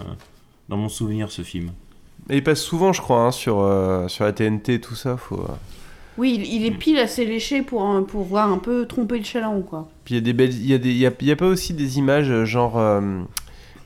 dans 0.70 0.78
mon 0.78 0.90
souvenir 0.90 1.32
ce 1.32 1.42
film. 1.44 1.70
Et 2.30 2.38
il 2.38 2.44
passe 2.44 2.60
souvent, 2.62 2.92
je 2.92 3.02
crois, 3.02 3.22
hein, 3.22 3.32
sur, 3.32 3.60
euh, 3.62 4.08
sur 4.08 4.26
la 4.26 4.34
TNT, 4.34 4.80
tout 4.82 4.96
ça. 4.96 5.16
Faut... 5.16 5.46
Oui, 6.18 6.34
il, 6.40 6.46
il 6.62 6.66
est 6.66 6.72
pile 6.72 6.98
assez 6.98 7.24
léché 7.26 7.62
pour, 7.62 7.84
un- 7.84 8.02
pour 8.04 8.24
voir 8.24 8.52
un 8.52 8.58
peu 8.58 8.86
tromper 8.88 9.18
le 9.20 9.24
chaland, 9.24 9.62
quoi. 9.62 9.88
Puis 10.06 10.16
il 10.16 10.18
y 10.18 10.22
a 10.22 10.24
des 10.24 10.34
belles, 10.34 10.54
il 10.54 10.66
y 10.66 10.74
a 10.74 10.78
des, 10.80 10.90
il 10.90 10.98
y 10.98 11.06
a, 11.06 11.12
il 11.22 11.28
y 11.28 11.32
a 11.32 11.36
pas 11.36 11.48
aussi 11.48 11.74
des 11.74 11.98
images 12.00 12.44
genre, 12.46 12.78
euh, 12.80 13.02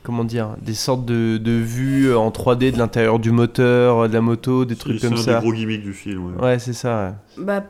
comment 0.02 0.24
dire, 0.24 0.56
des 0.62 0.74
sortes 0.74 1.04
de, 1.04 1.36
de 1.38 1.52
vues 1.52 2.14
en 2.14 2.30
3D 2.30 2.72
de 2.72 2.78
l'intérieur 2.78 3.18
du 3.18 3.30
moteur, 3.30 4.00
euh, 4.04 4.08
de 4.08 4.14
la 4.14 4.20
moto, 4.20 4.64
des 4.64 4.76
trucs 4.76 4.98
C'est 5.00 5.08
comme 5.08 5.18
un 5.18 5.22
ça. 5.22 5.34
des 5.34 5.40
gros 5.40 5.52
gimmicks 5.52 5.82
du 5.82 5.92
film. 5.92 6.34
ouais. 6.36 6.42
Ouais, 6.42 6.58
c'est 6.58 6.72
ça. 6.72 7.14
ouais. 7.38 7.44
Bah, 7.44 7.64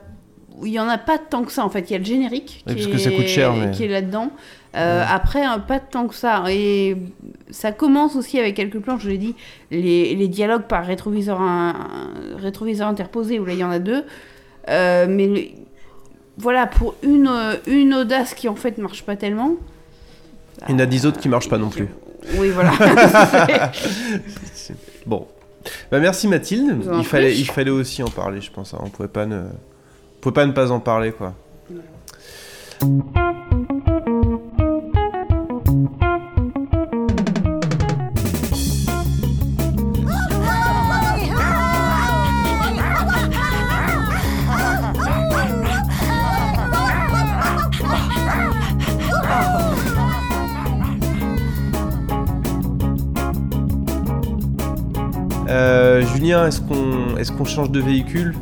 il 0.63 0.69
y 0.71 0.79
en 0.79 0.87
a 0.87 0.97
pas 0.99 1.17
tant 1.17 1.43
que 1.43 1.51
ça, 1.51 1.65
en 1.65 1.69
fait. 1.69 1.89
Il 1.89 1.93
y 1.93 1.95
a 1.95 1.99
le 1.99 2.05
générique 2.05 2.63
qui, 2.67 2.73
parce 2.75 2.85
que 2.87 2.97
ça 2.97 3.09
est, 3.11 3.15
coûte 3.15 3.25
cher, 3.27 3.53
mais- 3.53 3.71
qui 3.71 3.83
est 3.85 3.87
là-dedans. 3.87 4.31
Euh, 4.75 5.03
Après, 5.09 5.43
hein, 5.43 5.59
pas 5.59 5.79
tant 5.79 6.07
que 6.07 6.13
ça. 6.15 6.43
Et 6.49 6.95
ça 7.49 7.71
commence 7.71 8.15
aussi 8.15 8.39
avec 8.39 8.55
quelques 8.55 8.79
plans, 8.79 8.97
je 8.99 9.09
l'ai 9.09 9.17
dit, 9.17 9.35
les, 9.71 10.15
les 10.15 10.27
dialogues 10.27 10.63
par 10.67 10.85
rétroviseur, 10.85 11.41
un- 11.41 11.69
un 12.35 12.37
rétroviseur 12.37 12.87
interposé, 12.87 13.39
où 13.39 13.45
là, 13.45 13.53
il 13.53 13.59
y 13.59 13.63
en 13.63 13.71
a 13.71 13.79
deux. 13.79 14.03
Euh, 14.69 15.07
mais 15.09 15.27
le- 15.27 15.41
voilà, 16.37 16.67
pour 16.67 16.95
une, 17.03 17.27
euh, 17.27 17.55
une 17.67 17.93
audace 17.95 18.33
qui, 18.35 18.47
en 18.47 18.55
fait, 18.55 18.77
marche 18.77 19.03
pas 19.03 19.15
tellement. 19.15 19.55
Il 20.69 20.73
y 20.73 20.75
en 20.75 20.79
a 20.79 20.85
10 20.85 21.05
autres 21.07 21.19
qui 21.19 21.27
marchent 21.27 21.49
pas 21.49 21.57
non 21.57 21.69
plus. 21.69 21.87
Oui, 22.37 22.49
voilà. 22.49 22.71
Bon. 25.05 25.27
Bah, 25.91 25.99
merci 25.99 26.27
Mathilde. 26.27 26.83
Il 26.97 27.03
fallait, 27.05 27.29
prie. 27.31 27.39
il 27.39 27.45
fallait 27.45 27.71
aussi 27.71 28.03
en 28.03 28.09
parler, 28.09 28.41
je 28.41 28.51
pense. 28.51 28.73
hein. 28.73 28.79
On 28.81 28.89
pouvait 28.89 29.07
pas 29.09 29.25
ne, 29.25 29.37
on 29.39 30.19
pouvait 30.21 30.33
pas 30.33 30.45
ne 30.45 30.51
pas 30.51 30.71
en 30.71 30.79
parler, 30.79 31.11
quoi. 31.11 31.33
Julien, 56.21 56.45
est-ce 56.45 56.61
qu'on, 56.61 57.17
est-ce 57.17 57.31
qu'on 57.31 57.45
change 57.45 57.71
de 57.71 57.79
véhicule? 57.79 58.35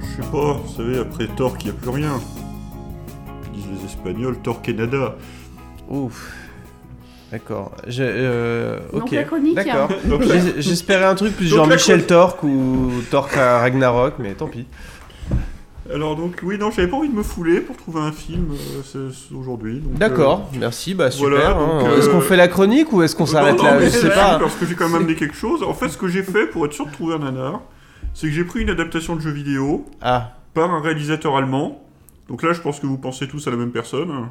Je 0.00 0.22
sais 0.22 0.30
pas, 0.30 0.52
vous 0.52 0.74
savez, 0.76 0.98
après 0.98 1.28
Torque, 1.28 1.64
il 1.64 1.70
n'y 1.70 1.78
a 1.78 1.80
plus 1.80 1.88
rien. 1.88 2.20
Disent 3.54 3.64
les 3.80 3.86
Espagnols, 3.86 4.36
Torque 4.42 4.68
et 4.68 4.74
nada. 4.74 5.16
Ouf. 5.88 6.34
D'accord. 7.32 7.72
Euh, 7.98 8.80
ok. 8.92 9.14
D'accord. 9.54 9.88
hein. 10.12 10.18
J'es- 10.20 10.60
J'espérais 10.60 11.06
un 11.06 11.14
truc 11.14 11.34
plus 11.34 11.48
Donc 11.48 11.56
genre 11.56 11.66
Michel 11.68 12.04
Torque 12.04 12.42
ou 12.42 12.90
Torque 13.10 13.34
à 13.38 13.60
Ragnarok, 13.60 14.16
mais 14.18 14.34
tant 14.34 14.48
pis. 14.48 14.66
Alors 15.92 16.16
donc, 16.16 16.40
oui, 16.42 16.56
non, 16.58 16.70
j'avais 16.70 16.88
pas 16.88 16.96
envie 16.96 17.08
de 17.10 17.14
me 17.14 17.22
fouler 17.22 17.60
pour 17.60 17.76
trouver 17.76 18.00
un 18.00 18.12
film 18.12 18.52
euh, 18.96 19.10
aujourd'hui. 19.38 19.82
D'accord, 19.84 20.48
merci, 20.58 20.94
bah 20.94 21.10
super. 21.10 21.28
voilà, 21.30 21.50
hein. 21.50 21.82
donc, 21.84 21.98
Est-ce 21.98 22.08
euh, 22.08 22.12
qu'on 22.12 22.20
fait 22.22 22.36
la 22.36 22.48
chronique 22.48 22.92
ou 22.92 23.02
est-ce 23.02 23.14
qu'on 23.14 23.26
s'arrête 23.26 23.62
là 23.62 23.76
mais 23.78 23.86
Je 23.86 23.90
sais 23.90 23.98
c'est 24.00 24.08
pas. 24.08 24.38
Parce 24.38 24.54
que 24.54 24.64
j'ai 24.64 24.74
quand 24.74 24.86
même 24.88 24.96
amené 25.02 25.14
quelque 25.14 25.36
chose. 25.36 25.62
En 25.62 25.74
fait, 25.74 25.88
ce 25.90 25.98
que 25.98 26.08
j'ai 26.08 26.22
fait 26.22 26.46
pour 26.46 26.64
être 26.64 26.72
sûr 26.72 26.86
de 26.86 26.92
trouver 26.92 27.14
un 27.14 27.18
nanar, 27.18 27.60
c'est 28.14 28.28
que 28.28 28.32
j'ai 28.32 28.44
pris 28.44 28.62
une 28.62 28.70
adaptation 28.70 29.14
de 29.14 29.20
jeu 29.20 29.30
vidéo 29.30 29.84
Ah, 30.00 30.32
par 30.54 30.72
un 30.72 30.80
réalisateur 30.80 31.36
allemand. 31.36 31.82
Donc 32.28 32.42
là, 32.42 32.54
je 32.54 32.60
pense 32.62 32.80
que 32.80 32.86
vous 32.86 32.96
pensez 32.96 33.28
tous 33.28 33.46
à 33.46 33.50
la 33.50 33.56
même 33.58 33.70
personne. 33.72 34.28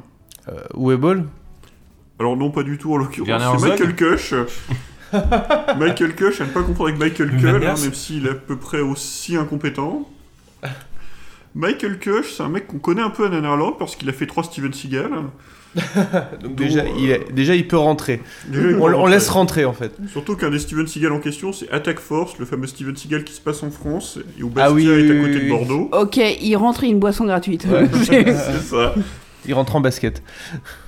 euh, 0.48 0.52
Webull 0.76 1.24
Alors 2.18 2.36
non, 2.36 2.50
pas 2.50 2.64
du 2.64 2.78
tout 2.78 2.92
en 2.92 2.96
l'occurrence. 2.96 3.60
C'est 3.60 3.68
Michael 3.68 3.94
Kush. 3.94 4.34
Michael 5.78 6.16
Kush, 6.16 6.40
à 6.40 6.44
ne 6.46 6.50
pas 6.50 6.62
confondre 6.62 6.88
avec 6.88 6.98
Michael 6.98 7.30
Kull, 7.30 7.52
Manias. 7.52 7.78
hein, 7.78 7.82
même 7.82 7.94
s'il 7.94 8.26
est 8.26 8.30
à 8.30 8.34
peu 8.34 8.56
près 8.56 8.80
aussi 8.80 9.36
incompétent. 9.36 10.08
Michael 11.54 11.98
Kush, 11.98 12.32
c'est 12.36 12.42
un 12.42 12.48
mec 12.48 12.66
qu'on 12.66 12.78
connaît 12.78 13.02
un 13.02 13.10
peu 13.10 13.26
à 13.26 13.28
Nanarland 13.28 13.72
parce 13.78 13.94
qu'il 13.96 14.08
a 14.08 14.12
fait 14.12 14.26
trois 14.26 14.42
Steven 14.42 14.72
Seagal. 14.72 15.10
Donc 16.42 16.54
déjà, 16.54 16.84
il 16.98 17.10
est- 17.10 17.32
déjà, 17.32 17.54
il 17.54 17.66
peut 17.66 17.76
rentrer. 17.76 18.20
Déjà, 18.46 18.68
il 18.70 18.76
peut 18.76 18.80
on, 18.82 19.06
laisse 19.06 19.28
rentrer 19.28 19.64
en 19.64 19.72
fait. 19.72 19.92
Surtout 20.08 20.36
qu'un 20.36 20.50
des 20.50 20.58
Steven 20.58 20.86
Seagal 20.86 21.12
en 21.12 21.20
question, 21.20 21.52
c'est 21.52 21.70
Attack 21.70 21.98
Force, 22.00 22.38
le 22.38 22.44
fameux 22.44 22.66
Steven 22.66 22.96
Seagal 22.96 23.24
qui 23.24 23.32
se 23.32 23.40
passe 23.40 23.62
en 23.62 23.70
France 23.70 24.18
et 24.38 24.42
où 24.42 24.48
Bastia 24.48 24.70
Ah 24.70 24.72
oui, 24.72 24.86
est 24.86 25.10
à 25.10 25.20
côté 25.22 25.36
oui, 25.36 25.44
de. 25.44 25.48
Bordeaux. 25.48 25.90
Ok, 25.92 26.16
il 26.16 26.56
rentre 26.56 26.84
et 26.84 26.88
une 26.88 27.00
boisson 27.00 27.24
gratuite. 27.24 27.66
c'est 28.04 28.60
ça. 28.60 28.94
Il 29.46 29.54
rentre 29.54 29.76
en 29.76 29.80
basket. 29.80 30.22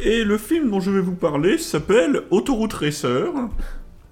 Et 0.01 0.25
le 0.25 0.39
film 0.39 0.71
dont 0.71 0.81
je 0.81 0.91
vais 0.91 1.01
vous 1.01 1.15
parler 1.15 1.59
s'appelle 1.59 2.23
Autoroute 2.31 2.73
Racer. 2.73 3.27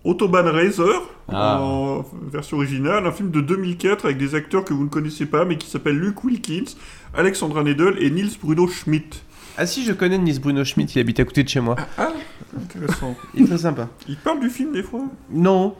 Autobahn 0.05 0.47
Racer, 0.49 1.03
Ah. 1.33 1.61
en 1.63 2.05
version 2.31 2.59
originale, 2.59 3.07
un 3.07 3.13
film 3.13 3.31
de 3.31 3.41
2004 3.41 4.05
avec 4.05 4.19
des 4.19 4.35
acteurs 4.35 4.65
que 4.65 4.75
vous 4.75 4.85
ne 4.85 4.89
connaissez 4.91 5.25
pas 5.27 5.45
mais 5.47 5.57
qui 5.57 5.69
s'appellent 5.71 5.99
Luke 5.99 6.23
Wilkins, 6.25 6.75
Alexandra 7.15 7.63
Nedel 7.63 7.97
et 8.01 8.11
Nils 8.11 8.33
Bruno 8.43 8.69
Schmidt. 8.69 9.23
Ah 9.57 9.67
si, 9.67 9.85
je 9.85 9.93
connais 9.93 10.19
Nice 10.19 10.41
Bruno 10.41 10.65
Schmidt, 10.65 10.93
il 10.97 11.01
habite 11.01 11.21
à 11.21 11.25
côté 11.25 11.43
de 11.45 11.49
chez 11.49 11.61
moi. 11.61 11.77
Ah, 11.97 12.13
intéressant. 12.61 13.17
Il 13.35 13.45
est 13.45 13.47
très 13.47 13.59
sympa. 13.59 13.89
Il 14.09 14.17
parle 14.17 14.41
du 14.41 14.51
film 14.51 14.73
des 14.73 14.83
fois? 14.83 15.05
Non. 15.31 15.75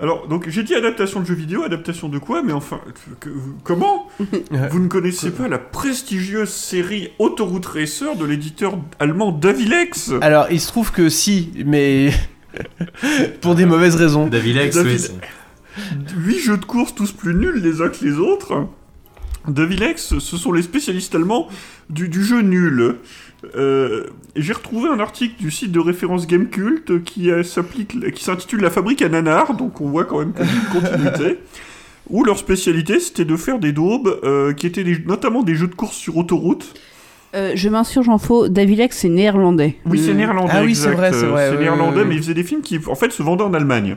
Alors, 0.00 0.26
donc 0.26 0.48
j'ai 0.48 0.62
dit 0.62 0.74
adaptation 0.74 1.20
de 1.20 1.26
jeux 1.26 1.34
vidéo, 1.34 1.62
adaptation 1.64 2.08
de 2.08 2.18
quoi? 2.18 2.42
Mais 2.42 2.52
enfin, 2.54 2.80
que- 3.20 3.28
comment? 3.62 4.08
Vous 4.70 4.78
ne 4.80 4.88
connaissez 4.88 5.30
pas 5.30 5.48
la 5.48 5.58
prestigieuse 5.58 6.48
série 6.48 7.10
Autoroute 7.18 7.66
Racer 7.66 8.16
de 8.16 8.24
l'éditeur 8.24 8.78
allemand 8.98 9.32
Davilex? 9.32 10.12
Alors, 10.22 10.46
il 10.50 10.60
se 10.60 10.68
trouve 10.68 10.90
que 10.92 11.10
si, 11.10 11.50
mais 11.66 12.10
pour 13.40 13.54
des 13.54 13.66
mauvaises 13.66 13.96
raisons. 13.96 14.26
Davilex, 14.26 14.76
David- 14.76 14.92
oui. 14.92 14.98
c'est- 14.98 16.14
Huit 16.16 16.38
jeux 16.38 16.58
de 16.58 16.64
course 16.64 16.94
tous 16.94 17.12
plus 17.12 17.34
nuls 17.34 17.60
les 17.62 17.80
uns 17.80 17.88
que 17.88 18.04
les 18.04 18.18
autres. 18.18 18.66
Davilex, 19.48 20.18
ce 20.18 20.36
sont 20.36 20.52
les 20.52 20.62
spécialistes 20.62 21.14
allemands 21.14 21.48
du, 21.90 22.08
du 22.08 22.22
jeu 22.22 22.42
nul. 22.42 22.96
Euh, 23.56 24.04
J'ai 24.36 24.52
retrouvé 24.52 24.88
un 24.88 25.00
article 25.00 25.34
du 25.42 25.50
site 25.50 25.72
de 25.72 25.80
référence 25.80 26.26
Gamecult 26.28 27.02
qui 27.04 27.30
s'applique, 27.42 28.12
qui 28.12 28.22
s'intitule 28.22 28.60
La 28.60 28.70
fabrique 28.70 29.02
à 29.02 29.08
nanar, 29.08 29.56
donc 29.56 29.80
on 29.80 29.88
voit 29.88 30.04
quand 30.04 30.20
même 30.20 30.32
qu'il 30.32 30.44
y 30.44 30.48
a 30.48 30.52
une 30.52 30.80
continuité. 30.80 31.38
Où 32.10 32.22
leur 32.24 32.36
spécialité 32.38 33.00
c'était 33.00 33.24
de 33.24 33.36
faire 33.36 33.58
des 33.58 33.72
daubes 33.72 34.20
euh, 34.24 34.52
qui 34.52 34.66
étaient 34.66 34.84
des- 34.84 34.98
notamment 35.06 35.42
des 35.42 35.54
jeux 35.54 35.68
de 35.68 35.74
course 35.74 35.96
sur 35.96 36.16
autoroute. 36.18 36.74
Euh, 37.34 37.52
je 37.54 37.68
m'insurge 37.70 38.08
en 38.08 38.18
faux, 38.18 38.48
Davilex 38.48 38.96
c'est 38.98 39.08
néerlandais. 39.08 39.76
Oui, 39.86 39.98
c'est 40.04 40.12
néerlandais. 40.14 40.52
Ah 40.54 40.62
oui, 40.64 40.74
c'est 40.74 40.90
vrai, 40.90 41.12
c'est 41.12 41.24
Euh, 41.24 41.28
vrai, 41.30 41.46
C'est 41.48 41.56
oui, 41.56 41.62
néerlandais, 41.62 41.96
oui, 41.96 42.02
oui. 42.02 42.08
mais 42.10 42.14
ils 42.16 42.22
faisaient 42.22 42.34
des 42.34 42.44
films 42.44 42.60
qui, 42.60 42.78
en 42.86 42.94
fait, 42.94 43.10
se 43.10 43.22
vendaient 43.22 43.44
en 43.44 43.54
Allemagne. 43.54 43.96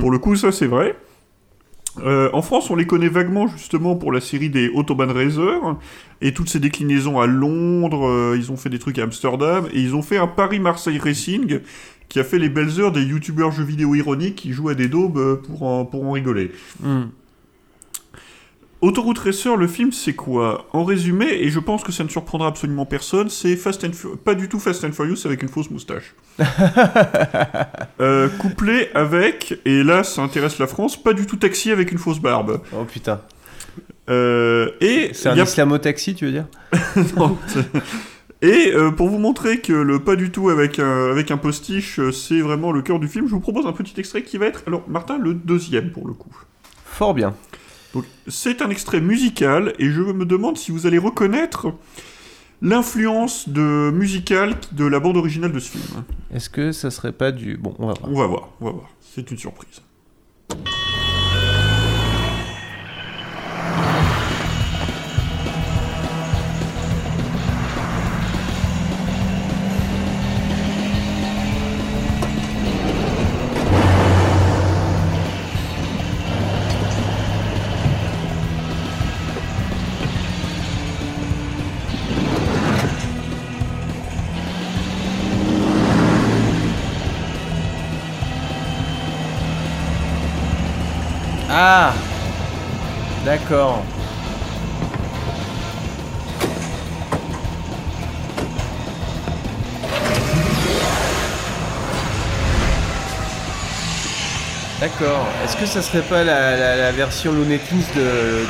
Pour 0.00 0.10
le 0.10 0.18
coup, 0.18 0.34
ça, 0.36 0.50
c'est 0.50 0.66
vrai. 0.66 0.96
Euh, 2.04 2.30
en 2.32 2.40
France, 2.40 2.70
on 2.70 2.76
les 2.76 2.86
connaît 2.86 3.08
vaguement 3.08 3.48
justement 3.48 3.96
pour 3.96 4.12
la 4.12 4.20
série 4.20 4.48
des 4.48 4.68
Autobahn 4.70 5.10
Racer 5.10 5.76
et 6.22 6.32
toutes 6.32 6.48
ces 6.48 6.60
déclinaisons 6.60 7.18
à 7.20 7.26
Londres. 7.26 8.06
euh, 8.08 8.36
ils 8.38 8.52
ont 8.52 8.56
fait 8.56 8.68
des 8.70 8.78
trucs 8.78 8.98
à 9.00 9.02
Amsterdam 9.02 9.66
et 9.74 9.80
ils 9.80 9.94
ont 9.96 10.02
fait 10.02 10.16
un 10.16 10.28
Paris-Marseille 10.28 10.98
Racing 10.98 11.58
qui 12.08 12.20
a 12.20 12.24
fait 12.24 12.38
les 12.38 12.48
belles 12.48 12.80
heures 12.80 12.92
des 12.92 13.02
youtubeurs 13.02 13.50
jeux 13.50 13.64
vidéo 13.64 13.94
ironiques 13.96 14.36
qui 14.36 14.52
jouent 14.52 14.68
à 14.68 14.74
des 14.74 14.86
daubes 14.88 15.18
euh, 15.18 15.34
pour 15.36 15.64
en, 15.64 15.84
pour 15.84 16.04
en 16.06 16.12
rigoler. 16.12 16.52
Hmm. 16.80 17.06
Autoroute 18.80 19.18
Racer, 19.18 19.56
le 19.56 19.66
film, 19.66 19.92
c'est 19.92 20.14
quoi? 20.14 20.66
En 20.72 20.84
résumé, 20.84 21.26
et 21.26 21.50
je 21.50 21.58
pense 21.60 21.82
que 21.84 21.92
ça 21.92 22.02
ne 22.02 22.08
surprendra 22.08 22.48
absolument 22.48 22.86
personne, 22.86 23.28
c'est 23.28 23.54
Fast 23.56 23.84
and 23.84 23.90
pas 24.24 24.34
du 24.34 24.48
tout 24.48 24.58
Fast 24.58 24.82
and 24.84 24.92
Furious 24.92 25.26
avec 25.26 25.42
une 25.42 25.48
fausse 25.50 25.70
moustache. 25.70 26.14
Euh, 28.00 28.30
couplé 28.38 28.88
avec, 28.94 29.60
et 29.66 29.82
là 29.82 30.02
ça 30.04 30.22
intéresse 30.22 30.58
la 30.58 30.66
France, 30.66 30.96
pas 31.02 31.12
du 31.12 31.26
tout 31.26 31.36
Taxi 31.36 31.70
avec 31.70 31.92
une 31.92 31.98
fausse 31.98 32.18
barbe. 32.18 32.62
Oh 32.72 32.84
putain. 32.84 33.20
Euh, 34.08 34.70
et 34.80 35.10
C'est 35.12 35.28
un 35.28 35.38
a- 35.38 35.42
islamo-taxi, 35.42 36.14
tu 36.14 36.24
veux 36.24 36.32
dire? 36.32 36.46
Non, 37.16 37.36
Et 38.40 38.72
euh, 38.74 38.90
pour 38.90 39.10
vous 39.10 39.18
montrer 39.18 39.60
que 39.60 39.74
le 39.74 39.98
pas 39.98 40.16
du 40.16 40.30
tout 40.30 40.48
avec 40.48 40.78
un, 40.78 41.10
avec 41.10 41.30
un 41.30 41.36
postiche, 41.36 42.00
euh, 42.00 42.10
c'est 42.10 42.40
vraiment 42.40 42.72
le 42.72 42.80
cœur 42.80 42.98
du 42.98 43.06
film, 43.06 43.26
je 43.26 43.32
vous 43.32 43.40
propose 43.40 43.66
un 43.66 43.72
petit 43.72 44.00
extrait 44.00 44.22
qui 44.22 44.38
va 44.38 44.46
être, 44.46 44.62
alors 44.66 44.82
Martin, 44.88 45.18
le 45.18 45.34
deuxième 45.34 45.90
pour 45.92 46.06
le 46.08 46.14
coup. 46.14 46.34
Fort 46.86 47.12
bien. 47.12 47.34
Donc, 47.94 48.04
c'est 48.28 48.62
un 48.62 48.70
extrait 48.70 49.00
musical 49.00 49.74
et 49.78 49.90
je 49.90 50.00
me 50.00 50.24
demande 50.24 50.56
si 50.56 50.70
vous 50.70 50.86
allez 50.86 50.98
reconnaître 50.98 51.72
l'influence 52.62 53.48
de 53.48 53.90
musicale 53.90 54.54
de 54.72 54.84
la 54.84 55.00
bande 55.00 55.16
originale 55.16 55.52
de 55.52 55.58
ce 55.58 55.70
film. 55.70 56.04
Est-ce 56.32 56.50
que 56.50 56.72
ça 56.72 56.90
serait 56.90 57.12
pas 57.12 57.32
du. 57.32 57.56
Bon, 57.56 57.74
on 57.78 57.86
va 57.86 57.94
voir. 57.94 58.10
On 58.10 58.18
va 58.18 58.26
voir, 58.26 58.48
on 58.60 58.64
va 58.66 58.70
voir. 58.72 58.90
C'est 59.00 59.30
une 59.30 59.38
surprise. 59.38 59.80
Ça 105.70 105.82
serait 105.82 106.02
pas 106.02 106.24
la, 106.24 106.56
la- 106.56 106.76
la 106.76 106.92
version 106.92 107.32
Looney 107.32 107.58
Tunes 107.68 107.78
de 107.96 108.02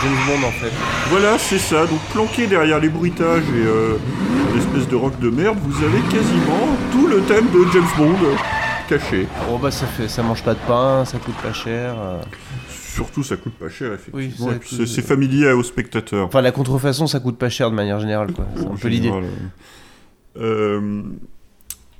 James 0.02 0.18
Bond 0.26 0.46
en 0.46 0.50
fait 0.52 0.70
Voilà, 1.10 1.38
c'est 1.38 1.58
ça. 1.58 1.86
Donc 1.86 2.00
planqué 2.12 2.46
derrière 2.46 2.78
les 2.80 2.88
bruitages 2.88 3.42
et 3.54 3.66
euh, 3.66 3.96
l'espèce 4.54 4.88
de 4.88 4.96
rock 4.96 5.18
de 5.20 5.28
merde, 5.30 5.58
vous 5.62 5.84
avez 5.84 6.00
quasiment 6.10 6.66
tout 6.92 7.06
le 7.06 7.20
thème 7.22 7.46
de 7.52 7.70
James 7.72 7.84
Bond 7.98 8.14
euh, 8.24 8.34
caché. 8.88 9.26
Bon 9.48 9.58
bah 9.58 9.70
ça 9.70 9.86
fait, 9.86 10.08
ça 10.08 10.22
mange 10.22 10.42
pas 10.42 10.54
de 10.54 10.58
pain, 10.66 11.04
ça 11.04 11.18
coûte 11.18 11.36
pas 11.42 11.52
cher. 11.52 11.94
euh. 11.98 12.20
Surtout, 12.94 13.22
ça 13.22 13.36
coûte 13.36 13.54
pas 13.54 13.68
cher, 13.68 13.92
effectivement. 13.94 14.48
Oui, 14.50 14.58
coûte- 14.58 14.86
c'est 14.86 15.02
familier 15.06 15.52
aux 15.52 15.62
spectateurs. 15.62 16.26
Enfin 16.26 16.40
la 16.42 16.52
contrefaçon 16.52 17.06
ça 17.06 17.20
coûte 17.20 17.38
pas 17.38 17.48
cher 17.50 17.70
de 17.70 17.76
manière 17.76 18.00
générale 18.00 18.32
quoi. 18.32 18.46
C'est 18.56 18.66
un 18.66 18.74
peu 18.76 18.88
l'idée. 18.88 19.08
général, 19.08 19.24
euh. 20.38 21.02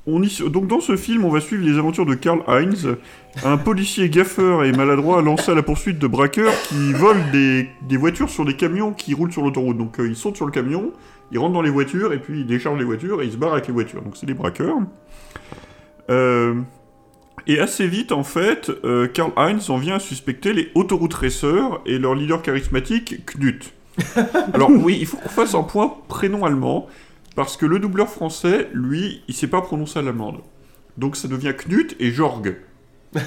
Donc 0.07 0.67
dans 0.67 0.81
ce 0.81 0.97
film, 0.97 1.25
on 1.25 1.31
va 1.31 1.41
suivre 1.41 1.65
les 1.65 1.79
aventures 1.79 2.07
de 2.07 2.15
Karl 2.15 2.43
Heinz, 2.47 2.97
un 3.45 3.59
policier 3.59 4.09
gaffeur 4.09 4.65
et 4.65 4.73
maladroit 4.73 5.21
lancé 5.21 5.53
à 5.53 5.55
la 5.55 5.63
poursuite 5.63 5.99
de 5.99 6.07
braqueurs 6.07 6.55
qui 6.69 6.93
volent 6.93 7.25
des, 7.33 7.69
des 7.83 7.97
voitures 7.97 8.31
sur 8.31 8.45
des 8.45 8.57
camions 8.57 8.93
qui 8.93 9.13
roulent 9.13 9.33
sur 9.33 9.43
l'autoroute. 9.43 9.77
Donc 9.77 10.01
euh, 10.01 10.09
ils 10.09 10.17
sautent 10.17 10.37
sur 10.37 10.47
le 10.47 10.53
camion, 10.53 10.93
ils 11.31 11.39
rentrent 11.39 11.53
dans 11.53 11.63
les 11.63 11.71
voitures 11.71 12.13
et 12.13 12.19
puis 12.19 12.41
ils 12.41 12.47
déchargent 12.47 12.79
les 12.79 12.85
voitures 12.85 13.21
et 13.21 13.27
ils 13.27 13.33
se 13.33 13.37
barrent 13.37 13.53
avec 13.53 13.67
les 13.67 13.75
voitures. 13.75 14.03
Donc 14.03 14.17
c'est 14.17 14.27
des 14.27 14.35
braqueurs. 14.35 14.79
Euh, 16.09 16.55
et 17.47 17.59
assez 17.59 17.87
vite, 17.87 18.13
en 18.13 18.25
fait, 18.25 18.71
euh, 18.85 19.07
Karl 19.07 19.33
Heinz 19.37 19.71
en 19.71 19.77
vient 19.77 19.97
à 19.97 20.01
suspecter 20.01 20.53
les 20.53 20.71
autoroutes 20.75 21.15
racers 21.15 21.81
et 21.87 21.99
leur 21.99 22.15
leader 22.15 22.43
charismatique, 22.43 23.27
Knut. 23.27 23.73
Alors 24.55 24.71
oui, 24.71 24.97
il 25.01 25.07
faut 25.07 25.19
qu'on 25.19 25.29
fasse 25.29 25.55
un 25.55 25.63
point 25.63 25.95
prénom 26.09 26.45
allemand, 26.45 26.89
parce 27.35 27.57
que 27.57 27.67
le 27.67 27.79
doubleur 27.79 28.09
français, 28.09 28.69
lui, 28.73 29.23
il 29.29 29.35
sait 29.35 29.47
pas 29.47 29.63
prononcer 29.63 29.99
à 29.99 30.03
l'allemande. 30.03 30.41
Donc 30.97 31.17
ça 31.17 31.29
devient 31.29 31.55
Knut 31.57 31.97
et 31.99 32.11
Jorg. 32.11 32.57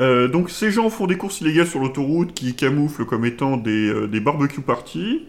Euh, 0.00 0.26
donc 0.26 0.50
ces 0.50 0.72
gens 0.72 0.90
font 0.90 1.06
des 1.06 1.16
courses 1.16 1.40
illégales 1.40 1.68
sur 1.68 1.78
l'autoroute 1.78 2.34
qui 2.34 2.56
camouflent 2.56 3.04
comme 3.04 3.24
étant 3.24 3.56
des, 3.56 3.88
euh, 3.88 4.08
des 4.08 4.18
barbecue 4.18 4.60
parties. 4.60 5.28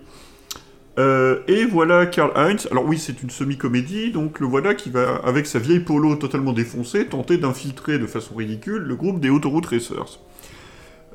Euh, 0.97 1.41
et 1.47 1.65
voilà 1.65 2.05
Karl 2.05 2.31
Heinz. 2.35 2.67
Alors 2.71 2.85
oui, 2.85 2.97
c'est 2.97 3.21
une 3.21 3.29
semi-comédie, 3.29 4.11
donc 4.11 4.39
le 4.39 4.47
voilà 4.47 4.73
qui 4.73 4.89
va, 4.89 5.17
avec 5.23 5.45
sa 5.45 5.59
vieille 5.59 5.81
polo 5.81 6.15
totalement 6.15 6.53
défoncée, 6.53 7.05
tenter 7.05 7.37
d'infiltrer 7.37 7.99
de 7.99 8.07
façon 8.07 8.35
ridicule 8.35 8.83
le 8.83 8.95
groupe 8.95 9.19
des 9.19 9.29
Autoroute 9.29 9.65
Racers. 9.65 10.19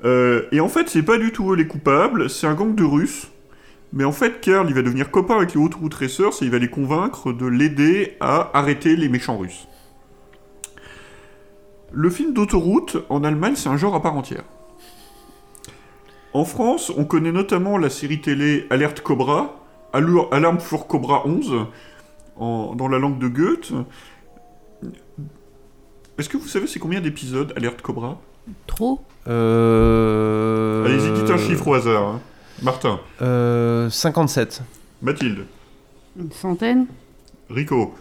Euh, 0.04 0.42
et 0.52 0.60
en 0.60 0.68
fait, 0.68 0.88
c'est 0.88 1.02
pas 1.02 1.18
du 1.18 1.32
tout 1.32 1.52
eux 1.52 1.56
les 1.56 1.66
coupables, 1.66 2.28
c'est 2.28 2.46
un 2.46 2.54
gang 2.54 2.74
de 2.74 2.84
Russes. 2.84 3.28
Mais 3.92 4.04
en 4.04 4.12
fait, 4.12 4.40
Karl, 4.40 4.68
il 4.68 4.74
va 4.74 4.82
devenir 4.82 5.10
copain 5.10 5.36
avec 5.36 5.54
les 5.54 5.60
Autoroute 5.60 5.94
Racers 5.94 6.30
et 6.42 6.44
il 6.44 6.50
va 6.50 6.58
les 6.58 6.68
convaincre 6.70 7.32
de 7.32 7.46
l'aider 7.46 8.16
à 8.20 8.50
arrêter 8.56 8.94
les 8.94 9.08
méchants 9.08 9.36
russes. 9.36 9.66
Le 11.92 12.08
film 12.08 12.32
d'autoroute, 12.32 12.98
en 13.08 13.24
Allemagne, 13.24 13.54
c'est 13.56 13.68
un 13.68 13.76
genre 13.76 13.96
à 13.96 14.02
part 14.02 14.14
entière. 14.16 14.44
En 16.32 16.44
France, 16.44 16.92
on 16.96 17.04
connaît 17.04 17.32
notamment 17.32 17.78
la 17.78 17.90
série 17.90 18.20
télé 18.20 18.66
Alerte 18.70 19.00
Cobra, 19.00 19.56
Alarme 19.92 20.58
pour 20.58 20.86
Cobra 20.86 21.26
11, 21.26 21.66
en- 22.36 22.76
dans 22.76 22.86
la 22.86 23.00
langue 23.00 23.18
de 23.18 23.26
Goethe. 23.26 23.72
Est-ce 26.16 26.28
que 26.28 26.36
vous 26.36 26.46
savez 26.46 26.68
c'est 26.68 26.78
combien 26.78 27.00
d'épisodes 27.00 27.52
Alerte 27.56 27.82
Cobra? 27.82 28.20
Trop 28.68 29.00
Euh... 29.26 30.84
Allez-y, 30.86 31.10
dites 31.20 31.30
un 31.30 31.38
chiffre 31.38 31.66
au 31.66 31.74
hasard. 31.74 32.02
hein. 32.06 32.20
Martin. 32.62 33.00
Euh, 33.22 33.88
57. 33.90 34.62
Mathilde. 35.02 35.46
Une 36.18 36.32
centaine 36.32 36.86
Rico. 37.48 37.94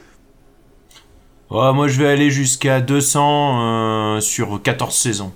Oh, 1.49 1.71
moi, 1.73 1.87
je 1.87 1.99
vais 1.99 2.07
aller 2.07 2.29
jusqu'à 2.29 2.79
200 2.81 4.17
euh, 4.17 4.19
sur 4.19 4.61
14 4.61 4.93
saisons. 4.95 5.31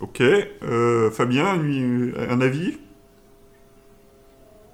Ok. 0.00 0.20
Euh, 0.22 1.10
Fabien, 1.10 1.56
lui, 1.56 2.12
un 2.30 2.40
avis? 2.40 2.78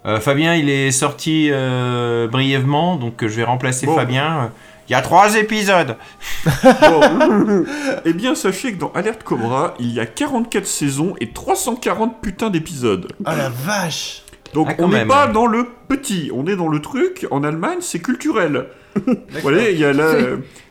Euh, 0.04 0.20
Fabien, 0.20 0.54
il 0.54 0.68
est 0.68 0.90
sorti 0.90 1.48
euh, 1.50 2.28
brièvement, 2.28 2.96
donc 2.96 3.22
euh, 3.22 3.28
je 3.28 3.36
vais 3.36 3.44
remplacer 3.44 3.86
Bon. 3.86 3.94
Fabien. 3.94 4.52
Il 4.92 4.94
y 4.94 4.98
a 4.98 5.00
trois 5.00 5.36
épisodes. 5.36 5.96
Bon. 6.44 7.00
eh 8.04 8.12
bien, 8.12 8.34
sachez 8.34 8.74
que 8.74 8.78
dans 8.78 8.92
Alerte 8.92 9.22
Cobra, 9.22 9.72
il 9.80 9.90
y 9.90 10.00
a 10.00 10.04
44 10.04 10.66
saisons 10.66 11.14
et 11.18 11.30
340 11.30 12.20
putains 12.20 12.50
d'épisodes. 12.50 13.10
Ah 13.24 13.34
la 13.34 13.48
vache 13.48 14.22
Donc 14.52 14.68
Ah, 14.68 14.74
on 14.80 14.88
n'est 14.88 15.06
pas 15.06 15.28
dans 15.28 15.46
le 15.46 15.66
petit, 15.88 16.30
on 16.34 16.46
est 16.46 16.56
dans 16.56 16.68
le 16.68 16.80
truc. 16.80 17.26
En 17.30 17.42
Allemagne, 17.42 17.78
c'est 17.80 18.00
culturel. 18.00 18.66
voilà, 19.40 19.70
il 19.70 19.78
y 19.78 19.84
a 19.86 19.94
la, 19.94 20.12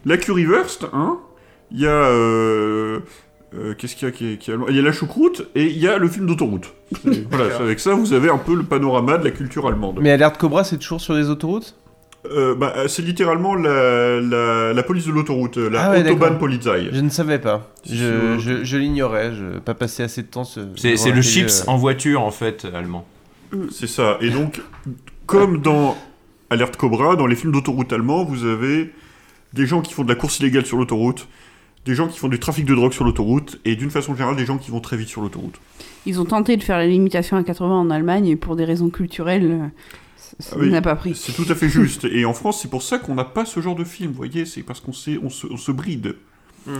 la 0.05 0.17
currywurst, 0.17 0.85
hein. 0.93 1.17
Il 1.71 1.79
y 1.79 1.87
a 1.87 1.89
euh, 1.89 2.99
euh, 3.57 3.73
qu'est-ce 3.75 3.95
qu'il 3.95 4.07
y 4.07 4.11
a 4.11 4.13
qui 4.13 4.33
est, 4.33 4.37
qui 4.37 4.51
est 4.51 4.53
allemand? 4.53 4.67
Il 4.69 4.75
y 4.75 4.79
a 4.79 4.83
la 4.83 4.91
choucroute 4.91 5.49
et 5.55 5.65
il 5.65 5.79
y 5.79 5.87
a 5.87 5.97
le 5.97 6.07
film 6.07 6.27
d'autoroute. 6.27 6.71
Voilà, 7.31 7.55
avec 7.55 7.79
ça, 7.79 7.95
vous 7.95 8.13
avez 8.13 8.29
un 8.29 8.37
peu 8.37 8.53
le 8.53 8.61
panorama 8.61 9.17
de 9.17 9.23
la 9.23 9.31
culture 9.31 9.65
allemande. 9.65 9.97
Mais 9.99 10.11
Alerte 10.11 10.37
Cobra, 10.37 10.63
c'est 10.63 10.77
toujours 10.77 11.01
sur 11.01 11.15
les 11.15 11.31
autoroutes? 11.31 11.75
Euh, 12.29 12.53
bah, 12.53 12.73
c'est 12.87 13.01
littéralement 13.01 13.55
la, 13.55 14.21
la, 14.21 14.73
la 14.73 14.83
police 14.83 15.07
de 15.07 15.11
l'autoroute, 15.11 15.57
la 15.57 15.85
Ah 15.85 15.91
ouais, 15.91 16.01
Autobahn 16.01 16.19
d'accord. 16.19 16.37
Polizei. 16.37 16.89
Je 16.91 17.01
ne 17.01 17.09
savais 17.09 17.39
pas. 17.39 17.71
Je, 17.89 18.37
je, 18.37 18.63
je 18.63 18.77
l'ignorais, 18.77 19.33
je 19.33 19.57
pas 19.59 19.73
passé 19.73 20.03
assez 20.03 20.21
de 20.21 20.27
temps. 20.27 20.43
ce- 20.43 20.59
C'est 20.75 21.11
le 21.11 21.21
chips 21.23 21.63
euh. 21.67 21.71
en 21.71 21.77
voiture, 21.77 22.21
en 22.21 22.29
fait, 22.31 22.67
allemand. 22.73 23.05
C'est 23.71 23.87
ça. 23.87 24.17
Et 24.21 24.29
donc, 24.29 24.61
comme 25.25 25.61
dans 25.61 25.97
Alerte 26.51 26.77
Cobra, 26.77 27.15
dans 27.15 27.25
les 27.27 27.35
films 27.35 27.51
d'autoroute 27.53 27.91
allemands, 27.91 28.23
vous 28.23 28.45
avez 28.45 28.91
des 29.53 29.65
gens 29.65 29.81
qui 29.81 29.93
font 29.93 30.03
de 30.03 30.09
la 30.09 30.15
course 30.15 30.39
illégale 30.39 30.65
sur 30.65 30.77
l'autoroute, 30.77 31.27
des 31.85 31.95
gens 31.95 32.07
qui 32.07 32.19
font 32.19 32.27
du 32.29 32.39
trafic 32.39 32.65
de 32.65 32.75
drogue 32.75 32.93
sur 32.93 33.03
l'autoroute, 33.03 33.59
et 33.65 33.75
d'une 33.75 33.89
façon 33.89 34.13
générale, 34.13 34.35
des 34.35 34.45
gens 34.45 34.57
qui 34.59 34.69
vont 34.69 34.79
très 34.79 34.95
vite 34.95 35.07
sur 35.09 35.21
l'autoroute. 35.21 35.55
Ils 36.05 36.21
ont 36.21 36.25
tenté 36.25 36.55
de 36.55 36.63
faire 36.63 36.77
la 36.77 36.85
limitation 36.87 37.35
à 37.35 37.43
80 37.43 37.71
en 37.79 37.89
Allemagne 37.89 38.27
et 38.27 38.35
pour 38.35 38.55
des 38.55 38.63
raisons 38.65 38.89
culturelles, 38.89 39.51
euh, 39.51 39.65
ça- 40.39 40.55
Ah 40.55 40.59
oui, 40.59 40.69
n'a 40.69 40.81
pas 40.81 40.95
pris. 40.95 41.15
C'est 41.15 41.33
tout 41.33 41.45
à 41.49 41.55
fait 41.55 41.69
juste. 41.69 42.05
Et 42.05 42.25
en 42.25 42.33
France, 42.33 42.61
c'est 42.61 42.69
pour 42.69 42.83
ça 42.83 42.97
qu'on 42.99 43.15
n'a 43.15 43.23
pas 43.25 43.45
ce 43.45 43.59
genre 43.61 43.75
de 43.75 43.83
film, 43.83 44.11
vous 44.11 44.17
voyez, 44.17 44.45
c'est 44.45 44.63
parce 44.63 44.79
qu'on 44.79 44.93
sait- 44.93 45.19
on 45.21 45.29
se, 45.29 45.47
on 45.47 45.57
se 45.57 45.71
bride. 45.71 46.15
Hmm. 46.65 46.77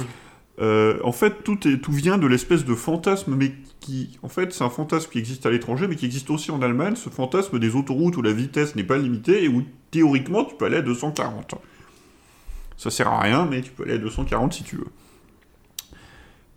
Euh, 0.60 1.00
en 1.04 1.12
fait, 1.12 1.44
tout, 1.44 1.68
est, 1.68 1.78
tout 1.80 1.92
vient 1.92 2.18
de 2.18 2.28
l'espèce 2.28 2.66
de 2.66 2.76
fantasme, 2.76 3.36
mais 3.36 3.54
qui, 3.80 4.20
en 4.22 4.28
fait, 4.30 4.54
c'est 4.54 4.64
un 4.64 4.70
fantasme 4.70 5.10
qui 5.12 5.18
existe 5.18 5.46
à 5.46 5.50
l'étranger, 5.50 5.88
mais 5.88 5.96
qui 5.96 6.06
existe 6.06 6.30
aussi 6.30 6.52
en 6.52 6.62
Allemagne, 6.62 6.96
ce 6.96 7.10
fantasme 7.10 7.58
des 7.58 7.76
autoroutes 7.76 8.18
où 8.18 8.22
la 8.22 8.34
vitesse 8.34 8.76
n'est 8.76 8.84
pas 8.84 8.98
limitée 8.98 9.44
et 9.44 9.48
où, 9.48 9.64
théoriquement, 9.90 10.44
tu 10.46 10.56
peux 10.56 10.66
aller 10.66 10.78
à 10.78 10.82
240. 10.82 11.56
Ça 12.78 12.92
sert 12.92 13.08
à 13.08 13.20
rien, 13.22 13.48
mais 13.50 13.62
tu 13.62 13.72
peux 13.72 13.84
aller 13.84 13.94
à 13.94 13.98
240 13.98 14.54
si 14.54 14.64
tu 14.64 14.76
veux. 14.76 14.88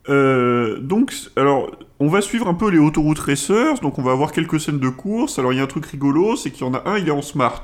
Euh, 0.08 0.78
donc, 0.78 1.14
alors, 1.36 1.70
on 1.98 2.08
va 2.08 2.20
suivre 2.20 2.48
un 2.48 2.54
peu 2.54 2.70
les 2.70 2.78
autoroutes 2.78 3.18
racers, 3.18 3.80
donc 3.80 3.98
on 3.98 4.02
va 4.02 4.12
avoir 4.12 4.32
quelques 4.32 4.60
scènes 4.60 4.78
de 4.78 4.88
course. 4.88 5.38
Alors, 5.38 5.52
il 5.52 5.56
y 5.56 5.60
a 5.60 5.62
un 5.62 5.68
truc 5.68 5.86
rigolo, 5.86 6.36
c'est 6.36 6.50
qu'il 6.50 6.66
y 6.66 6.68
en 6.68 6.74
a 6.74 6.88
un, 6.88 6.98
il 6.98 7.08
est 7.08 7.12
en 7.12 7.22
smart. 7.22 7.62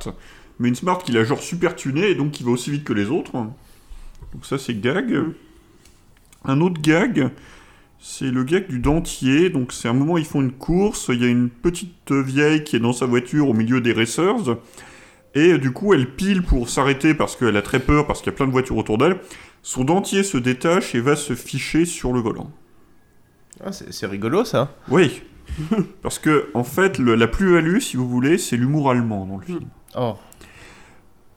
Mais 0.59 0.68
une 0.68 0.74
smart 0.74 0.99
qui 0.99 1.12
l'a 1.12 1.24
genre 1.24 1.43
super 1.43 1.74
tunée 1.74 2.11
et 2.11 2.14
donc 2.14 2.32
qui 2.32 2.43
va 2.43 2.51
aussi 2.51 2.70
vite 2.70 2.84
que 2.84 2.93
les 2.93 3.11
autres. 3.11 3.32
Donc 3.32 4.45
ça, 4.45 4.59
c'est 4.59 4.78
gag. 4.78 5.24
Un 6.45 6.61
autre 6.61 6.80
gag, 6.80 7.30
c'est 7.99 8.30
le 8.30 8.45
gag 8.45 8.68
du 8.68 8.78
dentier. 8.78 9.51
Donc 9.51 9.72
c'est 9.72 9.88
un 9.88 9.95
moment, 9.95 10.18
ils 10.18 10.26
font 10.26 10.43
une 10.43 10.53
course, 10.53 11.11
il 11.12 11.22
y 11.22 11.24
a 11.24 11.28
une 11.28 11.49
petite 11.49 12.12
vieille 12.12 12.64
qui 12.64 12.76
est 12.76 12.80
dans 12.80 12.93
sa 12.93 13.07
voiture 13.07 13.49
au 13.49 13.55
milieu 13.55 13.80
des 13.80 13.93
racers. 13.93 14.57
Et 15.34 15.53
euh, 15.53 15.59
du 15.59 15.72
coup, 15.72 15.95
elle 15.95 16.11
pile 16.11 16.43
pour 16.43 16.68
s'arrêter 16.68 17.14
parce 17.14 17.36
qu'elle 17.36 17.57
a 17.57 17.62
très 17.62 17.80
peur, 17.80 18.07
parce 18.07 18.20
qu'il 18.20 18.32
y 18.32 18.34
a 18.34 18.36
plein 18.36 18.47
de 18.47 18.53
voitures 18.53 18.76
autour 18.76 18.99
d'elle. 18.99 19.18
Son 19.63 19.85
dentier 19.85 20.23
se 20.23 20.39
détache 20.39 20.95
et 20.95 21.01
va 21.01 21.17
se 21.17 21.35
ficher 21.35 21.85
sur 21.85 22.13
le 22.13 22.21
volant. 22.21 22.51
Ah, 23.65 23.73
c'est 23.73 24.07
rigolo 24.07 24.45
ça. 24.45 24.73
Oui. 24.89 25.23
Parce 26.03 26.19
que, 26.19 26.49
en 26.55 26.65
fait, 26.65 26.99
le- 26.99 27.15
la 27.15 27.27
plus-value, 27.27 27.79
si 27.81 27.97
vous 27.97 28.09
voulez, 28.09 28.39
c'est 28.39 28.57
l'humour 28.57 28.91
allemand 28.91 29.27
dans 29.27 29.37
le 29.37 29.45
film. 29.45 29.69
Oh. 29.97 30.15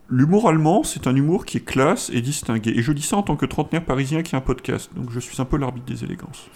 L'humour 0.09 0.47
allemand, 0.47 0.83
c'est 0.83 1.07
un 1.07 1.15
humour 1.15 1.45
qui 1.45 1.57
est 1.57 1.65
classe 1.65 2.09
et 2.13 2.21
distingué. 2.21 2.71
Et 2.77 2.81
je 2.81 2.91
dis 2.91 3.01
ça 3.01 3.17
en 3.17 3.23
tant 3.23 3.35
que 3.35 3.45
trentenaire 3.45 3.83
parisien 3.83 4.21
qui 4.21 4.35
a 4.35 4.37
un 4.37 4.41
podcast, 4.41 4.91
donc 4.95 5.09
je 5.11 5.19
suis 5.19 5.41
un 5.41 5.45
peu 5.45 5.57
l'arbitre 5.57 5.85
des 5.87 6.03
élégances. 6.03 6.47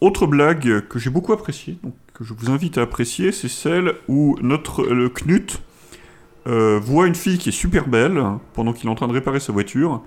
Autre 0.00 0.26
blague 0.26 0.86
que 0.88 0.98
j'ai 0.98 1.10
beaucoup 1.10 1.32
appréciée, 1.32 1.78
donc 1.82 1.94
que 2.12 2.24
je 2.24 2.34
vous 2.34 2.50
invite 2.50 2.76
à 2.78 2.82
apprécier, 2.82 3.32
c'est 3.32 3.48
celle 3.48 3.94
où 4.08 4.36
notre 4.42 4.84
le 4.84 5.08
Knut 5.08 5.62
euh, 6.46 6.78
voit 6.82 7.06
une 7.06 7.14
fille 7.14 7.38
qui 7.38 7.48
est 7.48 7.52
super 7.52 7.88
belle 7.88 8.18
hein, 8.18 8.40
pendant 8.52 8.72
qu'il 8.72 8.88
est 8.88 8.90
en 8.92 8.94
train 8.94 9.08
de 9.08 9.12
réparer 9.12 9.40
sa 9.40 9.52
voiture, 9.52 10.02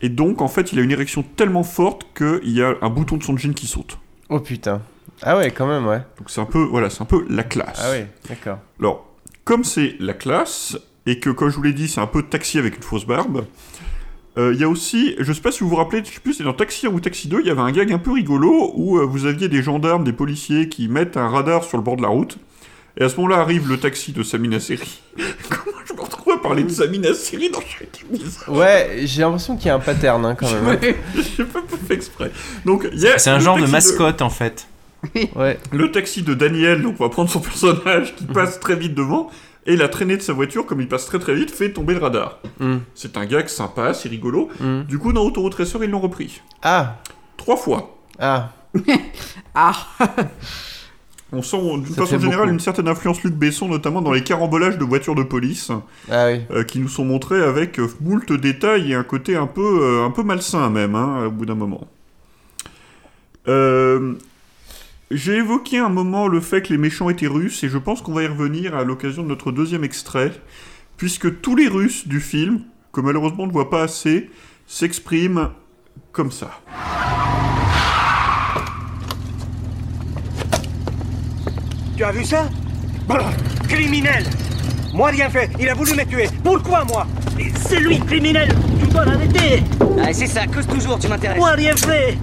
et 0.00 0.08
donc 0.08 0.40
en 0.40 0.48
fait 0.48 0.72
il 0.72 0.78
a 0.78 0.82
une 0.82 0.90
érection 0.90 1.22
tellement 1.22 1.62
forte 1.62 2.06
qu'il 2.16 2.50
y 2.50 2.62
a 2.62 2.74
un 2.80 2.90
bouton 2.90 3.16
de 3.16 3.22
son 3.22 3.36
jean 3.36 3.54
qui 3.54 3.66
saute. 3.66 3.98
Oh 4.28 4.40
putain. 4.40 4.80
Ah 5.22 5.36
ouais, 5.36 5.50
quand 5.50 5.66
même, 5.66 5.86
ouais. 5.86 6.02
Donc 6.18 6.28
c'est 6.30 6.40
un 6.40 6.46
peu, 6.46 6.62
voilà, 6.62 6.90
c'est 6.90 7.02
un 7.02 7.06
peu 7.06 7.24
la 7.28 7.44
classe. 7.44 7.80
Ah 7.84 7.90
ouais, 7.90 8.08
d'accord. 8.28 8.58
Alors, 8.80 9.06
comme 9.44 9.64
c'est 9.64 9.96
la 10.00 10.14
classe, 10.14 10.76
et 11.06 11.18
que, 11.18 11.30
comme 11.30 11.50
je 11.50 11.56
vous 11.56 11.62
l'ai 11.62 11.72
dit, 11.72 11.88
c'est 11.88 12.00
un 12.00 12.06
peu 12.06 12.22
taxi 12.22 12.58
avec 12.58 12.76
une 12.76 12.82
fausse 12.82 13.06
barbe, 13.06 13.44
euh, 14.38 14.54
il 14.54 14.60
y 14.60 14.64
a 14.64 14.68
aussi, 14.68 15.14
je 15.18 15.32
sais 15.32 15.42
pas 15.42 15.52
si 15.52 15.60
vous 15.60 15.68
vous 15.68 15.76
rappelez, 15.76 16.02
je 16.04 16.10
sais 16.10 16.20
plus, 16.20 16.34
c'est 16.34 16.44
dans 16.44 16.54
Taxi 16.54 16.86
1 16.86 16.90
ou 16.90 17.00
Taxi 17.00 17.28
2, 17.28 17.40
il 17.40 17.46
y 17.46 17.50
avait 17.50 17.60
un 17.60 17.70
gag 17.70 17.92
un 17.92 17.98
peu 17.98 18.12
rigolo 18.12 18.72
où 18.74 18.98
euh, 18.98 19.04
vous 19.04 19.26
aviez 19.26 19.48
des 19.48 19.62
gendarmes, 19.62 20.04
des 20.04 20.12
policiers 20.12 20.68
qui 20.68 20.88
mettent 20.88 21.16
un 21.16 21.28
radar 21.28 21.64
sur 21.64 21.76
le 21.76 21.82
bord 21.82 21.96
de 21.96 22.02
la 22.02 22.08
route, 22.08 22.38
et 22.96 23.04
à 23.04 23.08
ce 23.08 23.16
moment-là 23.16 23.40
arrive 23.40 23.68
le 23.68 23.78
taxi 23.78 24.12
de 24.12 24.22
Samina 24.22 24.58
Seri. 24.58 25.02
Je 25.88 25.92
me 25.94 26.00
retrouve 26.00 26.34
à 26.34 26.38
parler 26.38 26.64
de 26.64 26.70
Samina 26.70 27.14
Seri 27.14 27.50
dans 27.50 27.60
chaque 27.60 28.02
épisode 28.02 28.48
Ouais, 28.48 29.00
j'ai 29.04 29.22
l'impression 29.22 29.56
qu'il 29.56 29.66
y 29.66 29.70
a 29.70 29.74
un 29.74 29.80
pattern 29.80 30.24
hein, 30.24 30.34
quand 30.34 30.50
même. 30.50 30.64
Ouais, 30.82 30.96
J'ai 31.14 31.44
pas 31.44 31.62
fait 31.86 31.94
exprès. 31.94 32.30
Donc, 32.64 32.88
C'est 33.16 33.30
un 33.30 33.38
genre 33.38 33.58
de 33.58 33.66
mascotte, 33.66 34.22
en 34.22 34.30
fait. 34.30 34.68
Ouais. 35.34 35.58
Le 35.72 35.90
taxi 35.90 36.22
de 36.22 36.34
Daniel, 36.34 36.82
donc 36.82 36.96
on 37.00 37.04
va 37.04 37.10
prendre 37.10 37.28
son 37.28 37.40
personnage 37.40 38.14
qui 38.14 38.24
passe 38.24 38.60
très 38.60 38.76
vite 38.76 38.94
devant, 38.94 39.30
et 39.66 39.76
la 39.76 39.88
traînée 39.88 40.16
de 40.16 40.22
sa 40.22 40.32
voiture, 40.32 40.66
comme 40.66 40.80
il 40.80 40.88
passe 40.88 41.06
très 41.06 41.18
très 41.18 41.34
vite, 41.34 41.50
fait 41.50 41.72
tomber 41.72 41.94
le 41.94 42.00
radar. 42.00 42.38
Mm. 42.60 42.78
C'est 42.94 43.16
un 43.16 43.26
gag 43.26 43.48
sympa, 43.48 43.94
c'est 43.94 44.08
rigolo. 44.08 44.48
Mm. 44.60 44.82
Du 44.82 44.98
coup, 44.98 45.12
dans 45.12 45.24
Autoroute 45.24 45.54
Racer, 45.54 45.82
ils 45.82 45.90
l'ont 45.90 46.00
repris. 46.00 46.40
Ah. 46.62 46.98
Trois 47.36 47.56
fois. 47.56 47.96
Ah. 48.18 48.52
ah. 49.54 49.86
On 51.34 51.40
sent 51.42 51.56
d'une 51.76 51.86
façon 51.86 52.18
générale 52.18 52.40
beaucoup. 52.40 52.52
une 52.52 52.60
certaine 52.60 52.88
influence 52.88 53.22
Luc 53.22 53.34
Besson, 53.34 53.68
notamment 53.68 54.02
dans 54.02 54.12
les 54.12 54.22
carambolages 54.22 54.76
de 54.76 54.84
voitures 54.84 55.14
de 55.14 55.22
police, 55.22 55.70
Ah 56.10 56.26
oui. 56.28 56.40
euh, 56.50 56.62
qui 56.62 56.78
nous 56.78 56.88
sont 56.88 57.04
montrés 57.06 57.42
avec 57.42 57.80
euh, 57.80 57.88
moult 58.02 58.30
détails 58.32 58.92
et 58.92 58.94
un 58.94 59.02
côté 59.04 59.34
un 59.36 59.46
peu, 59.46 59.80
euh, 59.82 60.04
un 60.04 60.10
peu 60.10 60.22
malsain 60.22 60.68
même, 60.68 60.94
hein, 60.94 61.24
au 61.26 61.30
bout 61.30 61.46
d'un 61.46 61.54
moment. 61.54 61.86
Euh, 63.48 64.14
J'ai 65.10 65.36
évoqué 65.36 65.78
un 65.78 65.88
moment 65.88 66.28
le 66.28 66.40
fait 66.40 66.62
que 66.62 66.68
les 66.72 66.78
méchants 66.78 67.08
étaient 67.10 67.26
russes, 67.26 67.64
et 67.64 67.68
je 67.68 67.78
pense 67.78 68.02
qu'on 68.02 68.12
va 68.12 68.22
y 68.22 68.26
revenir 68.26 68.74
à 68.76 68.84
l'occasion 68.84 69.22
de 69.22 69.28
notre 69.28 69.52
deuxième 69.52 69.84
extrait, 69.84 70.32
puisque 70.98 71.40
tous 71.40 71.56
les 71.56 71.68
Russes 71.68 72.06
du 72.06 72.20
film, 72.20 72.60
que 72.92 73.00
malheureusement 73.00 73.44
on 73.44 73.46
ne 73.46 73.52
voit 73.52 73.70
pas 73.70 73.82
assez, 73.82 74.30
s'expriment 74.66 75.50
comme 76.12 76.30
ça. 76.30 76.60
Tu 82.02 82.08
as 82.08 82.10
vu 82.10 82.24
ça 82.24 82.48
Criminel 83.68 84.24
Moi 84.92 85.10
rien 85.10 85.30
fait, 85.30 85.48
il 85.60 85.68
a 85.68 85.74
voulu 85.74 85.94
me 85.94 86.04
tuer. 86.04 86.28
Pourquoi 86.42 86.82
moi 86.82 87.06
C'est 87.68 87.78
lui, 87.78 88.00
criminel 88.00 88.52
Tu 88.80 88.88
dois 88.88 89.04
l'arrêter 89.04 89.62
Ah, 90.04 90.12
c'est 90.12 90.26
ça, 90.26 90.48
cause 90.48 90.66
toujours, 90.66 90.98
tu 90.98 91.06
m'intéresses. 91.06 91.38
Moi 91.38 91.50
rien 91.50 91.76
fait 91.76 92.18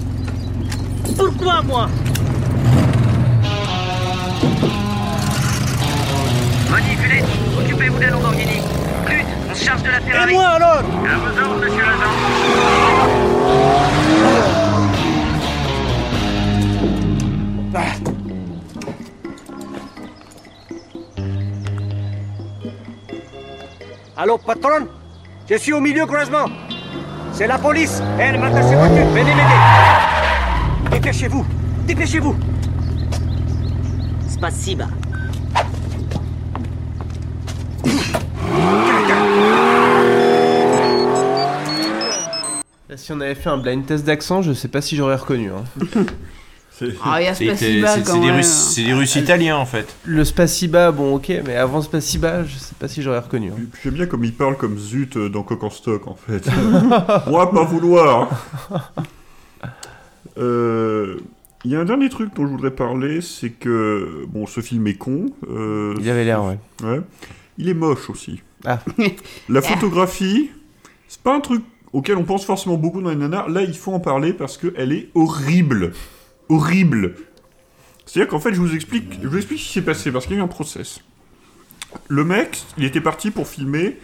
Pourquoi 1.17 1.61
moi 1.61 1.87
Manipulez, 6.69 7.23
occupez-vous 7.57 7.99
des 7.99 8.07
Lamborghini. 8.07 8.59
Lutte, 9.07 9.25
on 9.49 9.55
se 9.55 9.63
charge 9.63 9.83
de 9.83 9.91
la 9.91 10.01
Ferrari. 10.01 10.31
Et 10.31 10.35
moi 10.35 10.47
alors 10.49 10.79
À 10.79 11.17
vos 11.19 11.41
ordres, 11.41 11.61
monsieur 11.63 11.85
l'agent. 11.85 13.19
Allô, 24.21 24.37
patron 24.37 24.85
Je 25.49 25.55
suis 25.55 25.71
au 25.71 25.79
milieu 25.79 26.05
croisement. 26.05 26.47
C'est 27.31 27.47
la 27.47 27.57
police. 27.57 28.03
Elle 28.19 28.37
m'a 28.37 28.47
attaché 28.47 28.75
voiture. 28.75 29.05
Venez 29.11 29.33
m'aider. 29.33 30.91
Dépêchez-vous. 30.91 31.45
Dépêchez-vous. 31.87 32.35
Là, 42.89 42.97
si 42.97 43.13
on 43.13 43.21
avait 43.21 43.35
fait 43.35 43.49
un 43.49 43.57
blind 43.57 43.85
test 43.85 44.03
d'accent, 44.03 44.41
je 44.41 44.51
sais 44.51 44.67
pas 44.67 44.81
si 44.81 44.97
j'aurais 44.97 45.15
reconnu. 45.15 45.49
hein. 45.49 45.63
Ah, 47.03 47.21
il 47.21 47.25
y 47.25 47.27
a 47.27 47.33
C'est- 47.35 47.45
Spaciba 47.47 47.87
c'est- 47.95 48.01
quand 48.03 48.13
c'est 48.13 48.19
des 48.19 48.25
même. 48.27 48.35
Russes, 48.37 48.47
c'est 48.75 48.83
des 48.83 48.93
Russes 48.93 49.15
italiens 49.15 49.57
en 49.57 49.65
fait. 49.65 49.95
Le 50.05 50.23
Spaciba, 50.23 50.91
bon 50.91 51.15
ok, 51.15 51.31
mais 51.45 51.55
avant 51.55 51.81
Spaciba, 51.81 52.43
je 52.45 52.57
sais 52.57 52.75
pas 52.79 52.87
si 52.87 53.01
j'aurais 53.01 53.19
reconnu. 53.19 53.49
hein. 53.51 53.61
J'aime 53.83 53.93
bien 53.95 54.05
comme 54.05 54.23
il 54.23 54.33
parle 54.33 54.57
comme 54.57 54.77
Zut 54.77 55.17
euh, 55.17 55.29
dans 55.29 55.43
Coq 55.43 55.63
en 55.63 55.69
stock 55.69 56.07
en 56.07 56.15
fait. 56.15 56.47
Moi, 57.27 57.51
pas 57.51 57.63
vouloir. 57.63 58.29
Euh, 60.37 61.17
Il 61.65 61.71
y 61.71 61.75
a 61.75 61.79
un 61.81 61.85
dernier 61.85 62.07
truc 62.07 62.33
dont 62.35 62.45
je 62.47 62.51
voudrais 62.51 62.71
parler, 62.71 63.19
c'est 63.19 63.49
que 63.49 64.23
bon, 64.29 64.45
ce 64.47 64.61
film 64.61 64.87
est 64.87 64.93
con. 64.93 65.25
euh, 65.49 65.93
Il 65.99 66.09
avait 66.09 66.23
l'air, 66.23 66.41
ouais. 66.45 66.57
Ouais. 66.83 67.01
Il 67.57 67.67
est 67.67 67.73
moche 67.73 68.09
aussi. 68.09 68.41
Ah. 68.65 68.79
La 69.49 69.61
photographie, 69.61 70.51
c'est 71.09 71.21
pas 71.21 71.35
un 71.35 71.41
truc 71.41 71.61
auquel 71.91 72.15
on 72.15 72.23
pense 72.23 72.45
forcément 72.45 72.77
beaucoup 72.77 73.01
dans 73.01 73.09
les 73.09 73.17
nanars. 73.17 73.49
Là, 73.49 73.61
il 73.63 73.75
faut 73.75 73.91
en 73.91 73.99
parler 73.99 74.31
parce 74.31 74.57
qu'elle 74.57 74.93
est 74.93 75.09
horrible. 75.15 75.91
Horrible. 76.49 77.15
C'est-à-dire 78.05 78.29
qu'en 78.29 78.39
fait, 78.39 78.53
je 78.53 78.59
vous 78.59 78.75
explique, 78.75 79.19
je 79.21 79.27
vous 79.27 79.37
explique 79.37 79.59
ce 79.59 79.67
qui 79.67 79.73
s'est 79.73 79.81
passé 79.81 80.11
parce 80.11 80.25
qu'il 80.25 80.35
y 80.35 80.39
a 80.39 80.41
eu 80.41 80.43
un 80.43 80.47
process. 80.47 81.01
Le 82.07 82.23
mec, 82.23 82.63
il 82.77 82.83
était 82.83 83.01
parti 83.01 83.31
pour 83.31 83.47
filmer 83.47 83.97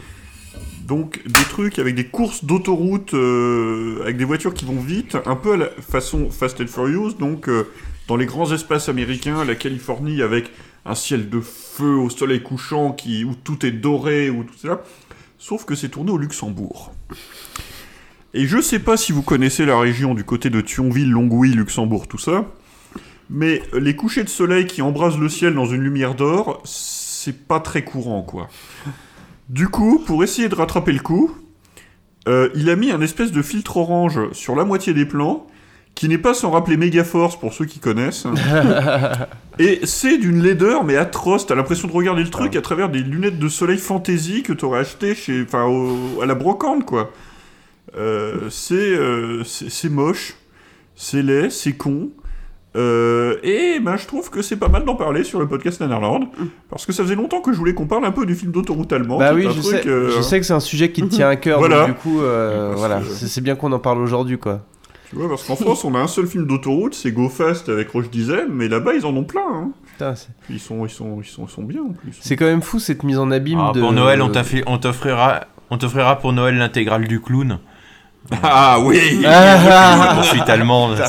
donc 0.85 1.23
des 1.25 1.43
trucs 1.49 1.79
avec 1.79 1.95
des 1.95 2.05
courses 2.05 2.45
d'autoroute 2.45 3.13
euh, 3.13 4.01
avec 4.03 4.17
des 4.17 4.25
voitures 4.25 4.53
qui 4.53 4.65
vont 4.65 4.79
vite, 4.79 5.17
un 5.25 5.35
peu 5.35 5.53
à 5.53 5.57
la 5.57 5.69
façon 5.81 6.29
Fast 6.29 6.61
and 6.61 6.67
Furious, 6.67 7.13
donc 7.13 7.49
euh, 7.49 7.67
dans 8.07 8.15
les 8.15 8.27
grands 8.27 8.51
espaces 8.51 8.87
américains, 8.87 9.43
la 9.43 9.55
Californie 9.55 10.21
avec 10.21 10.51
un 10.85 10.93
ciel 10.93 11.29
de 11.29 11.41
feu 11.41 11.95
au 11.95 12.09
soleil 12.11 12.43
couchant 12.43 12.91
qui, 12.91 13.23
où 13.23 13.33
tout 13.33 13.65
est 13.65 13.71
doré, 13.71 14.29
ou 14.29 14.43
tout 14.43 14.57
ça. 14.57 14.83
Sauf 15.39 15.65
que 15.65 15.73
c'est 15.73 15.89
tourné 15.89 16.11
au 16.11 16.17
Luxembourg. 16.17 16.93
Et 18.35 18.45
je 18.47 18.59
sais 18.61 18.79
pas 18.79 18.97
si 18.97 19.11
vous 19.13 19.21
connaissez 19.21 19.65
la 19.65 19.79
région 19.79 20.13
du 20.13 20.23
côté 20.25 20.49
de 20.49 20.59
Thionville, 20.61 21.09
Longwy, 21.09 21.53
Luxembourg, 21.53 22.07
tout 22.07 22.17
ça. 22.17 22.45
Mais 23.29 23.63
les 23.73 23.95
couchers 23.95 24.23
de 24.25 24.29
soleil 24.29 24.67
qui 24.67 24.81
embrasent 24.81 25.17
le 25.17 25.29
ciel 25.29 25.53
dans 25.55 25.65
une 25.65 25.81
lumière 25.81 26.15
d'or, 26.15 26.61
c'est 26.65 27.47
pas 27.47 27.59
très 27.59 27.83
courant, 27.83 28.21
quoi. 28.23 28.49
Du 29.49 29.67
coup, 29.69 29.99
pour 30.05 30.23
essayer 30.23 30.49
de 30.49 30.55
rattraper 30.55 30.91
le 30.91 30.99
coup, 30.99 31.31
euh, 32.27 32.49
il 32.55 32.69
a 32.69 32.75
mis 32.75 32.91
un 32.91 33.01
espèce 33.01 33.31
de 33.31 33.41
filtre 33.41 33.77
orange 33.77 34.19
sur 34.33 34.55
la 34.55 34.65
moitié 34.65 34.93
des 34.93 35.05
plans, 35.05 35.47
qui 35.95 36.09
n'est 36.09 36.17
pas 36.17 36.33
sans 36.33 36.51
rappeler 36.51 36.75
Megaforce 36.75 37.39
pour 37.39 37.53
ceux 37.53 37.63
qui 37.65 37.79
connaissent. 37.79 38.27
Et 39.59 39.79
c'est 39.85 40.17
d'une 40.17 40.43
laideur, 40.43 40.83
mais 40.83 40.97
atroce. 40.97 41.47
T'as 41.47 41.55
l'impression 41.55 41.87
de 41.87 41.93
regarder 41.93 42.21
le 42.23 42.29
truc 42.29 42.55
à 42.57 42.61
travers 42.61 42.89
des 42.89 42.99
lunettes 42.99 43.39
de 43.39 43.47
soleil 43.47 43.77
fantasy 43.77 44.43
que 44.43 44.51
t'aurais 44.51 44.79
acheté 44.81 45.15
chez, 45.15 45.43
enfin, 45.43 45.63
au- 45.63 46.21
à 46.21 46.25
la 46.25 46.35
brocante, 46.35 46.85
quoi. 46.85 47.11
Euh, 47.97 48.49
c'est, 48.49 48.73
euh, 48.75 49.43
c'est 49.43 49.69
c'est 49.69 49.89
moche, 49.89 50.35
c'est 50.95 51.21
laid, 51.21 51.49
c'est 51.49 51.73
con. 51.73 52.09
Euh, 52.75 53.37
et 53.41 53.79
ben, 53.79 53.95
je 53.95 54.05
trouve 54.05 54.29
que 54.29 54.41
c'est 54.41 54.57
pas 54.57 54.67
mal 54.67 54.83
d'en 54.83 54.95
parler 54.95 55.23
sur 55.23 55.39
le 55.39 55.47
podcast 55.47 55.79
Nanarland, 55.79 56.27
parce 56.69 56.85
que 56.85 56.91
ça 56.91 57.03
faisait 57.03 57.15
longtemps 57.15 57.39
que 57.39 57.53
je 57.53 57.57
voulais 57.57 57.73
qu'on 57.73 57.87
parle 57.87 58.03
un 58.03 58.11
peu 58.11 58.25
du 58.25 58.35
film 58.35 58.51
d'autoroute 58.51 58.91
allemand. 58.91 59.17
Bah 59.17 59.33
oui, 59.33 59.47
un 59.47 59.51
je 59.51 59.61
truc, 59.61 59.83
sais, 59.83 59.87
euh, 59.87 60.09
je 60.09 60.21
sais 60.21 60.37
que 60.41 60.45
c'est 60.45 60.53
un 60.53 60.59
sujet 60.59 60.91
qui 60.91 61.01
te 61.01 61.07
tient 61.07 61.29
à 61.29 61.37
cœur, 61.37 61.59
Voilà. 61.59 61.85
donc 61.87 61.87
du 61.87 61.93
coup, 61.93 62.21
euh, 62.21 62.73
voilà, 62.75 62.99
que- 62.99 63.05
c'est 63.05 63.39
bien 63.39 63.55
qu'on 63.55 63.71
en 63.71 63.79
parle 63.79 63.99
aujourd'hui, 63.99 64.37
quoi. 64.37 64.65
Tu 65.09 65.15
vois, 65.15 65.29
parce 65.29 65.43
qu'en 65.43 65.55
France, 65.55 65.85
on 65.85 65.95
a 65.95 65.99
un 65.99 66.07
seul 66.07 66.27
film 66.27 66.47
d'autoroute, 66.47 66.95
c'est 66.95 67.13
Go 67.13 67.29
Fast 67.29 67.69
avec 67.69 67.89
Roche 67.91 68.09
Dizem, 68.09 68.49
mais 68.51 68.67
là-bas, 68.67 68.93
ils 68.95 69.05
en 69.05 69.15
ont 69.15 69.23
plein. 69.23 69.47
Hein. 69.53 69.71
Putain, 69.93 70.15
ils 70.49 70.59
sont, 70.59 70.85
ils 70.85 70.89
sont, 70.89 71.19
ils 71.21 71.27
sont, 71.29 71.45
ils 71.45 71.49
sont 71.51 71.63
bien 71.63 71.81
en 71.81 71.93
plus. 71.93 72.11
C'est 72.19 72.35
quand 72.35 72.43
même 72.45 72.61
fou 72.63 72.79
cette 72.79 73.03
mise 73.03 73.19
en 73.19 73.31
abîme 73.31 73.59
Ah, 73.61 73.71
de... 73.73 73.79
Pour 73.79 73.93
Noël, 73.93 74.21
on 74.21 74.29
t'offrira 74.77 75.45
on 75.69 75.77
t'offrira 75.77 76.19
pour 76.19 76.33
Noël 76.33 76.57
l'intégrale 76.57 77.07
du 77.07 77.21
clown. 77.21 77.59
Ah 78.43 78.79
oui. 78.81 79.19
La 79.21 80.13
poursuite 80.15 80.49
allemande. 80.49 81.01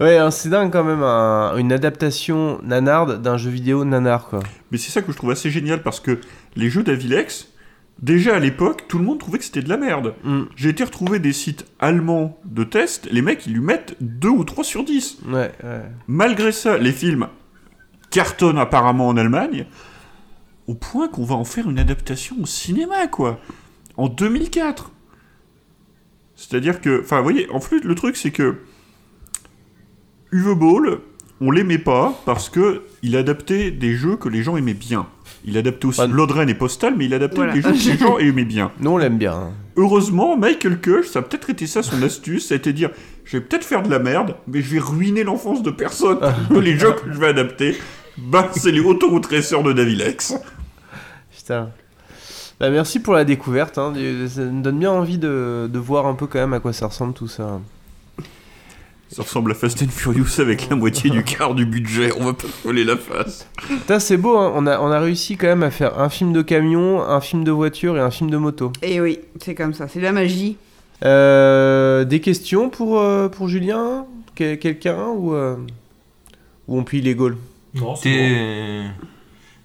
Ouais, 0.00 0.18
c'est 0.32 0.48
dingue 0.48 0.72
quand 0.72 0.82
même, 0.82 1.04
un- 1.04 1.56
une 1.56 1.72
adaptation 1.72 2.58
nanarde 2.64 3.22
d'un 3.22 3.36
jeu 3.36 3.48
vidéo 3.50 3.84
nanar, 3.84 4.26
quoi. 4.26 4.40
Mais 4.72 4.78
c'est 4.78 4.90
ça 4.90 5.02
que 5.02 5.12
je 5.12 5.16
trouve 5.16 5.30
assez 5.30 5.50
génial 5.50 5.82
parce 5.84 6.00
que 6.00 6.18
les 6.56 6.68
jeux 6.68 6.82
d'Avilex, 6.82 7.48
déjà 8.02 8.34
à 8.34 8.38
l'époque, 8.40 8.86
tout 8.88 8.98
le 8.98 9.04
monde 9.04 9.20
trouvait 9.20 9.38
que 9.38 9.44
c'était 9.44 9.62
de 9.62 9.68
la 9.68 9.76
merde. 9.76 10.14
Mm. 10.24 10.42
J'ai 10.56 10.70
été 10.70 10.82
retrouver 10.82 11.20
des 11.20 11.32
sites 11.32 11.64
allemands 11.78 12.36
de 12.44 12.64
test, 12.64 13.06
les 13.12 13.22
mecs 13.22 13.46
ils 13.46 13.52
lui 13.52 13.60
mettent 13.60 13.94
2 14.00 14.28
ou 14.30 14.42
3 14.42 14.64
sur 14.64 14.84
10. 14.84 15.18
Ouais, 15.28 15.52
ouais. 15.62 15.80
Malgré 16.08 16.50
ça, 16.50 16.76
les 16.76 16.92
films 16.92 17.28
cartonnent 18.10 18.58
apparemment 18.58 19.06
en 19.06 19.16
Allemagne, 19.16 19.64
au 20.66 20.74
point 20.74 21.06
qu'on 21.06 21.24
va 21.24 21.36
en 21.36 21.44
faire 21.44 21.70
une 21.70 21.78
adaptation 21.78 22.34
au 22.42 22.46
cinéma, 22.46 23.06
quoi. 23.06 23.38
En 23.96 24.08
2004. 24.08 24.90
C'est-à-dire 26.36 26.80
que, 26.80 27.00
enfin, 27.02 27.18
vous 27.18 27.22
voyez, 27.24 27.48
en 27.50 27.60
plus, 27.60 27.80
le 27.82 27.94
truc, 27.94 28.16
c'est 28.16 28.30
que 28.32 28.56
Uwe 30.32 30.54
Ball, 30.54 30.98
on 31.40 31.50
l'aimait 31.50 31.78
pas 31.78 32.20
parce 32.26 32.48
que 32.48 32.82
il 33.02 33.16
adaptait 33.16 33.70
des 33.70 33.94
jeux 33.94 34.16
que 34.16 34.28
les 34.28 34.42
gens 34.42 34.56
aimaient 34.56 34.74
bien. 34.74 35.06
Il 35.44 35.56
adaptait 35.58 35.86
aussi 35.86 36.06
Blood 36.08 36.30
Rain 36.30 36.46
et 36.48 36.54
Postal, 36.54 36.94
mais 36.96 37.04
il 37.04 37.14
adaptait 37.14 37.36
Voilà. 37.36 37.52
des 37.52 37.60
jeux 37.62 37.70
que 37.72 37.76
les 37.90 37.98
gens 37.98 38.18
aimaient 38.30 38.44
bien. 38.44 38.72
Nous, 38.80 38.90
on 38.90 38.96
l'aime 38.98 39.18
bien. 39.18 39.34
hein. 39.34 39.52
Heureusement, 39.76 40.36
Michael 40.36 40.80
Kush, 40.80 41.06
ça 41.08 41.18
a 41.18 41.22
peut-être 41.22 41.50
été 41.50 41.66
ça 41.66 41.82
son 41.82 42.02
astuce, 42.02 42.48
ça 42.48 42.54
a 42.54 42.56
été 42.56 42.72
dire 42.72 42.90
je 43.24 43.36
vais 43.36 43.42
peut-être 43.44 43.64
faire 43.64 43.82
de 43.82 43.90
la 43.90 43.98
merde, 43.98 44.36
mais 44.46 44.60
je 44.62 44.70
vais 44.74 44.80
ruiner 44.80 45.22
l'enfance 45.24 45.62
de 45.62 45.70
personne. 45.70 46.18
les 46.60 46.78
jeux 46.78 46.92
que 46.92 47.12
je 47.12 47.18
vais 47.18 47.28
adapter, 47.28 47.76
bah, 48.16 48.50
c'est 48.56 48.70
les 48.72 48.80
autoroutes 48.80 49.28
de 49.62 49.72
Davilex. 49.72 50.34
Putain. 51.36 51.70
Bah, 52.60 52.70
merci 52.70 53.00
pour 53.00 53.14
la 53.14 53.24
découverte, 53.24 53.78
hein. 53.78 53.92
ça 54.28 54.42
me 54.42 54.62
donne 54.62 54.78
bien 54.78 54.90
envie 54.92 55.18
de, 55.18 55.68
de 55.72 55.78
voir 55.78 56.06
un 56.06 56.14
peu 56.14 56.26
quand 56.26 56.38
même 56.38 56.52
à 56.52 56.60
quoi 56.60 56.72
ça 56.72 56.86
ressemble 56.86 57.12
tout 57.12 57.28
ça. 57.28 57.60
Ça 59.10 59.22
ressemble 59.22 59.52
à 59.52 59.54
Fast 59.54 59.82
and 59.82 59.88
Furious 59.90 60.40
avec 60.40 60.68
la 60.70 60.76
moitié 60.76 61.08
du 61.10 61.22
quart 61.22 61.54
du 61.54 61.66
budget, 61.66 62.10
on 62.18 62.24
va 62.24 62.32
pas 62.32 62.48
se 62.48 62.62
coller 62.62 62.84
la 62.84 62.96
face. 62.96 63.46
Putain, 63.68 63.98
c'est 64.00 64.16
beau, 64.16 64.36
hein. 64.38 64.52
on, 64.56 64.66
a, 64.66 64.80
on 64.80 64.90
a 64.90 64.98
réussi 64.98 65.36
quand 65.36 65.46
même 65.46 65.62
à 65.62 65.70
faire 65.70 66.00
un 66.00 66.08
film 66.08 66.32
de 66.32 66.42
camion, 66.42 67.02
un 67.02 67.20
film 67.20 67.44
de 67.44 67.50
voiture 67.52 67.96
et 67.96 68.00
un 68.00 68.10
film 68.10 68.30
de 68.30 68.36
moto. 68.38 68.72
Et 68.82 69.00
oui, 69.00 69.20
c'est 69.40 69.54
comme 69.54 69.74
ça, 69.74 69.86
c'est 69.88 69.98
de 70.00 70.04
la 70.04 70.12
magie. 70.12 70.56
Euh, 71.04 72.04
des 72.04 72.20
questions 72.20 72.70
pour, 72.70 72.98
euh, 73.00 73.28
pour 73.28 73.48
Julien 73.48 74.06
Que- 74.36 74.54
Quelqu'un 74.54 75.08
ou, 75.08 75.34
euh, 75.34 75.56
ou 76.66 76.78
on 76.78 76.82
plie 76.84 77.00
les 77.02 77.14
Gaules? 77.14 77.36
T'es- 78.02 78.82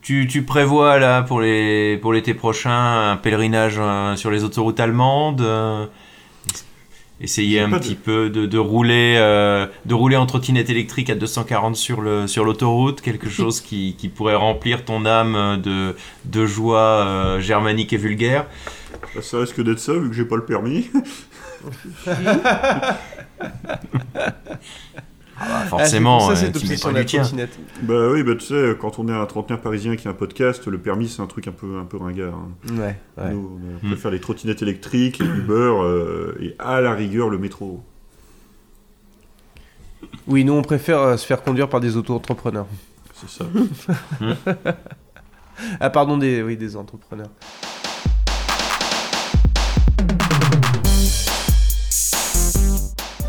Tu, 0.10 0.26
tu 0.26 0.42
prévois 0.42 0.98
là 0.98 1.22
pour 1.22 1.40
les 1.40 1.96
pour 1.98 2.14
l'été 2.14 2.34
prochain 2.34 3.12
un 3.12 3.16
pèlerinage 3.16 3.76
euh, 3.78 4.16
sur 4.16 4.32
les 4.32 4.44
autoroutes 4.44 4.80
allemandes 4.80 5.42
euh, 5.42 5.86
Essayer 7.22 7.60
un 7.60 7.70
petit 7.70 7.94
peu 7.94 8.32
de, 8.32 8.48
de 8.48 8.58
rouler 8.58 9.18
euh, 9.20 9.68
de 9.86 9.94
rouler 9.94 10.16
en 10.16 10.26
trottinette 10.26 10.72
électrique 10.72 11.12
à 11.12 11.16
240 11.16 11.76
sur 11.76 12.02
le 12.02 12.26
sur 12.26 12.44
l'autoroute, 12.44 13.02
quelque 13.02 13.30
chose 13.38 13.62
qui, 13.62 13.96
qui 14.00 14.10
pourrait 14.10 14.34
remplir 14.34 14.84
ton 14.84 15.06
âme 15.06 15.62
de, 15.62 15.96
de 16.26 16.46
joie 16.48 17.06
euh, 17.06 17.40
germanique 17.40 17.94
et 17.94 17.98
vulgaire. 17.98 18.48
Bah, 19.14 19.22
ça 19.22 19.38
risque 19.38 19.62
d'être 19.62 19.78
ça, 19.78 19.94
vu 19.94 20.10
que 20.10 20.16
j'ai 20.16 20.26
pas 20.26 20.38
le 20.38 20.46
permis. 20.46 20.90
Ah 25.42 25.46
bah, 25.48 25.66
forcément, 25.68 26.18
Ah, 26.30 26.36
ça, 26.36 26.42
euh, 26.42 26.46
cette 26.48 26.56
obsession 26.58 26.90
pas 26.90 26.94
de 26.94 27.00
la 27.00 27.06
trottinette. 27.06 27.58
Bah 27.84 28.10
oui, 28.12 28.24
bah 28.24 28.34
tu 28.36 28.46
sais, 28.46 28.76
quand 28.80 29.00
on 29.00 29.08
est 29.08 29.14
un 29.14 29.26
trentenaire 29.26 29.62
parisien 29.62 29.96
qui 29.96 30.08
a 30.08 30.12
un 30.12 30.14
podcast, 30.14 30.68
le 30.68 30.78
permis 30.78 31.08
c'est 31.08 31.22
un 31.22 31.28
truc 31.28 31.48
un 31.48 31.52
peu, 31.52 31.78
un 31.80 31.86
peu 31.86 31.98
ringard. 31.98 32.34
hein. 32.36 32.50
Ouais, 32.74 32.98
ouais. 33.18 33.32
Nous, 33.32 33.60
on 33.84 33.86
Hmm. 33.86 33.92
préfère 33.92 34.12
les 34.12 34.20
trottinettes 34.20 34.62
électriques, 34.62 35.20
les 35.20 35.26
Uber 35.26 35.54
euh, 35.54 36.34
et 36.42 36.56
à 36.60 36.82
la 36.82 36.94
rigueur 36.94 37.30
le 37.30 37.38
métro. 37.38 37.82
Oui, 40.28 40.44
nous 40.44 40.54
on 40.54 40.62
préfère 40.62 41.00
euh, 41.00 41.18
se 41.18 41.26
faire 41.26 41.42
conduire 41.42 41.70
par 41.70 41.80
des 41.80 41.96
auto-entrepreneurs. 41.98 42.68
C'est 43.14 43.30
ça. 43.30 43.46
ah 45.80 45.90
pardon, 45.90 46.18
des, 46.18 46.42
oui, 46.42 46.58
des 46.58 46.76
entrepreneurs. 46.76 47.30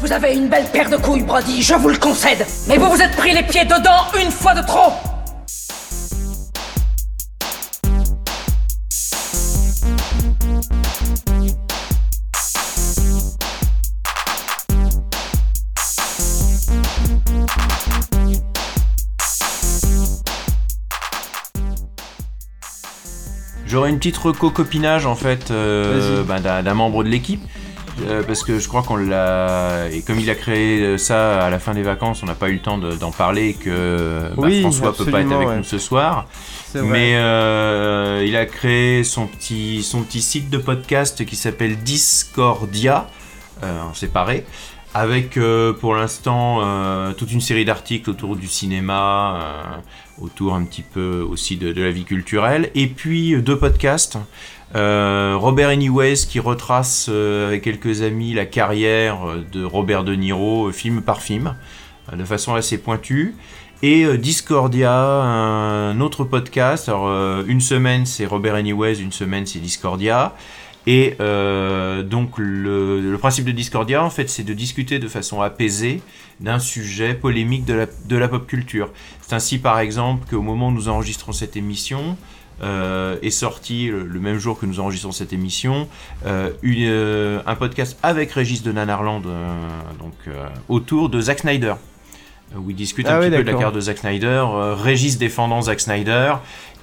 Vous 0.01 0.13
avez 0.13 0.33
une 0.35 0.49
belle 0.49 0.65
paire 0.65 0.89
de 0.89 0.97
couilles, 0.97 1.23
Brody, 1.25 1.61
je 1.63 1.75
vous 1.75 1.91
le 1.91 1.99
concède. 1.99 2.47
Mais 2.69 2.79
vous 2.79 2.89
vous 2.89 3.03
êtes 3.03 3.15
pris 3.17 3.33
les 3.35 3.43
pieds 3.43 3.67
dedans 3.67 4.07
une 4.19 4.31
fois 4.31 4.55
de 4.55 4.67
trop. 4.67 4.95
J'aurais 23.67 23.91
une 23.91 23.99
petite 23.99 24.17
reco-copinage 24.17 25.05
en 25.05 25.15
fait 25.15 25.51
euh, 25.51 26.25
bah, 26.25 26.41
d'un 26.41 26.63
d'un 26.63 26.75
membre 26.75 27.05
de 27.05 27.09
l'équipe. 27.09 27.43
Euh, 28.07 28.23
parce 28.23 28.43
que 28.43 28.59
je 28.59 28.69
crois 28.69 28.83
qu'on 28.83 28.97
l'a. 28.97 29.89
Et 29.93 30.03
comme 30.03 30.19
il 30.21 30.29
a 30.31 30.35
créé 30.35 30.81
euh, 30.83 30.99
ça 30.99 31.45
à 31.45 31.51
la 31.51 31.59
fin 31.59 31.75
des 31.75 31.83
vacances, 31.83 32.23
on 32.23 32.27
n'a 32.27 32.35
pas 32.35 32.49
eu 32.49 32.55
le 32.55 32.61
temps 32.63 32.79
de- 32.79 32.95
d'en 32.97 33.11
parler 33.11 33.49
et 33.51 33.55
que 33.55 34.29
bah, 34.37 34.43
Oui, 34.47 34.61
François 34.63 34.95
peut 34.95 35.05
pas 35.07 35.21
être 35.21 35.33
avec 35.33 35.49
ouais. 35.49 35.57
nous 35.57 35.65
ce 35.65 35.79
soir. 35.79 36.27
Mais 36.75 37.13
euh, 37.17 38.25
il 38.27 38.37
a 38.37 38.47
créé 38.47 39.03
son 39.05 39.27
petit, 39.27 39.83
son 39.83 40.03
petit 40.03 40.23
site 40.23 40.51
de 40.51 40.59
podcast 40.59 41.25
qui 41.25 41.37
s'appelle 41.37 41.77
Discordia, 41.79 43.09
en 43.63 43.93
séparé. 43.95 44.45
avec 44.95 45.39
pour 45.81 45.95
l'instant 45.95 46.61
toute 47.15 47.33
une 47.33 47.41
série 47.41 47.65
d'articles 47.65 48.09
autour 48.11 48.37
du 48.37 48.47
cinéma, 48.47 49.83
autour 50.21 50.55
un 50.55 50.65
petit 50.65 50.83
peu 50.83 51.27
aussi 51.29 51.57
de, 51.57 51.73
de 51.73 51.83
la 51.83 51.91
vie 51.91 52.05
culturelle, 52.05 52.71
et 52.75 52.87
puis 52.87 53.41
deux 53.43 53.59
podcasts. 53.59 54.17
Euh, 54.77 55.35
Robert 55.37 55.69
Anyways 55.69 56.27
qui 56.29 56.39
retrace 56.39 57.09
euh, 57.11 57.49
avec 57.49 57.63
quelques 57.63 58.03
amis 58.03 58.35
la 58.35 58.47
carrière 58.47 59.29
euh, 59.29 59.45
de 59.51 59.65
Robert 59.65 60.05
De 60.05 60.15
Niro 60.15 60.71
film 60.71 61.03
par 61.03 61.23
film 61.23 61.57
de 62.13 62.25
façon 62.25 62.55
assez 62.55 62.79
pointue. 62.79 63.35
Et 63.83 64.05
Discordia 64.19 64.93
un 64.93 66.01
autre 66.01 66.25
podcast. 66.25 66.89
Alors 66.89 67.09
une 67.47 67.61
semaine 67.61 68.05
c'est 68.05 68.27
Robert 68.27 68.55
Anyways 68.57 69.01
une 69.01 69.13
semaine 69.13 69.47
c'est 69.47 69.61
Discordia. 69.61 70.35
Et 70.87 71.17
donc 71.19 72.37
le, 72.37 73.17
principe 73.19 73.45
de 73.45 73.53
Discordia, 73.53 74.03
en 74.03 74.11
fait, 74.11 74.29
c'est 74.29 74.43
de 74.43 74.55
discuter 74.55 74.99
de 74.99 75.09
façon 75.09 75.41
apaisée 75.41 76.03
d'un 76.41 76.59
sujet 76.59 77.15
polémique 77.15 77.65
de 77.65 78.17
la 78.17 78.29
pop 78.29 78.47
culture. 78.47 78.91
C'est 79.23 79.35
ainsi, 79.35 79.59
par 79.59 79.79
exemple, 79.79 80.27
qu'au 80.29 80.43
moment 80.43 80.69
où 80.69 80.73
nous 80.73 80.89
enregistrons 80.89 81.33
cette 81.33 81.57
émission, 81.57 82.17
euh, 82.63 83.17
est 83.23 83.31
sorti 83.31 83.89
le, 83.89 84.05
le 84.05 84.21
même 84.21 84.39
jour 84.39 84.59
que 84.59 84.67
nous 84.67 84.81
enregistrons 84.81 85.13
cette 85.13 85.33
émission, 85.33 85.89
euh, 86.27 86.51
une, 86.63 86.87
euh, 86.89 87.41
un 87.47 87.55
podcast 87.55 87.99
avec 88.03 88.33
Régis 88.33 88.63
de 88.63 88.71
Nanarland, 88.73 89.23
donc 89.99 90.35
autour 90.69 91.09
de 91.09 91.21
Zack 91.21 91.41
Snyder. 91.41 91.75
Où 92.57 92.69
il 92.69 92.75
discute 92.75 93.07
Ah 93.09 93.19
un 93.19 93.21
petit 93.21 93.31
peu 93.31 93.37
de 93.39 93.43
la 93.43 93.53
carrière 93.53 93.71
de 93.71 93.81
Zack 93.81 93.99
Snyder, 93.99 94.45
Régis 94.83 95.19
défendant 95.19 95.63
Zack 95.63 95.79
Snyder, 95.81 96.35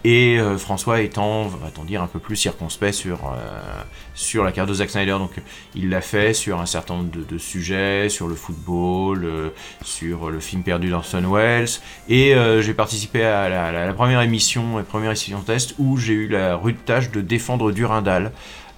et 0.09 0.39
euh, 0.39 0.57
François 0.57 1.01
étant, 1.01 1.47
va-t-on 1.47 1.83
dire, 1.83 2.01
un 2.01 2.07
peu 2.07 2.19
plus 2.19 2.37
circonspect 2.37 2.93
sur, 2.93 3.25
euh, 3.25 3.83
sur 4.13 4.45
la 4.45 4.53
carrière 4.53 4.69
de 4.69 4.75
Zack 4.75 4.89
Snyder. 4.89 5.17
Donc 5.19 5.31
il 5.75 5.89
l'a 5.89 5.99
fait 5.99 6.33
sur 6.33 6.61
un 6.61 6.65
certain 6.65 6.93
nombre 6.95 7.09
de, 7.11 7.37
sujets, 7.37 8.07
sur 8.07 8.29
le 8.29 8.35
football, 8.35 9.25
euh, 9.25 9.49
sur 9.83 10.29
le 10.29 10.39
film 10.39 10.63
perdu 10.63 10.91
d'Orson 10.91 11.23
Welles, 11.29 11.67
et 12.07 12.33
j'ai 12.61 12.73
participé 12.73 13.25
à 13.25 13.49
la, 13.49 13.93
première 13.93 14.21
émission, 14.21 14.77
la 14.77 14.83
première 14.83 15.09
émission 15.09 15.41
test, 15.41 15.75
où 15.77 15.97
j'ai 15.97 16.13
eu 16.13 16.27
la 16.29 16.55
rude 16.55 16.85
tâche 16.85 17.11
de 17.11 17.19
défendre 17.19 17.73
Durandal. 17.73 18.31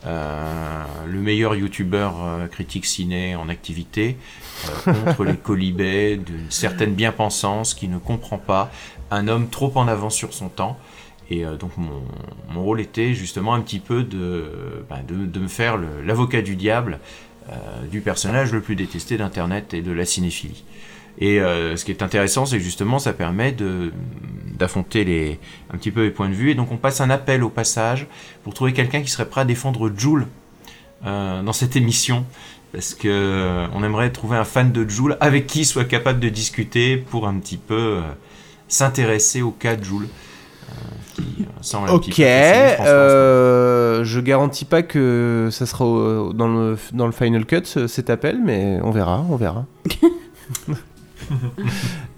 euh, 0.07 0.83
le 1.05 1.19
meilleur 1.19 1.53
youtubeur 1.55 2.13
critique 2.51 2.85
ciné 2.85 3.35
en 3.35 3.49
activité 3.49 4.17
contre 4.85 5.25
les 5.25 5.35
colibets 5.35 6.17
d'une 6.17 6.49
certaine 6.49 6.93
bien-pensance 6.93 7.75
qui 7.75 7.87
ne 7.87 7.99
comprend 7.99 8.37
pas 8.37 8.71
un 9.11 9.27
homme 9.27 9.49
trop 9.49 9.71
en 9.75 9.87
avance 9.87 10.15
sur 10.15 10.33
son 10.33 10.49
temps. 10.49 10.77
Et 11.29 11.45
euh, 11.45 11.55
donc 11.55 11.71
mon, 11.77 12.63
rôle 12.63 12.81
était 12.81 13.13
justement 13.13 13.53
un 13.53 13.61
petit 13.61 13.79
peu 13.79 14.03
de, 14.03 14.83
ben, 14.89 15.03
me 15.39 15.47
faire 15.47 15.77
l'avocat 16.03 16.41
du 16.41 16.55
diable 16.55 16.99
euh, 17.49 17.87
du 17.89 18.01
personnage 18.01 18.51
le 18.51 18.61
plus 18.61 18.75
détesté 18.75 19.17
d'Internet 19.17 19.73
et 19.73 19.81
de 19.81 19.91
la 19.91 20.05
cinéphilie. 20.05 20.63
Et 21.19 21.39
euh, 21.39 21.75
ce 21.75 21.85
qui 21.85 21.91
est 21.91 22.01
intéressant, 22.01 22.45
c'est 22.45 22.59
justement, 22.59 22.99
ça 22.99 23.11
permet 23.13 23.55
d'affronter 24.57 25.39
un 25.73 25.77
petit 25.77 25.91
peu 25.91 26.03
les 26.03 26.11
points 26.11 26.29
de 26.29 26.33
vue. 26.33 26.51
Et 26.51 26.55
donc, 26.55 26.71
on 26.71 26.77
passe 26.77 27.01
un 27.01 27.09
appel 27.09 27.43
au 27.43 27.49
passage 27.49 28.07
pour 28.43 28.53
trouver 28.53 28.73
quelqu'un 28.73 29.01
qui 29.01 29.09
serait 29.09 29.27
prêt 29.27 29.41
à 29.41 29.45
défendre 29.45 29.91
Joule 29.95 30.27
dans 31.03 31.53
cette 31.53 31.75
émission, 31.75 32.25
parce 32.73 32.93
que 32.93 33.07
euh, 33.07 33.67
on 33.73 33.83
aimerait 33.83 34.11
trouver 34.11 34.37
un 34.37 34.43
fan 34.43 34.71
de 34.71 34.87
Joule 34.87 35.17
avec 35.19 35.47
qui 35.47 35.61
il 35.61 35.65
soit 35.65 35.85
capable 35.85 36.19
de 36.19 36.29
discuter 36.29 36.97
pour 36.97 37.27
un 37.27 37.39
petit 37.39 37.57
peu 37.57 38.01
s'intéresser 38.67 39.41
au 39.41 39.51
cas 39.51 39.75
de 39.75 39.83
Joule. 39.83 40.07
Euh, 40.69 41.15
qui 41.15 41.45
petit 41.61 41.75
Ok, 41.93 42.15
peu 42.17 42.23
euh, 42.87 44.03
je 44.03 44.19
garantis 44.19 44.65
pas 44.65 44.81
que 44.83 45.49
ça 45.51 45.65
sera 45.65 45.85
au- 45.85 46.33
dans, 46.33 46.47
le, 46.47 46.77
dans 46.93 47.05
le 47.05 47.11
Final 47.11 47.45
Cut 47.45 47.61
ce- 47.65 47.87
cet 47.87 48.09
appel, 48.09 48.39
mais 48.43 48.79
on 48.83 48.91
verra, 48.91 49.25
on 49.29 49.35
verra. 49.35 49.65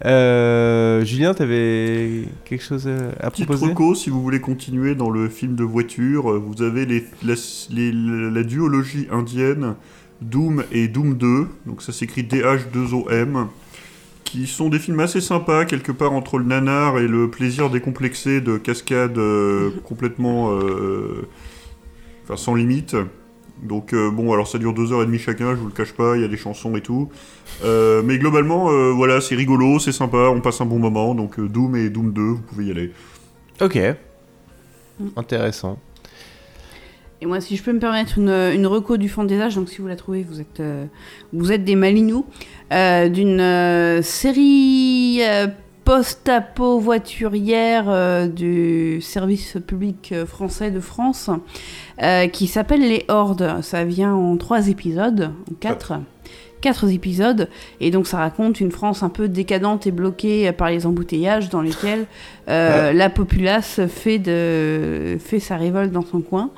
Euh, 0.04 1.04
Julien, 1.04 1.34
t'avais 1.34 2.24
quelque 2.44 2.62
chose 2.64 2.88
à, 3.20 3.30
Petite 3.30 3.44
proposer 3.46 3.66
reco, 3.72 3.94
si 3.94 4.10
vous 4.10 4.22
voulez 4.22 4.40
continuer 4.40 4.94
dans 4.94 5.10
le 5.10 5.28
film 5.28 5.54
de 5.54 5.64
voiture, 5.64 6.30
euh, 6.30 6.38
vous 6.44 6.62
avez 6.62 6.86
les, 6.86 7.04
la, 7.22 7.34
les- 7.70 7.92
la 8.30 8.42
duologie 8.42 9.06
indienne 9.12 9.74
Doom 10.22 10.64
et 10.72 10.88
Doom 10.88 11.14
2, 11.16 11.46
donc 11.66 11.82
ça 11.82 11.92
s'écrit 11.92 12.22
DH2OM, 12.22 13.46
qui 14.24 14.46
sont 14.46 14.68
des 14.68 14.78
films 14.78 15.00
assez 15.00 15.20
sympas, 15.20 15.64
quelque 15.64 15.92
part 15.92 16.12
entre 16.12 16.38
le 16.38 16.44
nanar 16.44 16.98
et 16.98 17.06
le 17.08 17.30
plaisir 17.30 17.70
décomplexé 17.70 18.40
de 18.40 18.56
cascades 18.56 19.18
euh, 19.18 19.70
complètement... 19.84 20.52
euh, 20.52 21.28
Enfin, 22.24 22.36
sans 22.36 22.54
limite. 22.54 22.96
Donc 23.62 23.92
euh, 23.92 24.10
bon, 24.10 24.32
alors 24.32 24.48
ça 24.48 24.58
dure 24.58 24.72
deux 24.74 24.92
heures 24.92 25.02
et 25.02 25.06
demie 25.06 25.18
chacun, 25.18 25.50
je 25.50 25.60
vous 25.60 25.66
le 25.66 25.72
cache 25.72 25.92
pas, 25.92 26.16
il 26.16 26.22
y 26.22 26.24
a 26.24 26.28
des 26.28 26.36
chansons 26.36 26.74
et 26.76 26.80
tout. 26.80 27.10
Euh, 27.64 28.02
mais 28.04 28.18
globalement, 28.18 28.70
euh, 28.70 28.90
voilà, 28.90 29.20
c'est 29.20 29.36
rigolo, 29.36 29.78
c'est 29.78 29.92
sympa, 29.92 30.30
on 30.34 30.40
passe 30.40 30.60
un 30.60 30.66
bon 30.66 30.78
moment, 30.78 31.14
donc 31.14 31.38
euh, 31.38 31.48
Doom 31.48 31.76
et 31.76 31.88
Doom 31.88 32.12
2, 32.12 32.22
vous 32.22 32.42
pouvez 32.42 32.66
y 32.66 32.70
aller. 32.70 32.92
Ok. 33.60 33.78
Intéressant. 35.16 35.78
Et 37.22 37.26
moi, 37.26 37.40
si 37.40 37.56
je 37.56 37.62
peux 37.62 37.72
me 37.72 37.78
permettre 37.78 38.18
une, 38.18 38.30
une 38.30 38.66
reco 38.66 38.96
du 38.96 39.08
fond 39.08 39.22
des 39.22 39.40
âges, 39.40 39.54
donc 39.54 39.68
si 39.68 39.80
vous 39.80 39.86
la 39.86 39.94
trouvez, 39.94 40.24
vous 40.28 40.40
êtes, 40.40 40.58
euh, 40.58 40.86
vous 41.32 41.52
êtes 41.52 41.62
des 41.62 41.76
malinous, 41.76 42.26
euh, 42.72 43.08
d'une 43.08 43.40
euh, 43.40 44.02
série 44.02 45.20
euh, 45.22 45.46
post-apo 45.84 46.80
voiturière 46.80 48.28
du 48.28 49.00
service 49.00 49.56
public 49.64 50.14
français 50.26 50.72
de 50.72 50.80
France, 50.80 51.30
qui 52.32 52.46
s'appelle 52.48 52.80
Les 52.80 53.04
Hordes. 53.06 53.62
Ça 53.62 53.84
vient 53.84 54.14
en 54.14 54.36
trois 54.36 54.68
épisodes, 54.68 55.30
en 55.50 55.54
quatre. 55.60 55.94
Quatre 56.60 56.88
épisodes, 56.88 57.48
et 57.80 57.90
donc 57.90 58.06
ça 58.06 58.18
raconte 58.18 58.60
une 58.60 58.70
France 58.70 59.02
un 59.02 59.08
peu 59.08 59.26
décadente 59.26 59.88
et 59.88 59.90
bloquée 59.90 60.52
par 60.52 60.70
les 60.70 60.86
embouteillages 60.86 61.48
dans 61.48 61.62
lesquels 61.62 62.06
la 62.46 63.10
populace 63.10 63.80
fait, 63.88 64.20
de, 64.20 65.18
fait 65.18 65.40
sa 65.40 65.56
révolte 65.56 65.90
dans 65.90 66.06
son 66.06 66.20
coin. 66.20 66.50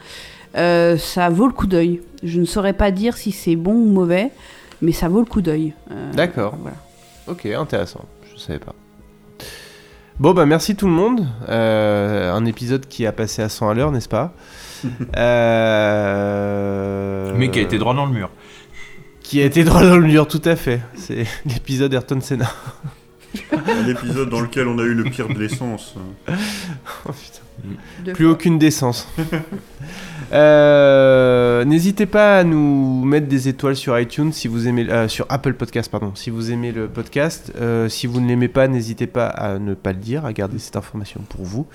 Euh, 0.56 0.96
ça 0.98 1.28
vaut 1.28 1.46
le 1.46 1.52
coup 1.52 1.66
d'œil. 1.66 2.00
Je 2.22 2.40
ne 2.40 2.46
saurais 2.46 2.72
pas 2.72 2.90
dire 2.90 3.16
si 3.16 3.32
c'est 3.32 3.56
bon 3.56 3.74
ou 3.74 3.90
mauvais, 3.90 4.30
mais 4.82 4.92
ça 4.92 5.08
vaut 5.08 5.20
le 5.20 5.26
coup 5.26 5.42
d'œil. 5.42 5.74
Euh, 5.90 6.12
D'accord. 6.12 6.56
Ok, 7.26 7.46
intéressant. 7.46 8.04
Je 8.32 8.40
savais 8.40 8.58
pas. 8.58 8.74
Bon, 10.20 10.32
bah 10.32 10.46
merci 10.46 10.76
tout 10.76 10.86
le 10.86 10.92
monde. 10.92 11.26
Euh, 11.48 12.32
un 12.32 12.44
épisode 12.44 12.86
qui 12.86 13.04
a 13.04 13.10
passé 13.12 13.42
à 13.42 13.48
100 13.48 13.70
à 13.70 13.74
l'heure, 13.74 13.90
n'est-ce 13.90 14.08
pas 14.08 14.32
Euh, 15.16 17.32
Mais 17.36 17.50
qui 17.50 17.58
a 17.58 17.62
été 17.62 17.78
droit 17.78 17.94
dans 17.94 18.06
le 18.06 18.12
mur. 18.12 18.30
Qui 19.22 19.42
a 19.42 19.46
été 19.46 19.64
droit 19.64 19.82
dans 19.82 19.96
le 19.96 20.06
mur, 20.06 20.28
tout 20.28 20.42
à 20.44 20.54
fait. 20.54 20.80
C'est 20.94 21.26
l'épisode 21.46 21.92
Ayrton 21.94 22.20
Senna. 22.20 22.46
L'épisode 23.86 24.30
dans 24.30 24.40
lequel 24.40 24.68
on 24.68 24.78
a 24.78 24.82
eu 24.82 24.94
le 24.94 25.04
pire 25.04 25.28
de 25.28 25.38
l'essence. 25.38 25.94
Oh, 27.06 27.12
putain. 27.12 27.43
Deux 28.04 28.12
Plus 28.12 28.24
fois. 28.24 28.32
aucune 28.34 28.58
décence. 28.58 29.08
Euh, 30.32 31.64
N'hésitez 31.64 32.06
pas 32.06 32.38
à 32.38 32.44
nous 32.44 33.04
mettre 33.04 33.28
des 33.28 33.48
étoiles 33.48 33.76
sur 33.76 33.98
iTunes 33.98 34.32
si 34.32 34.48
vous 34.48 34.66
aimez 34.66 34.86
euh, 34.90 35.06
sur 35.06 35.26
Apple 35.28 35.54
Podcast 35.54 35.90
pardon 35.90 36.12
si 36.14 36.30
vous 36.30 36.50
aimez 36.50 36.72
le 36.72 36.88
podcast. 36.88 37.52
Euh, 37.60 37.88
si 37.88 38.06
vous 38.06 38.20
ne 38.20 38.26
l'aimez 38.28 38.48
pas, 38.48 38.66
n'hésitez 38.66 39.06
pas 39.06 39.26
à 39.26 39.58
ne 39.58 39.74
pas 39.74 39.92
le 39.92 39.98
dire, 39.98 40.24
à 40.24 40.32
garder 40.32 40.58
cette 40.58 40.76
information 40.76 41.20
pour 41.28 41.44
vous. 41.44 41.66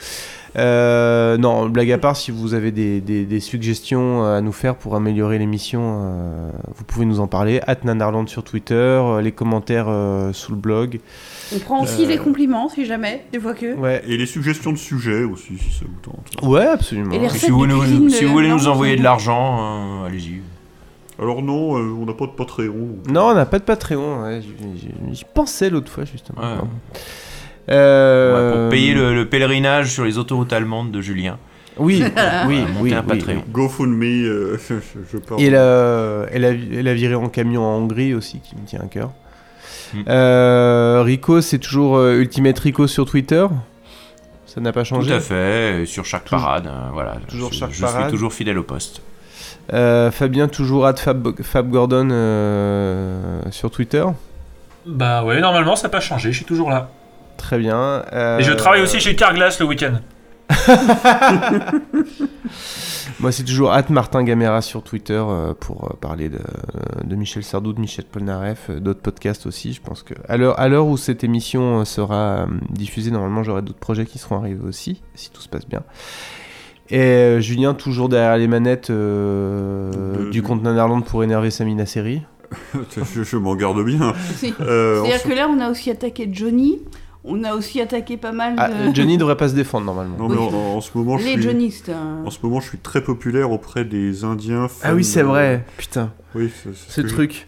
Non, 0.56 1.70
blague 1.70 1.92
à 1.92 1.98
part, 1.98 2.16
si 2.18 2.32
vous 2.32 2.54
avez 2.54 2.72
des, 2.72 3.02
des- 3.02 3.26
des 3.26 3.40
suggestions 3.40 4.24
à 4.26 4.42
nous 4.42 4.52
faire 4.52 4.76
pour 4.76 4.96
améliorer 4.96 5.38
l'émission, 5.38 6.12
vous 6.76 6.84
pouvez 6.86 7.06
nous 7.06 7.20
en 7.20 7.28
parler. 7.28 7.62
At 7.68 7.78
Nanarland 7.84 8.28
sur 8.28 8.44
Twitter, 8.44 9.02
les 9.22 9.32
commentaires 9.32 9.88
sous 10.34 10.52
le 10.52 10.58
blog. 10.58 11.00
On 11.56 11.60
prend 11.60 11.82
aussi 11.84 12.04
Euh, 12.06 12.08
les 12.10 12.18
compliments, 12.18 12.70
si 12.70 12.86
jamais, 12.86 13.26
des 13.32 13.40
fois 13.40 13.54
que. 13.54 13.74
Ouais. 13.76 14.04
Et 14.08 14.18
les 14.18 14.26
suggestions 14.26 14.72
de 14.72 14.78
sujets 14.78 15.24
aussi, 15.24 15.58
si 15.58 15.72
ça 15.72 15.86
vous 15.88 16.00
tente. 16.02 16.44
Ouais, 16.44 16.66
absolument. 16.68 17.12
Et 17.12 17.18
les 17.20 17.26
Et 17.26 17.28
recettes 17.28 17.42
si 17.46 17.52
vous, 17.52 17.66
de 17.66 17.72
nous- 17.72 17.80
cuisine 17.82 18.10
si 18.10 18.26
vous 18.26 18.34
voulez 18.34 18.50
nous 18.50 18.68
envoyer 18.68 18.96
de 18.96 19.04
l'argent, 19.04 20.02
euh, 20.04 20.08
allez-y. 20.08 20.42
Alors 21.22 21.42
non, 21.42 21.78
euh, 21.78 21.92
on 22.00 22.06
n'a 22.06 22.14
pas 22.14 22.28
de 22.28 22.32
Patreon. 22.32 22.98
Non, 23.10 23.24
on 23.30 23.34
n'a 23.34 23.46
pas 23.46 23.60
de 23.60 23.64
Patreon. 23.66 24.24
ouais, 24.24 24.42
j'y- 25.12 25.26
pensais 25.34 25.70
l'autre 25.70 25.92
fois 25.92 26.06
justement. 26.06 26.40
Ouais. 26.40 26.48
Pardon. 26.56 26.68
Euh, 27.70 28.54
Ouais, 28.56 28.62
pour 28.62 28.70
payer 28.72 28.94
le, 28.94 29.14
le 29.14 29.26
pèlerinage 29.28 29.92
sur 29.92 30.06
les 30.06 30.18
autoroutes 30.18 30.54
allemandes 30.54 30.92
de 30.92 31.02
Julien. 31.02 31.38
Oui, 31.78 32.04
oui, 32.48 32.64
oui, 32.82 32.94
un 32.94 33.00
oui, 33.02 33.08
Patreon. 33.08 33.44
GoFundMe, 33.52 34.04
euh, 34.26 34.58
je, 34.70 34.76
je 35.12 35.18
pars. 35.18 35.40
Et 35.40 35.46
elle 35.46 35.56
a, 35.56 36.26
elle, 36.32 36.46
a, 36.46 36.50
elle 36.52 36.88
a 36.88 36.94
viré 36.94 37.16
en 37.16 37.30
camion 37.30 37.64
en 37.64 37.78
Hongrie 37.78 38.14
aussi, 38.14 38.40
qui 38.40 38.56
me 38.56 38.66
tient 38.66 38.82
à 38.82 38.88
cœur. 38.88 39.12
Mm. 39.94 40.02
Euh, 40.08 41.02
Rico, 41.04 41.42
c'est 41.42 41.60
toujours 41.60 41.98
euh, 41.98 42.16
Ultimate 42.20 42.58
Rico 42.60 42.88
sur 42.88 43.06
Twitter? 43.06 43.46
Ça 44.46 44.62
n'a 44.62 44.72
pas 44.72 44.84
changé? 44.84 45.10
Tout 45.12 45.18
à 45.18 45.20
fait, 45.20 45.84
sur 45.86 46.06
chaque 46.06 46.26
Toujours- 46.26 46.44
parade. 46.46 46.68
euh, 46.68 46.90
voilà, 46.94 47.18
toujours 47.28 47.52
je, 47.54 47.60
chaque 47.60 47.72
je 47.72 47.82
parade. 47.82 48.04
suis 48.04 48.12
toujours 48.12 48.34
fidèle 48.34 48.58
au 48.58 48.64
poste. 48.64 49.02
Euh, 49.74 50.10
Fabien, 50.10 50.48
toujours 50.48 50.88
at 50.88 50.96
Fab, 50.96 51.40
Fab 51.44 51.70
Gordon 51.70 52.10
euh, 52.12 53.42
sur 53.52 53.70
Twitter? 53.70 54.04
Bah 54.88 55.24
ouais, 55.24 55.40
normalement 55.42 55.76
ça 55.76 55.84
n'a 55.84 55.92
pas 55.92 56.00
changé, 56.00 56.32
je 56.32 56.38
suis 56.38 56.46
toujours 56.46 56.70
là. 56.72 56.90
Très 57.38 57.60
bien. 57.60 58.04
Euh, 58.12 58.40
Et 58.40 58.44
je 58.44 58.52
travaille 58.54 58.82
aussi 58.82 59.00
chez 59.00 59.16
Carglass 59.16 59.60
le 59.60 59.66
week-end. 59.68 59.94
Moi, 63.20 63.34
c'est 63.34 63.44
toujours 63.44 63.74
at 63.74 63.84
Martin 63.90 64.24
Gamera 64.24 64.62
sur 64.62 64.82
Twitter 64.82 65.22
euh, 65.22 65.54
pour 65.54 65.86
euh, 65.92 65.96
parler 66.00 66.30
de, 66.30 66.40
de 67.04 67.16
Michel 67.18 67.44
Sardou, 67.44 67.74
de 67.74 67.80
Michel 67.82 68.06
Polnareff, 68.06 68.68
euh, 68.70 68.80
d'autres 68.80 69.02
podcasts 69.02 69.46
aussi. 69.46 69.74
Je 69.74 69.82
pense 69.82 70.04
que 70.04 70.14
à 70.30 70.38
l'heure, 70.38 70.88
où 70.88 70.96
cette 70.96 71.26
émission 71.26 71.82
euh, 71.82 71.86
sera 71.86 72.16
euh, 72.16 72.46
diffusée, 72.70 73.12
normalement, 73.12 73.44
j'aurai 73.44 73.62
d'autres 73.62 73.78
projets 73.80 74.06
qui 74.06 74.20
seront 74.20 74.38
arrivés 74.38 74.64
aussi, 74.66 75.02
si 75.16 75.32
tout 75.32 75.42
se 75.42 75.50
passe 75.50 75.68
bien. 75.68 75.84
Et 76.92 77.02
euh, 77.02 77.40
Julien, 77.42 77.74
toujours 77.74 78.08
derrière 78.08 78.38
les 78.38 78.48
manettes 78.48 78.90
euh, 78.90 79.92
De- 80.26 80.30
du 80.30 80.42
compte 80.42 80.64
Nanarland 80.64 81.02
pour 81.02 81.22
énerver 81.24 81.52
Samina 81.52 81.86
Seri. 81.86 82.22
je 83.14 83.24
je 83.24 83.38
m'en 83.38 83.56
garde 83.56 83.84
bien. 83.84 84.14
Euh, 84.62 85.04
C'est-à-dire 85.04 85.24
que 85.24 85.34
là, 85.34 85.50
on 85.54 85.60
a 85.60 85.70
aussi 85.70 85.92
attaqué 85.92 86.30
Johnny. 86.32 86.80
On 87.30 87.44
a 87.44 87.54
aussi 87.54 87.80
attaqué 87.80 88.18
pas 88.18 88.32
mal 88.32 88.56
de. 88.56 88.60
Ah, 88.62 88.70
Johnny 88.94 89.18
devrait 89.18 89.38
pas 89.38 89.50
se 89.50 89.54
défendre 89.56 89.86
normalement. 89.86 90.18
Non, 90.18 90.30
mais 90.30 90.38
en, 90.38 90.78
en 90.78 90.82
ce 90.82 90.98
moment, 90.98 91.18
je 91.18 91.26
Les 91.26 91.34
suis... 91.34 91.42
Johnnistes. 91.44 91.90
hein. 91.90 92.24
En 92.26 92.30
ce 92.32 92.40
moment, 92.44 92.60
je 92.60 92.68
suis 92.70 92.78
très 92.80 93.02
populaire 93.04 93.52
auprès 93.52 93.86
des 93.86 94.24
Indiens. 94.24 94.68
Ah 94.84 94.94
oui, 94.96 95.04
c'est 95.04 95.22
de- 95.22 95.26
vrai, 95.28 95.64
putain. 95.78 96.12
Oui, 96.36 96.50
c'est 96.64 96.76
Ce 96.76 97.02
truc. 97.02 97.48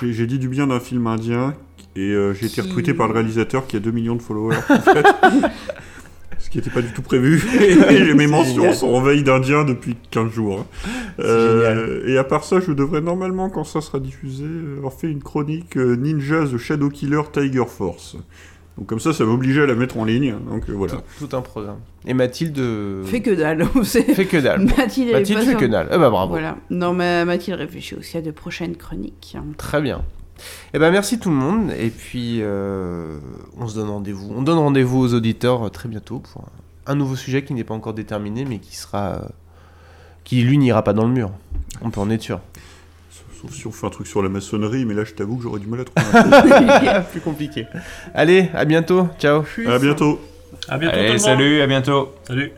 J'ai 0.00 0.26
dit 0.26 0.38
du 0.38 0.48
bien 0.48 0.68
d'un 0.68 0.78
film 0.80 1.06
indien 1.08 1.54
et 1.96 2.00
euh, 2.12 2.32
j'ai 2.32 2.46
été 2.46 2.60
retweeté 2.60 2.94
par 2.94 3.08
le 3.08 3.14
réalisateur 3.14 3.66
qui 3.66 3.76
a 3.76 3.80
2 3.80 3.90
millions 3.90 4.14
de 4.14 4.22
followers. 4.22 4.56
en 4.68 4.78
fait. 4.80 5.06
Ce 6.38 6.50
qui 6.50 6.58
n'était 6.58 6.70
pas 6.70 6.82
du 6.82 6.92
tout 6.92 7.02
prévu. 7.02 7.42
Et 7.90 8.14
mes 8.14 8.28
mentions 8.28 8.54
génial. 8.62 8.74
sont 8.76 8.86
en 8.88 9.00
veille 9.02 9.24
d'Indien 9.24 9.64
depuis 9.64 9.96
15 10.12 10.30
jours. 10.32 10.60
hein. 10.60 10.66
Euh, 11.18 12.06
et 12.06 12.16
à 12.16 12.22
part 12.24 12.44
ça, 12.44 12.60
je 12.60 12.70
devrais 12.72 13.00
normalement, 13.00 13.50
quand 13.50 13.64
ça 13.64 13.80
sera 13.80 13.98
diffusé, 13.98 14.44
avoir 14.76 14.92
fait 14.92 15.10
une 15.10 15.22
chronique 15.22 15.76
euh, 15.76 15.96
Ninja 15.96 16.44
The 16.46 16.56
Shadow 16.56 16.88
Killer 16.90 17.22
Tiger 17.32 17.64
Force. 17.66 18.16
Donc 18.78 18.86
comme 18.86 19.00
ça, 19.00 19.12
ça 19.12 19.24
m'obligeait 19.24 19.62
à 19.62 19.66
la 19.66 19.74
mettre 19.74 19.98
en 19.98 20.04
ligne. 20.04 20.36
Donc 20.48 20.68
euh, 20.68 20.72
voilà. 20.72 20.94
Tout, 21.18 21.26
tout 21.26 21.36
un 21.36 21.40
programme. 21.42 21.78
Et 22.06 22.14
Mathilde. 22.14 22.58
euh, 22.58 23.02
Fait 23.04 23.20
que 23.20 23.30
dalle. 23.32 23.66
Fait 23.84 24.24
que 24.26 24.36
dalle. 24.36 24.60
Mathilde, 24.78 25.12
Mathilde 25.12 25.40
fait 25.40 25.56
que 25.56 25.64
dalle. 25.66 25.88
Eh 25.90 25.98
ben, 25.98 26.08
bravo. 26.10 26.30
Voilà. 26.30 26.56
Non, 26.70 26.94
mais 26.94 27.24
Mathilde 27.24 27.58
réfléchit 27.58 27.96
aussi 27.96 28.16
à 28.16 28.22
de 28.22 28.30
prochaines 28.30 28.76
chroniques. 28.76 29.36
Très 29.56 29.82
bien. 29.82 30.02
Eh 30.72 30.78
ben 30.78 30.92
merci 30.92 31.18
tout 31.18 31.30
le 31.30 31.34
monde 31.34 31.72
et 31.76 31.90
puis 31.90 32.38
euh, 32.42 33.18
on 33.58 33.66
se 33.66 33.74
donne 33.74 33.88
rendez-vous. 33.88 34.32
On 34.36 34.42
donne 34.42 34.58
rendez-vous 34.58 35.00
aux 35.00 35.12
auditeurs 35.14 35.68
très 35.72 35.88
bientôt 35.88 36.20
pour 36.20 36.42
un, 36.86 36.92
un 36.92 36.94
nouveau 36.94 37.16
sujet 37.16 37.42
qui 37.42 37.54
n'est 37.54 37.64
pas 37.64 37.74
encore 37.74 37.92
déterminé 37.92 38.44
mais 38.44 38.60
qui 38.60 38.76
sera 38.76 39.06
euh, 39.14 39.18
qui 40.22 40.40
lui 40.42 40.56
n'ira 40.56 40.84
pas 40.84 40.92
dans 40.92 41.08
le 41.08 41.12
mur. 41.12 41.32
On 41.82 41.90
peut 41.90 42.00
en 42.00 42.08
être 42.10 42.22
sûr. 42.22 42.38
Sauf 43.40 43.52
si 43.52 43.66
on 43.66 43.72
fait 43.72 43.86
un 43.86 43.90
truc 43.90 44.06
sur 44.06 44.22
la 44.22 44.28
maçonnerie, 44.28 44.84
mais 44.84 44.94
là, 44.94 45.04
je 45.04 45.12
t'avoue 45.14 45.36
que 45.36 45.42
j'aurais 45.44 45.60
du 45.60 45.66
mal 45.68 45.80
à 45.80 45.84
trouver. 45.84 47.00
Plus 47.12 47.20
compliqué. 47.20 47.66
Allez, 48.14 48.48
à 48.54 48.64
bientôt. 48.64 49.08
Ciao. 49.18 49.44
à 49.68 49.78
bientôt. 49.78 50.20
À 50.68 50.76
bientôt. 50.78 50.94
tout 50.96 50.98
le 50.98 51.04
Allez, 51.04 51.08
monde. 51.10 51.18
salut, 51.18 51.60
à 51.60 51.66
bientôt. 51.66 52.14
Salut. 52.26 52.52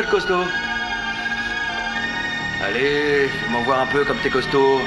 Accueille-moi 0.00 0.02
le 0.02 0.06
costaud. 0.06 0.44
Allez, 2.64 3.28
fais-moi 3.28 3.60
voir 3.64 3.80
un 3.80 3.86
peu 3.86 4.04
comme 4.04 4.18
t'es 4.18 4.30
costaud. 4.30 4.80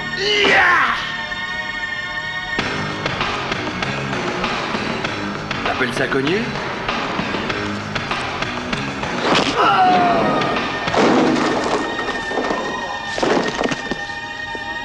T'appelles 5.65 5.93
ça 5.93 6.07
cogner 6.07 6.39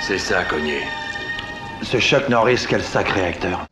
C'est 0.01 0.19
ça, 0.19 0.43
cogner. 0.45 0.85
Ce 1.83 1.99
Chuck 1.99 2.29
Norris, 2.31 2.65
quel 2.67 2.83
sacré 2.83 3.27
acteur. 3.27 3.67